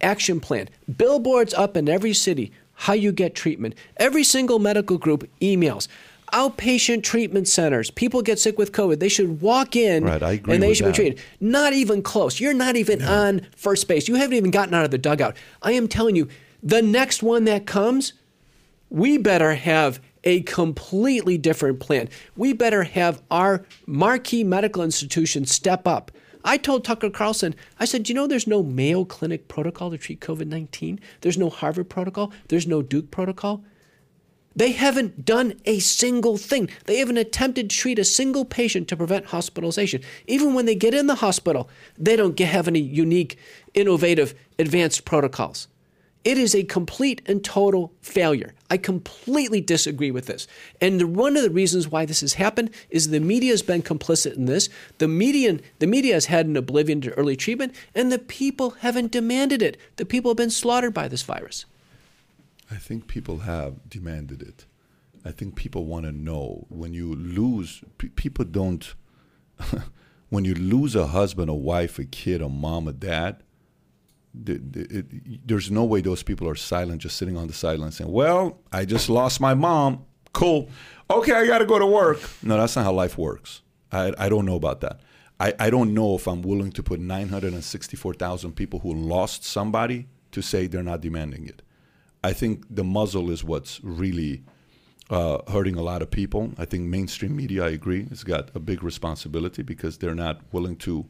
action 0.00 0.40
plan, 0.40 0.68
billboards 0.96 1.54
up 1.54 1.76
in 1.76 1.88
every 1.88 2.12
city, 2.14 2.52
how 2.74 2.92
you 2.92 3.12
get 3.12 3.34
treatment. 3.34 3.74
Every 3.96 4.24
single 4.24 4.58
medical 4.58 4.98
group 4.98 5.28
emails. 5.40 5.86
Outpatient 6.32 7.04
treatment 7.04 7.46
centers. 7.46 7.90
People 7.92 8.20
get 8.22 8.40
sick 8.40 8.58
with 8.58 8.72
COVID. 8.72 8.98
They 8.98 9.08
should 9.08 9.40
walk 9.40 9.76
in 9.76 10.02
Right, 10.04 10.22
I 10.22 10.32
agree 10.32 10.54
and 10.54 10.62
they 10.62 10.74
should 10.74 10.86
that. 10.86 10.92
be 10.92 10.96
treated. 10.96 11.20
Not 11.38 11.72
even 11.72 12.02
close. 12.02 12.40
You're 12.40 12.54
not 12.54 12.74
even 12.74 13.02
on 13.02 13.46
first 13.54 13.86
base. 13.86 14.08
You 14.08 14.16
haven't 14.16 14.36
even 14.36 14.50
gotten 14.50 14.74
out 14.74 14.84
of 14.84 14.90
the 14.90 14.98
dugout. 14.98 15.36
I 15.62 15.72
am 15.72 15.86
telling 15.86 16.16
you, 16.16 16.28
the 16.62 16.82
next 16.82 17.22
one 17.22 17.44
that 17.44 17.66
comes, 17.66 18.14
we 18.90 19.18
better 19.18 19.54
have 19.54 20.00
a 20.24 20.40
completely 20.42 21.38
different 21.38 21.80
plan. 21.80 22.08
We 22.36 22.52
better 22.52 22.82
have 22.82 23.22
our 23.30 23.64
marquee 23.86 24.44
medical 24.44 24.82
institutions 24.82 25.52
step 25.52 25.86
up. 25.86 26.10
I 26.44 26.58
told 26.58 26.84
Tucker 26.84 27.08
Carlson, 27.08 27.54
I 27.80 27.86
said, 27.86 28.08
you 28.08 28.14
know, 28.14 28.26
there's 28.26 28.46
no 28.46 28.62
Mayo 28.62 29.04
Clinic 29.04 29.48
protocol 29.48 29.90
to 29.90 29.98
treat 29.98 30.20
COVID 30.20 30.46
19. 30.46 31.00
There's 31.22 31.38
no 31.38 31.48
Harvard 31.48 31.88
protocol. 31.88 32.32
There's 32.48 32.66
no 32.66 32.82
Duke 32.82 33.10
protocol. 33.10 33.64
They 34.56 34.72
haven't 34.72 35.24
done 35.24 35.54
a 35.64 35.80
single 35.80 36.36
thing. 36.36 36.70
They 36.84 36.98
haven't 36.98 37.16
attempted 37.16 37.70
to 37.70 37.76
treat 37.76 37.98
a 37.98 38.04
single 38.04 38.44
patient 38.44 38.88
to 38.88 38.96
prevent 38.96 39.26
hospitalization. 39.26 40.02
Even 40.26 40.54
when 40.54 40.66
they 40.66 40.76
get 40.76 40.94
in 40.94 41.08
the 41.08 41.16
hospital, 41.16 41.68
they 41.98 42.14
don't 42.14 42.38
have 42.38 42.68
any 42.68 42.78
unique, 42.78 43.36
innovative, 43.72 44.34
advanced 44.58 45.04
protocols. 45.04 45.66
It 46.24 46.38
is 46.38 46.54
a 46.54 46.64
complete 46.64 47.20
and 47.26 47.44
total 47.44 47.92
failure. 48.00 48.54
I 48.70 48.78
completely 48.78 49.60
disagree 49.60 50.10
with 50.10 50.24
this. 50.26 50.46
And 50.80 50.98
the, 50.98 51.06
one 51.06 51.36
of 51.36 51.42
the 51.42 51.50
reasons 51.50 51.88
why 51.88 52.06
this 52.06 52.22
has 52.22 52.34
happened 52.34 52.70
is 52.88 53.10
the 53.10 53.20
media 53.20 53.50
has 53.50 53.60
been 53.60 53.82
complicit 53.82 54.34
in 54.34 54.46
this. 54.46 54.70
The 54.98 55.06
media, 55.06 55.58
the 55.80 55.86
media 55.86 56.14
has 56.14 56.26
had 56.26 56.46
an 56.46 56.56
oblivion 56.56 57.02
to 57.02 57.12
early 57.12 57.36
treatment, 57.36 57.74
and 57.94 58.10
the 58.10 58.18
people 58.18 58.70
haven't 58.70 59.12
demanded 59.12 59.60
it. 59.60 59.76
The 59.96 60.06
people 60.06 60.30
have 60.30 60.38
been 60.38 60.50
slaughtered 60.50 60.94
by 60.94 61.08
this 61.08 61.22
virus. 61.22 61.66
I 62.70 62.76
think 62.76 63.06
people 63.06 63.40
have 63.40 63.88
demanded 63.90 64.40
it. 64.40 64.64
I 65.26 65.30
think 65.30 65.56
people 65.56 65.84
want 65.84 66.06
to 66.06 66.12
know 66.12 66.66
when 66.70 66.94
you 66.94 67.14
lose. 67.14 67.82
P- 67.98 68.08
people 68.08 68.46
don't. 68.46 68.94
when 70.30 70.44
you 70.44 70.54
lose 70.54 70.96
a 70.96 71.08
husband, 71.08 71.50
a 71.50 71.54
wife, 71.54 71.98
a 71.98 72.04
kid, 72.04 72.40
a 72.42 72.48
mom, 72.48 72.88
a 72.88 72.92
dad, 72.92 73.43
the, 74.34 74.60
it, 74.90 75.46
there's 75.46 75.70
no 75.70 75.84
way 75.84 76.00
those 76.00 76.22
people 76.22 76.48
are 76.48 76.54
silent, 76.54 77.02
just 77.02 77.16
sitting 77.16 77.36
on 77.36 77.46
the 77.46 77.52
sideline 77.52 77.92
saying, 77.92 78.10
"Well, 78.10 78.60
I 78.72 78.84
just 78.84 79.08
lost 79.08 79.40
my 79.40 79.54
mom. 79.54 80.04
Cool. 80.32 80.68
Okay, 81.10 81.32
I 81.32 81.46
got 81.46 81.58
to 81.58 81.66
go 81.66 81.78
to 81.78 81.86
work." 81.86 82.20
No, 82.42 82.56
that's 82.56 82.76
not 82.76 82.84
how 82.84 82.92
life 82.92 83.16
works. 83.16 83.62
I, 83.92 84.12
I 84.18 84.28
don't 84.28 84.44
know 84.44 84.56
about 84.56 84.80
that. 84.80 85.00
I, 85.40 85.54
I 85.58 85.70
don't 85.70 85.94
know 85.94 86.14
if 86.14 86.26
I'm 86.26 86.42
willing 86.42 86.72
to 86.72 86.82
put 86.82 87.00
964,000 87.00 88.52
people 88.52 88.80
who 88.80 88.92
lost 88.92 89.44
somebody 89.44 90.08
to 90.32 90.42
say 90.42 90.66
they're 90.66 90.82
not 90.82 91.00
demanding 91.00 91.46
it. 91.46 91.62
I 92.22 92.32
think 92.32 92.64
the 92.70 92.84
muzzle 92.84 93.30
is 93.30 93.44
what's 93.44 93.82
really 93.84 94.42
uh, 95.10 95.38
hurting 95.50 95.76
a 95.76 95.82
lot 95.82 96.02
of 96.02 96.10
people. 96.10 96.52
I 96.56 96.64
think 96.64 96.84
mainstream 96.84 97.36
media, 97.36 97.64
I 97.64 97.70
agree, 97.70 98.06
has 98.08 98.24
got 98.24 98.50
a 98.54 98.58
big 98.58 98.82
responsibility 98.82 99.62
because 99.62 99.98
they're 99.98 100.14
not 100.14 100.40
willing 100.52 100.76
to. 100.78 101.06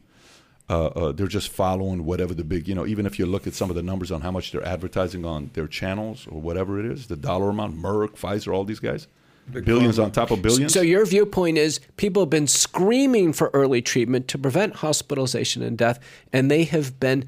Uh, 0.67 0.87
uh, 0.87 1.11
they're 1.11 1.27
just 1.27 1.49
following 1.49 2.05
whatever 2.05 2.33
the 2.33 2.43
big, 2.43 2.67
you 2.67 2.73
know. 2.73 2.87
Even 2.87 3.05
if 3.05 3.19
you 3.19 3.25
look 3.27 3.45
at 3.45 3.53
some 3.53 3.69
of 3.69 3.75
the 3.75 3.83
numbers 3.83 4.11
on 4.11 4.21
how 4.21 4.31
much 4.31 4.51
they're 4.51 4.65
advertising 4.65 5.23
on 5.23 5.51
their 5.53 5.67
channels 5.67 6.25
or 6.27 6.41
whatever 6.41 6.79
it 6.79 6.85
is, 6.87 7.05
the 7.07 7.15
dollar 7.15 7.49
amount, 7.49 7.77
Merck, 7.77 8.17
Pfizer, 8.17 8.51
all 8.51 8.63
these 8.63 8.79
guys, 8.79 9.07
billions 9.51 9.99
on 9.99 10.11
top 10.11 10.31
of 10.31 10.41
billions. 10.41 10.73
So 10.73 10.81
your 10.81 11.05
viewpoint 11.05 11.59
is 11.59 11.79
people 11.97 12.23
have 12.23 12.31
been 12.31 12.47
screaming 12.47 13.31
for 13.31 13.51
early 13.53 13.83
treatment 13.83 14.27
to 14.29 14.39
prevent 14.39 14.77
hospitalization 14.77 15.61
and 15.61 15.77
death, 15.77 15.99
and 16.33 16.49
they 16.49 16.63
have 16.63 16.99
been 16.99 17.25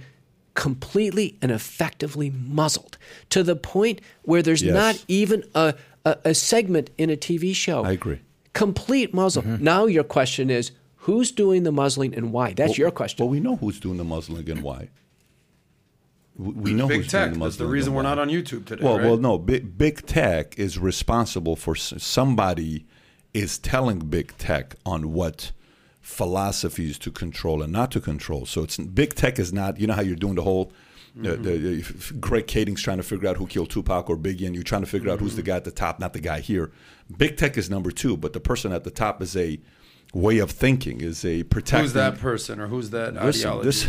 completely 0.56 1.38
and 1.40 1.52
effectively 1.52 2.32
muzzled 2.32 2.98
to 3.30 3.44
the 3.44 3.56
point 3.56 4.02
where 4.24 4.42
there's 4.42 4.64
Yes. 4.64 4.74
not 4.74 5.06
even 5.08 5.44
a, 5.54 5.76
a, 6.04 6.18
a 6.26 6.34
segment 6.34 6.90
in 6.98 7.12
a 7.12 7.16
TV 7.16 7.54
show. 7.54 7.84
I 7.84 7.92
agree. 7.92 8.20
Complete 8.54 9.14
muzzle. 9.14 9.44
Now 9.44 9.86
your 9.86 10.04
question 10.04 10.50
is 10.50 10.72
who's 11.08 11.32
doing 11.32 11.64
the 11.64 11.72
muzzling 11.72 12.14
and 12.14 12.34
why? 12.34 12.52
That's 12.54 12.78
your 12.78 12.92
question. 12.92 13.24
Well, 13.26 13.32
we 13.32 13.40
know 13.40 13.56
who's 13.56 13.80
doing 13.80 13.98
the 13.98 14.04
muzzling 14.04 14.50
and 14.50 14.62
why. 14.62 14.90
We 16.36 16.54
we 16.54 16.74
know 16.74 16.88
Big 16.88 16.98
who's 16.98 17.08
tech. 17.12 17.30
doing 17.30 17.40
the 17.40 17.46
That's 17.46 17.56
the 17.56 17.66
reason 17.66 17.94
we're 17.94 18.04
why. 18.04 18.10
not 18.10 18.20
on 18.20 18.28
YouTube 18.30 18.66
today. 18.66 18.84
Well, 18.84 18.98
right? 18.98 19.06
well, 19.06 19.18
no. 19.18 19.38
Big, 19.38 19.78
big 19.78 20.06
tech 20.06 20.60
is 20.60 20.78
responsible 20.78 21.56
for 21.56 21.76
somebody 21.76 22.86
is 23.34 23.58
telling 23.58 24.00
big 24.00 24.38
tech 24.38 24.76
on 24.86 25.14
what 25.14 25.52
philosophies 26.02 27.00
to 27.00 27.10
control 27.12 27.62
and 27.64 27.72
not 27.72 27.90
to 27.92 28.00
control. 28.02 28.46
So 28.46 28.64
it's 28.64 28.78
big 28.78 29.16
tech 29.16 29.40
is 29.40 29.52
not. 29.54 29.80
You 29.80 29.88
know 29.88 29.94
how 29.94 30.02
you're 30.02 30.16
doing 30.16 30.36
the 30.36 30.44
whole. 30.44 30.72
Uh, 31.18 31.32
the, 31.32 31.58
the, 31.58 31.80
f- 31.80 32.14
Greg 32.20 32.46
Kading's 32.46 32.84
trying 32.84 32.98
to 32.98 33.04
figure 33.04 33.28
out 33.28 33.38
who 33.38 33.48
killed 33.48 33.72
Tupac 33.72 34.08
or 34.08 34.16
Biggie, 34.18 34.46
and 34.46 34.54
you're 34.54 34.64
trying 34.64 34.82
to 34.84 34.88
figure 34.88 35.10
out 35.10 35.20
who's 35.20 35.36
the 35.36 35.42
guy 35.42 35.56
at 35.56 35.64
the 35.64 35.72
top, 35.72 36.00
not 36.00 36.14
the 36.14 36.20
guy 36.20 36.42
here. 36.42 36.70
Big 37.18 37.38
tech 37.38 37.58
is 37.58 37.72
number 37.72 37.90
two, 37.90 38.16
but 38.16 38.34
the 38.34 38.40
person 38.40 38.72
at 38.72 38.84
the 38.84 38.92
top 38.92 39.20
is 39.24 39.36
a 39.36 39.60
way 40.14 40.40
of 40.40 40.52
thinking, 40.52 41.02
is 41.02 41.24
a 41.26 41.44
protecting. 41.44 41.82
who's 41.84 41.94
that 41.94 42.18
person 42.20 42.60
or 42.60 42.68
who's 42.68 42.90
that 42.92 43.14
Listen, 43.14 43.50
ideology? 43.50 43.66
this 43.66 43.88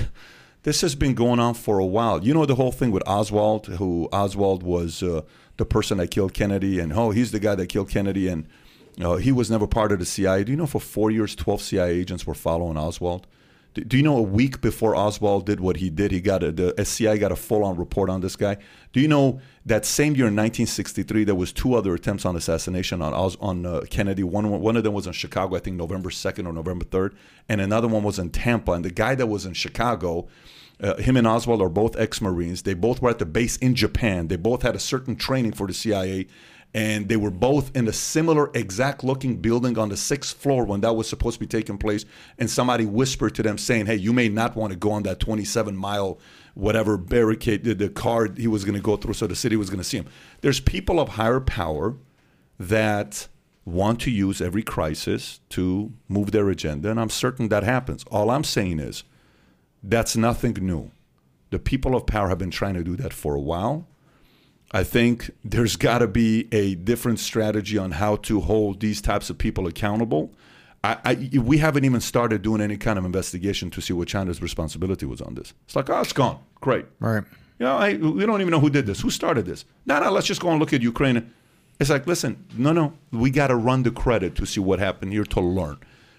this 0.65 0.81
has 0.81 0.95
been 0.95 1.15
going 1.15 1.39
on 1.41 1.55
for 1.55 1.79
a 1.79 1.87
while. 1.87 2.23
You 2.25 2.35
know 2.35 2.45
the 2.47 2.57
whole 2.57 2.73
thing 2.73 2.91
with 2.91 3.03
Oswald, 3.07 3.67
who 3.67 4.09
Oswald 4.13 4.63
was 4.63 5.03
uh, 5.03 5.23
the 5.57 5.65
person 5.65 5.99
that 5.99 6.11
killed 6.11 6.35
Kennedy, 6.35 6.79
and 6.81 6.93
oh, 6.93 7.11
he's 7.11 7.31
the 7.33 7.41
guy 7.41 7.55
that 7.55 7.69
killed 7.69 7.89
Kennedy, 7.89 8.29
and 8.29 8.47
uh, 9.01 9.17
he 9.17 9.33
was 9.33 9.51
never 9.51 9.67
part 9.67 9.93
of 9.93 9.99
the 10.01 10.05
CIA. 10.05 10.45
Do 10.45 10.51
you 10.53 10.57
know 10.59 10.67
for 10.67 10.81
four 10.81 11.11
years, 11.11 11.35
twelve 11.37 11.63
CIA 11.63 11.93
agents 11.93 12.27
were 12.27 12.35
following 12.35 12.77
Oswald? 12.77 13.27
Do, 13.87 13.97
you 13.97 14.03
know 14.03 14.17
a 14.17 14.23
week 14.23 14.61
before 14.61 14.97
Oswald 14.97 15.47
did 15.47 15.61
what 15.61 15.77
he 15.77 15.91
did, 15.91 16.11
he 16.11 16.21
got 16.21 16.43
a, 16.43 16.53
the 16.53 16.75
SCI 16.79 17.19
got 17.19 17.33
a 17.33 17.37
full 17.37 17.65
on 17.65 17.77
report 17.77 18.11
on 18.11 18.21
this 18.21 18.37
guy? 18.37 18.57
Do 18.93 19.01
you 19.01 19.09
know 19.09 19.41
that 19.67 19.85
same 19.85 20.15
year 20.15 20.27
in 20.27 20.35
1963 20.35 21.25
there 21.25 21.35
was 21.35 21.53
two 21.53 21.75
other 21.75 21.95
attempts 21.95 22.25
on 22.25 22.37
assassination 22.37 23.03
on 23.03 23.13
Os, 23.13 23.37
on 23.41 23.67
uh, 23.67 23.83
Kennedy? 23.91 24.23
One 24.23 24.49
one 24.61 24.77
of 24.77 24.85
them 24.85 24.95
was 24.95 25.07
in 25.07 25.13
Chicago, 25.13 25.57
I 25.57 25.59
think 25.61 25.77
November 25.77 26.11
2nd 26.11 26.47
or 26.47 26.53
November 26.53 26.85
3rd, 26.85 27.15
and 27.49 27.61
another 27.61 27.89
one 27.89 28.03
was 28.03 28.19
in 28.19 28.31
Tampa. 28.31 28.73
And 28.73 28.85
the 28.85 28.91
guy 28.91 29.15
that 29.15 29.27
was 29.27 29.45
in 29.45 29.55
Chicago, 29.55 30.29
uh, 30.83 30.97
him 30.97 31.17
and 31.17 31.27
Oswald 31.27 31.61
are 31.61 31.69
both 31.69 31.97
ex-Marines. 31.97 32.63
They 32.63 32.75
both 32.75 33.03
were 33.03 33.11
at 33.11 33.19
the 33.19 33.27
base 33.27 33.57
in 33.57 33.75
Japan. 33.75 34.29
They 34.29 34.37
both 34.37 34.63
had 34.63 34.77
a 34.77 34.81
certain 34.81 35.17
training 35.17 35.53
for 35.53 35.67
the 35.67 35.75
CIA 35.75 36.27
and 36.75 37.09
they 37.09 37.17
were 37.17 37.31
both 37.31 37.75
in 37.77 37.89
a 37.89 37.93
similar 37.93 38.51
exact 38.55 39.03
looking 39.03 39.37
building 39.37 39.79
on 39.79 39.89
the 39.89 39.97
sixth 39.97 40.37
floor 40.37 40.65
when 40.65 40.81
that 40.83 40.95
was 40.95 41.09
supposed 41.09 41.35
to 41.35 41.41
be 41.41 41.47
taking 41.47 41.79
place 41.79 42.05
and 42.39 42.51
somebody 42.51 42.85
whispered 42.85 43.35
to 43.35 43.43
them 43.43 43.59
saying 43.59 43.87
hey 43.87 43.97
you 43.97 44.13
may 44.13 44.29
not 44.29 44.57
want 44.57 44.73
to 44.73 44.79
go 44.79 44.91
on 44.91 45.03
that 45.03 45.21
27 45.21 45.77
mile 45.77 46.19
whatever 46.55 46.97
barricade 46.97 47.65
the, 47.65 47.75
the 47.75 47.89
car 47.89 48.29
he 48.37 48.47
was 48.47 48.65
going 48.65 48.75
to 48.75 48.81
go 48.81 48.97
through 48.97 49.15
so 49.15 49.27
the 49.27 49.37
city 49.37 49.57
was 49.57 49.71
going 49.71 49.79
to 49.79 49.85
see 49.85 49.99
him 49.99 50.07
there's 50.43 50.61
people 50.61 51.01
of 51.01 51.11
higher 51.11 51.41
power 51.41 51.97
that 52.59 53.29
want 53.65 54.01
to 54.01 54.11
use 54.11 54.41
every 54.41 54.63
crisis 54.63 55.41
to 55.49 55.93
move 56.09 56.33
their 56.33 56.49
agenda 56.51 56.91
and 56.91 57.01
i'm 57.01 57.11
certain 57.11 57.49
that 57.49 57.63
happens 57.63 58.05
all 58.11 58.31
i'm 58.31 58.45
saying 58.45 58.79
is 58.79 59.05
That's 59.83 60.17
nothing 60.17 60.55
new. 60.55 60.91
The 61.51 61.59
people 61.59 61.95
of 61.95 62.07
power 62.07 62.29
have 62.29 62.39
been 62.39 62.51
trying 62.51 62.75
to 62.75 62.85
do 62.85 62.97
that 62.97 63.13
for 63.13 63.35
a 63.35 63.41
while. 63.41 63.87
I 64.71 64.85
think 64.85 65.31
there's 65.45 65.77
got 65.77 65.99
to 65.99 66.07
be 66.07 66.47
a 66.53 66.75
different 66.75 67.21
strategy 67.21 67.79
on 67.79 67.93
how 67.93 68.17
to 68.17 68.41
hold 68.41 68.81
these 68.81 69.01
types 69.01 69.31
of 69.31 69.39
people 69.39 69.67
accountable. 69.67 70.31
I, 70.85 70.99
I, 71.05 71.39
we 71.39 71.59
haven't 71.59 71.85
even 71.85 72.01
started 72.01 72.43
doing 72.43 72.61
any 72.61 72.77
kind 72.77 72.99
of 72.99 73.05
investigation 73.05 73.71
to 73.71 73.81
see 73.81 73.93
what 73.93 74.09
China's 74.09 74.43
responsibility 74.43 75.07
was 75.07 75.21
on 75.21 75.35
this. 75.35 75.55
It's 75.65 75.75
like, 75.75 75.89
oh, 75.91 76.01
it's 76.01 76.13
gone. 76.13 76.39
Great. 76.61 76.87
Right. 77.01 77.25
You 77.59 77.67
know, 77.67 77.77
I, 77.77 77.95
we 77.95 78.25
don't 78.27 78.41
even 78.41 78.53
know 78.53 78.61
who 78.61 78.71
did 78.71 78.87
this. 78.87 79.01
Who 79.01 79.11
started 79.11 79.47
this? 79.47 79.65
No, 79.87 79.99
no, 80.01 80.11
let's 80.13 80.27
just 80.27 80.41
go 80.41 80.51
and 80.51 80.61
look 80.61 80.73
at 80.73 80.83
Ukraine. 80.83 81.33
It's 81.81 81.91
like, 81.91 82.07
listen, 82.07 82.45
no, 82.57 82.73
no, 82.73 82.93
we 83.11 83.31
got 83.31 83.49
to 83.49 83.57
run 83.57 83.83
the 83.83 83.91
credit 83.91 84.35
to 84.37 84.47
see 84.47 84.61
what 84.61 84.79
happened 84.79 85.13
here 85.13 85.25
to 85.25 85.41
learn. 85.41 85.79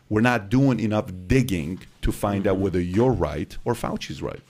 We're 0.09 0.21
not 0.21 0.49
doing 0.49 0.80
enough 0.80 1.11
digging 1.27 1.81
to 2.01 2.11
find 2.11 2.47
out 2.47 2.57
whether 2.57 2.81
you're 2.81 3.11
right 3.11 3.55
or 3.63 3.76
Fauci's 3.76 4.21
right. 4.21 4.41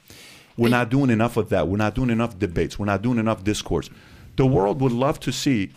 We're 0.60 0.69
not 0.69 0.90
doing 0.90 1.10
enough 1.10 1.38
of 1.38 1.49
that. 1.49 1.68
We're 1.68 1.77
not 1.77 1.95
doing 1.95 2.10
enough 2.10 2.38
debates. 2.38 2.77
We're 2.77 2.86
not 2.86 3.02
doing 3.02 3.18
enough 3.18 3.44
discourse. 3.44 3.90
The 4.36 4.45
world 4.45 4.81
would 4.81 4.91
love 4.91 5.19
to 5.22 5.31
see 5.31 5.72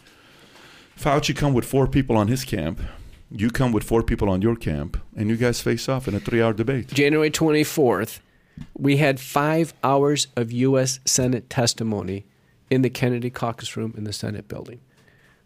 Fauci 0.99 1.35
come 1.35 1.55
with 1.55 1.65
four 1.65 1.87
people 1.87 2.17
on 2.17 2.29
his 2.29 2.45
camp, 2.45 2.81
you 3.31 3.51
come 3.51 3.73
with 3.73 3.83
four 3.83 4.03
people 4.03 4.29
on 4.29 4.43
your 4.43 4.57
camp, 4.57 5.01
and 5.17 5.29
you 5.29 5.37
guys 5.37 5.61
face 5.61 5.89
off 5.89 6.07
in 6.07 6.15
a 6.15 6.21
three 6.21 6.43
hour 6.43 6.53
debate. 6.53 6.89
January 6.89 7.31
24th, 7.31 8.21
we 8.77 8.99
had 8.99 9.19
five 9.19 9.73
hours 9.83 10.27
of 10.37 10.53
U.S. 10.53 11.01
Senate 11.05 11.49
testimony 11.49 12.27
in 12.71 12.83
the 12.83 12.91
Kennedy 12.91 13.31
caucus 13.31 13.77
room 13.77 13.95
in 13.97 14.05
the 14.05 14.13
Senate 14.13 14.49
building. 14.49 14.81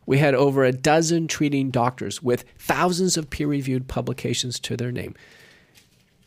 We 0.04 0.18
had 0.18 0.34
over 0.34 0.64
a 0.64 0.72
dozen 0.72 1.26
treating 1.26 1.70
doctors 1.70 2.22
with 2.22 2.44
thousands 2.58 3.16
of 3.16 3.30
peer 3.30 3.48
reviewed 3.48 3.88
publications 3.88 4.60
to 4.60 4.76
their 4.76 4.92
name, 4.92 5.14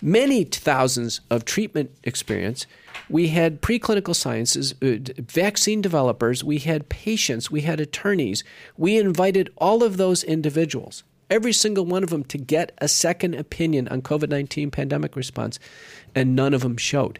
many 0.01 0.43
thousands 0.43 1.21
of 1.29 1.45
treatment 1.45 1.91
experience. 2.03 2.65
We 3.09 3.29
had 3.29 3.61
preclinical 3.61 4.15
sciences, 4.15 4.75
uh, 4.83 4.97
vaccine 5.17 5.81
developers, 5.81 6.43
we 6.43 6.59
had 6.59 6.89
patients, 6.89 7.49
we 7.49 7.61
had 7.61 7.79
attorneys. 7.79 8.43
We 8.77 8.97
invited 8.97 9.51
all 9.57 9.83
of 9.83 9.97
those 9.97 10.23
individuals, 10.23 11.03
every 11.29 11.53
single 11.53 11.85
one 11.85 12.03
of 12.03 12.11
them, 12.11 12.23
to 12.25 12.37
get 12.37 12.71
a 12.77 12.87
second 12.87 13.33
opinion 13.33 13.87
on 13.87 14.03
COVID 14.03 14.29
19 14.29 14.69
pandemic 14.69 15.15
response, 15.15 15.59
and 16.13 16.35
none 16.35 16.53
of 16.53 16.61
them 16.61 16.77
showed. 16.77 17.19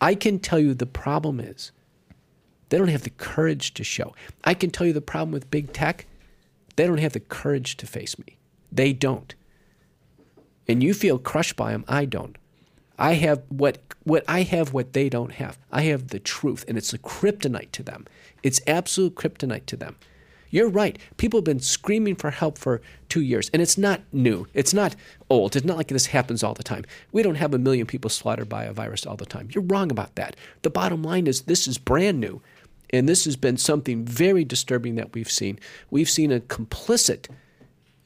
I 0.00 0.14
can 0.14 0.38
tell 0.38 0.58
you 0.58 0.74
the 0.74 0.86
problem 0.86 1.40
is 1.40 1.72
they 2.68 2.78
don't 2.78 2.88
have 2.88 3.02
the 3.02 3.10
courage 3.10 3.72
to 3.74 3.84
show. 3.84 4.14
I 4.44 4.54
can 4.54 4.70
tell 4.70 4.86
you 4.86 4.92
the 4.92 5.00
problem 5.00 5.32
with 5.32 5.50
big 5.50 5.72
tech. 5.72 6.06
They 6.76 6.86
don't 6.86 6.98
have 6.98 7.14
the 7.14 7.20
courage 7.20 7.76
to 7.78 7.86
face 7.86 8.18
me. 8.18 8.38
They 8.70 8.92
don't. 8.92 9.34
And 10.68 10.82
you 10.82 10.94
feel 10.94 11.18
crushed 11.18 11.56
by 11.56 11.72
them. 11.72 11.84
I 11.88 12.04
don't. 12.04 12.36
I 13.00 13.14
have 13.14 13.42
what 13.48 13.78
what 14.04 14.24
I 14.28 14.42
have 14.42 14.72
what 14.72 14.92
they 14.92 15.08
don't 15.08 15.32
have. 15.32 15.58
I 15.72 15.82
have 15.82 16.08
the 16.08 16.20
truth, 16.20 16.64
and 16.68 16.76
it's 16.76 16.92
a 16.92 16.98
kryptonite 16.98 17.72
to 17.72 17.82
them. 17.82 18.06
It's 18.42 18.60
absolute 18.66 19.14
kryptonite 19.14 19.66
to 19.66 19.76
them. 19.76 19.96
You're 20.50 20.68
right. 20.68 20.98
People 21.16 21.38
have 21.38 21.44
been 21.44 21.60
screaming 21.60 22.16
for 22.16 22.30
help 22.30 22.58
for 22.58 22.82
two 23.08 23.22
years, 23.22 23.50
and 23.52 23.62
it's 23.62 23.78
not 23.78 24.02
new. 24.12 24.46
It's 24.52 24.74
not 24.74 24.96
old. 25.30 25.56
It's 25.56 25.64
not 25.64 25.76
like 25.76 25.88
this 25.88 26.06
happens 26.06 26.42
all 26.42 26.54
the 26.54 26.62
time. 26.62 26.84
We 27.12 27.22
don't 27.22 27.36
have 27.36 27.54
a 27.54 27.58
million 27.58 27.86
people 27.86 28.10
slaughtered 28.10 28.48
by 28.48 28.64
a 28.64 28.72
virus 28.72 29.06
all 29.06 29.16
the 29.16 29.24
time. 29.24 29.48
You're 29.52 29.64
wrong 29.64 29.90
about 29.90 30.16
that. 30.16 30.36
The 30.62 30.70
bottom 30.70 31.02
line 31.02 31.26
is 31.26 31.42
this 31.42 31.66
is 31.66 31.78
brand 31.78 32.20
new. 32.20 32.42
And 32.92 33.08
this 33.08 33.24
has 33.24 33.36
been 33.36 33.56
something 33.56 34.04
very 34.04 34.44
disturbing 34.44 34.96
that 34.96 35.14
we've 35.14 35.30
seen. 35.30 35.60
We've 35.90 36.10
seen 36.10 36.32
a 36.32 36.40
complicit 36.40 37.28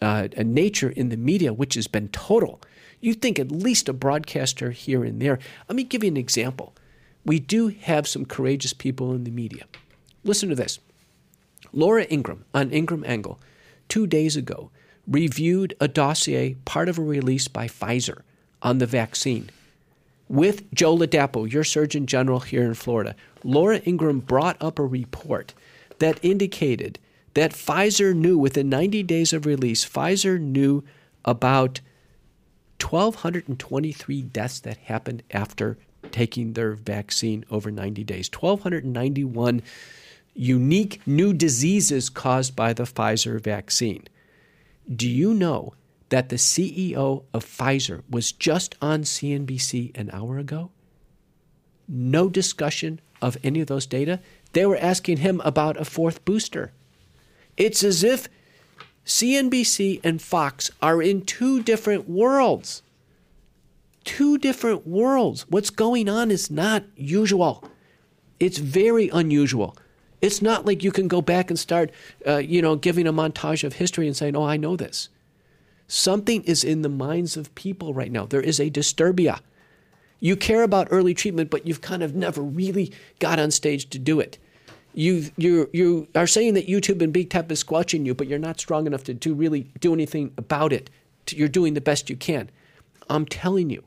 uh, 0.02 0.28
a 0.36 0.44
nature 0.44 0.90
in 0.90 1.08
the 1.08 1.16
media 1.16 1.52
which 1.52 1.74
has 1.74 1.86
been 1.86 2.08
total. 2.08 2.60
You 3.04 3.14
think 3.14 3.38
at 3.38 3.52
least 3.52 3.88
a 3.88 3.92
broadcaster 3.92 4.70
here 4.70 5.04
and 5.04 5.20
there. 5.20 5.38
Let 5.68 5.76
me 5.76 5.84
give 5.84 6.02
you 6.02 6.08
an 6.08 6.16
example. 6.16 6.74
We 7.24 7.38
do 7.38 7.68
have 7.68 8.08
some 8.08 8.24
courageous 8.24 8.72
people 8.72 9.12
in 9.12 9.24
the 9.24 9.30
media. 9.30 9.64
Listen 10.24 10.48
to 10.48 10.54
this. 10.54 10.78
Laura 11.72 12.06
Ingraham 12.10 12.44
on 12.54 12.72
Ingraham 12.72 13.04
Angle 13.06 13.38
two 13.88 14.06
days 14.06 14.36
ago 14.36 14.70
reviewed 15.06 15.74
a 15.80 15.88
dossier, 15.88 16.54
part 16.64 16.88
of 16.88 16.98
a 16.98 17.02
release 17.02 17.48
by 17.48 17.66
Pfizer 17.66 18.22
on 18.62 18.78
the 18.78 18.86
vaccine 18.86 19.50
with 20.28 20.72
Joe 20.72 20.96
Ladapo, 20.96 21.50
your 21.50 21.64
Surgeon 21.64 22.06
General 22.06 22.40
here 22.40 22.64
in 22.64 22.74
Florida, 22.74 23.14
Laura 23.42 23.80
Ingraham 23.86 24.20
brought 24.20 24.56
up 24.60 24.78
a 24.78 24.84
report 24.84 25.54
that 25.98 26.18
indicated 26.22 26.98
that 27.34 27.52
Pfizer 27.52 28.14
knew 28.14 28.38
within 28.38 28.68
90 28.68 29.02
days 29.02 29.32
of 29.32 29.46
release, 29.46 29.84
Pfizer 29.84 30.40
knew 30.40 30.82
about 31.24 31.80
1,223 32.84 34.22
deaths 34.22 34.60
that 34.60 34.76
happened 34.78 35.22
after 35.30 35.78
taking 36.10 36.52
their 36.52 36.72
vaccine 36.72 37.44
over 37.50 37.70
90 37.70 38.04
days. 38.04 38.30
1,291 38.32 39.62
unique 40.34 41.00
new 41.06 41.32
diseases 41.32 42.10
caused 42.10 42.54
by 42.54 42.72
the 42.72 42.82
Pfizer 42.84 43.40
vaccine. 43.40 44.04
Do 44.94 45.08
you 45.08 45.32
know 45.32 45.74
that 46.10 46.28
the 46.28 46.36
CEO 46.36 47.24
of 47.32 47.44
Pfizer 47.44 48.02
was 48.10 48.32
just 48.32 48.76
on 48.82 49.02
CNBC 49.02 49.96
an 49.96 50.10
hour 50.12 50.38
ago? 50.38 50.70
No 51.88 52.28
discussion 52.28 53.00
of 53.22 53.38
any 53.42 53.60
of 53.60 53.68
those 53.68 53.86
data. 53.86 54.20
They 54.52 54.66
were 54.66 54.76
asking 54.76 55.18
him 55.18 55.40
about 55.44 55.80
a 55.80 55.84
fourth 55.84 56.24
booster. 56.24 56.72
It's 57.56 57.82
as 57.82 58.02
if 58.04 58.28
CNBC 59.04 60.00
and 60.02 60.20
Fox 60.20 60.70
are 60.80 61.02
in 61.02 61.22
two 61.22 61.62
different 61.62 62.08
worlds. 62.08 62.82
Two 64.04 64.38
different 64.38 64.86
worlds. 64.86 65.46
What's 65.48 65.70
going 65.70 66.08
on 66.08 66.30
is 66.30 66.50
not 66.50 66.84
usual. 66.96 67.64
It's 68.40 68.58
very 68.58 69.08
unusual. 69.10 69.76
It's 70.20 70.40
not 70.40 70.64
like 70.64 70.82
you 70.82 70.90
can 70.90 71.08
go 71.08 71.20
back 71.20 71.50
and 71.50 71.58
start, 71.58 71.90
uh, 72.26 72.38
you 72.38 72.62
know, 72.62 72.76
giving 72.76 73.06
a 73.06 73.12
montage 73.12 73.62
of 73.62 73.74
history 73.74 74.06
and 74.06 74.16
saying, 74.16 74.36
"Oh, 74.36 74.44
I 74.44 74.56
know 74.56 74.76
this." 74.76 75.10
Something 75.86 76.42
is 76.44 76.64
in 76.64 76.82
the 76.82 76.88
minds 76.88 77.36
of 77.36 77.54
people 77.54 77.92
right 77.92 78.10
now. 78.10 78.24
There 78.24 78.40
is 78.40 78.58
a 78.58 78.70
disturbia. 78.70 79.40
You 80.20 80.36
care 80.36 80.62
about 80.62 80.88
early 80.90 81.12
treatment, 81.12 81.50
but 81.50 81.66
you've 81.66 81.82
kind 81.82 82.02
of 82.02 82.14
never 82.14 82.40
really 82.40 82.90
got 83.18 83.38
on 83.38 83.50
stage 83.50 83.90
to 83.90 83.98
do 83.98 84.18
it. 84.20 84.38
You 84.94 85.30
you 85.36 85.68
you 85.72 86.08
are 86.14 86.26
saying 86.26 86.54
that 86.54 86.68
YouTube 86.68 87.02
and 87.02 87.12
Big 87.12 87.30
Tech 87.30 87.50
is 87.50 87.58
squelching 87.58 88.06
you, 88.06 88.14
but 88.14 88.28
you're 88.28 88.38
not 88.38 88.60
strong 88.60 88.86
enough 88.86 89.04
to 89.04 89.14
do 89.14 89.34
really 89.34 89.70
do 89.80 89.92
anything 89.92 90.32
about 90.38 90.72
it. 90.72 90.88
You're 91.30 91.48
doing 91.48 91.74
the 91.74 91.80
best 91.80 92.08
you 92.08 92.16
can. 92.16 92.50
I'm 93.10 93.26
telling 93.26 93.70
you, 93.70 93.82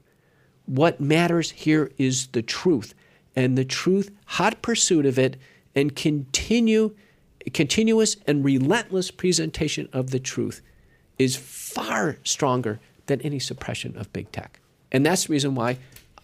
what 0.66 1.00
matters 1.00 1.52
here 1.52 1.92
is 1.98 2.28
the 2.28 2.42
truth, 2.42 2.94
and 3.36 3.58
the 3.58 3.66
truth, 3.66 4.12
hot 4.26 4.62
pursuit 4.62 5.06
of 5.06 5.18
it, 5.18 5.38
and 5.76 5.96
continue 5.96 6.94
continuous 7.54 8.18
and 8.26 8.44
relentless 8.44 9.12
presentation 9.12 9.88
of 9.94 10.12
the 10.12 10.20
truth 10.20 10.62
is 11.18 11.36
far 11.36 12.18
stronger 12.24 12.80
than 13.06 13.22
any 13.22 13.40
suppression 13.40 13.98
of 13.98 14.12
big 14.14 14.32
tech. 14.32 14.60
And 14.92 15.06
that's 15.06 15.26
the 15.26 15.34
reason 15.34 15.56
why 15.56 15.78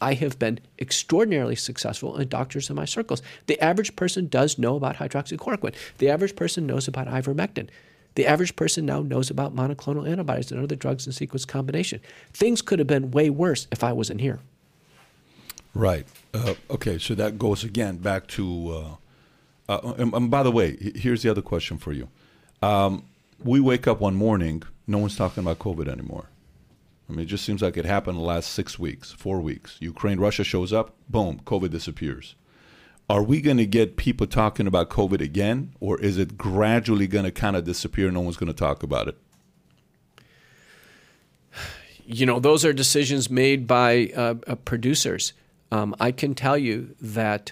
I 0.03 0.15
have 0.15 0.37
been 0.37 0.59
extraordinarily 0.79 1.55
successful 1.55 2.17
in 2.17 2.27
doctors 2.27 2.69
in 2.69 2.75
my 2.75 2.83
circles. 2.83 3.21
The 3.47 3.57
average 3.61 3.95
person 3.95 4.27
does 4.27 4.57
know 4.57 4.75
about 4.75 4.97
hydroxychloroquine. 4.97 5.73
The 5.99 6.09
average 6.09 6.35
person 6.35 6.67
knows 6.67 6.89
about 6.89 7.07
ivermectin. 7.07 7.69
The 8.15 8.27
average 8.27 8.57
person 8.57 8.85
now 8.85 9.01
knows 9.01 9.29
about 9.29 9.55
monoclonal 9.55 10.07
antibodies 10.07 10.51
and 10.51 10.61
other 10.61 10.75
drugs 10.75 11.07
in 11.07 11.13
sequence 11.13 11.45
combination. 11.45 12.01
Things 12.33 12.61
could 12.61 12.79
have 12.79 12.87
been 12.87 13.11
way 13.11 13.29
worse 13.29 13.67
if 13.71 13.81
I 13.81 13.93
wasn't 13.93 14.19
here. 14.19 14.39
Right. 15.73 16.05
Uh, 16.33 16.55
okay, 16.69 16.97
so 16.99 17.15
that 17.15 17.39
goes 17.39 17.63
again 17.63 17.97
back 17.97 18.27
to. 18.27 18.97
Uh, 19.69 19.71
uh, 19.71 19.93
and, 19.97 20.13
and, 20.13 20.29
by 20.29 20.43
the 20.43 20.51
way, 20.51 20.75
here's 20.95 21.23
the 21.23 21.31
other 21.31 21.41
question 21.41 21.77
for 21.77 21.93
you. 21.93 22.09
Um, 22.61 23.05
we 23.41 23.61
wake 23.61 23.87
up 23.87 24.01
one 24.01 24.15
morning 24.15 24.63
no 24.85 24.97
one's 24.97 25.15
talking 25.15 25.43
about 25.43 25.59
COVID 25.59 25.87
anymore. 25.87 26.27
I 27.09 27.13
mean, 27.13 27.21
it 27.21 27.25
just 27.25 27.43
seems 27.43 27.61
like 27.61 27.77
it 27.77 27.85
happened 27.85 28.17
the 28.17 28.21
last 28.23 28.51
six 28.51 28.79
weeks, 28.79 29.11
four 29.11 29.41
weeks. 29.41 29.77
Ukraine, 29.79 30.19
Russia 30.19 30.43
shows 30.43 30.71
up, 30.71 30.95
boom, 31.09 31.41
COVID 31.45 31.69
disappears. 31.69 32.35
Are 33.09 33.21
we 33.21 33.41
going 33.41 33.57
to 33.57 33.65
get 33.65 33.97
people 33.97 34.25
talking 34.25 34.65
about 34.65 34.89
COVID 34.89 35.19
again, 35.19 35.73
or 35.81 35.99
is 35.99 36.17
it 36.17 36.37
gradually 36.37 37.05
going 37.05 37.25
to 37.25 37.31
kind 37.31 37.55
of 37.55 37.65
disappear? 37.65 38.09
No 38.09 38.21
one's 38.21 38.37
going 38.37 38.47
to 38.47 38.57
talk 38.57 38.81
about 38.81 39.09
it. 39.09 39.17
You 42.05 42.25
know, 42.25 42.39
those 42.39 42.65
are 42.65 42.73
decisions 42.73 43.29
made 43.29 43.67
by 43.67 44.11
uh, 44.15 44.35
uh, 44.47 44.55
producers. 44.55 45.33
Um, 45.71 45.95
I 45.99 46.11
can 46.11 46.35
tell 46.35 46.57
you 46.57 46.95
that 47.01 47.51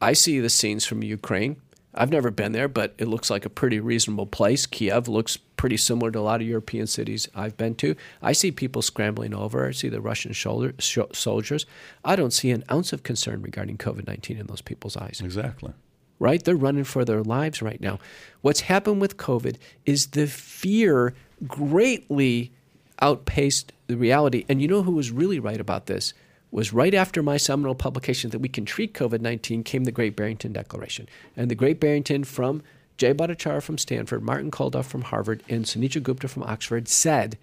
I 0.00 0.12
see 0.12 0.40
the 0.40 0.50
scenes 0.50 0.86
from 0.86 1.02
Ukraine. 1.02 1.60
I've 1.94 2.10
never 2.10 2.30
been 2.30 2.52
there, 2.52 2.68
but 2.68 2.94
it 2.98 3.08
looks 3.08 3.30
like 3.30 3.44
a 3.44 3.50
pretty 3.50 3.80
reasonable 3.80 4.26
place. 4.26 4.64
Kiev 4.66 5.08
looks 5.08 5.36
pretty 5.36 5.76
similar 5.76 6.10
to 6.12 6.18
a 6.18 6.22
lot 6.22 6.40
of 6.40 6.46
European 6.46 6.86
cities 6.86 7.28
I've 7.34 7.56
been 7.56 7.74
to. 7.76 7.96
I 8.22 8.32
see 8.32 8.52
people 8.52 8.80
scrambling 8.80 9.34
over. 9.34 9.66
I 9.66 9.72
see 9.72 9.88
the 9.88 10.00
Russian 10.00 10.32
shoulder, 10.32 10.74
sh- 10.78 10.98
soldiers. 11.12 11.66
I 12.04 12.14
don't 12.16 12.32
see 12.32 12.50
an 12.50 12.64
ounce 12.70 12.92
of 12.92 13.02
concern 13.02 13.42
regarding 13.42 13.76
COVID 13.76 14.06
19 14.06 14.38
in 14.38 14.46
those 14.46 14.62
people's 14.62 14.96
eyes. 14.96 15.20
Exactly. 15.22 15.72
Right? 16.20 16.42
They're 16.42 16.54
running 16.54 16.84
for 16.84 17.04
their 17.04 17.22
lives 17.22 17.60
right 17.60 17.80
now. 17.80 17.98
What's 18.40 18.60
happened 18.60 19.00
with 19.00 19.16
COVID 19.16 19.56
is 19.84 20.08
the 20.08 20.26
fear 20.26 21.14
greatly 21.46 22.52
outpaced 23.00 23.72
the 23.86 23.96
reality. 23.96 24.44
And 24.48 24.62
you 24.62 24.68
know 24.68 24.82
who 24.82 24.92
was 24.92 25.10
really 25.10 25.40
right 25.40 25.60
about 25.60 25.86
this? 25.86 26.14
Was 26.50 26.72
right 26.72 26.94
after 26.94 27.22
my 27.22 27.36
seminal 27.36 27.74
publication 27.74 28.30
that 28.30 28.40
we 28.40 28.48
can 28.48 28.64
treat 28.64 28.94
COVID 28.94 29.20
19 29.20 29.62
came 29.62 29.84
the 29.84 29.92
Great 29.92 30.16
Barrington 30.16 30.52
Declaration. 30.52 31.08
And 31.36 31.50
the 31.50 31.54
Great 31.54 31.80
Barrington 31.80 32.24
from 32.24 32.62
Jay 32.98 33.14
Bhattacharya 33.14 33.62
from 33.62 33.78
Stanford, 33.78 34.22
Martin 34.22 34.50
Kulldorff 34.50 34.84
from 34.84 35.02
Harvard, 35.02 35.42
and 35.48 35.64
Sunetra 35.64 36.02
Gupta 36.02 36.28
from 36.28 36.42
Oxford 36.42 36.88
said, 36.88 37.38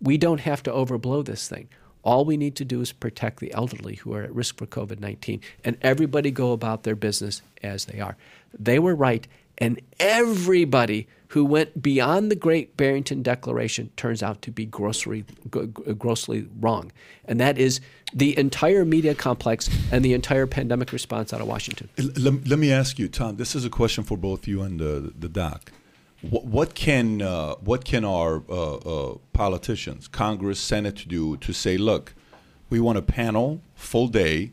we 0.00 0.18
don't 0.18 0.40
have 0.40 0.62
to 0.64 0.70
overblow 0.70 1.24
this 1.24 1.48
thing. 1.48 1.68
All 2.02 2.24
we 2.24 2.36
need 2.36 2.56
to 2.56 2.64
do 2.64 2.80
is 2.80 2.92
protect 2.92 3.40
the 3.40 3.52
elderly 3.54 3.96
who 3.96 4.12
are 4.14 4.22
at 4.22 4.34
risk 4.34 4.58
for 4.58 4.66
COVID 4.66 5.00
19, 5.00 5.40
and 5.64 5.78
everybody 5.80 6.30
go 6.30 6.52
about 6.52 6.82
their 6.82 6.94
business 6.94 7.42
as 7.62 7.86
they 7.86 8.00
are. 8.00 8.16
They 8.58 8.78
were 8.78 8.94
right, 8.94 9.26
and 9.58 9.80
everybody 10.00 11.06
who 11.28 11.44
went 11.44 11.82
beyond 11.82 12.30
the 12.30 12.36
Great 12.36 12.76
Barrington 12.76 13.20
Declaration 13.20 13.90
turns 13.96 14.22
out 14.22 14.40
to 14.42 14.52
be 14.52 14.66
grossly, 14.66 15.24
grossly 15.98 16.46
wrong. 16.60 16.92
And 17.24 17.40
that 17.40 17.58
is 17.58 17.80
the 18.12 18.38
entire 18.38 18.84
media 18.84 19.16
complex 19.16 19.68
and 19.90 20.04
the 20.04 20.12
entire 20.12 20.46
pandemic 20.46 20.92
response 20.92 21.32
out 21.32 21.40
of 21.40 21.48
Washington. 21.48 21.88
Let, 21.98 22.46
let 22.46 22.58
me 22.60 22.70
ask 22.70 23.00
you, 23.00 23.08
Tom, 23.08 23.36
this 23.36 23.56
is 23.56 23.64
a 23.64 23.70
question 23.70 24.04
for 24.04 24.16
both 24.16 24.46
you 24.46 24.62
and 24.62 24.78
the, 24.78 25.12
the 25.18 25.28
doc. 25.28 25.72
What, 26.20 26.44
what 26.44 26.74
can, 26.76 27.20
uh, 27.20 27.54
what 27.56 27.84
can 27.84 28.04
our 28.04 28.44
uh, 28.48 28.74
uh, 28.76 29.18
politicians, 29.32 30.06
Congress, 30.06 30.60
Senate 30.60 31.04
do 31.08 31.36
to 31.38 31.52
say, 31.52 31.76
look, 31.76 32.14
we 32.70 32.78
want 32.78 32.96
a 32.96 33.02
panel, 33.02 33.60
full 33.74 34.06
day, 34.06 34.52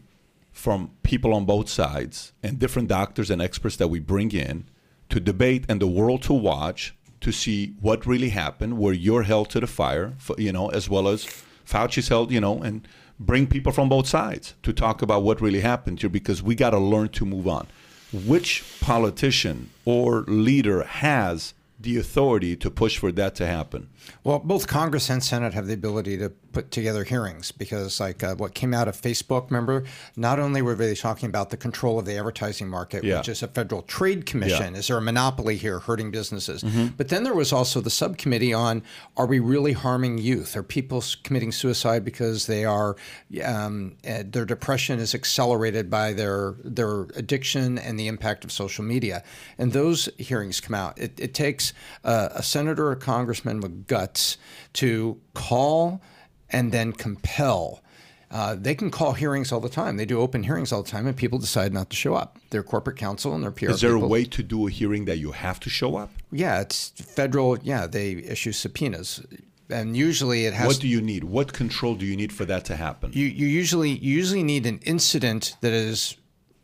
from 0.51 0.91
people 1.03 1.33
on 1.33 1.45
both 1.45 1.69
sides 1.69 2.33
and 2.41 2.57
different 2.57 2.87
doctors 2.87 3.29
and 3.29 3.41
experts 3.41 3.75
that 3.77 3.87
we 3.87 3.99
bring 3.99 4.31
in 4.31 4.65
to 5.11 5.19
debate 5.19 5.65
and 5.69 5.79
the 5.79 5.87
world 5.87 6.23
to 6.23 6.33
watch 6.33 6.95
to 7.21 7.31
see 7.31 7.75
what 7.79 8.05
really 8.05 8.29
happened, 8.29 8.79
where 8.79 8.93
you're 8.93 9.23
held 9.23 9.49
to 9.51 9.59
the 9.59 9.67
fire, 9.67 10.13
you 10.37 10.51
know, 10.51 10.69
as 10.69 10.89
well 10.89 11.07
as 11.07 11.25
Fauci's 11.63 12.09
held, 12.09 12.31
you 12.31 12.41
know, 12.41 12.61
and 12.61 12.87
bring 13.19 13.45
people 13.45 13.71
from 13.71 13.87
both 13.87 14.07
sides 14.07 14.55
to 14.63 14.73
talk 14.73 15.03
about 15.03 15.21
what 15.21 15.39
really 15.39 15.61
happened 15.61 16.01
here 16.01 16.09
because 16.09 16.41
we 16.41 16.55
got 16.55 16.71
to 16.71 16.79
learn 16.79 17.09
to 17.09 17.25
move 17.25 17.47
on. 17.47 17.67
Which 18.11 18.63
politician 18.81 19.69
or 19.85 20.23
leader 20.27 20.83
has 20.83 21.53
the 21.79 21.97
authority 21.97 22.55
to 22.57 22.71
push 22.71 22.97
for 22.97 23.11
that 23.11 23.35
to 23.35 23.45
happen? 23.45 23.89
Well, 24.23 24.39
both 24.39 24.67
Congress 24.67 25.09
and 25.09 25.23
Senate 25.23 25.53
have 25.53 25.67
the 25.67 25.73
ability 25.73 26.17
to 26.17 26.29
put 26.29 26.71
together 26.71 27.03
hearings 27.03 27.51
because, 27.51 27.99
like, 27.99 28.23
uh, 28.23 28.35
what 28.35 28.53
came 28.53 28.73
out 28.73 28.87
of 28.87 28.99
Facebook, 28.99 29.49
remember, 29.49 29.83
not 30.15 30.39
only 30.39 30.61
were 30.61 30.75
they 30.75 30.95
talking 30.95 31.27
about 31.27 31.49
the 31.49 31.57
control 31.57 31.97
of 31.97 32.05
the 32.05 32.17
advertising 32.17 32.67
market, 32.67 33.03
yeah. 33.03 33.17
which 33.17 33.29
is 33.29 33.41
a 33.41 33.47
federal 33.47 33.81
trade 33.83 34.25
commission, 34.25 34.73
yeah. 34.73 34.79
is 34.79 34.87
there 34.87 34.97
a 34.97 35.01
monopoly 35.01 35.55
here 35.57 35.79
hurting 35.79 36.11
businesses? 36.11 36.63
Mm-hmm. 36.63 36.87
But 36.97 37.09
then 37.09 37.23
there 37.23 37.33
was 37.33 37.53
also 37.53 37.81
the 37.81 37.89
subcommittee 37.89 38.53
on 38.53 38.83
are 39.17 39.25
we 39.25 39.39
really 39.39 39.73
harming 39.73 40.17
youth? 40.17 40.55
Are 40.55 40.63
people 40.63 41.03
committing 41.23 41.51
suicide 41.51 42.03
because 42.03 42.47
they 42.47 42.65
are 42.65 42.95
um, 43.43 43.95
uh, 44.07 44.23
their 44.25 44.45
depression 44.45 44.99
is 44.99 45.15
accelerated 45.15 45.89
by 45.89 46.13
their 46.13 46.55
their 46.63 47.03
addiction 47.15 47.77
and 47.77 47.99
the 47.99 48.07
impact 48.07 48.43
of 48.43 48.51
social 48.51 48.83
media? 48.83 49.23
And 49.57 49.73
those 49.73 50.09
hearings 50.17 50.59
come 50.59 50.75
out. 50.75 50.97
It, 50.97 51.19
it 51.19 51.33
takes 51.33 51.73
uh, 52.03 52.29
a 52.31 52.43
senator 52.43 52.87
or 52.87 52.91
a 52.93 52.97
congressman 52.97 53.61
with 53.61 53.87
guts 53.91 54.37
to 54.71 55.19
call 55.33 56.01
and 56.49 56.71
then 56.71 56.93
compel. 56.93 57.83
Uh, 58.31 58.55
they 58.57 58.73
can 58.73 58.89
call 58.89 59.11
hearings 59.11 59.51
all 59.51 59.59
the 59.59 59.67
time. 59.67 59.97
They 59.97 60.05
do 60.05 60.21
open 60.21 60.43
hearings 60.43 60.71
all 60.71 60.81
the 60.81 60.89
time, 60.89 61.05
and 61.05 61.17
people 61.17 61.37
decide 61.37 61.73
not 61.73 61.89
to 61.89 61.97
show 61.97 62.13
up. 62.13 62.39
Their 62.51 62.63
corporate 62.63 62.95
counsel 62.95 63.35
and 63.35 63.43
their 63.43 63.51
PR. 63.51 63.71
Is 63.71 63.81
there 63.81 63.91
people, 63.91 64.05
a 64.05 64.07
way 64.07 64.23
to 64.23 64.41
do 64.41 64.65
a 64.67 64.71
hearing 64.71 65.03
that 65.05 65.17
you 65.17 65.33
have 65.33 65.59
to 65.59 65.69
show 65.69 65.97
up? 65.97 66.09
Yeah, 66.31 66.61
it's 66.61 66.91
federal. 66.91 67.59
Yeah, 67.59 67.85
they 67.87 68.11
issue 68.11 68.53
subpoenas, 68.53 69.21
and 69.69 69.97
usually 69.97 70.45
it 70.45 70.53
has. 70.53 70.67
What 70.67 70.79
do 70.79 70.87
you 70.87 71.01
need? 71.01 71.25
What 71.25 71.51
control 71.51 71.95
do 71.95 72.05
you 72.05 72.15
need 72.15 72.31
for 72.31 72.45
that 72.45 72.63
to 72.65 72.77
happen? 72.77 73.11
You 73.13 73.25
you 73.25 73.47
usually 73.47 73.89
you 73.89 74.15
usually 74.15 74.43
need 74.43 74.65
an 74.65 74.79
incident 74.85 75.57
that 75.59 75.73
is 75.73 76.15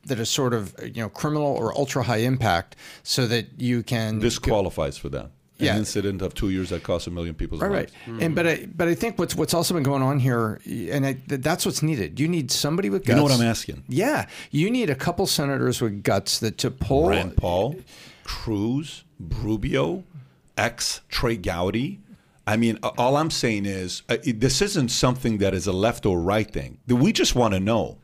that 0.05 0.19
is 0.19 0.29
sort 0.29 0.53
of 0.53 0.73
you 0.81 1.01
know 1.01 1.09
criminal 1.09 1.47
or 1.47 1.77
ultra 1.77 2.03
high 2.03 2.23
impact, 2.31 2.77
so 3.03 3.27
that 3.27 3.59
you 3.59 3.83
can. 3.83 4.19
This 4.19 4.39
qualifies 4.39 4.97
for 4.97 5.09
that 5.09 5.31
yeah. 5.59 5.73
an 5.73 5.79
incident 5.79 6.21
of 6.21 6.33
two 6.33 6.49
years 6.49 6.69
that 6.69 6.83
cost 6.83 7.07
a 7.07 7.11
million 7.11 7.35
people's 7.35 7.61
right, 7.61 7.71
lives. 7.71 7.93
Right, 8.07 8.15
mm. 8.17 8.21
and 8.23 8.35
but 8.35 8.47
I 8.47 8.67
but 8.75 8.87
I 8.87 8.95
think 8.95 9.17
what's 9.17 9.35
what's 9.35 9.53
also 9.53 9.73
been 9.73 9.83
going 9.83 10.01
on 10.01 10.19
here, 10.19 10.59
and 10.65 11.05
I, 11.05 11.17
that's 11.27 11.65
what's 11.65 11.81
needed. 11.81 12.19
You 12.19 12.27
need 12.27 12.51
somebody 12.51 12.89
with 12.89 13.03
guts. 13.03 13.09
You 13.09 13.15
know 13.15 13.23
what 13.23 13.31
I'm 13.31 13.41
asking? 13.41 13.83
Yeah, 13.87 14.27
you 14.51 14.69
need 14.69 14.89
a 14.89 14.95
couple 14.95 15.25
senators 15.27 15.81
with 15.81 16.03
guts 16.03 16.39
that 16.39 16.57
to 16.59 16.71
pull 16.71 17.09
Rand 17.09 17.37
Paul, 17.37 17.75
Cruz, 18.23 19.03
Rubio, 19.19 20.03
ex 20.57 21.01
Trey 21.09 21.37
Gowdy. 21.37 21.99
I 22.45 22.55
mean, 22.55 22.79
all 22.81 23.17
I'm 23.17 23.29
saying 23.29 23.65
is 23.65 24.03
uh, 24.07 24.17
this 24.23 24.61
isn't 24.61 24.89
something 24.89 25.39
that 25.39 25.53
is 25.53 25.67
a 25.67 25.73
left 25.73 26.05
or 26.05 26.21
right 26.21 26.49
thing. 26.49 26.77
We 26.87 27.11
just 27.11 27.35
want 27.35 27.53
to 27.53 27.59
know. 27.59 27.97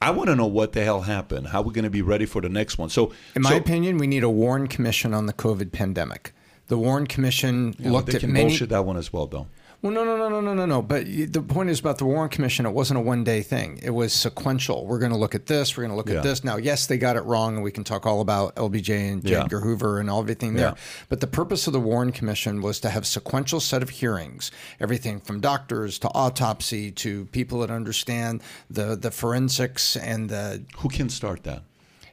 I 0.00 0.10
want 0.10 0.30
to 0.30 0.34
know 0.34 0.46
what 0.46 0.72
the 0.72 0.82
hell 0.82 1.02
happened. 1.02 1.48
How 1.48 1.62
we're 1.62 1.72
going 1.72 1.84
to 1.84 1.90
be 1.90 2.02
ready 2.02 2.26
for 2.26 2.40
the 2.40 2.48
next 2.48 2.76
one. 2.76 2.88
So, 2.88 3.12
in 3.36 3.42
my 3.42 3.50
so, 3.50 3.56
opinion, 3.58 3.98
we 3.98 4.08
need 4.08 4.24
a 4.24 4.30
Warren 4.30 4.66
Commission 4.66 5.14
on 5.14 5.26
the 5.26 5.32
COVID 5.32 5.70
pandemic. 5.70 6.32
The 6.72 6.78
Warren 6.78 7.06
Commission 7.06 7.74
yeah, 7.78 7.90
looked 7.90 8.06
they 8.06 8.14
at 8.14 8.20
can 8.20 8.32
many. 8.32 8.48
bullshit 8.48 8.70
that 8.70 8.86
one 8.86 8.96
as 8.96 9.12
well, 9.12 9.26
though. 9.26 9.46
Well, 9.82 9.92
no, 9.92 10.06
no, 10.06 10.16
no, 10.16 10.30
no, 10.30 10.40
no, 10.40 10.54
no, 10.54 10.64
no. 10.64 10.80
But 10.80 11.04
the 11.06 11.42
point 11.42 11.68
is 11.68 11.80
about 11.80 11.98
the 11.98 12.06
Warren 12.06 12.30
Commission. 12.30 12.64
It 12.64 12.70
wasn't 12.70 12.96
a 12.96 13.02
one-day 13.02 13.42
thing. 13.42 13.78
It 13.82 13.90
was 13.90 14.14
sequential. 14.14 14.86
We're 14.86 14.98
going 14.98 15.12
to 15.12 15.18
look 15.18 15.34
at 15.34 15.44
this. 15.44 15.76
We're 15.76 15.82
going 15.82 15.90
to 15.90 15.98
look 15.98 16.08
yeah. 16.08 16.16
at 16.16 16.22
this. 16.22 16.44
Now, 16.44 16.56
yes, 16.56 16.86
they 16.86 16.96
got 16.96 17.16
it 17.16 17.24
wrong, 17.24 17.56
and 17.56 17.62
we 17.62 17.72
can 17.72 17.84
talk 17.84 18.06
all 18.06 18.22
about 18.22 18.56
LBJ 18.56 19.12
and 19.12 19.22
J. 19.22 19.34
Edgar. 19.34 19.60
Hoover 19.60 20.00
and 20.00 20.08
all 20.08 20.22
everything 20.22 20.54
there. 20.54 20.68
Yeah. 20.68 20.74
But 21.10 21.20
the 21.20 21.26
purpose 21.26 21.66
of 21.66 21.74
the 21.74 21.80
Warren 21.80 22.10
Commission 22.10 22.62
was 22.62 22.80
to 22.80 22.88
have 22.88 23.06
sequential 23.06 23.60
set 23.60 23.82
of 23.82 23.90
hearings, 23.90 24.50
everything 24.80 25.20
from 25.20 25.40
doctors 25.40 25.98
to 25.98 26.08
autopsy 26.14 26.90
to 26.92 27.26
people 27.26 27.60
that 27.60 27.70
understand 27.70 28.40
the 28.70 28.96
the 28.96 29.10
forensics 29.10 29.94
and 29.94 30.30
the. 30.30 30.64
Who 30.78 30.88
can 30.88 31.10
start 31.10 31.42
that? 31.42 31.64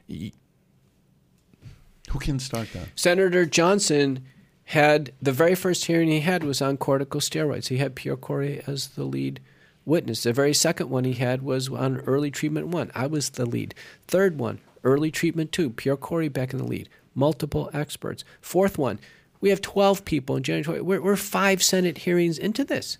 Who 0.09 0.31
can 2.19 2.39
start 2.39 2.73
that? 2.73 2.89
Senator 2.95 3.45
Johnson 3.45 4.25
had 4.69 5.11
the 5.19 5.31
very 5.31 5.55
first 5.55 5.85
hearing 5.85 6.09
he 6.09 6.19
had 6.19 6.43
was 6.43 6.61
on 6.61 6.77
corticosteroids. 6.77 7.69
He 7.69 7.77
had 7.77 7.95
Pierre 7.95 8.15
Kory 8.15 8.61
as 8.67 8.89
the 8.89 9.03
lead 9.03 9.39
witness. 9.83 10.21
The 10.21 10.31
very 10.31 10.53
second 10.53 10.91
one 10.91 11.05
he 11.05 11.13
had 11.13 11.41
was 11.41 11.69
on 11.69 12.01
early 12.01 12.29
treatment 12.29 12.67
one. 12.67 12.91
I 12.93 13.07
was 13.07 13.31
the 13.31 13.47
lead. 13.47 13.73
Third 14.07 14.37
one, 14.37 14.59
early 14.83 15.09
treatment 15.09 15.51
two. 15.51 15.71
Pierre 15.71 15.97
Kory 15.97 16.29
back 16.29 16.53
in 16.53 16.59
the 16.59 16.67
lead. 16.67 16.87
Multiple 17.15 17.71
experts. 17.73 18.23
Fourth 18.41 18.77
one, 18.77 18.99
we 19.41 19.49
have 19.49 19.59
12 19.59 20.05
people 20.05 20.35
in 20.35 20.43
January. 20.43 20.81
We're, 20.81 21.01
we're 21.01 21.15
five 21.15 21.63
Senate 21.63 21.99
hearings 21.99 22.37
into 22.37 22.63
this. 22.63 22.99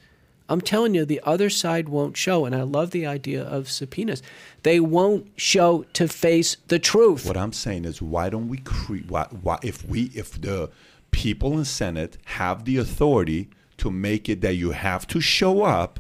I'm 0.50 0.62
telling 0.62 0.96
you, 0.96 1.06
the 1.06 1.22
other 1.24 1.52
side 1.52 1.88
won't 1.88 2.18
show. 2.18 2.46
And 2.46 2.56
I 2.56 2.64
love 2.64 2.90
the 2.90 3.06
idea 3.06 3.44
of 3.44 3.70
subpoenas. 3.70 4.24
They 4.64 4.80
won't 4.80 5.28
show 5.36 5.86
to 5.94 6.08
face 6.08 6.58
the 6.70 6.80
truth. 6.80 7.28
What 7.28 7.38
I'm 7.38 7.54
saying 7.54 7.86
is, 7.86 8.02
why 8.02 8.32
don't 8.32 8.48
we 8.48 8.58
create? 8.58 9.08
Why, 9.08 9.28
why, 9.44 9.60
if 9.62 9.88
we, 9.88 10.06
if 10.16 10.42
the 10.42 10.72
people 11.12 11.58
in 11.58 11.66
Senate 11.66 12.18
have 12.26 12.66
the 12.66 12.78
authority 12.78 13.50
to 13.78 13.90
make 13.90 14.30
it 14.30 14.42
that 14.42 14.56
you 14.56 14.72
have 14.72 15.08
to 15.08 15.20
show 15.20 15.64
up, 15.64 16.00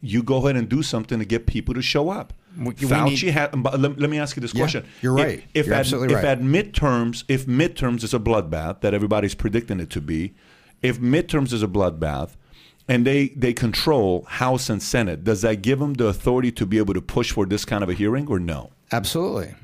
you 0.00 0.22
go 0.22 0.38
ahead 0.38 0.56
and 0.56 0.68
do 0.68 0.82
something 0.82 1.18
to 1.18 1.24
get 1.24 1.46
people 1.46 1.74
to 1.74 1.82
show 1.82 2.10
up. 2.10 2.32
We, 2.58 2.72
Fauci 2.72 3.24
need, 3.24 3.32
had. 3.32 3.64
Let, 3.64 3.98
let, 3.98 4.10
me 4.10 4.18
ask 4.18 4.36
you 4.36 4.40
this 4.40 4.54
yeah, 4.54 4.60
question. 4.60 4.86
You're 5.02 5.14
right. 5.14 5.38
If, 5.38 5.44
if 5.54 5.66
you're 5.66 5.74
at, 5.74 5.80
absolutely 5.80 6.14
if 6.14 6.24
at 6.24 6.40
midterms, 6.40 7.22
if 7.28 7.46
midterms 7.46 8.02
is 8.02 8.12
a 8.12 8.18
bloodbath 8.18 8.80
that 8.80 8.92
everybody's 8.92 9.36
predicting 9.36 9.78
it 9.78 9.88
to 9.90 10.00
be, 10.00 10.34
if 10.82 10.98
midterms 10.98 11.52
is 11.52 11.62
a 11.62 11.68
bloodbath, 11.68 12.30
and 12.88 13.06
they 13.06 13.28
they 13.28 13.52
control 13.52 14.24
House 14.24 14.68
and 14.68 14.82
Senate, 14.82 15.22
does 15.22 15.42
that 15.42 15.62
give 15.62 15.78
them 15.78 15.94
the 15.94 16.06
authority 16.06 16.50
to 16.52 16.66
be 16.66 16.78
able 16.78 16.94
to 16.94 17.00
push 17.00 17.30
for 17.30 17.46
this 17.46 17.64
kind 17.64 17.84
of 17.84 17.88
a 17.88 17.94
hearing 17.94 18.26
or 18.26 18.40
no? 18.40 18.70
Absolutely. 18.90 19.54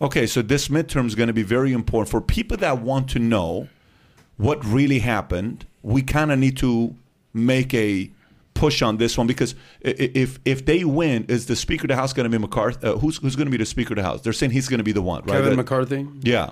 Okay, 0.00 0.26
so 0.26 0.40
this 0.40 0.68
midterm 0.68 1.06
is 1.06 1.14
going 1.14 1.26
to 1.26 1.32
be 1.32 1.42
very 1.42 1.72
important 1.72 2.10
for 2.10 2.20
people 2.20 2.56
that 2.58 2.80
want 2.80 3.08
to 3.10 3.18
know 3.18 3.68
what 4.36 4.64
really 4.64 4.98
happened, 5.00 5.66
we 5.82 6.02
kind 6.02 6.32
of 6.32 6.38
need 6.38 6.56
to 6.58 6.94
make 7.32 7.72
a 7.74 8.10
push 8.54 8.80
on 8.82 8.96
this 8.96 9.18
one 9.18 9.26
because 9.26 9.54
if 9.80 10.38
if 10.44 10.64
they 10.64 10.84
win, 10.84 11.24
is 11.28 11.46
the 11.46 11.56
Speaker 11.56 11.84
of 11.84 11.88
the 11.88 11.96
House 11.96 12.12
going 12.12 12.30
to 12.30 12.38
be 12.38 12.40
McCarthy? 12.40 12.86
Uh, 12.86 12.96
who's 12.96 13.18
who's 13.18 13.36
going 13.36 13.46
to 13.46 13.50
be 13.50 13.56
the 13.56 13.66
Speaker 13.66 13.94
of 13.94 13.96
the 13.96 14.02
House? 14.02 14.22
They're 14.22 14.32
saying 14.32 14.52
he's 14.52 14.68
going 14.68 14.78
to 14.78 14.84
be 14.84 14.92
the 14.92 15.02
one, 15.02 15.22
right? 15.22 15.36
Kevin 15.36 15.50
that, 15.50 15.56
McCarthy. 15.56 16.06
Yeah. 16.20 16.50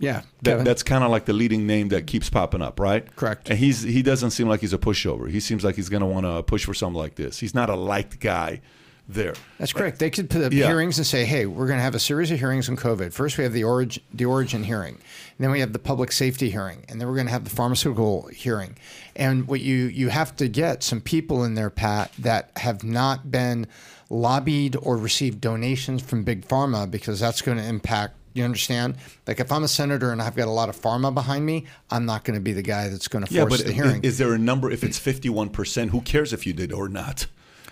Yeah, 0.00 0.22
that, 0.42 0.64
that's 0.64 0.84
kind 0.84 1.02
of 1.02 1.10
like 1.10 1.24
the 1.24 1.32
leading 1.32 1.66
name 1.66 1.88
that 1.88 2.06
keeps 2.06 2.30
popping 2.30 2.62
up, 2.62 2.78
right? 2.78 3.04
Correct. 3.16 3.50
And 3.50 3.58
he's 3.58 3.82
he 3.82 4.00
doesn't 4.00 4.30
seem 4.30 4.46
like 4.48 4.60
he's 4.60 4.72
a 4.72 4.78
pushover. 4.78 5.28
He 5.28 5.40
seems 5.40 5.64
like 5.64 5.74
he's 5.74 5.88
going 5.88 6.02
to 6.02 6.06
want 6.06 6.24
to 6.24 6.44
push 6.44 6.64
for 6.64 6.72
something 6.72 6.96
like 6.96 7.16
this. 7.16 7.40
He's 7.40 7.52
not 7.52 7.68
a 7.68 7.74
liked 7.74 8.20
guy 8.20 8.60
there. 9.08 9.34
That's 9.58 9.72
correct. 9.72 9.98
They 9.98 10.10
could 10.10 10.28
put 10.28 10.42
up 10.42 10.52
yeah. 10.52 10.66
hearings 10.66 10.98
and 10.98 11.06
say, 11.06 11.24
"Hey, 11.24 11.46
we're 11.46 11.66
going 11.66 11.78
to 11.78 11.82
have 11.82 11.94
a 11.94 12.00
series 12.00 12.30
of 12.30 12.38
hearings 12.38 12.68
on 12.68 12.76
COVID. 12.76 13.12
First, 13.12 13.38
we 13.38 13.44
have 13.44 13.52
the 13.52 13.64
origin 13.64 14.02
the 14.12 14.26
origin 14.26 14.64
hearing, 14.64 14.98
then 15.38 15.50
we 15.50 15.60
have 15.60 15.72
the 15.72 15.78
public 15.78 16.12
safety 16.12 16.50
hearing, 16.50 16.84
and 16.88 17.00
then 17.00 17.08
we're 17.08 17.14
going 17.14 17.26
to 17.26 17.32
have 17.32 17.44
the 17.44 17.50
pharmaceutical 17.50 18.26
hearing. 18.28 18.76
And 19.16 19.48
what 19.48 19.60
you 19.60 19.76
you 19.86 20.10
have 20.10 20.36
to 20.36 20.48
get 20.48 20.82
some 20.82 21.00
people 21.00 21.44
in 21.44 21.54
there, 21.54 21.70
Pat, 21.70 22.12
that 22.18 22.50
have 22.56 22.84
not 22.84 23.30
been 23.30 23.66
lobbied 24.10 24.76
or 24.80 24.96
received 24.96 25.40
donations 25.40 26.02
from 26.02 26.24
big 26.24 26.46
pharma 26.46 26.90
because 26.90 27.20
that's 27.20 27.42
going 27.42 27.58
to 27.58 27.64
impact 27.64 28.14
you 28.34 28.44
understand? 28.44 28.96
Like 29.26 29.40
if 29.40 29.50
I'm 29.50 29.64
a 29.64 29.68
senator 29.68 30.12
and 30.12 30.22
I've 30.22 30.36
got 30.36 30.48
a 30.48 30.52
lot 30.52 30.68
of 30.68 30.80
pharma 30.80 31.12
behind 31.12 31.44
me, 31.44 31.66
I'm 31.90 32.06
not 32.06 32.24
going 32.24 32.36
to 32.36 32.40
be 32.40 32.52
the 32.52 32.62
guy 32.62 32.88
that's 32.88 33.08
going 33.08 33.24
to 33.24 33.26
force 33.26 33.36
yeah, 33.36 33.44
but 33.48 33.66
the 33.66 33.72
hearing. 33.72 34.04
Is 34.04 34.18
there 34.18 34.32
a 34.32 34.38
number? 34.38 34.70
If 34.70 34.84
it's 34.84 35.00
51%, 35.00 35.88
who 35.90 36.00
cares 36.02 36.32
if 36.32 36.46
you 36.46 36.52
did 36.52 36.72
or 36.72 36.88
not? 36.88 37.26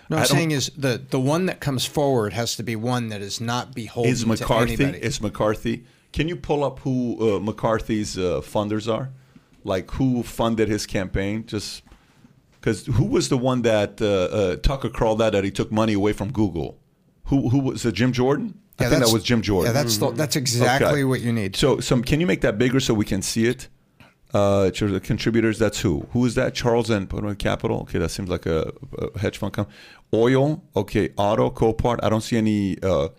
No, 0.09 0.17
I 0.17 0.21
I'm 0.21 0.25
saying 0.27 0.51
is 0.51 0.71
the 0.77 1.01
the 1.09 1.19
one 1.19 1.45
that 1.47 1.59
comes 1.59 1.85
forward 1.85 2.33
has 2.33 2.55
to 2.55 2.63
be 2.63 2.75
one 2.75 3.09
that 3.09 3.21
is 3.21 3.41
not 3.41 3.73
beholden 3.75 4.11
is 4.11 4.21
to 4.21 4.27
McCarthy. 4.27 4.73
anybody. 4.83 5.03
Is 5.03 5.21
McCarthy? 5.21 5.83
Can 6.13 6.27
you 6.27 6.35
pull 6.35 6.63
up 6.63 6.79
who 6.79 7.17
uh, 7.35 7.39
McCarthy's 7.39 8.17
uh, 8.17 8.41
funders 8.41 8.91
are? 8.91 9.09
Like 9.63 9.91
who 9.91 10.23
funded 10.23 10.69
his 10.69 10.85
campaign? 10.85 11.45
Just 11.45 11.83
because 12.53 12.85
who 12.85 13.03
was 13.05 13.27
the 13.29 13.37
one 13.37 13.61
that 13.63 14.01
uh, 14.01 14.05
uh, 14.05 14.55
Tucker 14.57 14.89
crawled 14.89 15.21
out 15.21 15.33
that 15.33 15.43
he 15.43 15.51
took 15.51 15.71
money 15.71 15.93
away 15.93 16.13
from 16.13 16.31
Google? 16.31 16.77
Who 17.25 17.49
who 17.49 17.59
was 17.59 17.85
it? 17.85 17.91
Jim 17.93 18.13
Jordan? 18.13 18.57
I 18.79 18.83
Yeah, 18.83 18.89
think 18.91 19.05
that 19.05 19.11
was 19.13 19.23
Jim 19.23 19.41
Jordan. 19.41 19.73
Yeah, 19.73 19.81
that's 19.81 19.97
the, 19.97 20.11
that's 20.11 20.35
exactly 20.35 20.87
Okay. 20.87 21.03
what 21.03 21.19
you 21.21 21.33
need. 21.33 21.55
So, 21.55 21.79
some 21.79 22.03
can 22.03 22.19
you 22.21 22.27
make 22.27 22.41
that 22.41 22.57
bigger 22.57 22.79
so 22.79 22.93
we 22.93 23.05
can 23.05 23.21
see 23.21 23.45
it? 23.47 23.67
Uh, 24.33 24.69
the 24.69 25.01
contributors, 25.03 25.57
that's 25.57 25.79
who? 25.79 26.05
Who 26.11 26.25
is 26.25 26.35
that? 26.35 26.53
Charles 26.53 26.89
and 26.89 27.09
Capital. 27.39 27.79
Okay, 27.81 27.97
that 27.97 28.09
seems 28.11 28.29
like 28.29 28.45
a, 28.45 28.71
a 28.99 29.19
hedge 29.19 29.37
fund. 29.37 29.53
Com- 29.53 29.67
Oil. 30.13 30.63
Okay, 30.75 31.09
auto, 31.17 31.49
Copart. 31.49 31.99
I 32.03 32.09
don't 32.09 32.21
see 32.21 32.37
any 32.37 32.81
uh, 32.81 33.09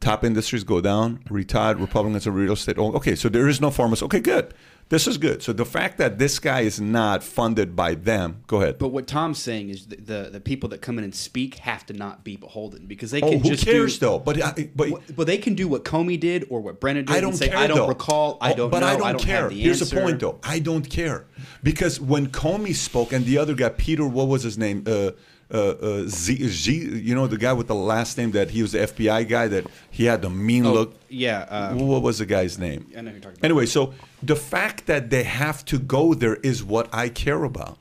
top 0.00 0.24
industries 0.24 0.64
go 0.64 0.80
down. 0.80 1.20
Retired 1.30 1.78
Republicans 1.78 2.26
of 2.26 2.34
real 2.34 2.52
estate. 2.54 2.78
Oh, 2.78 2.92
okay, 2.94 3.14
so 3.14 3.28
there 3.28 3.48
is 3.48 3.60
no 3.60 3.70
farmers. 3.70 4.02
Okay, 4.02 4.20
good. 4.20 4.54
This 4.90 5.06
is 5.06 5.18
good. 5.18 5.42
So 5.42 5.52
the 5.52 5.66
fact 5.66 5.98
that 5.98 6.18
this 6.18 6.38
guy 6.38 6.60
is 6.62 6.80
not 6.80 7.22
funded 7.22 7.76
by 7.76 7.94
them. 7.94 8.42
Go 8.46 8.62
ahead. 8.62 8.78
But 8.78 8.88
what 8.88 9.06
Tom's 9.06 9.38
saying 9.38 9.68
is 9.68 9.84
the, 9.88 9.96
the 9.96 10.28
the 10.32 10.40
people 10.40 10.70
that 10.70 10.80
come 10.80 10.96
in 10.96 11.04
and 11.04 11.14
speak 11.14 11.56
have 11.56 11.84
to 11.86 11.92
not 11.92 12.24
be 12.24 12.36
beholden 12.36 12.86
because 12.86 13.10
they 13.10 13.20
can 13.20 13.28
oh, 13.28 13.32
can 13.32 13.40
who 13.42 13.48
just 13.50 13.66
cares 13.66 13.98
do, 13.98 14.06
though? 14.06 14.18
But 14.18 14.42
I- 14.42 14.70
but 14.74 14.88
What- 14.88 15.02
But 15.14 15.26
they 15.26 15.36
can 15.36 15.54
do 15.54 15.68
what 15.68 15.84
Comey 15.84 16.18
did 16.18 16.46
or 16.48 16.62
what 16.62 16.80
Brennan 16.80 17.04
did 17.04 17.14
I 17.14 17.20
don't 17.20 17.34
say, 17.34 17.48
care. 17.50 17.58
I 17.58 17.66
don't 17.66 17.76
though. 17.76 17.86
recall, 17.88 18.38
I 18.40 18.54
Oh, 18.54 18.56
don't 18.56 18.70
but 18.70 18.80
know, 18.80 18.86
I 18.86 19.12
don't 19.12 19.18
care. 19.20 19.42
have 19.42 19.50
the 19.50 19.60
Here's 19.60 19.82
answer. 19.82 19.94
the 19.96 20.00
point, 20.00 20.20
though. 20.20 20.38
I 20.42 20.58
don't 20.58 20.88
care 20.88 21.26
because 21.62 22.00
when 22.00 22.28
Comey 22.28 22.74
spoke 22.74 23.12
and 23.12 23.26
the 23.26 23.36
other 23.36 23.52
guy, 23.54 23.68
Peter, 23.68 24.06
what 24.06 24.26
was 24.28 24.42
his 24.42 24.56
name? 24.56 24.84
Uh, 24.86 25.10
uh, 25.52 25.56
uh, 25.56 26.02
Z, 26.08 26.46
Z, 26.48 26.72
you 26.74 27.14
know, 27.14 27.26
the 27.26 27.38
guy 27.38 27.52
with 27.54 27.68
the 27.68 27.74
last 27.74 28.18
name 28.18 28.32
that 28.32 28.50
he 28.50 28.62
was 28.62 28.72
the 28.72 28.78
FBI 28.80 29.26
guy 29.28 29.48
that 29.48 29.66
he 29.90 30.04
had 30.04 30.20
the 30.22 30.30
mean 30.30 30.66
Oh, 30.66 30.72
look. 30.74 30.94
yeah, 31.08 31.46
uh, 31.48 31.74
what 31.74 32.02
was 32.02 32.18
the 32.18 32.26
guy's 32.26 32.58
name? 32.58 32.86
I 32.96 33.00
know 33.00 33.10
who 33.10 33.14
you're 33.16 33.20
talking 33.20 33.38
about. 33.38 33.44
Anyway, 33.44 33.66
so 33.66 33.94
the 34.22 34.36
fact 34.36 34.86
that 34.86 35.10
they 35.10 35.22
have 35.24 35.64
to 35.66 35.78
go 35.78 36.14
there 36.14 36.36
is 36.36 36.62
what 36.62 36.88
I 36.92 37.08
care 37.08 37.44
about 37.44 37.78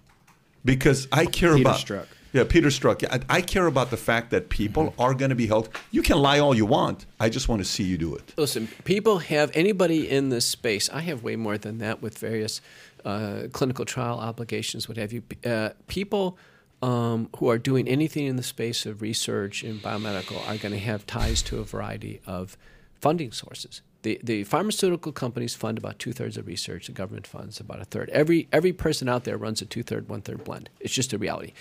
because 0.63 1.07
I 1.11 1.25
care 1.25 1.55
Peter 1.55 1.61
about. 1.69 1.79
Strzok. 1.79 2.05
Yeah, 2.33 2.43
Peter 2.43 2.67
Strzok. 2.67 3.01
Yeah, 3.01 3.17
I, 3.29 3.37
I 3.37 3.41
care 3.41 3.65
about 3.67 3.89
the 3.89 3.97
fact 3.97 4.31
that 4.31 4.49
people 4.49 4.83
Mm-hmm. 4.87 5.01
are 5.01 5.13
going 5.13 5.29
to 5.29 5.35
be 5.35 5.47
held. 5.47 5.69
You 5.91 6.01
can 6.03 6.17
lie 6.19 6.39
all 6.39 6.53
you 6.55 6.65
want. 6.65 7.05
I 7.19 7.29
just 7.29 7.47
want 7.49 7.61
to 7.61 7.65
see 7.65 7.83
you 7.83 7.97
do 7.97 8.15
it. 8.15 8.33
Listen, 8.37 8.67
people 8.83 9.19
have 9.19 9.49
anybody 9.53 10.09
in 10.09 10.29
this 10.29 10.45
space. 10.45 10.89
I 10.89 10.99
have 11.01 11.23
way 11.23 11.35
more 11.35 11.57
than 11.57 11.77
that 11.79 12.01
with 12.01 12.17
various 12.17 12.61
uh, 13.05 13.43
clinical 13.53 13.85
trial 13.85 14.19
obligations, 14.19 14.87
what 14.89 14.97
have 14.97 15.13
you. 15.13 15.23
Uh, 15.45 15.69
people 15.87 16.37
um, 16.81 17.29
who 17.37 17.49
are 17.49 17.57
doing 17.57 17.87
anything 17.87 18.25
in 18.25 18.35
the 18.35 18.43
space 18.43 18.85
of 18.85 19.01
research 19.01 19.63
in 19.63 19.79
biomedical 19.79 20.47
are 20.47 20.57
going 20.57 20.73
to 20.73 20.79
have 20.79 21.05
ties 21.05 21.41
to 21.43 21.59
a 21.59 21.63
variety 21.63 22.21
of 22.25 22.57
funding 22.99 23.31
sources. 23.31 23.81
The, 24.03 24.19
the 24.23 24.43
pharmaceutical 24.43 25.11
companies 25.11 25.55
fund 25.55 25.77
about 25.77 25.99
two 25.99 26.13
thirds 26.13 26.37
of 26.37 26.47
research. 26.47 26.87
The 26.87 26.93
government 26.93 27.25
funds 27.27 27.59
about 27.59 27.81
a 27.81 27.85
third. 27.85 28.09
Every 28.09 28.47
every 28.53 28.73
person 28.73 29.09
out 29.09 29.23
there 29.23 29.37
runs 29.37 29.61
a 29.61 29.65
two 29.65 29.83
third, 29.83 30.07
one 30.07 30.21
third 30.21 30.43
blend. 30.43 30.69
It's 30.79 30.93
just 30.93 31.13
a 31.13 31.17
reality. 31.17 31.53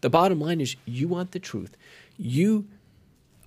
The 0.00 0.10
bottom 0.10 0.40
line 0.40 0.60
is 0.60 0.76
you 0.86 1.08
want 1.08 1.32
the 1.32 1.38
truth. 1.38 1.76
You 2.16 2.66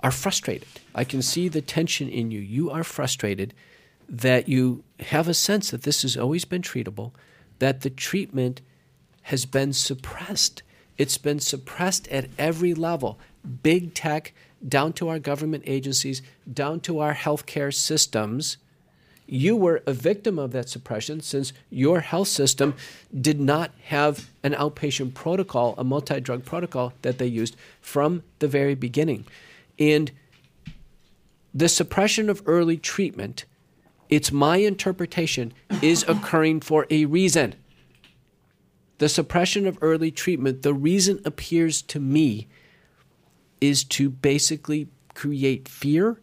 are 0.03 0.11
frustrated. 0.11 0.67
I 0.93 1.03
can 1.03 1.21
see 1.21 1.47
the 1.47 1.61
tension 1.61 2.09
in 2.09 2.29
you. 2.29 2.39
You 2.39 2.69
are 2.69 2.83
frustrated 2.83 3.53
that 4.07 4.47
you 4.47 4.83
have 4.99 5.27
a 5.27 5.33
sense 5.33 5.71
that 5.71 5.83
this 5.83 6.03
has 6.03 6.15
always 6.15 6.45
been 6.45 6.61
treatable, 6.61 7.11
that 7.59 7.81
the 7.81 7.89
treatment 7.89 8.61
has 9.23 9.45
been 9.45 9.73
suppressed. 9.73 10.61
It's 10.97 11.17
been 11.17 11.39
suppressed 11.39 12.07
at 12.09 12.29
every 12.37 12.73
level 12.73 13.19
big 13.63 13.93
tech, 13.93 14.33
down 14.67 14.93
to 14.93 15.09
our 15.09 15.19
government 15.19 15.63
agencies, 15.67 16.21
down 16.51 16.79
to 16.81 16.99
our 16.99 17.13
healthcare 17.13 17.73
systems. 17.73 18.57
You 19.27 19.55
were 19.55 19.81
a 19.85 19.93
victim 19.93 20.37
of 20.37 20.51
that 20.51 20.69
suppression 20.69 21.21
since 21.21 21.53
your 21.69 21.99
health 21.99 22.27
system 22.27 22.75
did 23.19 23.39
not 23.39 23.71
have 23.85 24.29
an 24.43 24.53
outpatient 24.53 25.13
protocol, 25.13 25.75
a 25.77 25.83
multi 25.83 26.19
drug 26.19 26.45
protocol 26.45 26.93
that 27.01 27.17
they 27.17 27.27
used 27.27 27.55
from 27.81 28.23
the 28.39 28.47
very 28.47 28.75
beginning. 28.75 29.25
And 29.79 30.11
the 31.53 31.69
suppression 31.69 32.29
of 32.29 32.43
early 32.45 32.77
treatment, 32.77 33.45
it's 34.09 34.31
my 34.31 34.57
interpretation, 34.57 35.53
is 35.81 36.03
occurring 36.07 36.61
for 36.61 36.85
a 36.89 37.05
reason. 37.05 37.55
The 38.97 39.09
suppression 39.09 39.67
of 39.67 39.77
early 39.81 40.11
treatment, 40.11 40.61
the 40.61 40.73
reason 40.73 41.19
appears 41.25 41.81
to 41.83 41.99
me 41.99 42.47
is 43.59 43.83
to 43.83 44.09
basically 44.09 44.87
create 45.13 45.67
fear, 45.67 46.21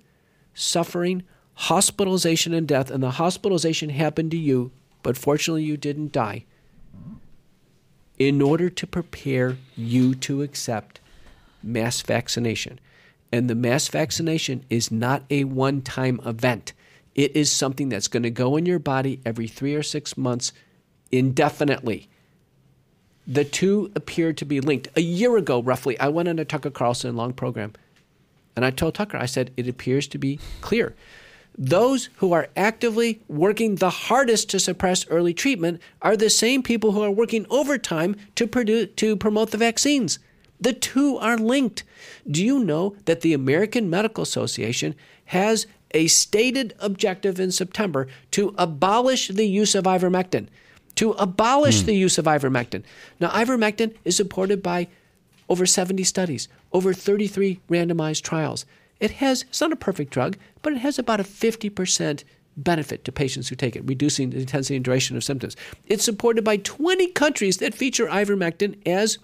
suffering, 0.55 1.25
hospitalization, 1.55 2.55
and 2.55 2.67
death. 2.67 2.91
And 2.91 3.03
the 3.03 3.13
hospitalization 3.13 3.91
happened 3.91 4.31
to 4.31 4.39
you, 4.39 4.73
but 5.03 5.19
fortunately 5.19 5.65
you 5.65 5.77
didn't 5.77 6.13
die, 6.13 6.45
in 8.19 8.41
order 8.41 8.71
to 8.71 8.87
prepare 8.87 9.57
you 9.77 10.15
to 10.15 10.43
accept 10.43 11.01
mass 11.63 12.01
vaccination. 12.01 12.79
And 13.33 13.49
the 13.49 13.55
mass 13.55 13.89
vaccination 13.89 14.65
is 14.69 14.91
not 14.91 15.25
a 15.31 15.45
one 15.45 15.83
time 15.83 16.21
event. 16.25 16.73
It 17.15 17.35
is 17.35 17.51
something 17.51 17.89
that's 17.89 18.09
going 18.09 18.23
to 18.23 18.31
go 18.31 18.57
in 18.57 18.67
your 18.67 18.79
body 18.79 19.21
every 19.25 19.49
three 19.49 19.75
or 19.75 19.83
six 19.83 20.17
months 20.17 20.53
indefinitely. 21.11 22.09
The 23.27 23.45
two 23.45 23.91
appear 23.95 24.33
to 24.33 24.45
be 24.45 24.61
linked. 24.61 24.89
A 24.97 25.01
year 25.01 25.37
ago, 25.37 25.63
roughly, 25.63 25.99
I 26.01 26.09
went 26.09 26.29
on 26.29 26.39
a 26.39 26.45
Tucker 26.45 26.71
Carlson 26.71 27.17
long 27.17 27.33
program, 27.33 27.73
and 28.57 28.65
I 28.65 28.71
told 28.71 28.95
Tucker, 28.95 29.17
I 29.17 29.27
said, 29.27 29.53
it 29.57 29.69
appears 29.69 30.09
to 30.09 30.19
be 30.19 30.41
clear. 30.61 30.95
Those 31.57 32.09
who 32.17 32.33
are 32.33 32.49
actively 32.57 33.21
working 33.29 33.77
the 33.77 33.91
hardest 33.91 34.49
to 34.51 34.59
suppress 34.59 35.07
early 35.09 35.35
treatment 35.35 35.81
are 36.01 36.17
the 36.17 36.31
same 36.31 36.63
people 36.63 36.93
who 36.93 37.03
are 37.03 37.11
working 37.11 37.47
overtime 37.51 38.17
to, 38.37 38.47
produce, 38.47 38.89
to 38.97 39.17
promote 39.17 39.51
the 39.51 39.59
vaccines. 39.59 40.19
The 40.61 40.73
two 40.73 41.19
are 41.19 41.37
linked. 41.37 41.85
Do 42.29 42.45
you 42.45 42.59
know 42.59 42.97
that 43.05 43.21
the 43.21 43.35
American 43.35 43.91
Medical 43.91 44.23
Association 44.23 44.95
has 45.27 45.67
a 45.93 46.07
stated 46.07 46.75
objective 46.79 47.39
in 47.39 47.53
September 47.53 48.09
to 48.31 48.55
abolish 48.57 49.29
the 49.29 49.47
use 49.47 49.75
of 49.75 49.85
ivermectin? 49.85 50.49
To 50.97 51.13
abolish 51.13 51.81
hmm. 51.81 51.87
the 51.87 51.97
use 51.97 52.19
of 52.19 52.27
ivermectin. 52.27 52.85
Now, 53.19 53.31
ivermectin 53.31 53.95
is 54.05 54.17
supported 54.17 54.63
by 54.63 54.89
over 55.49 55.67
70 55.67 56.05
studies, 56.05 56.49
over 56.73 56.93
33 56.93 57.61
randomized 57.69 58.23
trials. 58.23 58.65
It 59.01 59.13
has, 59.13 59.43
it's 59.43 59.61
not 59.61 59.73
a 59.73 59.77
perfect 59.77 60.13
drug, 60.13 60.37
but 60.63 60.73
it 60.73 60.79
has 60.79 60.99
about 60.99 61.21
a 61.21 61.25
50% 61.25 62.25
benefit 62.57 63.05
to 63.05 63.13
patients 63.13 63.49
who 63.49 63.57
take 63.57 63.77
it, 63.77 63.83
reducing 63.85 64.31
the 64.31 64.39
intensity 64.39 64.77
and 64.77 64.85
duration 64.85 65.17
of 65.17 65.25
symptoms. 65.25 65.57
It's 65.87 66.05
supported 66.05 66.45
by 66.45 66.59
20 66.59 67.09
countries 67.09 67.59
that 67.59 67.75
feature 67.75 68.07
ivermectin 68.07 68.77
as 68.87 69.19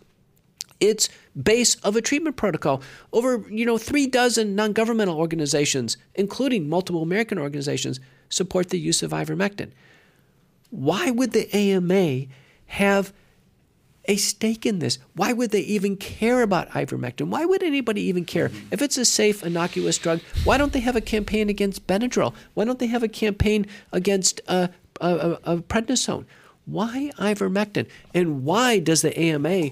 its 0.80 1.08
base 1.40 1.74
of 1.76 1.96
a 1.96 2.00
treatment 2.00 2.36
protocol. 2.36 2.82
Over, 3.12 3.44
you 3.50 3.66
know, 3.66 3.78
three 3.78 4.06
dozen 4.06 4.54
non-governmental 4.54 5.16
organizations, 5.16 5.96
including 6.14 6.68
multiple 6.68 7.02
American 7.02 7.38
organizations, 7.38 8.00
support 8.28 8.70
the 8.70 8.78
use 8.78 9.02
of 9.02 9.10
ivermectin. 9.10 9.70
Why 10.70 11.10
would 11.10 11.32
the 11.32 11.54
AMA 11.54 12.26
have 12.66 13.12
a 14.04 14.16
stake 14.16 14.64
in 14.64 14.78
this? 14.78 14.98
Why 15.14 15.32
would 15.32 15.50
they 15.50 15.60
even 15.60 15.96
care 15.96 16.42
about 16.42 16.70
ivermectin? 16.70 17.28
Why 17.28 17.44
would 17.44 17.62
anybody 17.62 18.02
even 18.02 18.24
care? 18.24 18.50
If 18.70 18.82
it's 18.82 18.96
a 18.96 19.04
safe, 19.04 19.44
innocuous 19.44 19.98
drug, 19.98 20.20
why 20.44 20.56
don't 20.58 20.72
they 20.72 20.80
have 20.80 20.96
a 20.96 21.00
campaign 21.00 21.48
against 21.48 21.86
Benadryl? 21.86 22.34
Why 22.54 22.64
don't 22.64 22.78
they 22.78 22.86
have 22.86 23.02
a 23.02 23.08
campaign 23.08 23.66
against 23.92 24.40
uh, 24.48 24.68
uh, 25.00 25.04
uh, 25.04 25.36
uh, 25.44 25.56
prednisone? 25.56 26.24
Why 26.64 27.12
ivermectin? 27.18 27.86
And 28.14 28.44
why 28.44 28.78
does 28.78 29.02
the 29.02 29.18
AMA 29.18 29.70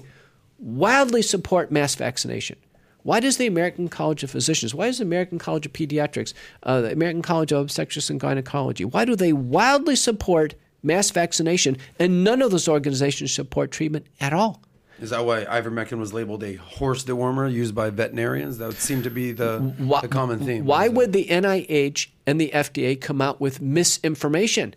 wildly 0.59 1.21
support 1.21 1.71
mass 1.71 1.95
vaccination? 1.95 2.57
Why 3.03 3.19
does 3.21 3.37
the 3.37 3.47
American 3.47 3.87
College 3.87 4.23
of 4.23 4.31
Physicians, 4.31 4.75
why 4.75 4.87
does 4.87 4.97
the 4.97 5.05
American 5.05 5.39
College 5.39 5.65
of 5.65 5.71
Pediatrics, 5.71 6.33
uh, 6.63 6.81
the 6.81 6.91
American 6.91 7.21
College 7.21 7.53
of 7.53 7.61
Obstetrics 7.61 8.09
and 8.09 8.19
Gynecology, 8.19 8.83
why 8.83 9.05
do 9.05 9.15
they 9.15 9.31
wildly 9.31 9.95
support 9.95 10.55
mass 10.83 11.09
vaccination 11.11 11.77
and 11.99 12.23
none 12.23 12.41
of 12.41 12.51
those 12.51 12.67
organizations 12.67 13.33
support 13.33 13.71
treatment 13.71 14.07
at 14.19 14.33
all? 14.33 14.61
Is 14.99 15.11
that 15.11 15.25
why 15.25 15.45
ivermectin 15.45 15.99
was 15.99 16.11
labeled 16.13 16.43
a 16.43 16.55
horse 16.55 17.03
dewormer 17.03 17.51
used 17.51 17.75
by 17.75 17.91
veterinarians? 17.91 18.57
That 18.57 18.67
would 18.67 18.77
seem 18.77 19.03
to 19.03 19.11
be 19.11 19.31
the, 19.31 19.59
Why, 19.77 20.01
the 20.01 20.07
common 20.07 20.39
theme. 20.39 20.65
Why 20.65 20.87
would 20.87 21.13
the 21.13 21.25
NIH 21.25 22.07
and 22.25 22.41
the 22.41 22.51
FDA 22.53 22.99
come 22.99 23.21
out 23.21 23.39
with 23.39 23.61
misinformation? 23.61 24.75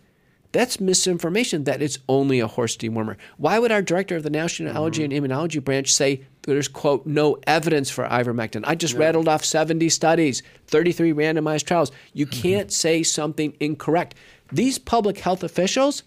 That's 0.51 0.79
misinformation 0.81 1.63
that 1.63 1.81
it's 1.81 1.97
only 2.09 2.39
a 2.41 2.47
horse 2.47 2.75
dewormer. 2.75 3.15
Why 3.37 3.57
would 3.57 3.71
our 3.71 3.81
director 3.81 4.17
of 4.17 4.23
the 4.23 4.29
National 4.29 4.69
mm-hmm. 4.69 4.77
Allergy 4.77 5.03
and 5.03 5.13
Immunology 5.13 5.63
branch 5.63 5.93
say 5.93 6.25
there's, 6.43 6.67
quote, 6.67 7.05
no 7.05 7.37
evidence 7.47 7.89
for 7.89 8.05
ivermectin? 8.05 8.63
I 8.65 8.75
just 8.75 8.93
rattled 8.95 9.29
off 9.29 9.45
70 9.45 9.87
studies, 9.89 10.43
33 10.67 11.13
randomized 11.13 11.65
trials. 11.65 11.91
You 12.13 12.25
mm-hmm. 12.25 12.41
can't 12.41 12.71
say 12.71 13.01
something 13.01 13.55
incorrect. 13.59 14.15
These 14.51 14.79
public 14.79 15.19
health 15.19 15.43
officials, 15.43 16.03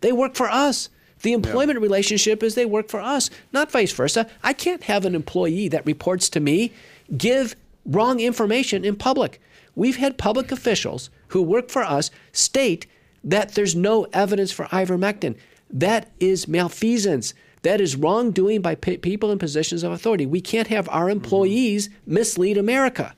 they 0.00 0.12
work 0.12 0.34
for 0.34 0.50
us. 0.50 0.88
The 1.22 1.32
employment 1.32 1.80
relationship 1.80 2.42
is 2.42 2.54
they 2.54 2.66
work 2.66 2.88
for 2.88 3.00
us, 3.00 3.30
not 3.52 3.70
vice 3.70 3.92
versa. 3.92 4.28
I 4.42 4.52
can't 4.52 4.84
have 4.84 5.04
an 5.04 5.14
employee 5.14 5.68
that 5.68 5.86
reports 5.86 6.28
to 6.30 6.40
me 6.40 6.72
give 7.16 7.56
wrong 7.86 8.20
information 8.20 8.84
in 8.84 8.96
public. 8.96 9.40
We've 9.74 9.96
had 9.96 10.18
public 10.18 10.52
officials 10.52 11.10
who 11.28 11.42
work 11.42 11.70
for 11.70 11.84
us 11.84 12.10
state 12.32 12.86
that 13.24 13.54
there's 13.54 13.74
no 13.74 14.04
evidence 14.12 14.52
for 14.52 14.66
ivermectin. 14.66 15.36
That 15.70 16.10
is 16.20 16.46
malfeasance. 16.46 17.34
That 17.62 17.80
is 17.80 17.96
wrongdoing 17.96 18.62
by 18.62 18.76
pe- 18.76 18.98
people 18.98 19.32
in 19.32 19.38
positions 19.38 19.82
of 19.82 19.92
authority. 19.92 20.26
We 20.26 20.40
can't 20.40 20.68
have 20.68 20.88
our 20.90 21.06
mm-hmm. 21.06 21.12
employees 21.12 21.90
mislead 22.06 22.58
America. 22.58 23.14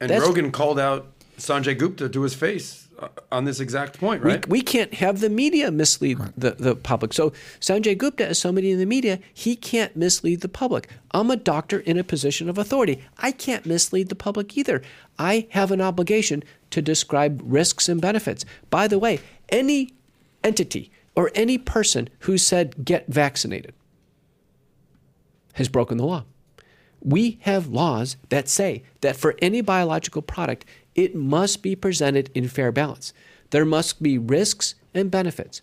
And 0.00 0.10
That's- 0.10 0.26
Rogan 0.26 0.52
called 0.52 0.78
out 0.78 1.10
Sanjay 1.38 1.76
Gupta 1.76 2.08
to 2.08 2.22
his 2.22 2.34
face 2.34 2.83
on 3.30 3.44
this 3.44 3.60
exact 3.60 3.98
point, 3.98 4.22
We, 4.22 4.32
right? 4.32 4.48
we 4.48 4.60
can't 4.60 4.94
have 4.94 5.20
the 5.20 5.28
media 5.28 5.70
mislead 5.70 6.18
the, 6.36 6.52
the 6.52 6.76
public. 6.76 7.12
So 7.12 7.32
Sanjay 7.60 7.96
Gupta, 7.96 8.28
is 8.28 8.38
somebody 8.38 8.70
in 8.70 8.78
the 8.78 8.86
media, 8.86 9.18
he 9.32 9.56
can't 9.56 9.94
mislead 9.96 10.40
the 10.40 10.48
public. 10.48 10.88
I'm 11.12 11.30
a 11.30 11.36
doctor 11.36 11.80
in 11.80 11.98
a 11.98 12.04
position 12.04 12.48
of 12.48 12.58
authority. 12.58 13.02
I 13.18 13.32
can't 13.32 13.66
mislead 13.66 14.08
the 14.08 14.14
public 14.14 14.56
either. 14.56 14.82
I 15.18 15.46
have 15.50 15.70
an 15.70 15.80
obligation 15.80 16.42
to 16.70 16.82
describe 16.82 17.40
risks 17.44 17.88
and 17.88 18.00
benefits. 18.00 18.44
By 18.70 18.88
the 18.88 18.98
way, 18.98 19.20
any 19.48 19.92
entity 20.42 20.90
or 21.14 21.30
any 21.34 21.58
person 21.58 22.08
who 22.20 22.38
said 22.38 22.84
get 22.84 23.06
vaccinated 23.08 23.74
has 25.54 25.68
broken 25.68 25.98
the 25.98 26.06
law. 26.06 26.24
We 27.00 27.38
have 27.42 27.66
laws 27.68 28.16
that 28.30 28.48
say 28.48 28.82
that 29.02 29.14
for 29.14 29.34
any 29.40 29.60
biological 29.60 30.22
product, 30.22 30.64
it 30.94 31.14
must 31.14 31.62
be 31.62 31.74
presented 31.76 32.30
in 32.34 32.48
fair 32.48 32.72
balance. 32.72 33.12
There 33.50 33.64
must 33.64 34.02
be 34.02 34.18
risks 34.18 34.74
and 34.94 35.10
benefits. 35.10 35.62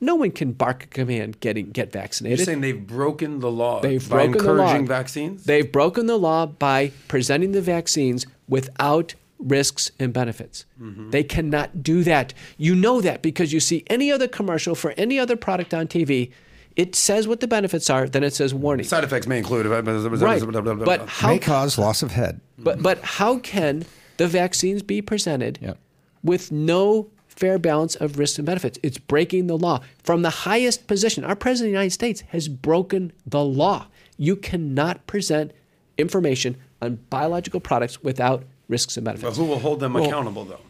No 0.00 0.16
one 0.16 0.32
can 0.32 0.52
bark 0.52 0.84
a 0.84 0.86
command 0.88 1.38
getting 1.40 1.70
get 1.70 1.92
vaccinated. 1.92 2.38
You're 2.40 2.46
vaccinated. 2.46 2.46
saying 2.46 2.60
they've 2.60 2.86
broken 2.86 3.38
the 3.38 3.50
law 3.50 3.80
They've 3.80 4.08
by 4.08 4.26
broken 4.26 4.32
the 4.32 4.52
law. 4.52 4.62
encouraging 4.64 4.86
vaccines? 4.88 5.44
They've 5.44 5.70
broken 5.70 6.06
the 6.06 6.16
law 6.18 6.46
by 6.46 6.90
presenting 7.06 7.52
the 7.52 7.62
vaccines 7.62 8.26
without 8.48 9.14
risks 9.38 9.90
and 10.00 10.12
benefits. 10.12 10.66
Mm-hmm. 10.80 11.10
They 11.10 11.22
cannot 11.22 11.82
do 11.82 12.02
that. 12.04 12.34
You 12.58 12.74
know 12.74 13.00
that 13.00 13.22
because 13.22 13.52
you 13.52 13.60
see 13.60 13.84
any 13.88 14.10
other 14.10 14.26
commercial 14.28 14.74
for 14.74 14.92
any 14.96 15.18
other 15.20 15.36
product 15.36 15.72
on 15.72 15.86
TV. 15.86 16.32
It 16.74 16.94
says 16.94 17.28
what 17.28 17.40
the 17.40 17.46
benefits 17.48 17.90
are, 17.90 18.08
then 18.08 18.24
it 18.24 18.32
says 18.34 18.54
warning. 18.54 18.86
Side 18.86 19.04
effects 19.04 19.26
may 19.26 19.38
include. 19.38 19.66
Right. 19.66 19.84
But 19.84 21.08
how 21.08 21.28
May 21.28 21.38
cause 21.38 21.76
loss 21.78 22.02
of 22.02 22.12
head. 22.12 22.40
but 22.58 22.82
but 22.82 22.98
how 23.02 23.38
can 23.40 23.84
the 24.22 24.28
vaccines 24.28 24.82
be 24.82 25.02
presented 25.02 25.58
Yep. 25.60 25.78
with 26.22 26.52
no 26.52 27.08
fair 27.26 27.58
balance 27.58 27.96
of 27.96 28.18
risks 28.18 28.38
and 28.38 28.46
benefits? 28.46 28.78
It's 28.82 28.98
breaking 28.98 29.48
the 29.48 29.56
law. 29.58 29.80
From 30.04 30.22
the 30.22 30.30
highest 30.30 30.86
position, 30.86 31.24
our 31.24 31.34
president 31.34 31.68
of 31.68 31.72
the 31.72 31.78
United 31.80 31.92
States 31.92 32.20
has 32.28 32.46
broken 32.48 33.12
the 33.26 33.42
law. 33.44 33.86
You 34.16 34.36
cannot 34.36 35.04
present 35.08 35.50
information 35.98 36.56
on 36.80 36.98
biological 37.10 37.58
products 37.60 38.02
without 38.02 38.44
risks 38.68 38.96
and 38.96 39.04
But 39.04 39.16
benefits. 39.16 39.36
who 39.38 39.44
will 39.44 39.58
hold 39.58 39.80
them 39.80 39.96
accountable, 39.96 40.44
though? 40.44 40.60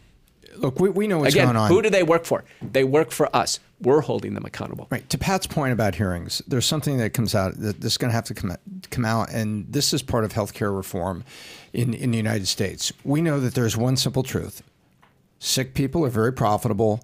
Look, 0.57 0.81
we, 0.81 0.89
we 0.91 1.07
know 1.07 1.19
what's 1.21 1.35
Again, 1.35 1.47
going 1.47 1.57
on. 1.57 1.69
who 1.71 1.81
do 1.83 1.91
they 1.91 2.03
work 2.03 2.25
for? 2.25 2.45
They 2.63 2.85
work 2.85 3.11
for 3.11 3.35
us. 3.37 3.59
We're 3.83 4.01
holding 4.01 4.35
them 4.35 4.45
accountable. 4.45 4.87
Right. 4.91 5.09
To 5.11 5.19
Pat's 5.19 5.47
point 5.47 5.73
about 5.73 5.95
hearings, 5.95 6.41
there's 6.47 6.67
something 6.67 6.99
that 6.99 7.11
comes 7.11 7.35
out 7.35 7.59
that 7.59 7.81
that's 7.81 7.97
going 7.97 8.11
to 8.11 8.15
have 8.15 8.25
to 8.25 8.35
come 8.35 8.53
out, 8.53 8.61
come 8.91 9.05
out, 9.05 9.31
and 9.31 9.71
this 9.71 9.93
is 9.93 10.03
part 10.03 10.25
of 10.25 10.33
healthcare 10.33 10.75
reform 10.75 11.25
in, 11.73 11.93
in 11.93 12.11
the 12.11 12.17
United 12.17 12.47
States. 12.47 12.93
We 13.05 13.21
know 13.21 13.41
that 13.41 13.55
there's 13.55 13.77
one 13.77 13.97
simple 13.97 14.23
truth 14.23 14.63
sick 15.39 15.75
people 15.75 16.05
are 16.05 16.11
very 16.11 16.33
profitable, 16.33 17.01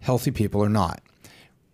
healthy 0.00 0.30
people 0.30 0.62
are 0.64 0.70
not. 0.70 1.02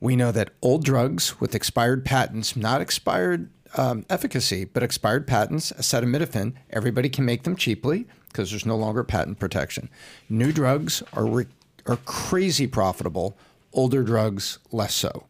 We 0.01 0.17
know 0.17 0.33
that 0.33 0.51
old 0.63 0.85
drugs 0.85 1.41
with 1.41 1.55
expired 1.55 2.05
patents, 2.05 2.57
not 2.57 2.81
expired 2.81 3.51
um, 3.77 4.05
efficacy, 4.09 4.65
but 4.65 4.83
expired 4.83 5.27
patents, 5.27 5.73
acetaminophen, 5.73 6.55
everybody 6.71 7.09
can 7.09 7.25
make 7.25 7.43
them 7.43 7.57
cheaply 7.57 8.07
because 8.29 8.51
there's 8.51 8.67
no 8.67 8.77
longer 8.77 9.05
patent 9.05 9.39
protection. 9.39 9.89
New 10.29 10.53
drugs 10.53 11.03
are, 11.13 11.27
re- 11.27 11.47
are 11.87 11.97
crazy 11.99 12.67
profitable, 12.67 13.37
older 13.79 14.03
drugs 14.03 14.59
less 14.73 14.93
so. 14.93 15.25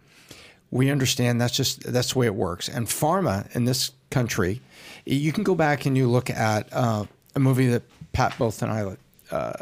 We 0.71 0.91
understand 0.91 1.39
that's 1.39 1.55
just 1.55 1.83
that's 1.83 2.15
the 2.15 2.19
way 2.19 2.27
it 2.27 2.35
works. 2.35 2.67
And 2.67 2.87
pharma 2.87 3.55
in 3.55 3.67
this 3.67 3.93
country, 4.11 4.63
you 5.05 5.33
can 5.33 5.45
go 5.45 5.55
back 5.55 5.85
and 5.85 5.97
you 5.99 6.09
look 6.09 6.31
at 6.31 6.67
uh, 6.73 7.05
a 7.35 7.39
movie 7.39 7.67
that 7.67 7.83
Pat 8.15 8.35
both 8.39 8.63
and 8.63 8.73
I 8.73 8.97
uh, 9.31 9.53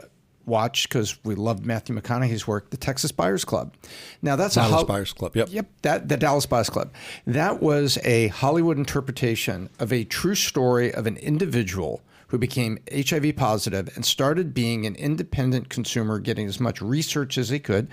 watched 0.45 0.89
because 0.89 1.23
we 1.25 1.35
loved 1.35 1.67
Matthew 1.67 2.01
McConaughey's 2.01 2.47
work, 2.47 2.71
The 2.71 2.77
Texas 2.77 3.11
Buyers 3.11 3.45
Club. 3.45 3.75
Now 4.23 4.37
that's 4.37 4.55
Dallas 4.55 4.71
a 4.71 4.75
Hol- 4.77 4.85
Buyers 4.85 5.13
Club. 5.13 5.37
Yep. 5.37 5.49
Yep, 5.51 5.67
that 5.83 6.09
the 6.09 6.17
Dallas 6.17 6.47
Buyers 6.47 6.71
Club. 6.71 6.93
That 7.27 7.61
was 7.61 7.99
a 8.05 8.29
Hollywood 8.29 8.79
interpretation 8.79 9.69
of 9.81 9.93
a 9.93 10.05
true 10.05 10.37
story 10.37 10.95
of 10.95 11.09
an 11.09 11.17
individual 11.17 12.03
who 12.29 12.39
became 12.39 12.79
HIV 12.93 13.37
positive 13.37 13.89
and 13.95 14.05
started 14.05 14.53
being 14.53 14.85
an 14.85 14.97
independent 14.97 15.69
consumer, 15.69 16.19
getting 16.19 16.47
as 16.47 16.59
much 16.59 16.83
research 16.83 17.39
as 17.39 17.51
he 17.51 17.61
could, 17.61 17.89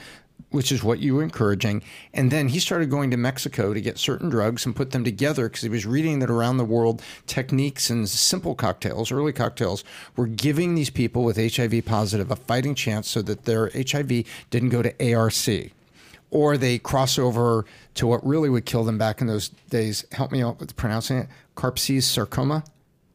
which 0.53 0.71
is 0.71 0.84
what 0.84 0.99
you 0.99 1.15
were 1.15 1.23
encouraging. 1.23 1.81
And 2.13 2.31
then 2.31 2.47
he 2.49 2.59
started 2.59 2.89
going 2.89 3.09
to 3.11 3.17
Mexico 3.17 3.73
to 3.73 3.81
get 3.81 3.97
certain 3.97 4.30
drugs 4.30 4.65
and 4.65 4.75
put 4.75 4.91
them 4.91 5.03
together 5.03 5.49
because 5.49 5.63
he 5.63 5.69
was 5.69 5.85
reading 5.85 6.19
that 6.19 6.30
around 6.30 6.57
the 6.57 6.63
world, 6.63 7.01
techniques 7.25 7.89
and 7.89 8.07
simple 8.07 8.53
cocktails, 8.53 9.11
early 9.11 9.34
cocktails, 9.34 9.84
were 10.15 10.27
giving 10.27 10.75
these 10.75 10.91
people 10.91 11.23
with 11.23 11.38
HIV 11.38 11.85
positive 11.85 12.30
a 12.30 12.35
fighting 12.35 12.75
chance 12.75 13.09
so 13.09 13.21
that 13.23 13.45
their 13.45 13.71
HIV 13.75 14.25
didn't 14.51 14.69
go 14.69 14.84
to 14.84 15.13
ARC 15.13 15.34
or 16.30 16.55
they 16.57 16.77
cross 16.77 17.17
over 17.17 17.65
to 17.95 18.05
what 18.07 18.25
really 18.25 18.49
would 18.49 18.65
kill 18.65 18.84
them 18.84 18.97
back 18.97 19.21
in 19.21 19.27
those 19.27 19.49
days. 19.69 20.05
Help 20.11 20.31
me 20.31 20.41
out 20.43 20.59
with 20.59 20.75
pronouncing 20.75 21.17
it. 21.17 21.27
Carpses 21.55 22.05
sarcoma. 22.05 22.63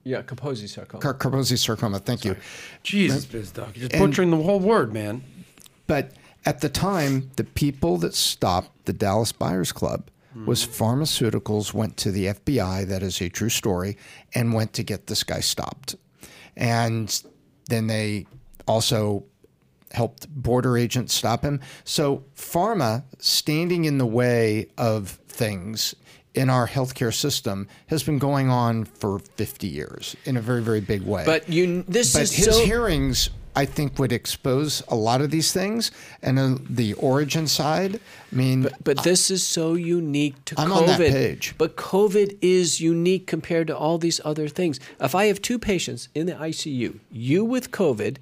Yeah, 0.05 0.23
Kaposi 0.23 0.69
sarcoma. 0.69 1.03
Car- 1.03 1.15
Kaposi 1.15 1.59
sarcoma. 1.59 1.99
Thank 1.99 2.25
you. 2.25 2.35
Jesus, 2.83 3.27
biz 3.27 3.51
doc. 3.51 3.71
You're 3.75 3.89
just 3.89 3.93
And- 3.93 4.01
butchering 4.11 4.31
the 4.31 4.37
whole 4.39 4.61
word, 4.61 4.93
man. 4.93 5.23
But 5.87 6.13
at 6.45 6.61
the 6.61 6.69
time, 6.69 7.31
the 7.37 7.45
people 7.45 7.99
that 7.99 8.15
stopped 8.15 8.87
the 8.87 8.93
Dallas 8.93 9.33
Buyers 9.33 9.73
Club 9.73 10.11
was 10.47 10.65
hmm. 10.65 10.71
pharmaceuticals 10.71 11.75
went 11.75 11.97
to 11.99 12.11
the 12.11 12.27
FBI. 12.27 12.87
That 12.87 13.03
is 13.03 13.21
a 13.21 13.29
true 13.29 13.49
story, 13.49 13.97
and 14.35 14.55
went 14.55 14.73
to 14.75 14.83
get 14.83 15.07
this 15.07 15.25
guy 15.25 15.41
stopped. 15.41 15.97
And 16.57 17.23
then 17.69 17.87
they 17.87 18.27
also 18.67 19.25
helped 19.93 20.29
border 20.29 20.77
agents 20.77 21.15
stop 21.15 21.43
him. 21.43 21.61
So 21.85 22.25
pharma 22.37 23.05
standing 23.19 23.85
in 23.85 23.99
the 23.99 24.07
way 24.07 24.69
of 24.77 25.11
things 25.29 25.95
in 26.35 26.51
our 26.51 26.69
healthcare 26.69 27.13
system 27.13 27.67
has 27.87 28.03
been 28.03 28.19
going 28.19 28.51
on 28.51 28.85
for 28.85 29.19
50 29.19 29.67
years 29.67 30.15
in 30.25 30.37
a 30.37 30.41
very 30.41 30.63
very 30.63 30.81
big 30.81 31.03
way. 31.03 31.25
But 31.25 31.49
you, 31.49 31.85
this 31.89 32.13
But 32.13 32.23
is 32.23 32.33
his 32.33 32.57
so. 32.57 32.65
hearings, 32.65 33.31
I 33.55 33.65
think, 33.65 33.99
would 33.99 34.13
expose 34.13 34.83
a 34.89 34.95
lot 34.95 35.21
of 35.21 35.31
these 35.31 35.53
things. 35.53 35.91
And 36.23 36.39
uh, 36.39 36.57
the 36.69 36.95
origin 36.95 37.47
side, 37.47 38.01
I 38.33 38.37
mean, 38.37 38.69
But 38.85 39.03
this 39.03 39.31
is 39.31 39.47
so 39.47 39.75
unique 39.75 40.45
to 40.47 40.55
I'm 40.61 40.69
COVID. 40.71 40.77
on 40.77 40.87
that 40.87 40.99
page. 40.99 41.55
But 41.59 41.77
COVID 41.77 42.39
is 42.41 42.81
unique 42.81 43.27
compared 43.27 43.67
to 43.69 43.77
all 43.77 43.99
these 43.99 44.21
other 44.25 44.49
things. 44.49 44.79
If 45.01 45.15
I 45.15 45.27
have 45.27 45.43
two 45.43 45.59
patients 45.59 46.09
in 46.15 46.27
the 46.27 46.35
ICU, 46.35 47.01
you 47.11 47.45
with 47.45 47.71
COVID, 47.71 48.19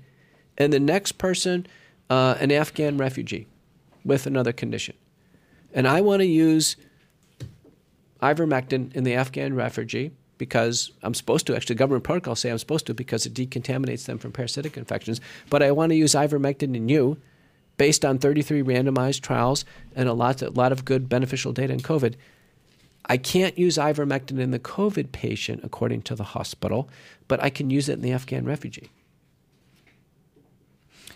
and 0.58 0.72
the 0.72 0.80
next 0.80 1.12
person, 1.18 1.66
uh, 2.08 2.36
an 2.40 2.50
Afghan 2.50 2.96
refugee 2.96 3.46
with 4.04 4.26
another 4.26 4.52
condition, 4.52 4.96
and 5.74 5.86
I 5.86 6.00
want 6.00 6.20
to 6.20 6.26
use 6.26 6.76
ivermectin 8.22 8.94
in 8.94 9.04
the 9.04 9.14
Afghan 9.14 9.54
refugee 9.54 10.12
because 10.38 10.90
I'm 11.02 11.14
supposed 11.14 11.46
to. 11.46 11.56
Actually, 11.56 11.76
government 11.76 12.04
protocols 12.04 12.40
say 12.40 12.50
I'm 12.50 12.58
supposed 12.58 12.86
to 12.86 12.94
because 12.94 13.26
it 13.26 13.34
decontaminates 13.34 14.04
them 14.06 14.18
from 14.18 14.32
parasitic 14.32 14.76
infections. 14.76 15.20
But 15.50 15.62
I 15.62 15.70
want 15.72 15.90
to 15.90 15.96
use 15.96 16.12
ivermectin 16.14 16.74
in 16.76 16.88
you 16.88 17.18
based 17.76 18.04
on 18.04 18.18
33 18.18 18.62
randomized 18.62 19.20
trials 19.20 19.64
and 19.94 20.08
a 20.08 20.12
lot, 20.12 20.42
a 20.42 20.50
lot 20.50 20.72
of 20.72 20.84
good 20.84 21.08
beneficial 21.08 21.52
data 21.52 21.72
in 21.72 21.80
COVID. 21.80 22.14
I 23.08 23.16
can't 23.18 23.56
use 23.56 23.76
ivermectin 23.76 24.38
in 24.40 24.50
the 24.50 24.58
COVID 24.58 25.12
patient 25.12 25.60
according 25.62 26.02
to 26.02 26.14
the 26.14 26.24
hospital, 26.24 26.88
but 27.28 27.42
I 27.42 27.50
can 27.50 27.70
use 27.70 27.88
it 27.88 27.94
in 27.94 28.00
the 28.02 28.12
Afghan 28.12 28.44
refugee. 28.44 28.90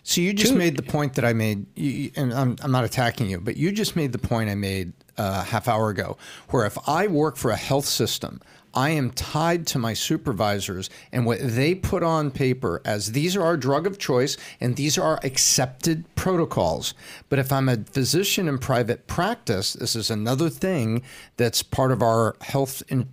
So 0.02 0.20
you 0.20 0.32
just 0.32 0.52
Two- 0.52 0.58
made 0.58 0.76
the 0.76 0.82
point 0.82 1.14
that 1.14 1.24
I 1.24 1.32
made, 1.32 1.66
you- 1.76 2.10
and 2.16 2.32
I'm, 2.32 2.56
I'm 2.62 2.72
not 2.72 2.84
attacking 2.84 3.28
you, 3.28 3.38
but 3.40 3.56
you 3.56 3.70
just 3.70 3.96
made 3.96 4.12
the 4.12 4.18
point 4.18 4.48
I 4.48 4.54
made 4.54 4.92
a 5.18 5.42
half 5.42 5.68
hour 5.68 5.90
ago, 5.90 6.16
where 6.48 6.64
if 6.64 6.78
I 6.88 7.06
work 7.06 7.36
for 7.36 7.50
a 7.50 7.56
health 7.56 7.84
system, 7.86 8.40
I 8.74 8.90
am 8.90 9.10
tied 9.10 9.66
to 9.68 9.78
my 9.78 9.94
supervisors 9.94 10.90
and 11.12 11.26
what 11.26 11.38
they 11.40 11.74
put 11.74 12.02
on 12.02 12.30
paper 12.30 12.80
as 12.84 13.12
these 13.12 13.36
are 13.36 13.42
our 13.42 13.56
drug 13.56 13.86
of 13.86 13.98
choice 13.98 14.36
and 14.60 14.76
these 14.76 14.96
are 14.96 15.02
our 15.02 15.20
accepted 15.22 16.04
protocols. 16.14 16.94
But 17.28 17.38
if 17.38 17.52
I'm 17.52 17.68
a 17.68 17.78
physician 17.78 18.48
in 18.48 18.58
private 18.58 19.06
practice, 19.06 19.72
this 19.72 19.96
is 19.96 20.10
another 20.10 20.48
thing 20.48 21.02
that's 21.36 21.62
part 21.62 21.92
of 21.92 22.02
our 22.02 22.36
health 22.40 22.82
in, 22.88 23.08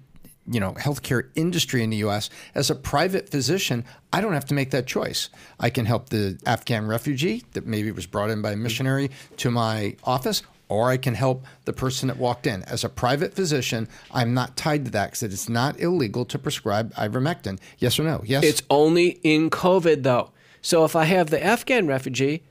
you 0.49 0.59
know 0.59 0.73
healthcare 0.73 1.29
industry 1.35 1.83
in 1.83 1.89
the 1.89 1.97
U.S. 1.97 2.29
As 2.55 2.69
a 2.69 2.75
private 2.75 3.29
physician, 3.29 3.83
I 4.13 4.21
don't 4.21 4.33
have 4.33 4.45
to 4.45 4.53
make 4.53 4.71
that 4.71 4.87
choice. 4.87 5.29
I 5.59 5.69
can 5.69 5.85
help 5.85 6.09
the 6.09 6.39
Afghan 6.45 6.87
refugee 6.87 7.43
that 7.53 7.65
maybe 7.65 7.91
was 7.91 8.05
brought 8.05 8.29
in 8.29 8.41
by 8.41 8.51
a 8.51 8.55
missionary 8.55 9.11
to 9.37 9.51
my 9.51 9.95
office, 10.03 10.43
or 10.69 10.89
I 10.89 10.97
can 10.97 11.15
help 11.15 11.45
the 11.65 11.73
person 11.73 12.07
that 12.07 12.17
walked 12.17 12.47
in. 12.47 12.63
As 12.63 12.83
a 12.83 12.89
private 12.89 13.33
physician, 13.33 13.87
I'm 14.11 14.33
not 14.33 14.57
tied 14.57 14.85
to 14.85 14.91
that 14.91 15.11
because 15.11 15.23
it's 15.23 15.49
not 15.49 15.79
illegal 15.79 16.25
to 16.25 16.37
prescribe 16.37 16.93
ivermectin. 16.95 17.59
Yes 17.77 17.99
or 17.99 18.03
no? 18.03 18.21
Yes. 18.25 18.43
It's 18.43 18.63
only 18.69 19.19
in 19.23 19.49
COVID, 19.49 20.03
though. 20.03 20.31
So 20.61 20.83
if 20.83 20.95
I 20.95 21.05
have 21.05 21.29
the 21.29 21.43
Afghan 21.43 21.87
refugee 21.87 22.43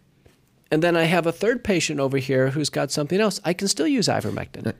and 0.70 0.82
then 0.82 0.96
I 0.96 1.04
have 1.04 1.26
a 1.26 1.32
third 1.32 1.62
patient 1.62 2.00
over 2.00 2.18
here 2.18 2.50
who's 2.50 2.70
got 2.70 2.90
something 2.90 3.20
else, 3.20 3.40
I 3.44 3.52
can 3.52 3.68
still 3.68 3.88
use 3.88 4.08
ivermectin. 4.08 4.68
Uh, 4.68 4.72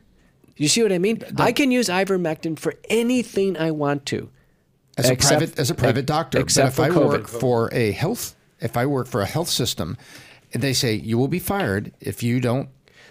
you 0.57 0.69
see 0.69 0.83
what 0.83 0.93
I 0.93 0.99
mean? 0.99 1.23
I 1.39 1.53
can 1.53 1.71
use 1.71 1.89
ivermectin 1.89 2.59
for 2.59 2.75
anything 2.89 3.59
I 3.59 3.71
want 3.73 4.07
to. 4.07 4.31
as 4.97 5.11
a 5.11 5.17
private 5.17 5.59
as 5.59 5.71
a 5.71 5.75
private 5.75 6.07
doctor. 6.07 6.39
except 6.39 6.77
but 6.77 6.89
if 6.89 6.95
for 6.95 7.01
I 7.01 7.05
COVID. 7.05 7.09
work 7.09 7.29
for 7.29 7.69
a 7.75 7.93
health 7.93 8.37
if 8.61 8.77
I 8.77 8.87
work 8.87 9.07
for 9.07 9.21
a 9.21 9.27
health 9.27 9.49
system, 9.49 9.97
they 10.53 10.73
say 10.73 10.95
you 10.95 11.19
will 11.19 11.29
be 11.29 11.39
fired 11.39 11.93
if 12.01 12.23
you 12.23 12.41
don't. 12.41 12.69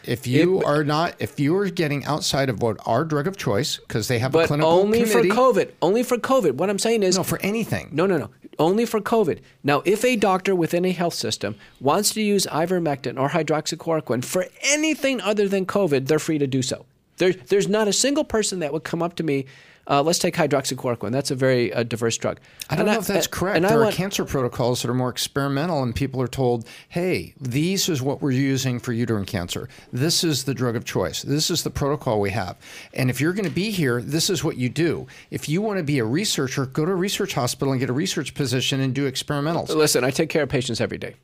If 0.07 0.27
you 0.27 0.59
It- 0.59 0.65
are 0.65 0.83
not, 0.83 1.15
if 1.19 1.39
you 1.39 1.55
are 1.57 1.69
getting 1.69 2.05
outside 2.05 2.49
of 2.49 2.61
what 2.61 2.77
our 2.85 3.03
drug 3.03 3.27
of 3.27 3.37
choice, 3.37 3.77
because 3.77 4.07
they 4.07 4.19
have 4.19 4.33
a 4.35 4.39
But 4.39 4.47
clinical 4.47 4.71
only 4.71 5.03
committee. 5.03 5.29
for 5.29 5.35
COVID. 5.35 5.69
Only 5.81 6.03
for 6.03 6.17
COVID. 6.17 6.53
What 6.55 6.69
I'm 6.69 6.79
saying 6.79 7.03
is 7.03 7.17
No, 7.17 7.23
for 7.23 7.39
anything. 7.41 7.89
No, 7.91 8.05
no, 8.05 8.17
no. 8.17 8.29
Only 8.57 8.85
for 8.85 9.01
COVID. 9.01 9.39
Now, 9.63 9.81
if 9.85 10.05
a 10.05 10.15
doctor 10.15 10.55
within 10.55 10.85
a 10.85 10.91
health 10.91 11.13
system 11.13 11.55
wants 11.81 12.11
to 12.13 12.21
use 12.21 12.45
ivermectin 12.51 13.19
or 13.19 13.29
hydroxychloroquine 13.29 14.23
for 14.23 14.45
anything 14.63 15.19
other 15.21 15.47
than 15.47 15.65
COVID, 15.65 16.07
they're 16.07 16.19
free 16.19 16.37
to 16.37 16.47
do 16.47 16.61
so. 16.61 16.85
There, 17.17 17.33
there's 17.33 17.67
not 17.67 17.87
a 17.87 17.93
single 17.93 18.23
person 18.23 18.59
that 18.59 18.71
would 18.73 18.83
come 18.83 19.01
up 19.01 19.15
to 19.15 19.23
me. 19.23 19.45
Uh, 19.87 20.01
let's 20.01 20.17
take 20.19 20.35
hydroxychloroquine. 20.35 21.11
That's 21.11 21.29
a 21.29 21.35
very 21.35 21.71
uh, 21.71 21.83
diverse 21.83 22.17
drug. 22.17 22.39
I 22.69 22.75
don't 22.75 22.87
And 22.87 22.95
know 22.95 22.99
if 23.01 23.07
that's 23.07 23.27
and- 23.27 23.31
correct. 23.31 23.57
And 23.57 23.65
I 23.65 23.69
there 23.69 23.79
are 23.81 23.83
want, 23.83 23.95
cancer 23.95 24.25
protocols 24.25 24.81
that 24.81 24.89
are 24.89 24.95
more 24.95 25.09
experimental, 25.09 25.83
and 25.83 25.93
people 25.95 26.21
are 26.21 26.27
told, 26.27 26.67
"Hey, 26.89 27.33
these 27.39 27.87
is 27.87 28.01
what 28.01 28.21
we're 28.21 28.31
using 28.31 28.79
for 28.79 28.93
uterine 28.93 29.25
cancer. 29.25 29.69
This 29.93 30.23
is 30.23 30.45
the 30.45 30.53
drug 30.55 30.75
of 30.75 30.85
choice. 30.85 31.21
This 31.21 31.51
is 31.51 31.63
the 31.63 31.69
protocol 31.69 32.19
we 32.19 32.31
have. 32.31 32.57
And 32.93 33.09
if 33.11 33.21
you're 33.21 33.33
going 33.33 33.45
to 33.45 33.51
be 33.51 33.69
here, 33.69 34.01
this 34.01 34.29
is 34.29 34.43
what 34.43 34.57
you 34.57 34.69
do. 34.69 35.05
If 35.29 35.47
you 35.47 35.61
want 35.61 35.77
to 35.77 35.83
be 35.83 35.99
a 35.99 36.05
researcher, 36.05 36.65
go 36.65 36.85
to 36.85 36.91
a 36.91 36.95
research 36.95 37.33
hospital 37.33 37.71
and 37.71 37.79
get 37.79 37.89
a 37.89 37.93
research 37.93 38.33
position 38.33 38.79
and 38.79 38.93
do 38.93 39.09
experimentals. 39.09 39.69
Listen, 39.75 40.03
I 40.03 40.09
take 40.09 40.29
care 40.29 40.43
of 40.43 40.49
patients 40.49 40.81
every 40.81 40.97
day. 40.97 41.15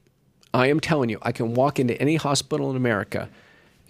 I 0.54 0.68
am 0.68 0.80
telling 0.80 1.10
you, 1.10 1.18
I 1.22 1.32
can 1.32 1.54
walk 1.56 1.80
into 1.80 2.00
any 2.02 2.18
hospital 2.18 2.70
in 2.70 2.76
America 2.76 3.30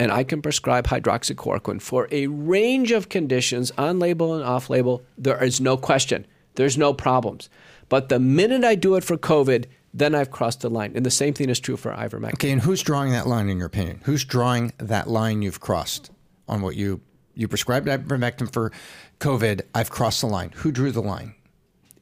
and 0.02 0.11
I 0.11 0.23
can 0.23 0.41
prescribe 0.41 0.88
hydroxychloroquine 0.88 1.80
for 1.80 2.07
a 2.11 2.26
range 2.26 2.91
of 2.91 3.10
conditions, 3.10 3.72
on 3.78 3.99
label 3.99 4.34
and 4.34 4.44
off 4.44 4.68
label. 4.68 5.03
There 5.15 5.41
is 5.44 5.61
no 5.61 5.78
question. 5.78 6.26
There's 6.56 6.76
no 6.76 6.91
problems. 6.91 7.52
But 7.88 8.10
the 8.10 8.19
minute 8.19 8.64
I 8.64 8.73
do 8.73 8.95
it 8.95 9.03
for 9.03 9.15
COVID, 9.15 9.65
then 9.94 10.15
I've 10.15 10.32
crossed 10.32 10.61
the 10.61 10.72
line. 10.72 10.94
And 10.95 11.06
the 11.06 11.11
same 11.11 11.36
thing 11.36 11.52
is 11.52 11.60
true 11.60 11.78
for 11.78 11.91
ivermectin. 11.91 12.34
Okay, 12.34 12.49
and 12.49 12.61
who's 12.61 12.82
drawing 12.82 13.11
that 13.11 13.28
line 13.28 13.48
in 13.48 13.60
your 13.60 13.68
opinion? 13.68 14.02
Who's 14.06 14.26
drawing 14.26 14.73
that 14.80 15.07
line 15.07 15.44
you've 15.44 15.60
crossed 15.60 16.10
on 16.48 16.64
what 16.64 16.76
you 16.76 17.02
you 17.36 17.48
prescribed 17.48 17.88
ivermectin 17.88 18.52
for 18.52 18.72
COVID? 19.19 19.61
I've 19.76 19.91
crossed 19.91 20.22
the 20.22 20.28
line. 20.28 20.52
Who 20.56 20.72
drew 20.72 20.91
the 20.91 21.03
line 21.03 21.36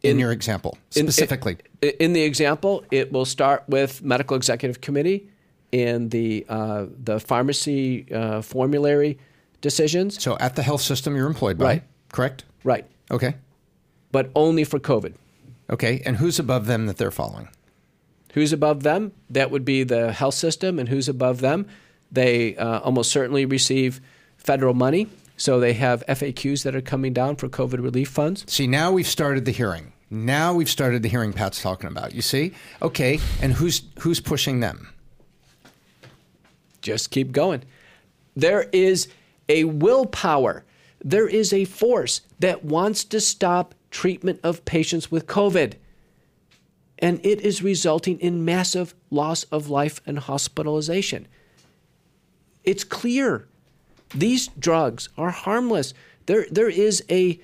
in, 0.03 0.19
your 0.19 0.31
example 0.31 0.77
In- 0.95 1.03
specifically? 1.03 1.57
In, 1.81 1.91
in 1.99 2.13
the 2.13 2.21
example, 2.21 2.85
it 2.91 3.11
will 3.11 3.25
start 3.25 3.65
with 3.67 4.01
medical 4.01 4.37
executive 4.37 4.79
committee 4.79 5.29
and 5.73 6.11
the 6.11 6.45
uh, 6.49 6.85
the 7.03 7.19
pharmacy 7.19 8.11
uh, 8.11 8.41
formulary 8.41 9.17
decisions. 9.61 10.21
so 10.21 10.37
at 10.39 10.55
the 10.55 10.63
health 10.63 10.81
system 10.81 11.15
you're 11.15 11.27
employed 11.27 11.57
by, 11.57 11.65
Right. 11.65 11.83
correct? 12.11 12.43
Right. 12.63 12.85
Okay. 13.11 13.35
But 14.11 14.31
only 14.35 14.63
for 14.63 14.79
COVID. 14.79 15.13
Okay, 15.69 16.01
and 16.05 16.17
who's 16.17 16.39
above 16.39 16.65
them 16.65 16.87
that 16.87 16.97
they're 16.97 17.11
following? 17.11 17.47
Who's 18.33 18.53
above 18.53 18.83
them? 18.83 19.11
That 19.29 19.51
would 19.51 19.65
be 19.65 19.83
the 19.83 20.11
health 20.11 20.35
system. 20.35 20.79
And 20.79 20.87
who's 20.89 21.07
above 21.09 21.41
them? 21.41 21.67
They 22.11 22.55
uh, 22.55 22.79
almost 22.79 23.11
certainly 23.11 23.45
receive 23.45 24.01
federal 24.37 24.73
money. 24.73 25.07
So 25.37 25.59
they 25.59 25.73
have 25.73 26.03
FAQs 26.07 26.63
that 26.63 26.75
are 26.75 26.81
coming 26.81 27.13
down 27.13 27.35
for 27.37 27.47
COVID 27.49 27.81
relief 27.83 28.09
funds. 28.09 28.45
See, 28.47 28.67
now 28.67 28.91
we've 28.91 29.07
started 29.07 29.45
the 29.45 29.51
hearing. 29.51 29.93
Now 30.09 30.53
we've 30.53 30.69
started 30.69 31.01
the 31.03 31.09
hearing 31.09 31.33
Pat's 31.33 31.61
talking 31.61 31.87
about. 31.89 32.13
You 32.13 32.21
see? 32.21 32.53
Okay, 32.81 33.19
and 33.41 33.53
who's 33.53 33.83
who's 33.99 34.19
pushing 34.19 34.59
them? 34.59 34.89
Just 36.89 37.11
keep 37.11 37.31
going. 37.31 37.61
There 38.35 38.67
is 38.73 39.09
a 39.47 39.65
willpower, 39.65 40.65
there 41.05 41.27
is 41.27 41.53
a 41.53 41.65
force 41.65 42.21
that 42.39 42.65
wants 42.65 43.03
to 43.03 43.21
stop 43.21 43.75
treatment 43.91 44.39
of 44.41 44.65
patients 44.65 45.11
with 45.11 45.27
COVID. 45.27 45.75
And 46.97 47.23
it 47.23 47.41
is 47.41 47.61
resulting 47.61 48.19
in 48.19 48.43
massive 48.43 48.95
loss 49.11 49.43
of 49.43 49.69
life 49.69 50.01
and 50.07 50.17
hospitalization. 50.17 51.27
It's 52.63 52.83
clear 52.83 53.47
these 54.15 54.47
drugs 54.47 55.09
are 55.15 55.29
harmless. 55.29 55.93
There, 56.25 56.47
there 56.49 56.69
is 56.69 57.03
a 57.07 57.39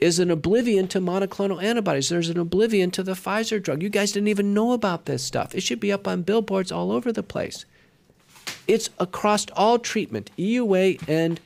is 0.00 0.18
an 0.18 0.30
oblivion 0.30 0.88
to 0.88 1.00
monoclonal 1.00 1.62
antibodies. 1.62 2.08
There's 2.08 2.28
an 2.28 2.38
oblivion 2.38 2.90
to 2.90 3.04
the 3.04 3.12
Pfizer 3.12 3.62
drug. 3.62 3.80
You 3.80 3.88
guys 3.88 4.10
didn't 4.10 4.28
even 4.28 4.52
know 4.52 4.72
about 4.72 5.06
this 5.06 5.22
stuff. 5.22 5.54
It 5.54 5.62
should 5.62 5.80
be 5.80 5.92
up 5.92 6.08
on 6.08 6.22
billboards 6.22 6.72
all 6.72 6.90
over 6.90 7.12
the 7.12 7.22
place. 7.22 7.64
It's 8.68 8.90
across 8.98 9.46
all 9.54 9.78
treatment, 9.78 10.30
EUA 10.38 11.08
and 11.08 11.40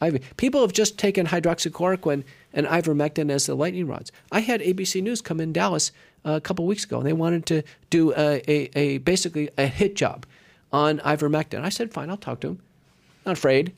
IV. 0.00 0.36
People 0.36 0.60
have 0.60 0.72
just 0.72 0.98
taken 0.98 1.26
hydroxychloroquine 1.26 2.24
and 2.52 2.66
ivermectin 2.66 3.30
as 3.30 3.46
the 3.46 3.54
lightning 3.54 3.86
rods. 3.86 4.12
I 4.30 4.40
had 4.40 4.60
ABC 4.60 5.02
News 5.02 5.20
come 5.20 5.40
in 5.40 5.52
Dallas 5.52 5.92
uh, 6.24 6.32
a 6.32 6.40
couple 6.40 6.66
weeks 6.66 6.84
ago, 6.84 6.98
and 6.98 7.06
they 7.06 7.12
wanted 7.12 7.46
to 7.46 7.62
do 7.90 8.12
a, 8.12 8.42
a, 8.48 8.70
a 8.78 8.98
basically 8.98 9.50
a 9.58 9.66
hit 9.66 9.96
job 9.96 10.26
on 10.72 10.98
ivermectin. 11.00 11.62
I 11.62 11.68
said, 11.68 11.92
fine, 11.92 12.10
I'll 12.10 12.16
talk 12.16 12.40
to 12.40 12.48
them. 12.48 12.58
Not 13.26 13.38
afraid. 13.38 13.72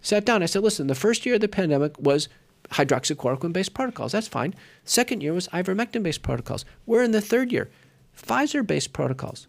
Sat 0.00 0.24
down. 0.24 0.42
I 0.42 0.46
said, 0.46 0.62
listen, 0.62 0.88
the 0.88 0.94
first 0.94 1.24
year 1.24 1.36
of 1.36 1.40
the 1.40 1.48
pandemic 1.48 1.98
was 1.98 2.28
hydroxychloroquine 2.70 3.52
based 3.52 3.74
protocols. 3.74 4.12
That's 4.12 4.28
fine. 4.28 4.54
Second 4.84 5.22
year 5.22 5.32
was 5.32 5.48
ivermectin 5.48 6.02
based 6.02 6.22
protocols. 6.22 6.64
We're 6.86 7.02
in 7.02 7.12
the 7.12 7.20
third 7.20 7.52
year. 7.52 7.70
Pfizer 8.16 8.66
based 8.66 8.92
protocols. 8.92 9.46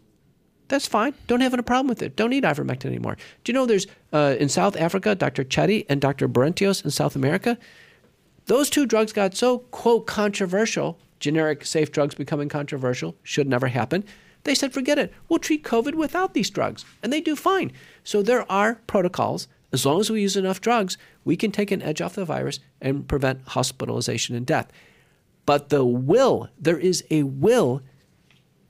That's 0.68 0.88
fine. 0.88 1.14
Don't 1.28 1.42
have 1.42 1.54
a 1.54 1.64
problem 1.64 1.88
with 1.88 2.02
it. 2.02 2.16
Don't 2.16 2.30
need 2.30 2.44
ivermectin 2.44 2.86
anymore. 2.86 3.18
Do 3.44 3.52
you 3.52 3.54
know 3.54 3.66
there's 3.66 3.88
uh, 4.12 4.36
in 4.40 4.50
South 4.50 4.76
Africa, 4.78 5.14
Dr. 5.14 5.44
Chetty 5.44 5.86
and 5.90 6.00
Dr. 6.02 6.28
Berentios 6.28 6.84
in 6.84 6.92
South 6.92 7.16
America? 7.16 7.58
Those 8.46 8.70
two 8.70 8.86
drugs 8.86 9.14
got 9.14 9.36
so, 9.36 9.60
quote, 9.60 10.06
controversial, 10.08 11.00
generic 11.20 11.66
safe 11.66 11.92
drugs 11.92 12.16
becoming 12.16 12.50
controversial, 12.50 13.16
should 13.24 13.48
never 13.48 13.68
happen. 13.68 14.04
They 14.44 14.56
said, 14.56 14.74
forget 14.74 15.00
it. 15.00 15.14
We'll 15.30 15.40
treat 15.40 15.64
COVID 15.64 15.96
without 15.96 16.34
these 16.34 16.50
drugs. 16.50 16.84
And 17.02 17.14
they 17.14 17.22
do 17.22 17.36
fine. 17.36 17.72
So 18.04 18.22
there 18.22 18.50
are 18.52 18.76
protocols. 18.88 19.48
As 19.72 19.86
long 19.86 20.02
as 20.02 20.12
we 20.12 20.22
use 20.22 20.36
enough 20.36 20.62
drugs, 20.62 20.98
we 21.24 21.38
can 21.38 21.52
take 21.52 21.72
an 21.72 21.82
edge 21.82 22.02
off 22.02 22.16
the 22.16 22.26
virus 22.26 22.60
and 22.82 23.08
prevent 23.08 23.48
hospitalization 23.50 24.36
and 24.36 24.46
death. 24.46 24.68
But 25.46 25.70
the 25.70 25.86
will, 25.86 26.50
there 26.60 26.78
is 26.78 27.04
a 27.10 27.24
will 27.24 27.82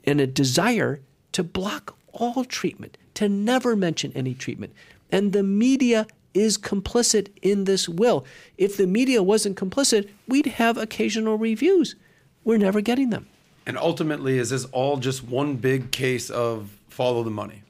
and 0.05 0.21
a 0.21 0.27
desire 0.27 1.01
to 1.33 1.43
block 1.43 1.95
all 2.13 2.45
treatment, 2.45 2.97
to 3.15 3.27
never 3.27 3.75
mention 3.75 4.11
any 4.15 4.33
treatment. 4.33 4.73
And 5.11 5.33
the 5.33 5.43
media 5.43 6.07
is 6.33 6.57
complicit 6.57 7.29
in 7.41 7.65
this 7.65 7.87
will. 7.87 8.25
If 8.57 8.77
the 8.77 8.87
media 8.87 9.21
wasn't 9.21 9.57
complicit, 9.57 10.09
we'd 10.27 10.47
have 10.47 10.77
occasional 10.77 11.37
reviews. 11.37 11.95
We're 12.43 12.57
never 12.57 12.81
getting 12.81 13.09
them. 13.09 13.27
And 13.65 13.77
ultimately, 13.77 14.39
is 14.39 14.49
this 14.49 14.65
all 14.65 14.97
just 14.97 15.23
one 15.23 15.55
big 15.55 15.91
case 15.91 16.29
of 16.29 16.71
follow 16.89 17.23
the 17.23 17.31
money? 17.31 17.63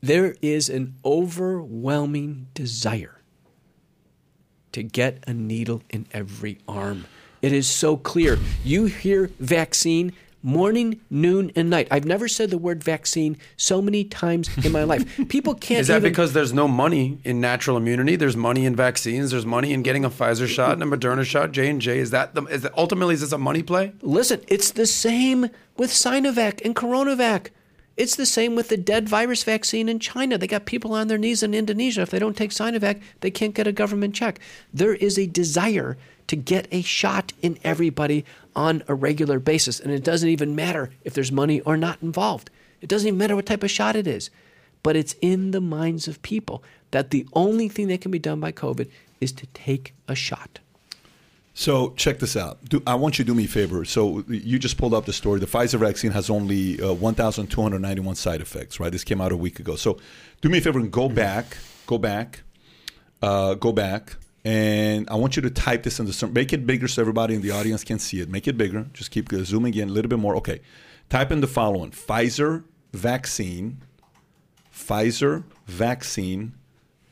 There 0.00 0.34
is 0.42 0.68
an 0.68 0.96
overwhelming 1.04 2.48
desire 2.54 3.20
to 4.72 4.82
get 4.82 5.22
a 5.28 5.34
needle 5.34 5.82
in 5.90 6.06
every 6.12 6.58
arm. 6.66 7.04
It 7.40 7.52
is 7.52 7.68
so 7.68 7.96
clear. 7.96 8.38
You 8.64 8.86
hear 8.86 9.30
vaccine 9.38 10.12
morning, 10.42 11.00
noon, 11.10 11.52
and 11.54 11.70
night. 11.70 11.88
I've 11.90 12.04
never 12.04 12.28
said 12.28 12.50
the 12.50 12.58
word 12.58 12.82
vaccine 12.82 13.36
so 13.56 13.80
many 13.80 14.04
times 14.04 14.50
in 14.64 14.72
my 14.72 14.84
life. 14.84 15.04
People 15.28 15.54
can't 15.54 15.80
Is 15.80 15.88
that 15.88 15.98
even, 15.98 16.10
because 16.10 16.32
there's 16.32 16.52
no 16.52 16.68
money 16.68 17.18
in 17.24 17.40
natural 17.40 17.76
immunity? 17.76 18.16
There's 18.16 18.36
money 18.36 18.66
in 18.66 18.76
vaccines. 18.76 19.30
There's 19.30 19.46
money 19.46 19.72
in 19.72 19.82
getting 19.82 20.04
a 20.04 20.10
Pfizer 20.10 20.46
shot 20.46 20.72
and 20.72 20.82
a 20.82 20.96
Moderna 20.96 21.24
shot. 21.24 21.52
J 21.52 21.68
and 21.68 21.80
J. 21.80 21.98
Is 21.98 22.10
that 22.10 22.34
the? 22.34 22.42
Is 22.44 22.62
that 22.62 22.76
ultimately 22.76 23.14
is 23.14 23.20
this 23.20 23.32
a 23.32 23.38
money 23.38 23.62
play? 23.62 23.92
Listen, 24.02 24.40
it's 24.48 24.70
the 24.72 24.86
same 24.86 25.48
with 25.76 25.90
Sinovac 25.90 26.64
and 26.64 26.74
CoronaVac. 26.74 27.48
It's 27.96 28.16
the 28.16 28.26
same 28.26 28.54
with 28.54 28.68
the 28.68 28.78
dead 28.78 29.08
virus 29.08 29.44
vaccine 29.44 29.88
in 29.88 29.98
China. 29.98 30.38
They 30.38 30.46
got 30.46 30.64
people 30.64 30.94
on 30.94 31.08
their 31.08 31.18
knees 31.18 31.42
in 31.42 31.52
Indonesia. 31.52 32.00
If 32.00 32.10
they 32.10 32.18
don't 32.18 32.36
take 32.36 32.50
Sinovac, 32.50 33.02
they 33.20 33.30
can't 33.30 33.54
get 33.54 33.66
a 33.66 33.72
government 33.72 34.14
check. 34.14 34.40
There 34.72 34.94
is 34.94 35.18
a 35.18 35.26
desire 35.26 35.98
to 36.28 36.36
get 36.36 36.68
a 36.70 36.82
shot 36.82 37.32
in 37.42 37.58
everybody 37.64 38.24
on 38.54 38.82
a 38.88 38.94
regular 38.94 39.38
basis. 39.38 39.80
And 39.80 39.92
it 39.92 40.04
doesn't 40.04 40.28
even 40.28 40.54
matter 40.54 40.90
if 41.04 41.14
there's 41.14 41.32
money 41.32 41.60
or 41.60 41.76
not 41.76 42.02
involved. 42.02 42.50
It 42.80 42.88
doesn't 42.88 43.08
even 43.08 43.18
matter 43.18 43.36
what 43.36 43.46
type 43.46 43.62
of 43.62 43.70
shot 43.70 43.96
it 43.96 44.06
is. 44.06 44.30
But 44.82 44.96
it's 44.96 45.14
in 45.20 45.52
the 45.52 45.60
minds 45.60 46.08
of 46.08 46.20
people 46.22 46.62
that 46.90 47.10
the 47.10 47.26
only 47.32 47.68
thing 47.68 47.88
that 47.88 48.00
can 48.00 48.10
be 48.10 48.18
done 48.18 48.40
by 48.40 48.52
COVID 48.52 48.90
is 49.20 49.32
to 49.32 49.46
take 49.48 49.94
a 50.08 50.14
shot. 50.14 50.58
So 51.54 51.90
check 51.96 52.18
this 52.18 52.36
out. 52.36 52.64
Do, 52.64 52.82
I 52.86 52.94
want 52.94 53.18
you 53.18 53.24
to 53.24 53.30
do 53.30 53.34
me 53.34 53.44
a 53.44 53.48
favor. 53.48 53.84
So 53.84 54.24
you 54.28 54.58
just 54.58 54.78
pulled 54.78 54.94
up 54.94 55.04
the 55.04 55.12
story. 55.12 55.38
The 55.38 55.46
Pfizer 55.46 55.78
vaccine 55.78 56.10
has 56.12 56.30
only 56.30 56.80
uh, 56.80 56.92
1,291 56.94 58.14
side 58.14 58.40
effects. 58.40 58.80
Right? 58.80 58.90
This 58.90 59.04
came 59.04 59.20
out 59.20 59.32
a 59.32 59.36
week 59.36 59.60
ago. 59.60 59.76
So 59.76 59.98
do 60.40 60.48
me 60.48 60.58
a 60.58 60.60
favor 60.60 60.78
and 60.78 60.90
go 60.90 61.08
back. 61.08 61.58
Go 61.86 61.98
back. 61.98 62.42
Uh, 63.20 63.54
go 63.54 63.72
back. 63.72 64.16
And 64.44 65.08
I 65.08 65.14
want 65.14 65.36
you 65.36 65.42
to 65.42 65.50
type 65.50 65.84
this 65.84 66.00
in 66.00 66.06
the 66.06 66.30
make 66.32 66.52
it 66.52 66.66
bigger 66.66 66.88
so 66.88 67.00
everybody 67.00 67.34
in 67.34 67.42
the 67.42 67.52
audience 67.52 67.84
can 67.84 67.98
see 67.98 68.20
it. 68.20 68.28
Make 68.28 68.48
it 68.48 68.56
bigger. 68.56 68.86
Just 68.92 69.10
keep 69.10 69.30
zooming 69.30 69.74
in 69.74 69.88
a 69.88 69.92
little 69.92 70.08
bit 70.08 70.18
more. 70.18 70.34
Okay. 70.36 70.60
Type 71.08 71.30
in 71.30 71.40
the 71.40 71.46
following: 71.46 71.90
Pfizer 71.90 72.64
vaccine. 72.92 73.82
Pfizer 74.74 75.44
vaccine 75.66 76.54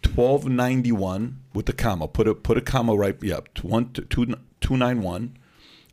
1291 0.03 1.41
with 1.55 1.67
the 1.67 1.73
comma. 1.73 2.09
Put 2.09 2.27
a 2.27 2.35
put 2.35 2.57
a 2.57 2.61
comma 2.61 2.97
right. 2.97 3.17
Yeah, 3.23 3.41
one 3.63 3.93
two 3.93 4.35
two 4.61 4.77
nine 4.77 5.03
one. 5.03 5.37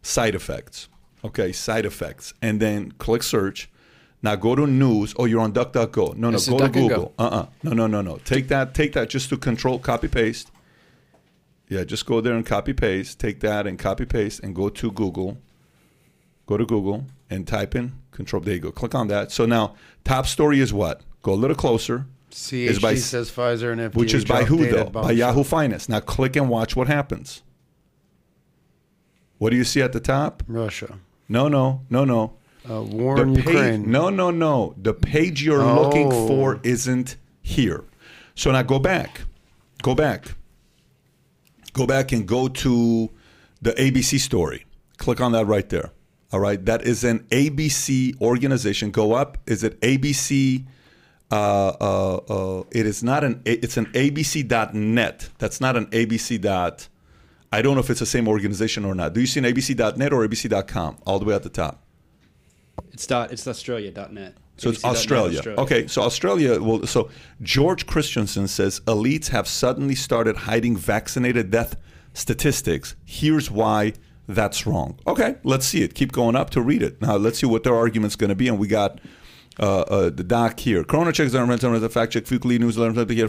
Side 0.01 0.35
effects. 0.35 0.87
Okay, 1.23 1.51
side 1.51 1.85
effects, 1.85 2.33
and 2.41 2.59
then 2.59 2.93
click 2.93 3.23
search. 3.23 3.69
Now 4.21 4.35
go 4.35 4.55
to 4.55 4.65
news. 4.65 5.13
Oh, 5.19 5.25
you're 5.25 5.41
on 5.41 5.53
DuckDuckGo. 5.53 6.15
No, 6.15 6.29
no, 6.29 6.39
go 6.39 6.57
to 6.57 6.69
Google. 6.69 7.13
Uh, 7.19 7.23
uh-uh. 7.23 7.39
uh 7.41 7.45
No, 7.63 7.71
no, 7.71 7.87
no, 7.87 8.01
no. 8.01 8.17
Take 8.17 8.47
that. 8.47 8.73
Take 8.73 8.93
that. 8.93 9.09
Just 9.09 9.29
to 9.29 9.37
control 9.37 9.77
copy 9.77 10.07
paste. 10.07 10.51
Yeah, 11.69 11.83
just 11.83 12.05
go 12.05 12.21
there 12.21 12.33
and 12.33 12.45
copy 12.45 12.73
paste. 12.73 13.19
Take 13.19 13.41
that 13.41 13.67
and 13.67 13.77
copy 13.77 14.05
paste 14.05 14.39
and 14.41 14.55
go 14.55 14.69
to 14.69 14.91
Google. 14.91 15.37
Go 16.45 16.55
to 16.57 16.65
Google 16.65 17.05
and 17.29 17.45
type 17.45 17.75
in 17.75 17.93
control. 18.11 18.41
There 18.41 18.53
you 18.53 18.61
go. 18.61 18.71
Click 18.71 18.95
on 18.95 19.07
that. 19.09 19.31
So 19.31 19.45
now 19.45 19.75
top 20.05 20.27
story 20.27 20.59
is 20.59 20.73
what? 20.73 21.01
Go 21.21 21.33
a 21.33 21.35
little 21.35 21.57
closer. 21.57 22.05
CHD 22.31 22.67
is 22.67 22.79
by, 22.79 22.95
says 22.95 23.31
Pfizer 23.31 23.71
and 23.71 23.81
FDA. 23.81 23.95
Which 23.95 24.13
is 24.13 24.23
by 24.23 24.43
who 24.43 24.65
though? 24.65 24.85
By 24.85 25.11
Yahoo 25.11 25.43
Finance. 25.43 25.89
Now 25.89 25.99
click 25.99 26.35
and 26.35 26.49
watch 26.49 26.75
what 26.75 26.87
happens. 26.87 27.41
What 29.37 29.51
do 29.51 29.55
you 29.55 29.63
see 29.63 29.81
at 29.81 29.93
the 29.93 29.99
top? 29.99 30.43
Russia. 30.47 30.99
No, 31.29 31.47
no, 31.47 31.81
no, 31.89 32.05
no. 32.05 32.33
Uh, 32.69 32.81
war 32.81 33.21
in 33.21 33.35
Ukraine. 33.35 33.89
No, 33.91 34.09
no, 34.09 34.31
no. 34.31 34.73
The 34.77 34.93
page 34.93 35.43
you're 35.43 35.61
oh. 35.61 35.81
looking 35.81 36.11
for 36.11 36.59
isn't 36.63 37.17
here. 37.41 37.83
So 38.35 38.51
now 38.51 38.63
go 38.63 38.79
back. 38.79 39.21
Go 39.81 39.95
back. 39.95 40.35
Go 41.73 41.85
back 41.85 42.11
and 42.11 42.27
go 42.27 42.47
to 42.47 43.09
the 43.61 43.71
ABC 43.73 44.19
story. 44.19 44.65
Click 44.97 45.21
on 45.21 45.31
that 45.33 45.45
right 45.45 45.67
there. 45.69 45.91
All 46.31 46.39
right. 46.39 46.63
That 46.65 46.81
is 46.81 47.03
an 47.03 47.19
ABC 47.29 48.19
organization. 48.21 48.91
Go 48.91 49.13
up. 49.13 49.37
Is 49.45 49.63
it 49.63 49.79
ABC? 49.81 50.65
uh, 51.31 51.67
uh, 51.81 52.15
uh, 52.15 52.63
it 52.71 52.85
is 52.85 53.03
not 53.03 53.23
an 53.23 53.41
it's 53.45 53.77
an 53.77 53.87
abc.net 53.87 55.29
that's 55.37 55.59
not 55.59 55.75
an 55.75 55.85
abc 55.87 56.39
dot 56.39 56.87
i 57.51 57.61
don't 57.61 57.73
know 57.75 57.81
if 57.81 57.89
it's 57.89 57.99
the 57.99 58.05
same 58.05 58.27
organization 58.27 58.85
or 58.85 58.95
not 58.95 59.13
do 59.13 59.19
you 59.19 59.27
see 59.27 59.39
an 59.39 59.45
abc.net 59.45 60.13
or 60.13 60.25
abc.com 60.25 60.97
all 61.05 61.19
the 61.19 61.25
way 61.25 61.35
at 61.35 61.43
the 61.43 61.49
top 61.49 61.83
it's 62.93 63.05
dot 63.05 63.31
it's 63.31 63.47
australia.net 63.47 64.35
so 64.57 64.69
it's 64.69 64.83
Australia. 64.83 65.37
Australia. 65.37 65.61
Okay, 65.61 65.87
so 65.87 66.01
Australia. 66.01 66.61
Well, 66.61 66.85
so 66.85 67.09
George 67.41 67.85
Christensen 67.85 68.47
says 68.47 68.79
elites 68.81 69.29
have 69.29 69.47
suddenly 69.47 69.95
started 69.95 70.35
hiding 70.35 70.75
vaccinated 70.75 71.51
death 71.51 71.77
statistics. 72.13 72.95
Here's 73.05 73.51
why 73.51 73.93
that's 74.27 74.67
wrong. 74.67 74.99
Okay, 75.07 75.35
let's 75.43 75.65
see 75.65 75.83
it. 75.83 75.93
Keep 75.93 76.11
going 76.11 76.35
up 76.35 76.49
to 76.51 76.61
read 76.61 76.81
it. 76.81 77.01
Now 77.01 77.15
let's 77.15 77.39
see 77.39 77.47
what 77.47 77.63
their 77.63 77.75
argument's 77.75 78.15
going 78.15 78.29
to 78.29 78.35
be. 78.35 78.47
And 78.47 78.59
we 78.59 78.67
got 78.67 78.99
uh, 79.59 79.81
uh, 79.81 80.09
the 80.09 80.23
doc 80.23 80.59
here. 80.59 80.83
Corona 80.83 81.11
check 81.11 81.27
is 81.27 81.33
the 81.33 81.89
fact 81.91 82.13
check, 82.13 82.29
weekly 82.29 82.59
news 82.59 82.75
here, 82.75 83.27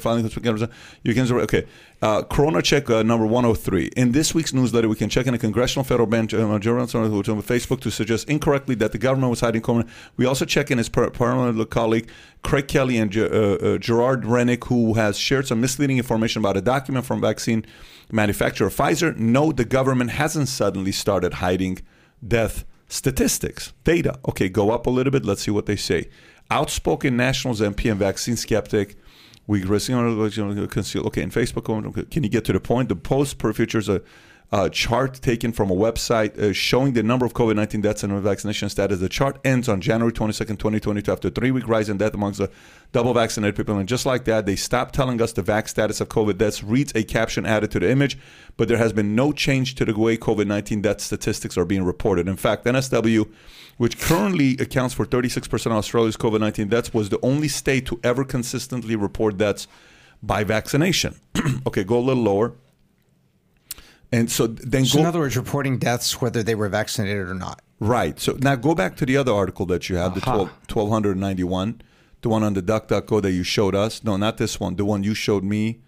you 1.03 1.15
can, 1.15 1.33
okay. 1.33 1.67
Uh, 2.01 2.23
Corona 2.23 2.63
check 2.63 2.89
uh, 2.91 3.03
number 3.03 3.27
103. 3.27 3.91
In 3.97 4.13
this 4.13 4.35
week's 4.35 4.53
newsletter, 4.53 4.89
we 4.89 4.95
can 4.95 5.09
check 5.09 5.27
in 5.27 5.35
a 5.35 5.39
congressional 5.39 5.85
federal 5.85 6.07
bench 6.07 6.33
uh, 6.33 6.39
on 6.39 6.61
Facebook 6.61 7.81
to 7.81 7.91
suggest 7.91 8.29
incorrectly 8.29 8.75
that 8.77 8.93
the 8.93 8.99
government 8.99 9.31
was 9.31 9.41
hiding 9.41 9.63
Corona. 9.63 9.87
We 10.17 10.27
also 10.27 10.45
check 10.45 10.71
in 10.71 10.79
his 10.79 10.89
parliamentary 10.89 11.67
colleague, 11.67 12.09
Craig 12.43 12.69
Kelly 12.69 12.99
and 12.99 13.17
uh, 13.17 13.23
uh, 13.23 13.79
Gerard 13.79 14.25
Rennick, 14.25 14.67
who 14.67 14.95
has 14.95 15.19
shared 15.19 15.47
some 15.49 15.61
misleading 15.61 15.99
information 15.99 16.41
about 16.41 16.57
a 16.57 16.61
document 16.61 17.05
from 17.05 17.21
vaccine 17.21 17.65
manufacturer 18.13 18.71
Pfizer. 18.71 19.17
No, 19.17 19.51
the 19.51 19.65
government 19.65 20.11
hasn't 20.11 20.49
suddenly 20.49 20.93
started 20.93 21.35
hiding 21.35 21.79
death 22.27 22.65
Statistics, 22.89 23.73
data. 23.85 24.19
Okay, 24.29 24.49
go 24.49 24.71
up 24.71 24.87
a 24.87 24.91
little 24.91 25.11
bit. 25.11 25.25
Let's 25.25 25.43
see 25.43 25.51
what 25.51 25.67
they 25.67 25.77
say. 25.77 26.09
Outspoken 26.51 27.17
nationals, 27.17 27.61
MP, 27.61 27.91
and 27.91 28.01
vaccine 28.01 28.37
skeptic. 28.37 28.97
We 29.47 29.61
conceal. 29.63 31.07
Okay, 31.07 31.23
in 31.23 31.31
Facebook, 31.31 32.11
can 32.11 32.23
you 32.23 32.29
get 32.29 32.45
to 32.47 32.53
the 32.53 32.61
point? 32.61 32.89
The 32.89 32.97
post 32.97 33.39
per 33.39 33.53
features 33.53 33.89
a 33.89 34.03
uh, 34.51 34.69
chart 34.71 35.15
taken 35.15 35.53
from 35.53 35.71
a 35.71 35.75
website 35.75 36.39
uh, 36.39 36.55
showing 36.55 36.95
the 36.95 37.03
number 37.03 37.27
of 37.27 37.35
COVID 37.35 37.57
19 37.57 37.83
deaths 37.83 38.03
and 38.03 38.13
vaccination 38.23 38.71
status. 38.71 38.99
The 38.99 39.09
chart 39.09 39.39
ends 39.45 39.69
on 39.69 39.83
January 39.83 40.13
22nd, 40.13 40.59
2022, 40.59 41.13
after 41.13 41.29
a 41.29 41.31
three 41.31 41.51
week 41.51 41.69
rise 41.69 41.91
in 41.91 41.99
death 41.99 42.15
amongst 42.15 42.39
the 42.39 42.51
double 42.93 43.13
vaccinated 43.13 43.57
people. 43.57 43.77
And 43.77 43.87
just 43.87 44.07
like 44.07 44.25
that, 44.25 44.47
they 44.47 44.57
stopped 44.57 44.95
telling 44.95 45.21
us 45.21 45.33
the 45.33 45.43
vac 45.43 45.69
status 45.69 46.01
of 46.01 46.09
COVID 46.09 46.39
deaths, 46.39 46.65
reads 46.65 46.93
a 46.95 47.05
caption 47.05 47.45
added 47.45 47.71
to 47.73 47.81
the 47.81 47.91
image, 47.91 48.17
but 48.57 48.69
there 48.69 48.79
has 48.79 48.95
been 48.95 49.15
no 49.15 49.33
change 49.33 49.75
to 49.75 49.85
the 49.85 49.99
way 49.99 50.17
COVID 50.17 50.47
19 50.47 50.81
death 50.81 51.03
statistics 51.03 51.59
are 51.59 51.67
being 51.67 51.85
reported. 51.85 52.27
In 52.27 52.37
fact, 52.37 52.65
NSW, 52.65 53.31
which 53.77 54.01
currently 54.01 54.53
accounts 54.53 54.95
for 54.95 55.05
36% 55.05 55.67
of 55.67 55.73
Australia's 55.73 56.17
COVID 56.17 56.41
19 56.41 56.69
deaths, 56.69 56.95
was 56.95 57.11
the 57.11 57.21
only 57.23 57.49
state 57.49 57.85
to 57.87 58.01
ever 58.03 58.25
consistently 58.25 58.97
report 58.97 59.37
deaths 59.37 59.69
by 60.23 60.43
vaccination. 60.43 61.17
okay, 61.67 61.85
go 61.85 61.99
a 61.99 62.01
little 62.01 62.23
lower. 62.23 62.55
And 64.11 64.31
so 64.31 64.47
then 64.47 64.87
so 64.87 64.97
go, 64.97 65.01
in 65.01 65.07
other 65.07 65.19
words, 65.19 65.37
reporting 65.37 65.79
deaths 65.79 66.21
whether 66.21 66.43
they 66.43 66.55
were 66.55 66.69
vaccinated 66.69 67.29
or 67.29 67.35
not. 67.35 67.61
Right. 67.81 68.19
So 68.19 68.37
now 68.41 68.57
go 68.57 68.75
back 68.75 68.97
to 68.97 69.07
the 69.07 69.17
other 69.17 69.33
article 69.33 69.67
that 69.67 69.89
you 69.89 69.97
have, 69.97 70.17
uh-huh. 70.17 70.45
the 70.47 70.67
12, 70.67 70.89
1291, 70.93 71.83
the 72.23 72.29
one 72.29 72.43
on 72.43 72.55
the 72.55 72.63
DuckDuckGo 72.63 73.23
that 73.23 73.33
you 73.33 73.45
showed 73.45 73.75
us. 73.75 74.03
No, 74.03 74.17
not 74.17 74.39
this 74.39 74.59
one. 74.59 74.77
The 74.77 74.85
one 74.85 75.05
you 75.05 75.15
showed 75.15 75.45
me. 75.45 75.81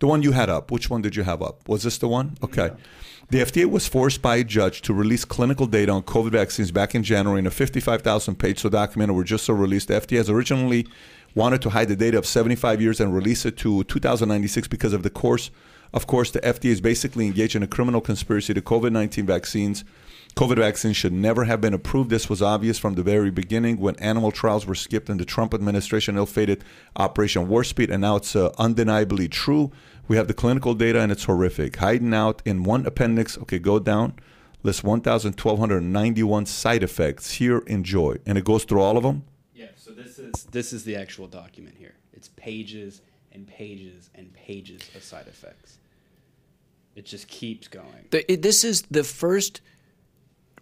The 0.00 0.06
one 0.06 0.22
you 0.22 0.32
had 0.32 0.48
up. 0.48 0.70
Which 0.70 0.88
one 0.88 1.02
did 1.02 1.16
you 1.16 1.24
have 1.24 1.42
up? 1.42 1.68
Was 1.68 1.82
this 1.82 1.98
the 1.98 2.08
one? 2.08 2.38
Okay. 2.42 2.66
Yeah. 2.66 2.76
The 3.30 3.38
FDA 3.40 3.66
was 3.66 3.86
forced 3.86 4.22
by 4.22 4.36
a 4.36 4.44
judge 4.44 4.80
to 4.82 4.94
release 4.94 5.26
clinical 5.26 5.66
data 5.66 5.92
on 5.92 6.02
COVID 6.02 6.30
vaccines 6.30 6.70
back 6.70 6.94
in 6.94 7.02
January 7.02 7.40
in 7.40 7.46
a 7.46 7.50
55,000 7.50 8.36
page 8.36 8.60
so 8.60 8.70
document 8.70 9.12
were 9.12 9.24
just 9.24 9.44
so 9.44 9.52
released. 9.52 9.88
The 9.88 9.94
FDA 9.94 10.16
has 10.16 10.30
originally 10.30 10.86
wanted 11.34 11.60
to 11.62 11.70
hide 11.70 11.88
the 11.88 11.96
data 11.96 12.16
of 12.16 12.24
75 12.24 12.80
years 12.80 13.00
and 13.00 13.14
release 13.14 13.44
it 13.44 13.58
to 13.58 13.84
2096 13.84 14.68
because 14.68 14.94
of 14.94 15.02
the 15.02 15.10
course 15.10 15.50
of 15.92 16.06
course, 16.06 16.30
the 16.30 16.40
FDA 16.40 16.70
is 16.70 16.80
basically 16.80 17.26
engaged 17.26 17.56
in 17.56 17.62
a 17.62 17.66
criminal 17.66 18.00
conspiracy 18.00 18.54
to 18.54 18.60
COVID 18.60 18.92
19 18.92 19.26
vaccines. 19.26 19.84
COVID 20.36 20.56
vaccines 20.56 20.96
should 20.96 21.12
never 21.12 21.44
have 21.44 21.60
been 21.60 21.74
approved. 21.74 22.10
This 22.10 22.28
was 22.28 22.42
obvious 22.42 22.78
from 22.78 22.94
the 22.94 23.02
very 23.02 23.30
beginning 23.30 23.78
when 23.78 23.96
animal 23.96 24.30
trials 24.30 24.66
were 24.66 24.74
skipped 24.74 25.10
in 25.10 25.16
the 25.16 25.24
Trump 25.24 25.52
administration 25.52 26.16
ill 26.16 26.26
fated 26.26 26.62
Operation 26.94 27.48
Warp 27.48 27.66
Speed, 27.66 27.90
and 27.90 28.02
now 28.02 28.16
it's 28.16 28.36
uh, 28.36 28.52
undeniably 28.58 29.28
true. 29.28 29.72
We 30.06 30.16
have 30.16 30.28
the 30.28 30.34
clinical 30.34 30.74
data, 30.74 31.00
and 31.00 31.10
it's 31.10 31.24
horrific. 31.24 31.76
Hiding 31.76 32.14
out 32.14 32.40
in 32.44 32.62
one 32.62 32.86
appendix, 32.86 33.36
okay, 33.38 33.58
go 33.58 33.78
down, 33.78 34.14
list 34.62 34.84
1,1291 34.84 36.46
side 36.46 36.82
effects. 36.82 37.32
Here, 37.32 37.58
enjoy. 37.66 38.16
And 38.24 38.38
it 38.38 38.44
goes 38.44 38.64
through 38.64 38.80
all 38.80 38.96
of 38.96 39.02
them? 39.02 39.24
Yeah, 39.54 39.70
so 39.74 39.90
this 39.90 40.18
is, 40.18 40.44
this 40.52 40.72
is 40.72 40.84
the 40.84 40.94
actual 40.96 41.26
document 41.26 41.76
here. 41.78 41.94
It's 42.12 42.28
pages 42.36 43.02
and 43.32 43.46
pages 43.46 44.10
and 44.14 44.32
pages 44.32 44.82
of 44.94 45.02
side 45.02 45.26
effects. 45.26 45.77
It 46.98 47.06
just 47.06 47.28
keeps 47.28 47.68
going. 47.68 48.06
The, 48.10 48.30
it, 48.32 48.42
this 48.42 48.64
is 48.64 48.82
the 48.90 49.04
first 49.04 49.60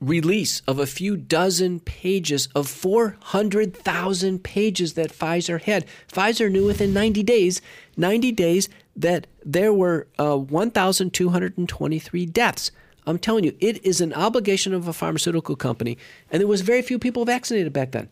release 0.03 0.61
of 0.69 0.79
a 0.79 0.85
few 0.85 1.17
dozen 1.17 1.81
pages 1.81 2.51
of 2.55 2.69
400,000 2.69 4.45
pages 4.45 4.93
that 4.93 5.15
Pfizer 5.15 5.63
had. 5.63 5.87
Pfizer 6.13 6.53
knew 6.53 6.67
within 6.67 6.93
90 6.93 7.23
days, 7.23 7.63
90 7.97 8.33
days 8.33 8.69
that 8.95 9.27
there 9.47 9.73
were 9.73 10.09
uh, 10.19 10.37
1,223 10.37 12.27
deaths. 12.27 12.71
I'm 13.07 13.19
telling 13.19 13.45
you, 13.45 13.57
it 13.59 13.83
is 13.83 14.03
an 14.03 14.13
obligation 14.13 14.75
of 14.75 14.87
a 14.87 14.93
pharmaceutical 14.93 15.57
company, 15.57 15.97
and 16.31 16.41
there 16.41 16.47
was 16.47 16.61
very 16.61 16.83
few 16.83 16.99
people 16.99 17.25
vaccinated 17.25 17.73
back 17.73 17.93
then 17.93 18.11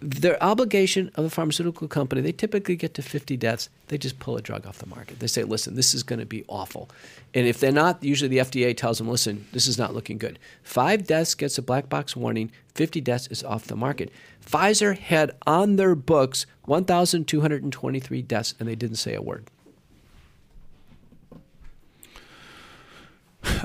their 0.00 0.42
obligation 0.42 1.10
of 1.14 1.24
a 1.24 1.30
pharmaceutical 1.30 1.88
company, 1.88 2.20
they 2.20 2.32
typically 2.32 2.76
get 2.76 2.94
to 2.94 3.02
50 3.02 3.36
deaths, 3.36 3.68
they 3.88 3.96
just 3.96 4.18
pull 4.18 4.36
a 4.36 4.42
drug 4.42 4.66
off 4.66 4.78
the 4.78 4.86
market. 4.86 5.20
They 5.20 5.26
say, 5.26 5.42
listen, 5.44 5.74
this 5.74 5.94
is 5.94 6.02
going 6.02 6.18
to 6.18 6.26
be 6.26 6.44
awful. 6.48 6.90
And 7.34 7.46
if 7.46 7.60
they're 7.60 7.72
not, 7.72 8.02
usually 8.02 8.28
the 8.28 8.38
FDA 8.38 8.76
tells 8.76 8.98
them, 8.98 9.08
listen, 9.08 9.46
this 9.52 9.66
is 9.66 9.78
not 9.78 9.94
looking 9.94 10.18
good. 10.18 10.38
Five 10.62 11.06
deaths 11.06 11.34
gets 11.34 11.58
a 11.58 11.62
black 11.62 11.88
box 11.88 12.14
warning, 12.14 12.50
50 12.74 13.00
deaths 13.00 13.26
is 13.28 13.42
off 13.42 13.66
the 13.66 13.76
market. 13.76 14.10
Pfizer 14.44 14.96
had 14.96 15.32
on 15.46 15.76
their 15.76 15.94
books 15.94 16.46
1,223 16.66 18.22
deaths, 18.22 18.54
and 18.58 18.68
they 18.68 18.74
didn't 18.74 18.96
say 18.96 19.14
a 19.14 19.22
word. 19.22 19.46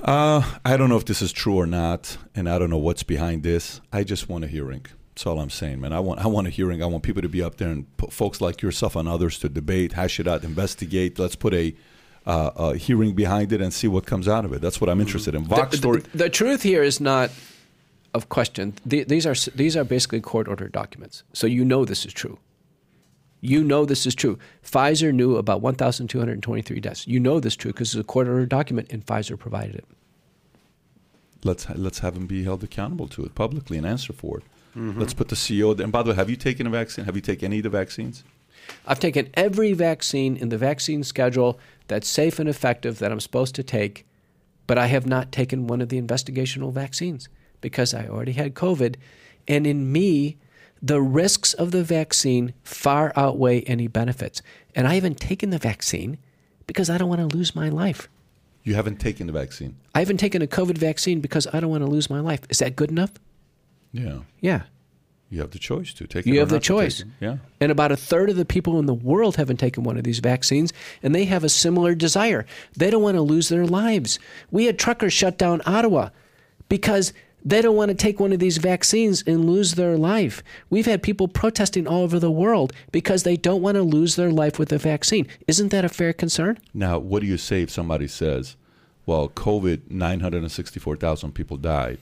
Uh, 0.03 0.43
I 0.63 0.77
don't 0.77 0.89
know 0.89 0.97
if 0.97 1.05
this 1.05 1.21
is 1.21 1.31
true 1.31 1.55
or 1.55 1.65
not, 1.65 2.17
and 2.35 2.47
I 2.47 2.59
don't 2.59 2.69
know 2.69 2.77
what's 2.77 3.03
behind 3.03 3.43
this. 3.43 3.81
I 3.91 4.03
just 4.03 4.29
want 4.29 4.43
a 4.43 4.47
hearing. 4.47 4.85
That's 5.13 5.25
all 5.25 5.39
I'm 5.39 5.49
saying, 5.49 5.81
man. 5.81 5.91
I 5.91 5.99
want 5.99 6.21
I 6.21 6.27
want 6.27 6.47
a 6.47 6.49
hearing. 6.49 6.81
I 6.81 6.85
want 6.85 7.03
people 7.03 7.21
to 7.21 7.29
be 7.29 7.43
up 7.43 7.57
there 7.57 7.69
and 7.69 7.85
put 7.97 8.13
folks 8.13 8.39
like 8.39 8.61
yourself 8.61 8.95
and 8.95 9.07
others 9.07 9.37
to 9.39 9.49
debate, 9.49 9.93
hash 9.93 10.19
it 10.19 10.27
out, 10.27 10.43
investigate. 10.43 11.19
Let's 11.19 11.35
put 11.35 11.53
a 11.53 11.75
uh, 12.25 12.51
uh, 12.55 12.73
hearing 12.73 13.13
behind 13.13 13.51
it 13.51 13.61
and 13.61 13.73
see 13.73 13.87
what 13.87 14.05
comes 14.05 14.27
out 14.27 14.45
of 14.45 14.53
it. 14.53 14.61
That's 14.61 14.79
what 14.79 14.89
I'm 14.89 15.01
interested 15.01 15.35
in. 15.35 15.43
Vox 15.43 15.71
the, 15.71 15.77
story. 15.77 16.01
the, 16.01 16.17
the 16.17 16.29
truth 16.29 16.63
here 16.63 16.83
is 16.83 17.01
not 17.01 17.29
of 18.13 18.29
question. 18.29 18.73
The, 18.85 19.03
these 19.03 19.25
are 19.25 19.35
these 19.55 19.75
are 19.75 19.83
basically 19.83 20.21
court 20.21 20.47
ordered 20.47 20.71
documents, 20.71 21.23
so 21.33 21.47
you 21.47 21.65
know 21.65 21.85
this 21.85 22.05
is 22.05 22.13
true. 22.13 22.39
You 23.41 23.63
know 23.63 23.85
this 23.85 24.05
is 24.05 24.13
true. 24.13 24.37
Pfizer 24.63 25.11
knew 25.11 25.35
about 25.35 25.61
1,223 25.61 26.79
deaths. 26.79 27.07
You 27.07 27.19
know 27.19 27.39
this 27.39 27.53
is 27.53 27.57
true 27.57 27.71
because 27.71 27.95
it's 27.95 28.01
a 28.01 28.03
court 28.03 28.27
ordered 28.27 28.49
document, 28.49 28.91
and 28.91 29.05
Pfizer 29.05 29.37
provided 29.37 29.75
it. 29.75 29.85
let's 31.43 31.67
let's 31.71 31.99
have 31.99 32.13
them 32.13 32.27
be 32.27 32.43
held 32.43 32.63
accountable 32.63 33.07
to 33.09 33.25
it 33.25 33.33
publicly 33.35 33.77
and 33.77 33.85
answer 33.85 34.13
for 34.13 34.37
it. 34.37 34.43
Mm-hmm. 34.75 34.99
Let's 34.99 35.13
put 35.13 35.29
the 35.29 35.35
CEO. 35.35 35.75
there. 35.75 35.83
And 35.83 35.91
by 35.91 36.03
the 36.03 36.11
way, 36.11 36.15
have 36.15 36.29
you 36.29 36.35
taken 36.35 36.65
a 36.67 36.69
vaccine? 36.69 37.05
Have 37.05 37.15
you 37.15 37.21
taken 37.21 37.47
any 37.47 37.57
of 37.57 37.63
the 37.63 37.69
vaccines? 37.69 38.23
I've 38.85 38.99
taken 38.99 39.29
every 39.33 39.73
vaccine 39.73 40.37
in 40.37 40.49
the 40.49 40.57
vaccine 40.57 41.03
schedule 41.03 41.59
that's 41.87 42.07
safe 42.07 42.39
and 42.39 42.47
effective 42.47 42.99
that 42.99 43.11
I'm 43.11 43.19
supposed 43.19 43.55
to 43.55 43.63
take, 43.63 44.05
but 44.67 44.77
I 44.77 44.87
have 44.87 45.05
not 45.05 45.31
taken 45.31 45.67
one 45.67 45.81
of 45.81 45.89
the 45.89 46.01
investigational 46.01 46.71
vaccines 46.71 47.27
because 47.59 47.93
I 47.93 48.07
already 48.07 48.33
had 48.33 48.53
COVID. 48.53 48.95
And 49.47 49.67
in 49.67 49.91
me, 49.91 50.37
the 50.81 51.01
risks 51.01 51.53
of 51.53 51.71
the 51.71 51.83
vaccine 51.83 52.53
far 52.63 53.11
outweigh 53.15 53.61
any 53.61 53.87
benefits. 53.87 54.41
And 54.75 54.87
I 54.87 54.95
haven't 54.95 55.19
taken 55.19 55.49
the 55.49 55.57
vaccine 55.57 56.17
because 56.65 56.89
I 56.89 56.97
don't 56.97 57.09
want 57.09 57.29
to 57.29 57.35
lose 57.35 57.55
my 57.55 57.69
life. 57.69 58.07
You 58.63 58.75
haven't 58.75 58.99
taken 58.99 59.27
the 59.27 59.33
vaccine. 59.33 59.75
I 59.93 59.99
haven't 59.99 60.17
taken 60.17 60.41
a 60.41 60.47
COVID 60.47 60.77
vaccine 60.77 61.19
because 61.19 61.47
I 61.51 61.59
don't 61.59 61.69
want 61.69 61.83
to 61.83 61.89
lose 61.89 62.09
my 62.09 62.19
life. 62.19 62.41
Is 62.49 62.59
that 62.59 62.75
good 62.75 62.91
enough? 62.91 63.11
Yeah, 63.93 64.19
Yeah. 64.41 64.63
you 65.29 65.39
have 65.41 65.51
the 65.51 65.59
choice 65.59 65.93
to 65.93 66.07
take 66.07 66.25
it. 66.25 66.29
You 66.33 66.39
have 66.39 66.49
the 66.49 66.59
choice. 66.59 67.03
Yeah. 67.19 67.37
And 67.59 67.71
about 67.71 67.91
a 67.91 67.97
third 67.97 68.29
of 68.29 68.35
the 68.37 68.45
people 68.45 68.79
in 68.79 68.85
the 68.85 68.93
world 68.93 69.35
haven't 69.37 69.57
taken 69.57 69.83
one 69.83 69.97
of 69.97 70.03
these 70.03 70.19
vaccines, 70.19 70.71
and 71.03 71.13
they 71.15 71.25
have 71.25 71.43
a 71.43 71.49
similar 71.49 71.95
desire. 71.95 72.45
They 72.75 72.89
don't 72.89 73.03
want 73.03 73.15
to 73.15 73.21
lose 73.21 73.49
their 73.49 73.65
lives. 73.65 74.19
We 74.49 74.65
had 74.65 74.77
truckers 74.79 75.13
shut 75.13 75.37
down 75.37 75.61
Ottawa 75.65 76.09
because 76.69 77.13
they 77.43 77.61
don't 77.61 77.75
want 77.75 77.89
to 77.89 77.95
take 77.95 78.19
one 78.19 78.31
of 78.33 78.39
these 78.39 78.57
vaccines 78.59 79.23
and 79.25 79.45
lose 79.45 79.73
their 79.73 79.97
life. 79.97 80.43
We've 80.69 80.85
had 80.85 81.01
people 81.01 81.27
protesting 81.27 81.87
all 81.87 82.03
over 82.03 82.19
the 82.19 82.29
world 82.31 82.71
because 82.91 83.23
they 83.23 83.35
don't 83.35 83.61
want 83.63 83.75
to 83.75 83.81
lose 83.83 84.15
their 84.15 84.31
life 84.31 84.59
with 84.59 84.69
the 84.69 84.77
vaccine. 84.77 85.27
Isn't 85.47 85.69
that 85.69 85.83
a 85.83 85.89
fair 85.89 86.13
concern? 86.13 86.59
Now, 86.73 86.99
what 86.99 87.21
do 87.21 87.27
you 87.27 87.37
say 87.37 87.63
if 87.63 87.71
somebody 87.71 88.07
says, 88.07 88.55
"Well, 89.07 89.27
COVID, 89.29 89.89
nine 89.89 90.19
hundred 90.19 90.43
and 90.43 90.51
sixty-four 90.51 90.97
thousand 90.97 91.31
people 91.33 91.57
died, 91.57 91.97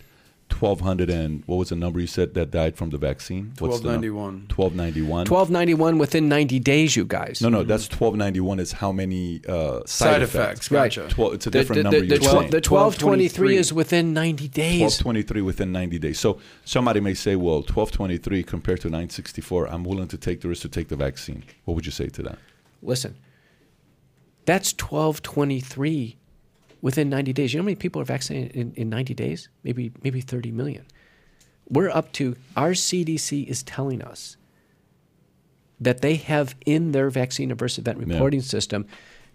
twelve 0.49 0.81
hundred 0.81 1.09
and 1.09 1.43
what 1.45 1.55
was 1.57 1.69
the 1.69 1.75
number 1.75 1.99
you 1.99 2.07
said 2.07 2.33
that 2.33 2.51
died 2.51 2.75
from 2.75 2.89
the 2.89 2.97
vaccine? 2.97 3.53
What's 3.59 3.79
the 3.79 3.91
num- 3.97 4.01
1291. 4.01 4.47
1291. 4.55 5.25
1291 5.27 5.97
within 5.97 6.27
90 6.27 6.59
days, 6.59 6.95
you 6.95 7.05
guys. 7.05 7.41
No, 7.41 7.49
no, 7.49 7.63
that's 7.63 7.87
twelve 7.87 8.15
ninety-one. 8.15 8.59
Is 8.59 8.71
how 8.73 8.91
many 8.91 9.41
uh, 9.47 9.79
side, 9.85 9.87
Side 9.87 10.21
effects. 10.23 10.71
Right. 10.71 10.91
Gotcha. 10.93 11.07
Twelve, 11.09 11.35
it's 11.35 11.47
a 11.47 11.49
The, 11.49 11.59
different 11.59 11.77
the, 11.79 11.83
number. 11.83 11.99
the, 12.01 12.05
you're 12.07 12.17
the, 12.17 12.23
twelve- 12.25 12.39
saying. 12.39 12.51
the 12.51 12.57
1223 12.57 13.55
1223 13.55 13.57
is 13.57 13.73
within 13.73 14.13
90 14.13 14.47
days. 14.49 14.81
1223 14.81 15.41
within 15.41 15.71
90 15.71 15.99
days. 15.99 16.19
So 16.19 16.39
somebody 16.65 16.99
may 16.99 17.13
say, 17.13 17.35
well, 17.35 17.57
1223 17.61 18.43
compared 18.43 18.81
to 18.81 18.87
964, 18.87 19.67
I'm 19.67 19.83
willing 19.83 20.07
to 20.09 20.17
take 20.17 20.41
the 20.41 20.47
risk 20.49 20.63
to 20.63 20.69
take 20.69 20.87
the 20.89 20.95
vaccine. 20.95 21.43
What 21.65 21.75
would 21.75 21.85
you 21.85 21.91
say 21.91 22.07
to 22.09 22.23
that? 22.23 22.39
Listen, 22.81 23.15
that's 24.45 24.73
1223 24.73 26.17
within 26.81 27.09
90 27.09 27.33
days. 27.33 27.53
You 27.53 27.59
know 27.59 27.63
how 27.63 27.65
many 27.65 27.75
people 27.75 28.01
are 28.01 28.05
vaccinated 28.05 28.55
in, 28.55 28.73
in 28.75 28.89
90 28.89 29.13
days? 29.13 29.49
Maybe, 29.63 29.91
maybe 30.03 30.21
30 30.21 30.51
million. 30.51 30.85
We're 31.69 31.89
up 31.89 32.11
to, 32.13 32.35
our 32.55 32.71
CDC 32.71 33.47
is 33.47 33.63
telling 33.63 34.01
us 34.01 34.37
that 35.79 36.01
they 36.01 36.15
have 36.15 36.55
in 36.65 36.91
their 36.91 37.09
vaccine 37.09 37.51
adverse 37.51 37.77
event 37.77 37.99
Yeah. 38.05 38.13
reporting 38.15 38.41
system 38.41 38.85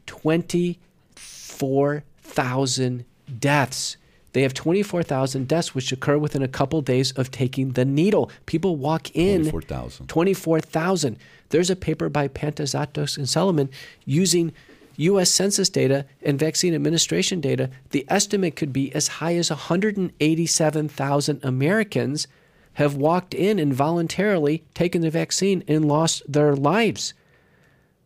24,000 0.07 3.05
deaths. 3.39 3.97
They 4.33 4.43
have 4.43 4.53
24,000 4.53 5.47
deaths, 5.47 5.75
which 5.75 5.93
occur 5.93 6.19
within 6.19 6.43
a 6.43 6.49
couple 6.49 6.83
days 6.83 7.13
of 7.13 7.31
taking 7.31 7.73
the 7.73 7.85
needle. 7.85 8.31
People 8.47 8.77
walk 8.77 9.15
in 9.15 9.43
24,000. 9.43 10.09
24,000. 10.09 11.17
There's 11.51 11.71
a 11.71 11.77
paper 11.77 12.09
by 12.09 12.27
Pantazatos 12.29 13.17
and 13.17 13.29
Seligmann 13.29 13.69
using 14.05 14.53
U.S. 14.97 15.31
Census 15.31 15.69
data 15.69 16.07
and 16.23 16.39
vaccine 16.39 16.75
administration 16.75 17.41
data. 17.41 17.71
The 17.91 18.07
estimate 18.09 18.57
could 18.57 18.73
be 18.73 18.95
as 18.95 19.09
high 19.09 19.35
as 19.37 19.51
187,000 19.51 21.45
Americans 21.45 22.27
have 22.75 22.97
walked 22.97 23.35
in 23.35 23.59
and 23.59 23.73
voluntarily 23.73 24.65
taken 24.75 25.01
the 25.01 25.11
vaccine 25.11 25.63
and 25.69 25.87
lost 25.87 26.23
their 26.31 26.55
lives. 26.55 27.15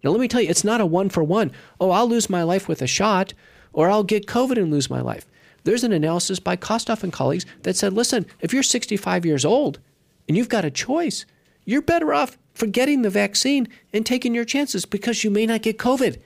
Now, 0.02 0.10
let 0.10 0.20
me 0.20 0.28
tell 0.28 0.40
you, 0.40 0.48
it's 0.48 0.65
not 0.65 0.81
a 0.81 0.86
one 0.86 1.09
for 1.09 1.24
one. 1.24 1.51
Oh, 1.81 1.90
I'll 1.90 2.09
lose 2.09 2.31
my 2.31 2.43
life 2.43 2.69
with 2.69 2.82
a 2.82 2.86
shot, 2.86 3.35
or 3.73 3.90
I'll 3.90 4.05
get 4.05 4.27
COVID 4.27 4.56
and 4.56 4.70
lose 4.70 4.90
my 4.90 5.01
life. 5.01 5.27
There's 5.65 5.85
an 5.85 5.93
analysis 5.93 6.39
by 6.39 6.56
Kostoff 6.56 7.02
and 7.02 7.12
colleagues 7.12 7.47
that 7.62 7.77
said, 7.77 7.93
listen, 7.93 8.27
if 8.40 8.52
you're 8.52 8.62
65 8.62 9.27
years 9.27 9.44
old 9.44 9.81
and 10.28 10.36
you've 10.36 10.48
got 10.48 10.65
a 10.65 10.70
choice, 10.70 11.27
you're 11.65 11.82
better 11.82 12.15
off 12.15 12.39
forgetting 12.55 13.02
the 13.02 13.10
vaccine 13.10 13.69
and 13.93 14.06
taking 14.06 14.35
your 14.35 14.44
chances 14.44 14.85
because 14.85 15.24
you 15.24 15.31
may 15.31 15.47
not 15.47 15.62
get 15.62 15.78
COVID. 15.78 16.19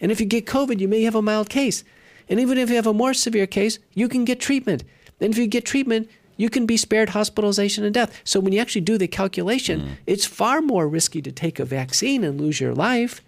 And 0.00 0.10
if 0.12 0.20
you 0.20 0.26
get 0.26 0.46
COVID, 0.46 0.80
you 0.80 0.88
may 0.88 1.02
have 1.02 1.14
a 1.14 1.22
mild 1.22 1.48
case. 1.48 1.84
And 2.28 2.40
even 2.40 2.58
if 2.58 2.70
you 2.70 2.76
have 2.76 2.86
a 2.86 2.94
more 2.94 3.14
severe 3.14 3.46
case, 3.46 3.78
you 3.92 4.08
can 4.08 4.24
get 4.24 4.40
treatment. 4.40 4.84
And 5.20 5.32
if 5.32 5.38
you 5.38 5.46
get 5.46 5.64
treatment, 5.64 6.08
you 6.36 6.50
can 6.50 6.66
be 6.66 6.76
spared 6.76 7.10
hospitalization 7.10 7.84
and 7.84 7.94
death. 7.94 8.20
So 8.24 8.40
when 8.40 8.52
you 8.52 8.60
actually 8.60 8.80
do 8.80 8.98
the 8.98 9.06
calculation, 9.06 9.80
mm. 9.80 9.96
it's 10.06 10.26
far 10.26 10.60
more 10.60 10.88
risky 10.88 11.22
to 11.22 11.32
take 11.32 11.58
a 11.58 11.64
vaccine 11.64 12.24
and 12.24 12.40
lose 12.40 12.60
your 12.60 12.74
life 12.74 13.20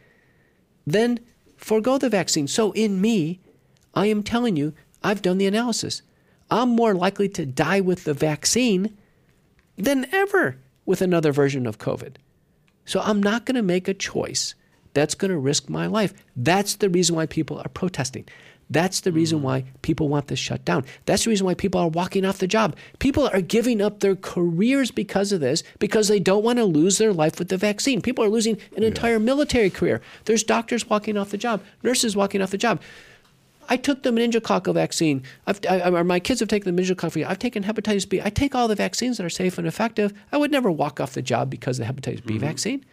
than 0.87 1.21
forego 1.57 1.99
the 1.99 2.09
vaccine. 2.09 2.49
So 2.49 2.73
in 2.73 3.01
me, 3.01 3.41
I 3.95 4.07
am 4.07 4.23
telling 4.23 4.57
you, 4.57 4.75
I've 5.03 5.23
done 5.23 5.39
the 5.39 5.47
analysis. 5.47 6.03
I'm 6.51 6.71
more 6.71 6.95
likely 6.95 7.29
to 7.31 7.47
die 7.47 7.81
with 7.81 8.05
the 8.05 8.15
vaccine 8.15 8.97
than 9.77 10.07
ever 10.13 10.59
with 10.85 11.03
another 11.03 11.33
version 11.33 11.67
of 11.67 11.79
COVID. 11.79 12.17
So 12.85 13.01
I'm 13.01 13.23
not 13.23 13.45
going 13.45 13.57
to 13.57 13.63
make 13.63 13.89
a 13.89 13.95
choice 13.95 14.55
that's 14.97 15.15
going 15.15 15.31
to 15.31 15.37
risk 15.37 15.69
my 15.69 15.87
life. 15.87 16.15
That's 16.35 16.77
the 16.77 16.89
reason 16.89 17.15
why 17.15 17.27
people 17.27 17.59
are 17.59 17.69
protesting. 17.69 18.27
That's 18.71 19.01
the 19.01 19.13
reason 19.13 19.41
mm. 19.41 19.43
why 19.43 19.65
people 19.83 20.09
want 20.09 20.29
this 20.29 20.39
shut 20.39 20.65
down. 20.65 20.87
That's 21.05 21.25
the 21.25 21.31
reason 21.31 21.45
why 21.45 21.53
people 21.53 21.81
are 21.83 21.89
walking 21.89 22.25
off 22.25 22.39
the 22.39 22.47
job. 22.47 22.75
People 22.99 23.29
are 23.29 23.43
giving 23.43 23.83
up 23.83 24.01
their 24.01 24.17
careers 24.17 24.91
because 24.91 25.33
of 25.33 25.41
this, 25.41 25.63
because 25.79 26.09
they 26.09 26.19
don't 26.19 26.43
want 26.43 26.59
to 26.59 26.65
lose 26.65 26.97
their 26.97 27.13
life 27.13 27.39
with 27.39 27.49
the 27.49 27.59
vaccine. 27.59 28.01
People 28.01 28.25
are 28.25 28.31
losing 28.31 28.57
an 28.75 28.83
entire 28.83 29.19
military 29.19 29.69
career. 29.69 30.01
There's 30.25 30.43
doctors 30.43 30.89
walking 30.89 31.19
off 31.19 31.31
the 31.31 31.39
job, 31.39 31.63
nurses 31.83 32.17
walking 32.17 32.41
off 32.41 32.51
the 32.51 32.59
job. 32.59 32.81
I 33.69 33.77
took 33.77 34.03
the 34.03 34.11
meningococcal 34.11 34.75
vaccine. 34.75 35.25
I've, 35.47 35.61
I, 35.69 35.83
I- 35.83 36.03
my 36.05 36.21
kids 36.21 36.41
have 36.41 36.49
taken 36.49 36.75
the 36.75 36.83
meningococcal 36.83 37.03
vaccine. 37.03 37.25
I've 37.25 37.39
taken 37.39 37.65
hepatitis 37.65 38.09
B. 38.09 38.23
I 38.23 38.31
take 38.31 38.55
all 38.55 38.67
the 38.67 38.75
vaccines 38.75 39.19
that 39.19 39.27
are 39.27 39.31
safe 39.31 39.59
and 39.59 39.67
effective. 39.67 40.13
I 40.33 40.39
would 40.39 40.51
never 40.51 40.71
walk 40.71 41.01
off 41.01 41.13
the 41.13 41.23
job 41.23 41.51
because 41.51 41.79
of 41.79 41.87
the 41.87 41.93
hepatitis 41.93 42.25
B 42.25 42.35
mm-hmm. 42.35 42.47
vaccine, 42.47 42.85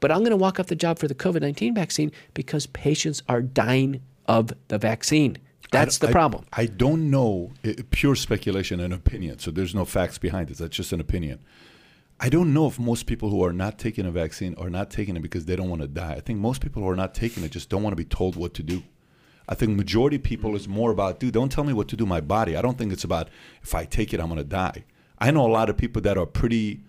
but 0.00 0.10
I'm 0.12 0.18
going 0.20 0.30
to 0.30 0.36
walk 0.36 0.58
off 0.60 0.66
the 0.66 0.76
job 0.76 0.98
for 0.98 1.08
the 1.08 1.14
COVID 1.14 1.40
19 1.40 1.74
vaccine 1.74 2.12
because 2.34 2.66
patients 2.66 3.22
are 3.28 3.42
dying 3.42 4.00
of 4.26 4.52
the 4.68 4.78
vaccine. 4.78 5.38
That's 5.70 5.98
the 5.98 6.08
problem. 6.08 6.44
I 6.52 6.66
don't 6.66 7.10
know, 7.10 7.52
i- 7.64 7.76
pure 7.90 8.14
speculation 8.14 8.80
and 8.80 8.94
opinion. 8.94 9.38
So 9.38 9.50
there's 9.50 9.74
no 9.74 9.84
facts 9.84 10.16
behind 10.18 10.48
this. 10.48 10.58
That's 10.58 10.76
just 10.76 10.92
an 10.92 11.00
opinion. 11.00 11.40
I 12.20 12.28
don't 12.30 12.52
know 12.52 12.66
if 12.66 12.78
most 12.78 13.06
people 13.06 13.30
who 13.30 13.44
are 13.44 13.52
not 13.52 13.78
taking 13.78 14.04
a 14.06 14.10
vaccine 14.10 14.54
are 14.56 14.70
not 14.70 14.90
taking 14.90 15.14
it 15.16 15.20
because 15.22 15.44
they 15.44 15.54
don't 15.56 15.68
want 15.68 15.82
to 15.82 15.88
die. 15.88 16.14
I 16.14 16.20
think 16.20 16.40
most 16.40 16.60
people 16.62 16.82
who 16.82 16.88
are 16.88 16.96
not 16.96 17.14
taking 17.14 17.44
it 17.44 17.50
just 17.52 17.68
don't 17.68 17.82
want 17.82 17.92
to 17.92 17.96
be 17.96 18.04
told 18.04 18.34
what 18.34 18.54
to 18.54 18.62
do. 18.62 18.82
I 19.48 19.54
think 19.54 19.76
majority 19.76 20.16
of 20.16 20.22
people 20.24 20.56
is 20.56 20.66
more 20.66 20.90
about, 20.90 21.20
dude, 21.20 21.32
don't 21.34 21.50
tell 21.52 21.64
me 21.64 21.72
what 21.72 21.88
to 21.88 21.96
do 21.96 22.04
my 22.06 22.20
body. 22.20 22.56
I 22.56 22.60
don't 22.62 22.76
think 22.76 22.92
it's 22.92 23.04
about 23.04 23.28
if 23.62 23.74
I 23.74 23.84
take 23.84 24.12
it, 24.12 24.20
I'm 24.20 24.26
going 24.26 24.38
to 24.38 24.44
die. 24.44 24.84
I 25.18 25.30
know 25.30 25.46
a 25.46 25.52
lot 25.52 25.70
of 25.70 25.76
people 25.76 26.02
that 26.02 26.18
are 26.18 26.26
pretty 26.26 26.80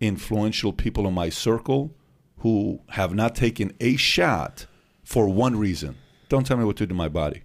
influential 0.00 0.72
people 0.72 1.06
in 1.06 1.14
my 1.14 1.28
circle 1.28 1.92
who 2.40 2.80
have 2.90 3.14
not 3.14 3.34
taken 3.34 3.72
a 3.80 3.96
shot 3.96 4.66
for 5.02 5.28
one 5.28 5.56
reason. 5.56 5.96
Don't 6.28 6.46
tell 6.46 6.56
me 6.56 6.64
what 6.64 6.76
to 6.76 6.84
do 6.84 6.88
to 6.88 6.94
my 6.94 7.08
body. 7.08 7.42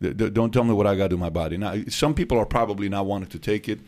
Don't 0.00 0.52
tell 0.52 0.64
me 0.64 0.72
what 0.74 0.86
I 0.86 0.96
got 0.96 1.04
to 1.04 1.08
do 1.10 1.16
my 1.16 1.30
body. 1.30 1.56
Now, 1.56 1.76
some 1.88 2.14
people 2.14 2.36
are 2.38 2.46
probably 2.46 2.88
not 2.88 3.06
wanting 3.06 3.28
to 3.28 3.38
take 3.38 3.68
it. 3.68 3.80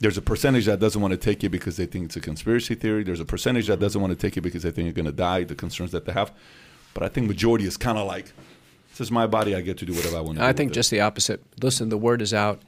There's 0.00 0.16
a 0.16 0.22
percentage 0.22 0.64
that 0.66 0.80
doesn't 0.80 1.00
want 1.00 1.12
to 1.12 1.18
take 1.18 1.44
it 1.44 1.50
because 1.50 1.76
they 1.76 1.84
think 1.84 2.06
it's 2.06 2.16
a 2.16 2.20
conspiracy 2.20 2.74
theory. 2.74 3.02
There's 3.02 3.20
a 3.20 3.26
percentage 3.26 3.66
that 3.66 3.78
doesn't 3.78 4.00
want 4.00 4.12
to 4.12 4.16
take 4.16 4.36
it 4.36 4.40
because 4.40 4.62
they 4.62 4.70
think 4.70 4.86
you're 4.86 4.92
going 4.94 5.06
to 5.06 5.12
die, 5.12 5.44
the 5.44 5.54
concerns 5.54 5.92
that 5.92 6.06
they 6.06 6.12
have. 6.12 6.32
But 6.94 7.02
I 7.02 7.08
think 7.08 7.26
majority 7.26 7.66
is 7.66 7.76
kind 7.76 7.98
of 7.98 8.06
like, 8.06 8.32
this 8.90 9.00
is 9.00 9.10
my 9.10 9.26
body. 9.26 9.54
I 9.54 9.60
get 9.60 9.76
to 9.78 9.84
do 9.84 9.92
whatever 9.92 10.16
I 10.16 10.20
want 10.20 10.36
to 10.36 10.40
do. 10.40 10.46
I 10.46 10.52
think 10.52 10.70
with 10.70 10.76
it. 10.76 10.80
just 10.80 10.90
the 10.90 11.00
opposite. 11.00 11.42
Listen, 11.60 11.90
the 11.90 11.98
word 11.98 12.22
is 12.22 12.32
out. 12.32 12.62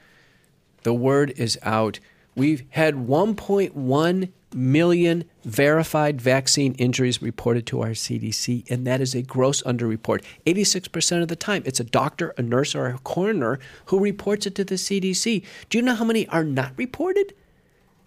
The 0.82 0.93
word 0.93 1.32
is 1.36 1.59
out. 1.62 2.01
We've 2.35 2.65
had 2.70 2.94
1.1 2.94 4.28
million 4.55 5.24
verified 5.44 6.20
vaccine 6.20 6.74
injuries 6.74 7.22
reported 7.22 7.66
to 7.66 7.81
our 7.81 7.90
CDC, 7.90 8.70
and 8.70 8.86
that 8.86 9.01
is 9.01 9.14
a 9.14 9.22
gross 9.22 9.62
underreport. 9.62 10.24
86% 10.47 11.22
of 11.22 11.28
the 11.28 11.36
time, 11.36 11.62
it's 11.64 11.81
a 11.81 11.85
doctor, 11.85 12.35
a 12.36 12.43
nurse, 12.43 12.74
or 12.74 12.86
a 12.86 12.98
coroner 12.98 13.59
who 13.86 14.01
reports 14.01 14.47
it 14.47 14.55
to 14.56 14.64
the 14.64 14.74
CDC. 14.74 15.44
Do 15.68 15.78
you 15.78 15.82
know 15.82 15.94
how 15.94 16.05
many 16.05 16.27
are 16.28 16.44
not 16.44 16.72
reported? 16.77 17.35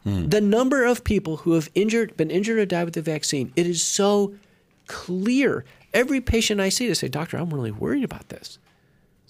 Hmm. 0.04 0.28
The 0.28 0.42
number 0.42 0.84
of 0.86 1.04
people 1.04 1.38
who 1.38 1.54
have 1.54 1.70
injured, 1.76 2.18
been 2.18 2.32
injured 2.32 2.60
or 2.60 2.66
died 2.66 2.86
with 2.86 2.94
the 2.94 3.02
vaccine, 3.02 3.54
it 3.56 3.66
is 3.66 3.82
so 3.82 4.36
clear. 4.88 5.64
Every 5.94 6.20
patient 6.20 6.60
I 6.60 6.70
see, 6.70 6.88
they 6.88 6.94
say, 6.94 7.08
Doctor, 7.08 7.38
I'm 7.38 7.54
really 7.54 7.72
worried 7.72 8.04
about 8.04 8.30
this. 8.30 8.60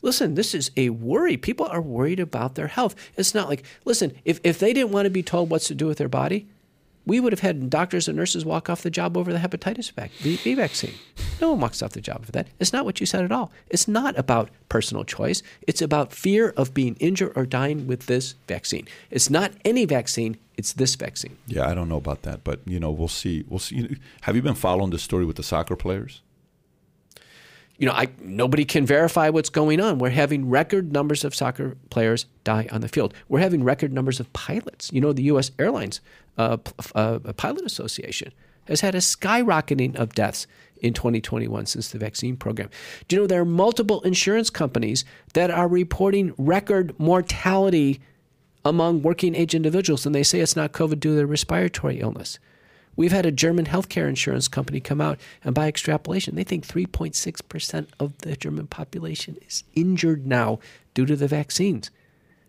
Listen, 0.02 0.36
this 0.36 0.54
is 0.54 0.72
a 0.76 0.90
worry. 0.90 1.38
People 1.38 1.66
are 1.68 1.82
worried 1.82 2.20
about 2.20 2.56
their 2.56 2.68
health. 2.68 2.96
It's 3.16 3.34
not 3.34 3.48
like, 3.48 3.64
listen, 3.86 4.14
if, 4.26 4.40
if 4.44 4.60
they 4.60 4.74
didn't 4.74 4.92
want 4.92 5.06
to 5.06 5.10
be 5.10 5.24
told 5.24 5.50
what 5.50 5.62
to 5.64 5.76
do 5.76 5.88
with 5.88 5.98
their 5.98 6.10
body, 6.10 6.48
we 7.06 7.20
would 7.20 7.34
have 7.34 7.42
had 7.42 7.70
doctors 7.70 8.08
and 8.08 8.18
nurses 8.18 8.46
walk 8.46 8.70
off 8.70 8.82
the 8.82 8.90
job 8.90 9.18
over 9.18 9.34
the 9.34 9.40
hepatitis 9.40 9.92
B, 10.24 10.40
B 10.44 10.54
vaccine. 10.54 10.94
No 11.42 11.52
one 11.52 11.60
walks 11.60 11.82
off 11.82 11.92
the 11.92 12.02
job 12.02 12.26
for 12.26 12.32
that. 12.32 12.48
It's 12.60 12.74
not 12.74 12.86
what 12.86 13.00
you 13.00 13.06
said 13.06 13.24
at 13.24 13.32
all. 13.32 13.52
It's 13.70 13.88
not 13.88 14.18
about 14.18 14.50
personal 14.70 15.04
choice. 15.04 15.44
It's 15.68 15.82
about 15.82 16.14
fear 16.14 16.54
of 16.56 16.74
being 16.74 16.96
injured 17.00 17.34
or 17.36 17.46
dying 17.46 17.88
with 17.88 18.06
this 18.06 18.36
vaccine. 18.48 18.88
It's 19.12 19.30
not 19.30 19.52
any 19.66 19.86
vaccine. 19.86 20.38
It's 20.56 20.74
this 20.74 20.96
vaccine. 20.96 21.38
Yeah, 21.48 21.68
I 21.68 21.74
don't 21.74 21.90
know 21.90 21.98
about 21.98 22.22
that, 22.22 22.44
but 22.44 22.62
you 22.66 22.80
know, 22.80 22.92
we'll 22.92 23.08
see. 23.08 23.44
We'll 23.50 23.60
see. 23.60 23.98
Have 24.22 24.36
you 24.36 24.42
been 24.42 24.54
following 24.56 24.92
the 24.92 25.00
story 25.00 25.26
with 25.26 25.36
the 25.36 25.44
soccer 25.44 25.76
players? 25.76 26.22
You 27.78 27.88
know, 27.88 27.94
I, 27.94 28.08
nobody 28.22 28.66
can 28.66 28.86
verify 28.86 29.30
what's 29.30 29.50
going 29.50 29.82
on. 29.82 29.98
We're 29.98 30.10
having 30.10 30.50
record 30.50 30.92
numbers 30.92 31.24
of 31.24 31.34
soccer 31.34 31.76
players 31.90 32.26
die 32.44 32.68
on 32.72 32.82
the 32.82 32.88
field. 32.88 33.14
We're 33.30 33.40
having 33.40 33.64
record 33.64 33.92
numbers 33.92 34.20
of 34.20 34.32
pilots. 34.34 34.92
You 34.94 35.02
know, 35.02 35.12
the 35.12 35.24
U.S. 35.24 35.52
Airlines 35.58 36.00
uh, 36.38 36.58
uh, 36.96 37.20
Pilot 37.36 37.66
Association 37.66 38.32
has 38.68 38.82
had 38.82 38.96
a 38.96 39.00
skyrocketing 39.00 39.96
of 39.96 40.14
deaths 40.14 40.48
in 40.82 40.94
2021 40.94 41.66
since 41.66 41.90
the 41.90 41.98
vaccine 41.98 42.36
program. 42.36 42.70
Do 43.08 43.16
you 43.16 43.22
know 43.22 43.28
there 43.28 43.42
are 43.42 43.46
multiple 43.46 44.02
insurance 44.02 44.50
companies 44.50 45.06
that 45.34 45.50
are 45.50 45.68
reporting 45.68 46.34
record 46.38 46.98
mortality 47.00 48.02
among 48.66 49.02
working 49.02 49.36
age 49.36 49.56
individuals, 49.56 50.06
and 50.06 50.14
they 50.14 50.24
say 50.24 50.40
it's 50.40 50.56
not 50.56 50.72
COVID 50.72 51.00
due 51.00 51.20
to 51.20 51.26
respiratory 51.26 52.00
illness. 52.00 52.40
We've 52.96 53.12
had 53.12 53.26
a 53.26 53.32
German 53.32 53.66
healthcare 53.66 54.08
insurance 54.08 54.48
company 54.48 54.80
come 54.80 55.02
out, 55.02 55.20
and 55.44 55.56
by 55.56 55.68
extrapolation, 55.68 56.36
they 56.36 56.44
think 56.44 56.68
3.6% 56.68 57.88
of 58.00 58.18
the 58.20 58.36
German 58.36 58.68
population 58.68 59.38
is 59.48 59.64
injured 59.74 60.28
now 60.28 60.60
due 60.94 61.06
to 61.06 61.16
the 61.16 61.28
vaccines. 61.28 61.90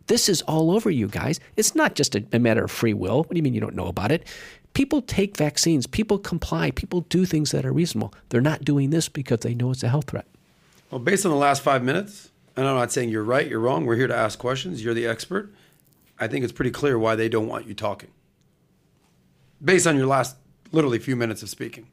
This 0.06 0.28
is 0.28 0.42
all 0.42 0.70
over 0.70 0.90
you 0.90 1.08
guys. 1.08 1.40
It's 1.56 1.74
not 1.74 1.94
just 1.94 2.14
a, 2.14 2.24
a, 2.30 2.38
matter 2.38 2.64
of 2.64 2.70
free 2.70 2.92
will. 2.92 3.18
What 3.18 3.30
do 3.30 3.36
you 3.36 3.42
mean 3.42 3.54
you 3.54 3.60
don't 3.60 3.74
know 3.74 3.86
about 3.86 4.12
it? 4.12 4.26
People 4.74 5.00
take 5.00 5.36
vaccines, 5.36 5.86
people 5.86 6.18
comply, 6.18 6.72
people 6.72 7.02
do 7.02 7.24
things 7.24 7.52
that 7.52 7.64
are 7.64 7.72
reasonable. 7.72 8.12
They're 8.28 8.42
not 8.42 8.64
doing 8.64 8.90
this 8.90 9.08
because 9.08 9.40
they 9.40 9.54
know 9.54 9.70
it's 9.70 9.82
a 9.82 9.88
health 9.88 10.10
threat. 10.10 10.26
Well, 10.90 10.98
based 10.98 11.24
on 11.24 11.32
the 11.32 11.38
last 11.38 11.62
five 11.62 11.82
minutes, 11.82 12.30
and 12.54 12.66
I'm 12.66 12.76
not 12.76 12.92
saying 12.92 13.08
you're 13.08 13.24
right, 13.24 13.48
you're 13.48 13.60
wrong. 13.60 13.86
We're 13.86 13.96
here 13.96 14.08
to 14.08 14.16
ask 14.16 14.38
questions. 14.38 14.84
You're 14.84 14.94
the 14.94 15.06
expert. 15.06 15.54
I 16.20 16.28
think 16.28 16.44
it's 16.44 16.52
pretty 16.52 16.70
clear 16.70 16.98
why 16.98 17.16
they 17.16 17.28
don't 17.28 17.48
want 17.48 17.66
you 17.66 17.74
talking 17.74 18.10
based 19.62 19.86
on 19.86 19.96
your 19.96 20.06
last 20.06 20.36
literally 20.72 20.98
few 20.98 21.16
minutes 21.16 21.42
of 21.42 21.48
speaking. 21.48 21.88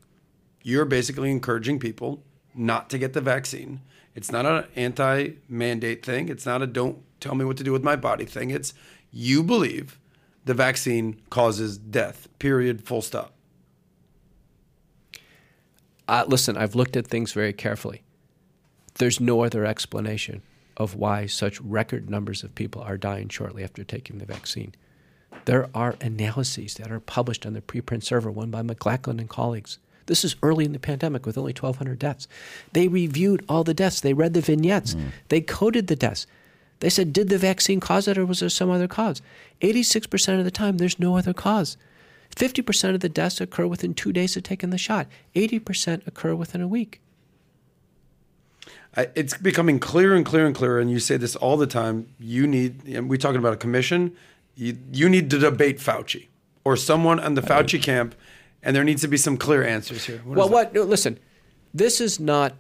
You're 0.63 0.85
basically 0.85 1.31
encouraging 1.31 1.79
people 1.79 2.23
not 2.53 2.89
to 2.89 2.97
get 2.97 3.13
the 3.13 3.21
vaccine. 3.21 3.81
It's 4.15 4.31
not 4.31 4.45
an 4.45 4.65
anti 4.75 5.33
mandate 5.47 6.05
thing. 6.05 6.29
It's 6.29 6.45
not 6.45 6.61
a 6.61 6.67
don't 6.67 6.99
tell 7.19 7.35
me 7.35 7.45
what 7.45 7.57
to 7.57 7.63
do 7.63 7.71
with 7.71 7.83
my 7.83 7.95
body 7.95 8.25
thing. 8.25 8.49
It's 8.49 8.73
you 9.11 9.43
believe 9.43 9.99
the 10.45 10.53
vaccine 10.53 11.21
causes 11.29 11.77
death, 11.77 12.27
period, 12.39 12.83
full 12.83 13.01
stop. 13.01 13.33
Uh, 16.07 16.25
listen, 16.27 16.57
I've 16.57 16.75
looked 16.75 16.97
at 16.97 17.07
things 17.07 17.31
very 17.31 17.53
carefully. 17.53 18.03
There's 18.95 19.19
no 19.19 19.43
other 19.43 19.65
explanation 19.65 20.41
of 20.75 20.95
why 20.95 21.25
such 21.25 21.61
record 21.61 22.09
numbers 22.09 22.43
of 22.43 22.55
people 22.55 22.81
are 22.81 22.97
dying 22.97 23.29
shortly 23.29 23.63
after 23.63 23.83
taking 23.83 24.17
the 24.17 24.25
vaccine. 24.25 24.73
There 25.45 25.69
are 25.73 25.95
analyses 26.01 26.75
that 26.75 26.91
are 26.91 26.99
published 26.99 27.45
on 27.45 27.53
the 27.53 27.61
preprint 27.61 28.03
server, 28.03 28.31
one 28.31 28.51
by 28.51 28.61
McLachlan 28.61 29.19
and 29.19 29.29
colleagues. 29.29 29.79
This 30.05 30.23
is 30.23 30.35
early 30.43 30.65
in 30.65 30.73
the 30.73 30.79
pandemic 30.79 31.25
with 31.25 31.37
only 31.37 31.53
1,200 31.53 31.97
deaths. 31.97 32.27
They 32.73 32.87
reviewed 32.87 33.45
all 33.47 33.63
the 33.63 33.73
deaths. 33.73 34.01
They 34.01 34.13
read 34.13 34.33
the 34.33 34.41
vignettes. 34.41 34.93
Mm. 34.93 35.11
They 35.29 35.41
coded 35.41 35.87
the 35.87 35.95
deaths. 35.95 36.27
They 36.79 36.89
said, 36.89 37.13
did 37.13 37.29
the 37.29 37.37
vaccine 37.37 37.79
cause 37.79 38.07
it 38.07 38.17
or 38.17 38.25
was 38.25 38.39
there 38.39 38.49
some 38.49 38.71
other 38.71 38.87
cause? 38.87 39.21
86% 39.61 40.39
of 40.39 40.45
the 40.45 40.51
time, 40.51 40.77
there's 40.77 40.99
no 40.99 41.15
other 41.15 41.33
cause. 41.33 41.77
50% 42.35 42.95
of 42.95 43.01
the 43.01 43.09
deaths 43.09 43.39
occur 43.39 43.67
within 43.67 43.93
two 43.93 44.11
days 44.11 44.35
of 44.35 44.43
taking 44.43 44.71
the 44.71 44.77
shot, 44.77 45.07
80% 45.35 46.07
occur 46.07 46.33
within 46.33 46.61
a 46.61 46.67
week. 46.67 47.01
It's 48.97 49.37
becoming 49.37 49.79
clearer 49.79 50.15
and 50.15 50.25
clearer 50.25 50.47
and 50.47 50.55
clearer, 50.55 50.79
and 50.79 50.91
you 50.91 50.99
say 50.99 51.15
this 51.17 51.35
all 51.35 51.55
the 51.55 51.67
time. 51.67 52.07
You 52.19 52.45
need, 52.45 52.85
and 52.87 53.09
we're 53.09 53.17
talking 53.17 53.39
about 53.39 53.53
a 53.53 53.57
commission 53.57 54.17
you, 54.55 54.77
you 54.91 55.09
need 55.09 55.29
to 55.29 55.39
debate 55.39 55.79
Fauci 55.79 56.27
or 56.63 56.75
someone 56.75 57.19
on 57.19 57.33
the 57.33 57.41
Fauci 57.41 57.81
camp, 57.81 58.15
and 58.63 58.75
there 58.75 58.83
needs 58.83 59.01
to 59.01 59.07
be 59.07 59.17
some 59.17 59.37
clear 59.37 59.63
answers 59.63 60.05
here. 60.05 60.21
What 60.23 60.37
well, 60.37 60.49
what? 60.49 60.73
Listen, 60.73 61.17
this 61.73 62.01
is 62.01 62.19
not, 62.19 62.53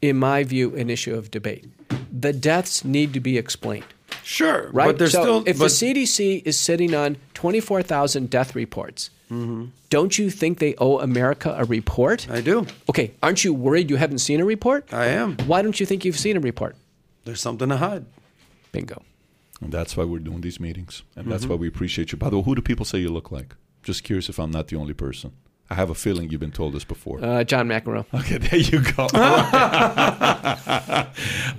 in 0.00 0.16
my 0.16 0.44
view, 0.44 0.74
an 0.76 0.90
issue 0.90 1.14
of 1.14 1.30
debate. 1.30 1.66
The 2.10 2.32
deaths 2.32 2.84
need 2.84 3.12
to 3.14 3.20
be 3.20 3.36
explained. 3.36 3.86
Sure, 4.22 4.70
right. 4.72 4.86
But 4.86 4.98
there's 4.98 5.12
so 5.12 5.22
still, 5.22 5.38
if 5.46 5.58
but, 5.58 5.64
the 5.64 5.70
CDC 5.70 6.42
is 6.46 6.58
sitting 6.58 6.94
on 6.94 7.18
24,000 7.34 8.30
death 8.30 8.54
reports, 8.54 9.10
mm-hmm. 9.30 9.66
don't 9.90 10.16
you 10.16 10.30
think 10.30 10.60
they 10.60 10.74
owe 10.76 10.98
America 10.98 11.54
a 11.58 11.64
report? 11.64 12.28
I 12.30 12.40
do. 12.40 12.66
Okay, 12.88 13.12
aren't 13.22 13.44
you 13.44 13.52
worried 13.52 13.90
you 13.90 13.96
haven't 13.96 14.20
seen 14.20 14.40
a 14.40 14.44
report? 14.44 14.92
I 14.94 15.06
am. 15.06 15.36
Why 15.46 15.60
don't 15.60 15.78
you 15.78 15.84
think 15.84 16.06
you've 16.06 16.18
seen 16.18 16.38
a 16.38 16.40
report? 16.40 16.76
There's 17.24 17.40
something 17.40 17.68
to 17.68 17.76
hide. 17.76 18.06
Bingo. 18.72 19.02
And 19.60 19.72
that's 19.72 19.96
why 19.96 20.04
we're 20.04 20.18
doing 20.18 20.40
these 20.40 20.60
meetings. 20.60 21.02
And 21.14 21.24
mm-hmm. 21.24 21.30
that's 21.30 21.46
why 21.46 21.56
we 21.56 21.68
appreciate 21.68 22.12
you. 22.12 22.18
By 22.18 22.30
the 22.30 22.38
way, 22.38 22.42
who 22.44 22.54
do 22.54 22.62
people 22.62 22.84
say 22.84 22.98
you 22.98 23.10
look 23.10 23.30
like? 23.30 23.54
Just 23.82 24.04
curious 24.04 24.28
if 24.28 24.38
I'm 24.38 24.50
not 24.50 24.68
the 24.68 24.76
only 24.76 24.94
person. 24.94 25.32
I 25.70 25.74
have 25.76 25.88
a 25.88 25.94
feeling 25.94 26.30
you've 26.30 26.40
been 26.40 26.52
told 26.52 26.74
this 26.74 26.84
before. 26.84 27.24
Uh, 27.24 27.42
John 27.42 27.66
McEnroe. 27.68 28.04
Okay, 28.12 28.36
there 28.48 28.60
you 28.60 28.80
go. 28.92 29.08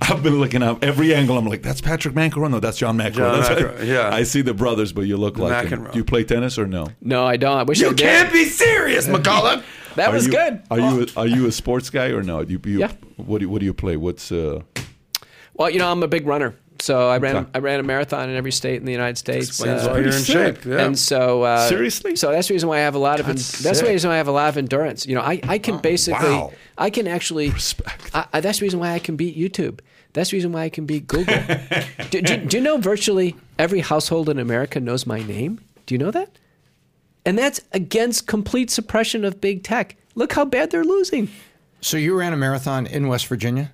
I've 0.01 0.21
been 0.21 0.39
looking 0.39 0.61
up 0.61 0.83
every 0.83 1.15
angle. 1.15 1.37
I'm 1.37 1.47
like, 1.47 1.63
that's 1.63 1.81
Patrick 1.81 2.13
McEnroe. 2.13 2.51
No, 2.51 2.59
that's 2.59 2.77
John 2.77 2.97
McEnroe. 2.97 3.13
John 3.13 3.39
that's 3.39 3.61
McEnroe. 3.61 3.85
Yeah. 3.85 4.13
I 4.13 4.21
see 4.23 4.41
the 4.41 4.53
brothers, 4.53 4.93
but 4.93 5.01
you 5.01 5.17
look 5.17 5.37
like 5.37 5.67
McEnroe. 5.67 5.87
Him. 5.87 5.91
Do 5.91 5.97
you 5.97 6.05
play 6.05 6.23
tennis 6.23 6.59
or 6.59 6.67
no? 6.67 6.89
No, 7.01 7.25
I 7.25 7.37
don't. 7.37 7.57
I 7.57 7.63
wish 7.63 7.79
you 7.79 7.87
I 7.87 7.93
did. 7.93 7.99
You 7.99 8.05
can't 8.05 8.31
be 8.31 8.45
serious, 8.45 9.07
McCullough. 9.07 9.63
that 9.95 10.09
are 10.09 10.13
was 10.13 10.27
you, 10.27 10.33
good. 10.33 10.61
Are 10.69 10.79
you 10.79 11.01
a, 11.01 11.19
are 11.19 11.27
you 11.27 11.47
a 11.47 11.51
sports 11.51 11.89
guy 11.89 12.09
or 12.09 12.21
no? 12.21 12.41
You, 12.41 12.61
you, 12.63 12.79
yeah. 12.81 12.91
What 13.17 13.39
do 13.39 13.45
you, 13.45 13.49
what 13.49 13.59
do 13.59 13.65
you 13.65 13.73
play? 13.73 13.97
What's 13.97 14.31
uh? 14.31 14.61
Well, 15.55 15.71
you 15.71 15.79
know, 15.79 15.91
I'm 15.91 16.03
a 16.03 16.07
big 16.07 16.27
runner. 16.27 16.55
So 16.79 17.09
I 17.09 17.17
ran 17.17 17.35
okay. 17.37 17.49
I 17.55 17.59
ran 17.59 17.79
a 17.79 17.83
marathon 17.83 18.29
in 18.29 18.35
every 18.35 18.51
state 18.51 18.77
in 18.77 18.85
the 18.85 18.91
United 18.91 19.17
States. 19.17 19.47
Explains 19.47 19.83
uh, 19.83 19.89
why 19.89 19.99
you're 19.99 20.13
in 20.13 20.23
shape. 20.23 20.65
Yeah. 20.65 20.85
And 20.85 20.97
so 20.97 21.43
uh, 21.43 21.67
seriously, 21.69 22.15
so 22.15 22.31
that's 22.31 22.47
the 22.47 22.53
reason 22.53 22.69
why 22.69 22.77
I 22.77 22.81
have 22.81 22.95
a 22.95 22.99
lot 22.99 23.19
of 23.19 23.27
that's, 23.27 23.59
that's 23.59 23.81
the 23.81 23.87
reason 23.87 24.09
why 24.09 24.15
I 24.15 24.17
have 24.17 24.27
a 24.27 24.31
lot 24.31 24.49
of 24.49 24.57
endurance. 24.57 25.05
You 25.05 25.15
know, 25.15 25.21
I, 25.21 25.39
I 25.43 25.57
can 25.57 25.75
oh, 25.75 25.79
basically 25.79 26.29
wow. 26.29 26.51
I 26.77 26.89
can 26.89 27.07
actually 27.07 27.53
I, 28.13 28.25
I, 28.33 28.39
that's 28.41 28.59
the 28.59 28.65
reason 28.65 28.79
why 28.79 28.91
I 28.91 28.99
can 28.99 29.15
beat 29.15 29.37
YouTube. 29.37 29.79
That's 30.13 30.31
the 30.31 30.37
reason 30.37 30.51
why 30.51 30.63
I 30.63 30.69
can 30.69 30.85
beat 30.85 31.07
Google. 31.07 31.37
do, 32.09 32.21
do, 32.21 32.37
do 32.37 32.57
you 32.57 32.63
know 32.63 32.77
virtually 32.77 33.35
every 33.59 33.81
household 33.81 34.29
in 34.29 34.39
America 34.39 34.79
knows 34.79 35.05
my 35.05 35.21
name? 35.21 35.59
Do 35.85 35.93
you 35.93 35.99
know 35.99 36.11
that? 36.11 36.29
And 37.25 37.37
that's 37.37 37.59
against 37.73 38.27
complete 38.27 38.69
suppression 38.69 39.25
of 39.25 39.41
big 39.41 39.63
tech. 39.63 39.97
Look 40.13 40.33
how 40.33 40.45
bad 40.45 40.71
they're 40.71 40.85
losing. 40.85 41.29
So 41.81 41.97
you 41.97 42.17
ran 42.17 42.33
a 42.33 42.37
marathon 42.37 42.85
in 42.85 43.07
West 43.07 43.27
Virginia? 43.27 43.71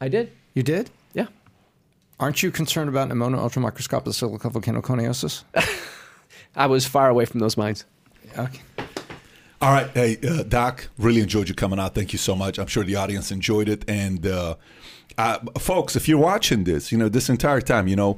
I 0.00 0.08
did. 0.08 0.32
You 0.54 0.62
did? 0.62 0.90
Aren't 2.18 2.42
you 2.42 2.50
concerned 2.50 2.88
about 2.88 3.10
pneumonoultramicroscopicsilicovolcanoconiosis? 3.10 5.44
I 6.56 6.66
was 6.66 6.86
far 6.86 7.10
away 7.10 7.26
from 7.26 7.40
those 7.40 7.58
mines. 7.58 7.84
Okay. 8.38 8.60
All 9.60 9.72
right. 9.72 9.90
Hey, 9.90 10.16
uh, 10.26 10.42
Doc, 10.42 10.88
really 10.98 11.20
enjoyed 11.20 11.48
you 11.48 11.54
coming 11.54 11.78
out. 11.78 11.94
Thank 11.94 12.14
you 12.14 12.18
so 12.18 12.34
much. 12.34 12.58
I'm 12.58 12.66
sure 12.66 12.82
the 12.84 12.96
audience 12.96 13.30
enjoyed 13.30 13.68
it. 13.68 13.84
And, 13.88 14.26
uh, 14.26 14.56
uh, 15.18 15.38
folks, 15.58 15.96
if 15.96 16.08
you're 16.08 16.18
watching 16.18 16.64
this, 16.64 16.90
you 16.90 16.98
know, 16.98 17.08
this 17.08 17.28
entire 17.28 17.60
time, 17.60 17.88
you 17.88 17.96
know, 17.96 18.16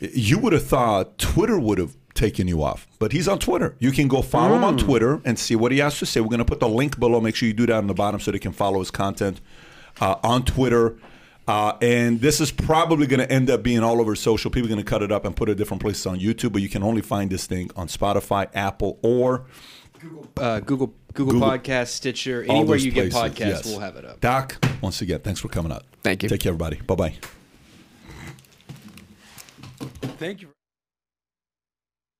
you 0.00 0.38
would 0.38 0.52
have 0.52 0.66
thought 0.66 1.18
Twitter 1.18 1.58
would 1.58 1.78
have 1.78 1.96
taken 2.14 2.48
you 2.48 2.62
off, 2.62 2.86
but 2.98 3.12
he's 3.12 3.28
on 3.28 3.38
Twitter. 3.38 3.76
You 3.78 3.92
can 3.92 4.08
go 4.08 4.22
follow 4.22 4.54
mm. 4.54 4.56
him 4.56 4.64
on 4.64 4.76
mm. 4.76 4.84
Twitter 4.84 5.20
and 5.24 5.38
see 5.38 5.56
what 5.56 5.72
he 5.72 5.78
has 5.78 5.98
to 5.98 6.06
say. 6.06 6.20
We're 6.20 6.28
going 6.28 6.38
to 6.38 6.44
put 6.44 6.60
the 6.60 6.68
link 6.68 6.98
below. 6.98 7.20
Make 7.20 7.36
sure 7.36 7.46
you 7.46 7.54
do 7.54 7.66
that 7.66 7.76
on 7.76 7.86
the 7.86 7.94
bottom 7.94 8.20
so 8.20 8.30
they 8.30 8.38
can 8.38 8.52
follow 8.52 8.80
his 8.80 8.90
content 8.90 9.40
uh, 10.00 10.16
on 10.22 10.44
Twitter. 10.44 10.96
Uh, 11.50 11.76
and 11.82 12.20
this 12.20 12.40
is 12.40 12.52
probably 12.52 13.08
going 13.08 13.18
to 13.18 13.28
end 13.28 13.50
up 13.50 13.60
being 13.60 13.80
all 13.80 14.00
over 14.00 14.14
social. 14.14 14.52
People 14.52 14.68
are 14.68 14.74
going 14.74 14.84
to 14.84 14.88
cut 14.88 15.02
it 15.02 15.10
up 15.10 15.24
and 15.24 15.34
put 15.34 15.48
it 15.48 15.56
different 15.56 15.82
places 15.82 16.06
on 16.06 16.20
YouTube, 16.20 16.52
but 16.52 16.62
you 16.62 16.68
can 16.68 16.84
only 16.84 17.02
find 17.02 17.28
this 17.28 17.44
thing 17.44 17.68
on 17.74 17.88
Spotify, 17.88 18.48
Apple, 18.54 19.00
or 19.02 19.46
Google, 19.98 20.28
uh, 20.36 20.60
Google, 20.60 20.94
Google, 21.12 21.32
Google 21.32 21.48
Podcast, 21.48 21.88
Stitcher, 21.88 22.44
anywhere 22.44 22.76
you 22.76 22.92
places, 22.92 23.14
get 23.14 23.32
podcasts, 23.32 23.38
yes. 23.38 23.66
we'll 23.66 23.80
have 23.80 23.96
it 23.96 24.04
up. 24.04 24.20
Doc, 24.20 24.64
once 24.80 25.02
again, 25.02 25.18
thanks 25.20 25.40
for 25.40 25.48
coming 25.48 25.72
out. 25.72 25.82
Thank 26.04 26.22
you. 26.22 26.28
Take 26.28 26.38
care, 26.38 26.50
everybody. 26.50 26.76
Bye 26.82 26.94
bye. 26.94 27.14
Thank 30.20 30.42
you. 30.42 30.50